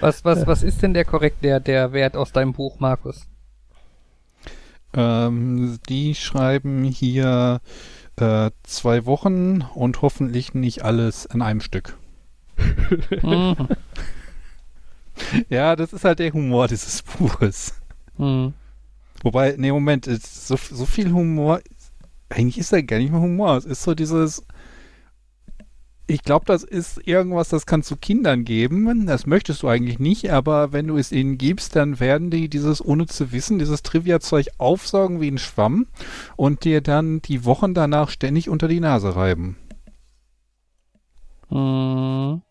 Was, 0.00 0.24
was, 0.24 0.46
was 0.46 0.62
ist 0.62 0.82
denn 0.82 0.94
der 0.94 1.04
korrekt, 1.04 1.44
der, 1.44 1.60
der 1.60 1.92
Wert 1.92 2.16
aus 2.16 2.32
deinem 2.32 2.52
Buch, 2.52 2.80
Markus? 2.80 3.26
Ähm, 4.94 5.78
die 5.88 6.14
schreiben 6.14 6.84
hier 6.84 7.60
äh, 8.16 8.50
zwei 8.62 9.06
Wochen 9.06 9.62
und 9.74 10.02
hoffentlich 10.02 10.54
nicht 10.54 10.82
alles 10.84 11.26
in 11.26 11.42
einem 11.42 11.60
Stück. 11.60 11.96
Mhm. 13.22 13.68
Ja, 15.48 15.76
das 15.76 15.92
ist 15.92 16.04
halt 16.04 16.18
der 16.18 16.32
Humor 16.32 16.68
dieses 16.68 17.02
Buches. 17.02 17.74
Mhm. 18.16 18.54
Wobei, 19.22 19.54
nee, 19.58 19.70
Moment, 19.70 20.06
so, 20.06 20.56
so 20.56 20.86
viel 20.86 21.12
Humor. 21.12 21.60
Eigentlich 22.30 22.58
ist 22.58 22.72
da 22.72 22.80
gar 22.80 22.98
nicht 22.98 23.12
mehr 23.12 23.20
Humor. 23.20 23.56
Es 23.56 23.64
ist 23.64 23.82
so 23.82 23.94
dieses. 23.94 24.44
Ich 26.10 26.24
glaube, 26.24 26.44
das 26.44 26.64
ist 26.64 27.06
irgendwas, 27.06 27.50
das 27.50 27.66
kannst 27.66 27.88
du 27.88 27.96
Kindern 27.96 28.44
geben. 28.44 29.06
Das 29.06 29.26
möchtest 29.26 29.62
du 29.62 29.68
eigentlich 29.68 30.00
nicht, 30.00 30.32
aber 30.32 30.72
wenn 30.72 30.88
du 30.88 30.96
es 30.96 31.12
ihnen 31.12 31.38
gibst, 31.38 31.76
dann 31.76 32.00
werden 32.00 32.30
die 32.30 32.48
dieses 32.48 32.84
ohne 32.84 33.06
zu 33.06 33.30
wissen, 33.30 33.60
dieses 33.60 33.84
Trivia-Zeug 33.84 34.48
aufsaugen 34.58 35.20
wie 35.20 35.30
ein 35.30 35.38
Schwamm 35.38 35.86
und 36.34 36.64
dir 36.64 36.80
dann 36.80 37.22
die 37.22 37.44
Wochen 37.44 37.74
danach 37.74 38.10
ständig 38.10 38.48
unter 38.48 38.66
die 38.66 38.80
Nase 38.80 39.14
reiben. 39.14 39.56
Mhm. 41.48 42.42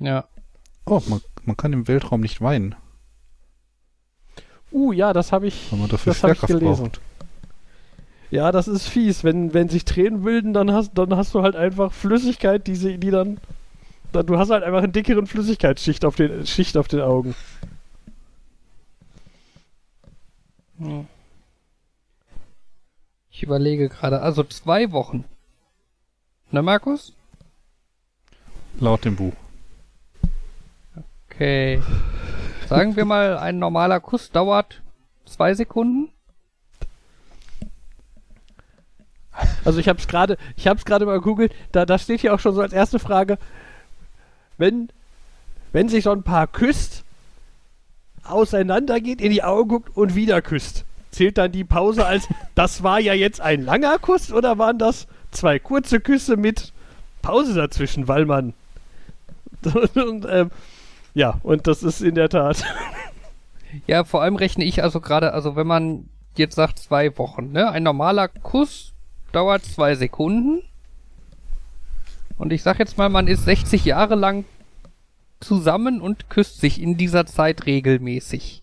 Ja. 0.00 0.24
Oh, 0.84 1.00
man, 1.06 1.20
man 1.44 1.56
kann 1.56 1.72
im 1.72 1.86
Weltraum 1.86 2.20
nicht 2.20 2.40
weinen, 2.40 2.74
Uh, 4.72 4.90
ja, 4.90 5.12
das 5.12 5.32
habe 5.32 5.46
ich, 5.46 5.70
das 6.06 6.22
hab 6.22 6.32
ich 6.32 6.40
gelesen. 6.40 6.84
braucht. 6.84 7.00
Ja, 8.32 8.50
das 8.50 8.66
ist 8.66 8.88
fies. 8.88 9.24
Wenn, 9.24 9.52
wenn 9.52 9.68
sich 9.68 9.84
Tränen 9.84 10.22
bilden, 10.22 10.54
dann 10.54 10.72
hast, 10.72 10.92
dann 10.94 11.14
hast 11.14 11.34
du 11.34 11.42
halt 11.42 11.54
einfach 11.54 11.92
Flüssigkeit, 11.92 12.66
die, 12.66 12.76
sie, 12.76 12.96
die 12.96 13.10
dann, 13.10 13.38
dann. 14.10 14.24
Du 14.24 14.38
hast 14.38 14.48
halt 14.48 14.64
einfach 14.64 14.82
einen 14.82 14.92
dickeren 14.92 15.26
Flüssigkeitsschicht 15.26 16.02
auf 16.06 16.16
den, 16.16 16.46
Schicht 16.46 16.78
auf 16.78 16.88
den 16.88 17.02
Augen. 17.02 17.34
Ich 23.30 23.42
überlege 23.42 23.90
gerade, 23.90 24.22
also 24.22 24.44
zwei 24.44 24.92
Wochen. 24.92 25.24
Ne, 26.50 26.62
Markus? 26.62 27.12
Laut 28.80 29.04
dem 29.04 29.16
Buch. 29.16 29.34
Okay. 31.28 31.82
Sagen 32.66 32.96
wir 32.96 33.04
mal, 33.04 33.36
ein 33.36 33.58
normaler 33.58 34.00
Kuss 34.00 34.30
dauert 34.30 34.80
zwei 35.26 35.52
Sekunden. 35.52 36.10
Also 39.64 39.78
ich 39.78 39.88
habe 39.88 39.98
es 39.98 40.08
gerade, 40.08 40.36
ich 40.56 40.66
habe 40.66 40.78
es 40.78 40.84
gerade 40.84 41.06
mal 41.06 41.18
gegoogelt. 41.18 41.52
Da, 41.72 41.86
da 41.86 41.98
steht 41.98 42.20
hier 42.20 42.34
auch 42.34 42.40
schon 42.40 42.54
so 42.54 42.60
als 42.60 42.72
erste 42.72 42.98
Frage, 42.98 43.38
wenn 44.58 44.88
wenn 45.72 45.88
sich 45.88 46.04
so 46.04 46.12
ein 46.12 46.22
Paar 46.22 46.46
küsst, 46.46 47.02
auseinander 48.24 49.00
geht, 49.00 49.20
in 49.20 49.32
die 49.32 49.42
Augen 49.42 49.68
guckt 49.68 49.96
und 49.96 50.14
wieder 50.14 50.42
küsst, 50.42 50.84
zählt 51.10 51.38
dann 51.38 51.50
die 51.50 51.64
Pause 51.64 52.06
als, 52.06 52.28
das 52.54 52.82
war 52.82 53.00
ja 53.00 53.14
jetzt 53.14 53.40
ein 53.40 53.64
langer 53.64 53.98
Kuss 53.98 54.32
oder 54.32 54.58
waren 54.58 54.78
das 54.78 55.06
zwei 55.30 55.58
kurze 55.58 56.00
Küsse 56.00 56.36
mit 56.36 56.72
Pause 57.22 57.54
dazwischen, 57.54 58.06
weil 58.08 58.26
man 58.26 58.54
und, 59.94 60.26
ähm, 60.28 60.50
ja, 61.14 61.38
und 61.42 61.66
das 61.66 61.82
ist 61.82 62.00
in 62.02 62.14
der 62.16 62.28
Tat. 62.28 62.64
Ja, 63.86 64.04
vor 64.04 64.22
allem 64.22 64.36
rechne 64.36 64.64
ich 64.64 64.82
also 64.82 65.00
gerade, 65.00 65.32
also 65.32 65.56
wenn 65.56 65.66
man 65.66 66.08
jetzt 66.36 66.56
sagt 66.56 66.78
zwei 66.78 67.16
Wochen, 67.16 67.52
ne? 67.52 67.70
Ein 67.70 67.84
normaler 67.84 68.28
Kuss 68.28 68.91
dauert 69.32 69.64
zwei 69.64 69.94
Sekunden. 69.94 70.62
Und 72.38 72.52
ich 72.52 72.62
sag 72.62 72.78
jetzt 72.78 72.98
mal, 72.98 73.08
man 73.08 73.28
ist 73.28 73.44
60 73.44 73.84
Jahre 73.84 74.14
lang 74.14 74.44
zusammen 75.40 76.00
und 76.00 76.30
küsst 76.30 76.60
sich 76.60 76.80
in 76.80 76.96
dieser 76.96 77.26
Zeit 77.26 77.66
regelmäßig. 77.66 78.62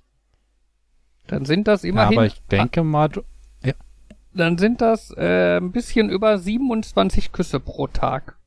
Dann 1.28 1.46
sind 1.46 1.68
das 1.68 1.84
Ja, 1.84 1.90
immerhin. 1.90 2.18
aber 2.18 2.26
ich 2.28 2.42
denke 2.48 2.84
mal, 2.84 3.10
du, 3.10 3.22
dann 4.34 4.58
sind 4.58 4.80
das 4.82 5.12
äh, 5.18 5.58
ein 5.58 5.72
bisschen 5.72 6.10
über 6.10 6.38
27 6.38 7.32
Küsse 7.32 7.60
pro 7.60 7.88
Tag. 7.88 8.38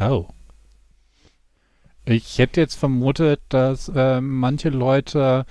Oh. 0.00 0.26
Ich 2.04 2.38
hätte 2.38 2.60
jetzt 2.60 2.76
vermutet, 2.76 3.40
dass 3.48 3.88
äh, 3.88 4.20
manche 4.20 4.70
Leute 4.70 5.46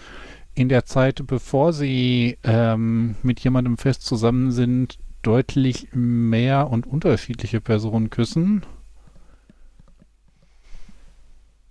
in 0.55 0.69
der 0.69 0.85
Zeit, 0.85 1.25
bevor 1.27 1.73
sie 1.73 2.37
ähm, 2.43 3.15
mit 3.23 3.39
jemandem 3.39 3.77
fest 3.77 4.03
zusammen 4.05 4.51
sind, 4.51 4.97
deutlich 5.21 5.87
mehr 5.93 6.69
und 6.69 6.87
unterschiedliche 6.87 7.61
Personen 7.61 8.09
küssen. 8.09 8.63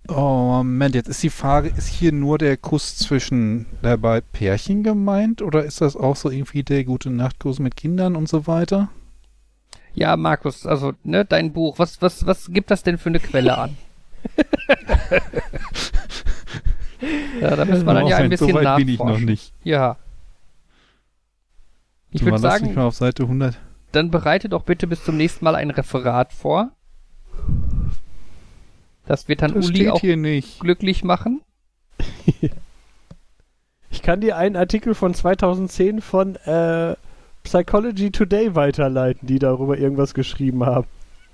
Oh, 0.07 0.57
Moment, 0.57 0.95
jetzt 0.95 1.07
ist 1.07 1.23
die 1.23 1.29
Frage, 1.29 1.69
ist 1.69 1.87
hier 1.87 2.11
nur 2.11 2.37
der 2.37 2.57
Kuss 2.57 2.97
zwischen 2.97 3.65
bei 3.81 4.21
Pärchen 4.21 4.83
gemeint 4.83 5.41
oder 5.41 5.63
ist 5.63 5.79
das 5.79 5.95
auch 5.95 6.15
so 6.15 6.29
irgendwie 6.29 6.63
der 6.63 6.83
gute 6.83 7.09
Nachtkuss 7.09 7.59
mit 7.59 7.75
Kindern 7.75 8.15
und 8.15 8.27
so 8.27 8.47
weiter? 8.47 8.89
Ja, 9.93 10.17
Markus, 10.17 10.65
also, 10.65 10.93
ne, 11.03 11.25
dein 11.25 11.53
Buch, 11.53 11.77
was, 11.77 12.01
was, 12.01 12.25
was 12.25 12.51
gibt 12.51 12.71
das 12.71 12.83
denn 12.83 12.97
für 12.97 13.09
eine 13.09 13.19
Quelle 13.19 13.57
an? 13.57 13.77
ja, 17.41 17.55
da 17.55 17.65
müssen 17.65 17.85
wir 17.85 17.93
dann 17.93 18.07
ja 18.07 18.17
ein 18.17 18.29
bisschen 18.29 18.49
so 18.49 18.53
weit 18.55 18.63
nachforschen. 18.63 18.85
bin 18.85 18.93
ich 18.93 18.99
noch 18.99 19.19
nicht. 19.19 19.53
Ja. 19.63 19.97
Ich 22.11 22.23
würde 22.23 22.37
sagen, 22.39 22.65
nicht 22.65 22.75
mal 22.75 22.85
auf 22.85 22.95
Seite 22.95 23.23
100. 23.23 23.57
dann 23.93 24.11
bereite 24.11 24.49
doch 24.49 24.63
bitte 24.63 24.87
bis 24.87 25.03
zum 25.03 25.17
nächsten 25.17 25.45
Mal 25.45 25.55
ein 25.55 25.69
Referat 25.71 26.33
vor. 26.33 26.71
Das 29.05 29.27
wird 29.27 29.41
dann 29.41 29.53
Das 29.53 29.67
Uli 29.67 29.89
auch 29.89 29.99
hier 29.99 30.17
nicht. 30.17 30.59
glücklich 30.59 31.03
machen. 31.03 31.41
Ich 33.93 34.01
kann 34.01 34.21
dir 34.21 34.37
einen 34.37 34.55
Artikel 34.55 34.95
von 34.95 35.13
2010 35.13 35.99
von 36.01 36.37
äh, 36.37 36.95
Psychology 37.43 38.09
Today 38.09 38.55
weiterleiten, 38.55 39.27
die 39.27 39.37
darüber 39.37 39.77
irgendwas 39.77 40.13
geschrieben 40.13 40.65
haben. 40.65 40.87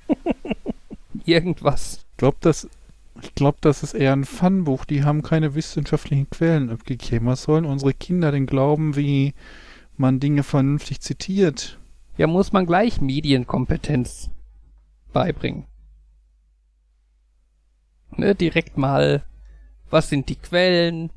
Irgendwas. 1.25 1.99
Ich 2.11 2.17
glaube, 2.17 2.37
das, 2.41 2.67
ich 3.21 3.35
glaub, 3.35 3.61
das 3.61 3.83
ist 3.83 3.93
eher 3.93 4.13
ein 4.13 4.25
Funbuch. 4.25 4.85
Die 4.85 5.03
haben 5.03 5.21
keine 5.21 5.55
wissenschaftlichen 5.55 6.29
Quellen 6.29 6.69
abgegeben. 6.69 7.25
Was 7.27 7.43
sollen 7.43 7.65
unsere 7.65 7.93
Kinder 7.93 8.31
denn 8.31 8.45
glauben, 8.45 8.95
wie 8.95 9.33
man 9.97 10.19
Dinge 10.19 10.43
vernünftig 10.43 11.01
zitiert? 11.01 11.79
Ja, 12.17 12.27
muss 12.27 12.51
man 12.51 12.65
gleich 12.65 13.01
Medienkompetenz 13.01 14.29
beibringen. 15.13 15.65
Ne, 18.15 18.35
direkt 18.35 18.77
mal, 18.77 19.23
was 19.89 20.09
sind 20.09 20.29
die 20.29 20.35
Quellen? 20.35 21.11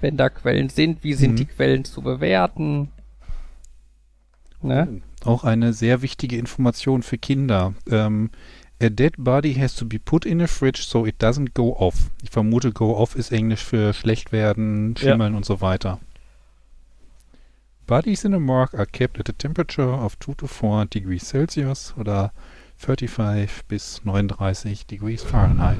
Wenn 0.00 0.16
da 0.16 0.28
Quellen 0.28 0.68
sind, 0.68 1.02
wie 1.02 1.14
sind 1.14 1.32
Mhm. 1.32 1.36
die 1.36 1.44
Quellen 1.46 1.84
zu 1.84 2.02
bewerten? 2.02 2.92
Ne? 4.62 5.00
Auch 5.24 5.44
eine 5.44 5.72
sehr 5.72 6.02
wichtige 6.02 6.36
Information 6.36 7.02
für 7.02 7.18
Kinder. 7.18 7.74
Ähm, 7.90 8.30
a 8.80 8.90
dead 8.90 9.14
body 9.16 9.54
has 9.54 9.74
to 9.76 9.84
be 9.84 9.98
put 9.98 10.26
in 10.26 10.40
a 10.40 10.46
fridge 10.46 10.86
so 10.86 11.06
it 11.06 11.18
doesn't 11.18 11.54
go 11.54 11.74
off. 11.76 12.10
Ich 12.22 12.30
vermute, 12.30 12.72
go 12.72 12.96
off 12.96 13.16
ist 13.16 13.32
Englisch 13.32 13.64
für 13.64 13.94
schlecht 13.94 14.32
werden, 14.32 14.96
schimmeln 14.96 15.34
und 15.34 15.44
so 15.44 15.60
weiter. 15.60 16.00
Bodies 17.86 18.24
in 18.24 18.34
a 18.34 18.40
morgue 18.40 18.76
are 18.76 18.86
kept 18.86 19.18
at 19.20 19.28
a 19.28 19.32
temperature 19.32 19.92
of 19.92 20.18
2 20.18 20.34
to 20.34 20.46
4 20.46 20.86
degrees 20.86 21.28
Celsius 21.28 21.94
oder 21.96 22.32
35 22.78 23.64
bis 23.68 24.04
39 24.04 24.86
degrees 24.86 25.22
Fahrenheit. 25.22 25.78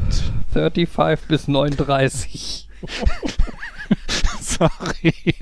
35 0.53 1.27
bis 1.29 1.49
39. 1.49 2.69
Sorry. 4.41 5.35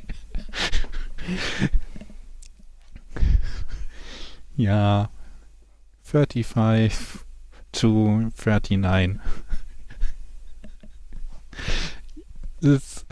ja. 4.57 5.11
35 6.03 7.24
to 7.75 8.31
39. 8.37 9.21
Es 12.63 13.05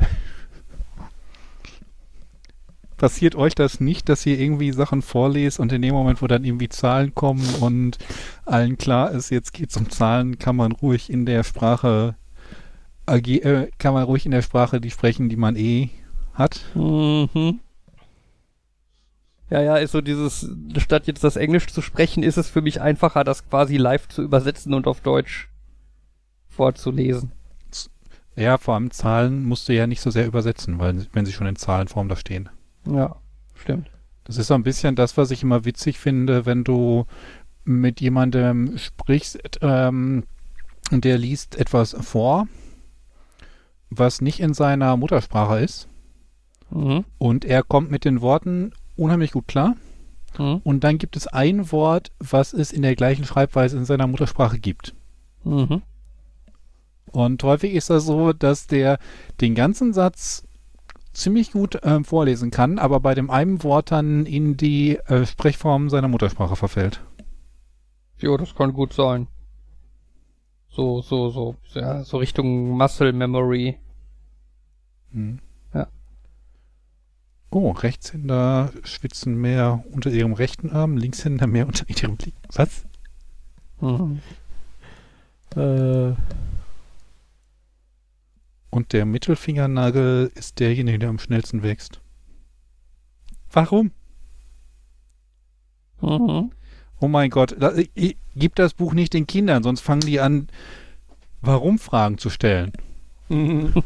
passiert 2.96 3.34
euch 3.34 3.54
das 3.54 3.80
nicht, 3.80 4.08
dass 4.08 4.24
ihr 4.24 4.38
irgendwie 4.38 4.72
Sachen 4.72 5.02
vorlest 5.02 5.58
und 5.58 5.72
in 5.72 5.82
dem 5.82 5.92
Moment, 5.92 6.22
wo 6.22 6.26
dann 6.28 6.44
irgendwie 6.44 6.68
Zahlen 6.68 7.14
kommen 7.14 7.46
und 7.60 7.98
allen 8.46 8.78
klar 8.78 9.10
ist, 9.10 9.30
jetzt 9.30 9.52
geht's 9.52 9.76
um 9.76 9.90
Zahlen, 9.90 10.38
kann 10.38 10.56
man 10.56 10.72
ruhig 10.72 11.10
in 11.10 11.26
der 11.26 11.42
Sprache 11.44 12.14
äh, 13.06 13.70
kann 13.78 13.94
man 13.94 14.04
ruhig 14.04 14.24
in 14.24 14.30
der 14.30 14.42
Sprache 14.42 14.80
die 14.80 14.90
sprechen, 14.90 15.28
die 15.28 15.36
man 15.36 15.56
eh 15.56 15.90
hat. 16.34 16.60
Mhm. 16.74 17.60
Ja, 19.52 19.60
ja, 19.60 19.76
ist 19.76 19.92
so 19.92 20.00
dieses, 20.00 20.50
statt 20.78 21.06
jetzt 21.06 21.22
das 21.24 21.36
Englisch 21.36 21.66
zu 21.66 21.82
sprechen, 21.82 22.22
ist 22.22 22.38
es 22.38 22.48
für 22.48 22.62
mich 22.62 22.80
einfacher, 22.80 23.22
das 23.22 23.46
quasi 23.46 23.76
live 23.76 24.08
zu 24.08 24.22
übersetzen 24.22 24.72
und 24.72 24.86
auf 24.86 25.02
Deutsch 25.02 25.50
vorzulesen. 26.48 27.32
Ja, 28.34 28.56
vor 28.56 28.74
allem 28.74 28.90
Zahlen 28.90 29.44
musst 29.44 29.68
du 29.68 29.74
ja 29.74 29.86
nicht 29.86 30.00
so 30.00 30.08
sehr 30.10 30.26
übersetzen, 30.26 30.78
weil 30.78 31.06
wenn 31.12 31.26
sie 31.26 31.32
schon 31.32 31.46
in 31.46 31.56
Zahlenform 31.56 32.08
da 32.08 32.16
stehen. 32.16 32.48
Ja, 32.90 33.16
stimmt. 33.54 33.90
Das 34.24 34.38
ist 34.38 34.46
so 34.46 34.54
ein 34.54 34.62
bisschen 34.62 34.96
das, 34.96 35.18
was 35.18 35.30
ich 35.30 35.42
immer 35.42 35.66
witzig 35.66 35.98
finde, 35.98 36.46
wenn 36.46 36.64
du 36.64 37.04
mit 37.64 38.00
jemandem 38.00 38.78
sprichst, 38.78 39.38
ähm, 39.60 40.24
der 40.90 41.18
liest 41.18 41.56
etwas 41.56 41.94
vor, 42.00 42.48
was 43.90 44.22
nicht 44.22 44.40
in 44.40 44.54
seiner 44.54 44.96
Muttersprache 44.96 45.58
ist, 45.58 45.88
Mhm. 46.70 47.04
und 47.18 47.44
er 47.44 47.62
kommt 47.62 47.90
mit 47.90 48.06
den 48.06 48.22
Worten 48.22 48.72
unheimlich 48.96 49.32
gut 49.32 49.48
klar. 49.48 49.76
Mhm. 50.38 50.60
Und 50.64 50.84
dann 50.84 50.98
gibt 50.98 51.16
es 51.16 51.26
ein 51.26 51.70
Wort, 51.72 52.12
was 52.18 52.52
es 52.52 52.72
in 52.72 52.82
der 52.82 52.96
gleichen 52.96 53.24
Schreibweise 53.24 53.76
in 53.76 53.84
seiner 53.84 54.06
Muttersprache 54.06 54.58
gibt. 54.58 54.94
Mhm. 55.44 55.82
Und 57.06 57.42
häufig 57.42 57.74
ist 57.74 57.90
das 57.90 58.06
so, 58.06 58.32
dass 58.32 58.66
der 58.66 58.98
den 59.40 59.54
ganzen 59.54 59.92
Satz 59.92 60.44
ziemlich 61.12 61.52
gut 61.52 61.78
ähm, 61.82 62.04
vorlesen 62.04 62.50
kann, 62.50 62.78
aber 62.78 63.00
bei 63.00 63.14
dem 63.14 63.30
einen 63.30 63.62
Wort 63.62 63.90
dann 63.90 64.24
in 64.24 64.56
die 64.56 64.96
äh, 64.96 65.26
Sprechform 65.26 65.90
seiner 65.90 66.08
Muttersprache 66.08 66.56
verfällt. 66.56 67.02
Jo, 68.18 68.36
das 68.36 68.54
kann 68.54 68.72
gut 68.72 68.94
sein. 68.94 69.26
So, 70.70 71.02
so, 71.02 71.28
so, 71.28 71.56
ja, 71.74 72.02
so 72.02 72.16
Richtung 72.16 72.70
Muscle 72.70 73.12
Memory. 73.12 73.76
Hm. 75.10 75.40
Oh, 77.52 77.70
Rechtshänder 77.72 78.72
schwitzen 78.82 79.34
mehr 79.40 79.84
unter 79.92 80.10
ihrem 80.10 80.32
rechten 80.32 80.70
Arm, 80.70 80.96
Linkshänder 80.96 81.46
mehr 81.46 81.66
unter 81.66 81.88
ihrem 81.88 82.16
linken. 82.18 82.40
Was? 82.54 82.84
Mhm. 83.80 84.20
Äh, 85.54 86.14
Und 88.70 88.92
der 88.94 89.04
Mittelfingernagel 89.04 90.32
ist 90.34 90.58
derjenige, 90.60 90.98
der 90.98 91.10
am 91.10 91.18
schnellsten 91.18 91.62
wächst. 91.62 92.00
Warum? 93.50 93.90
Mhm. 96.00 96.52
Oh 97.00 97.08
mein 97.08 97.30
Gott, 97.30 97.54
da, 97.58 97.72
ich, 97.94 98.16
gib 98.34 98.54
das 98.54 98.74
Buch 98.74 98.94
nicht 98.94 99.12
den 99.12 99.26
Kindern, 99.26 99.62
sonst 99.62 99.80
fangen 99.80 100.00
die 100.02 100.20
an, 100.20 100.48
Warum-Fragen 101.42 102.18
zu 102.18 102.30
stellen. 102.30 102.72
mhm. 103.28 103.74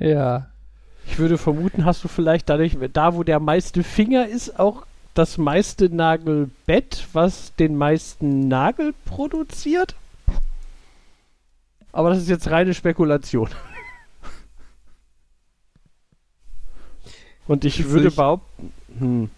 Ja. 0.00 0.48
Ich 1.06 1.18
würde 1.18 1.38
vermuten, 1.38 1.84
hast 1.84 2.02
du 2.02 2.08
vielleicht 2.08 2.48
dadurch, 2.48 2.76
da 2.92 3.14
wo 3.14 3.22
der 3.22 3.38
meiste 3.38 3.82
Finger 3.82 4.26
ist, 4.26 4.58
auch 4.58 4.84
das 5.14 5.38
meiste 5.38 5.94
Nagelbett, 5.94 7.06
was 7.12 7.54
den 7.56 7.76
meisten 7.76 8.48
Nagel 8.48 8.94
produziert. 9.04 9.94
Aber 11.92 12.10
das 12.10 12.18
ist 12.18 12.28
jetzt 12.28 12.50
reine 12.50 12.74
Spekulation. 12.74 13.48
Und 17.46 17.64
ich 17.64 17.78
Witzig. 17.80 17.92
würde 17.92 18.10
behaupten, 18.12 18.72
hm, 18.98 19.30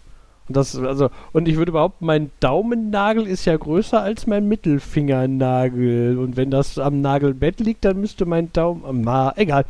und 0.47 0.57
das, 0.57 0.75
also, 0.75 1.09
und 1.31 1.47
ich 1.47 1.55
würde 1.55 1.71
behaupten, 1.71 2.05
mein 2.05 2.29
Daumennagel 2.41 3.25
ist 3.25 3.45
ja 3.45 3.55
größer 3.55 4.01
als 4.01 4.27
mein 4.27 4.47
Mittelfingernagel. 4.47 6.19
Und 6.19 6.35
wenn 6.35 6.51
das 6.51 6.77
am 6.77 7.01
Nagelbett 7.01 7.59
liegt, 7.59 7.85
dann 7.85 7.99
müsste 7.99 8.25
mein 8.25 8.51
Daumen, 8.53 9.01
na, 9.01 9.33
egal. 9.37 9.65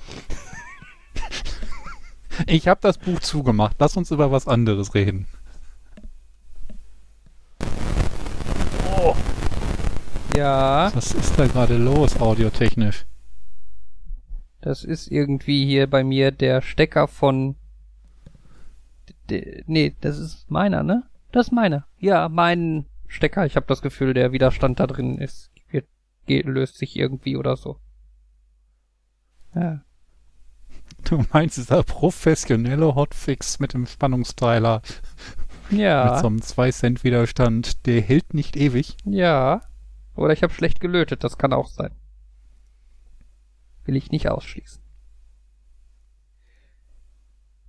Ich 2.47 2.67
habe 2.67 2.79
das 2.81 2.97
Buch 2.97 3.19
zugemacht. 3.19 3.75
Lass 3.79 3.95
uns 3.95 4.09
über 4.09 4.31
was 4.31 4.47
anderes 4.47 4.95
reden. 4.95 5.27
Ja, 10.35 10.91
Was 10.95 11.13
ist 11.13 11.37
da 11.37 11.45
gerade 11.47 11.77
los, 11.77 12.19
audiotechnisch? 12.19 13.05
das 14.61 14.83
ist 14.85 15.11
irgendwie 15.11 15.65
hier 15.65 15.87
bei 15.87 16.03
mir 16.05 16.31
der 16.31 16.61
Stecker 16.61 17.07
von. 17.07 17.55
D 19.29 19.61
nee, 19.67 19.93
das 19.99 20.17
ist 20.17 20.49
meiner, 20.49 20.83
ne? 20.83 21.03
Das 21.31 21.47
ist 21.47 21.51
meiner. 21.51 21.85
Ja, 21.99 22.29
mein 22.29 22.85
Stecker. 23.07 23.45
Ich 23.45 23.57
habe 23.57 23.65
das 23.67 23.81
Gefühl, 23.81 24.13
der 24.13 24.31
Widerstand 24.31 24.79
da 24.79 24.87
drin 24.87 25.17
ist. 25.17 25.51
Geht, 26.25 26.45
löst 26.45 26.77
sich 26.77 26.95
irgendwie 26.95 27.35
oder 27.35 27.57
so. 27.57 27.77
Ja. 29.53 29.83
Du 31.09 31.23
meinst 31.33 31.57
dieser 31.57 31.83
professionelle 31.83 32.95
Hotfix 32.95 33.59
mit 33.59 33.73
dem 33.73 33.85
Spannungsteiler 33.85 34.81
mit 35.69 35.79
Ja. 35.79 36.19
so 36.19 36.27
einem 36.27 36.41
2 36.41 36.71
Cent 36.71 37.03
Widerstand, 37.03 37.85
der 37.85 38.01
hält 38.01 38.33
nicht 38.33 38.55
ewig. 38.55 38.95
Ja. 39.05 39.61
Oder 40.15 40.33
ich 40.33 40.43
habe 40.43 40.53
schlecht 40.53 40.79
gelötet, 40.79 41.23
das 41.23 41.37
kann 41.37 41.53
auch 41.53 41.67
sein. 41.67 41.91
Will 43.85 43.95
ich 43.95 44.11
nicht 44.11 44.29
ausschließen. 44.29 44.81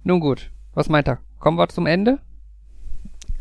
Nun 0.05 0.21
gut, 0.21 0.51
was 0.75 0.89
meint 0.89 1.09
er? 1.09 1.19
Kommen 1.39 1.59
wir 1.59 1.69
zum 1.69 1.87
Ende? 1.87 2.21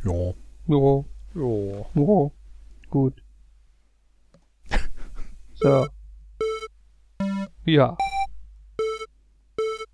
Ja. 0.03 0.33
Jo. 0.67 1.05
Jo. 1.33 1.85
Jo. 1.93 2.31
Gut. 2.89 3.21
So. 5.55 5.87
Ja. 7.63 7.95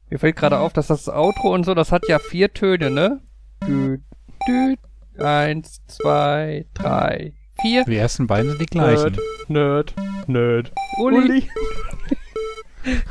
Mir 0.10 0.18
fällt 0.18 0.36
gerade 0.36 0.57
auf, 0.60 0.73
dass 0.73 0.88
das 0.88 1.07
Outro 1.07 1.53
und 1.53 1.65
so, 1.65 1.76
das 1.76 1.91
hat 1.91 2.07
ja 2.07 2.18
vier 2.18 2.52
Töne, 2.52 2.90
ne? 2.90 3.22
Düt, 3.68 4.02
düt, 4.48 4.80
eins, 5.19 5.81
zwei, 5.88 6.65
drei, 6.73 7.34
vier. 7.61 7.86
Die 7.86 7.95
ersten 7.95 8.26
beiden 8.26 8.49
sind 8.49 8.61
die 8.61 8.65
gleichen. 8.65 9.18
Nerd, 9.48 9.94
Nerd. 10.27 10.72
Uli. 10.98 11.49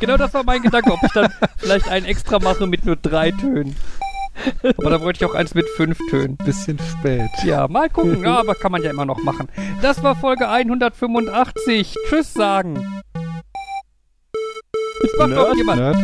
Genau 0.01 0.17
das 0.17 0.35
war 0.35 0.43
mein 0.45 0.63
Gedanke, 0.63 0.93
ob 0.93 1.03
ich 1.05 1.13
dann 1.13 1.31
vielleicht 1.59 1.89
einen 1.89 2.07
extra 2.07 2.39
mache 2.41 2.67
mit 2.67 2.85
nur 2.85 2.97
drei 2.97 3.31
Tönen. 3.31 3.77
Aber 4.77 4.91
da 4.91 5.01
wollte 5.01 5.25
ich 5.25 5.31
auch 5.31 5.35
eins 5.35 5.55
mit 5.55 5.69
fünf 5.69 5.99
Tönen. 6.11 6.37
Bisschen 6.39 6.79
spät. 6.79 7.31
Ja, 7.45 7.69
mal 7.69 7.91
gucken. 7.91 8.23
Ja, 8.25 8.39
aber 8.39 8.55
kann 8.55 8.73
man 8.73 8.83
ja 8.83 8.91
immer 8.91 9.05
noch 9.05 9.23
machen. 9.23 9.49
Das 9.83 10.03
war 10.03 10.17
Folge 10.17 10.49
185. 10.49 11.97
Tschüss 12.09 12.33
sagen. 12.33 13.03
Jetzt 15.03 15.19
macht 15.19 15.33
doch 15.33 15.55
jemand. 15.55 15.81
Nerd. 15.81 15.97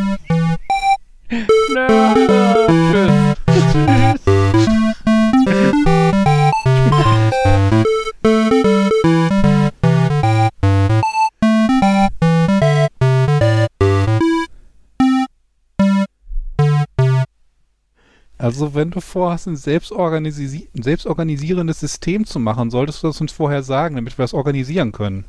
Also 18.37 18.75
wenn 18.75 18.91
du 18.91 19.01
vorhast, 19.01 19.47
ein, 19.47 19.55
selbstorganisi 19.55 20.69
selbstorganisierendes 20.75 21.79
System 21.79 22.25
zu 22.25 22.37
machen, 22.39 22.69
solltest 22.69 23.01
du 23.01 23.07
das 23.07 23.19
uns 23.19 23.31
vorher 23.31 23.63
sagen, 23.63 23.95
damit 23.95 24.15
wir 24.19 24.23
das 24.23 24.35
organisieren 24.35 24.91
können. 24.91 25.25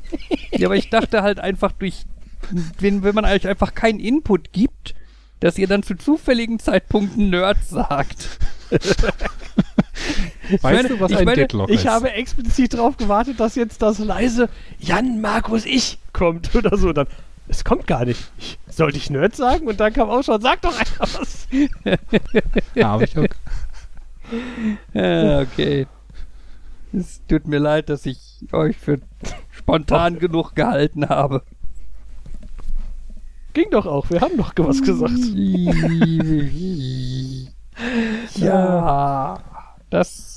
Ja, 0.51 0.69
aber 0.69 0.77
ich 0.77 0.91
dachte 0.91 1.23
halt 1.23 1.41
einfach 1.41 1.73
durch, 1.73 2.05
wenn, 2.79 3.03
wenn 3.03 3.15
man 3.15 3.25
euch 3.25 3.49
einfach 3.49 3.75
keinen 3.75 3.99
Input 3.99 4.53
gibt, 4.53 4.95
dass 5.41 5.59
ihr 5.59 5.67
dann 5.67 5.83
zu 5.83 5.95
zufälligen 5.97 6.59
Zeitpunkten 6.59 7.31
Nerd 7.31 7.59
sagt. 7.65 8.39
Weißt 10.51 10.63
meine- 10.63 10.89
du, 10.89 11.01
was 11.01 11.11
ich 11.11 11.19
ein 11.19 11.25
meine, 11.25 11.37
Deadlock 11.43 11.71
Ich 11.71 11.81
ist? 11.81 11.87
habe 11.87 12.11
explizit 12.13 12.75
darauf 12.75 12.97
gewartet, 12.97 13.41
dass 13.41 13.55
jetzt 13.55 13.83
das 13.83 13.99
leise 13.99 14.49
Jan, 14.79 15.21
Markus, 15.21 15.65
ich 15.65 15.99
kommt 16.13 16.55
oder 16.55 16.77
so. 16.77 16.93
Dann, 16.93 17.07
es 17.49 17.65
kommt 17.65 17.87
gar 17.87 18.05
nicht. 18.05 18.31
Ich, 18.39 18.59
sollte 18.69 18.99
ich 18.99 19.11
Nerd 19.11 19.35
sagen? 19.35 19.67
Und 19.67 19.81
dann 19.81 19.93
kam 19.93 20.09
auch 20.11 20.23
schon, 20.23 20.41
sag 20.41 20.63
doch 20.63 20.79
einfach 20.79 21.09
was. 21.21 21.49
ja, 22.75 22.91
hab 22.91 23.03
ich. 23.03 23.15
Ja, 24.95 25.41
okay. 25.43 25.87
Es 26.93 27.21
tut 27.29 27.47
mir 27.47 27.59
leid, 27.59 27.89
dass 27.89 28.07
ich 28.07 28.21
euch 28.53 28.77
für 28.77 29.01
spontan 29.51 30.19
genug 30.19 30.55
gehalten 30.55 31.09
habe. 31.09 31.43
Ging 33.57 33.71
doch 33.71 33.87
auch, 33.87 34.11
wir 34.11 34.21
haben 34.21 34.37
doch 34.37 34.53
was 34.59 34.83
gesagt. 34.83 35.15
ja, 38.35 39.39
das 39.89 40.36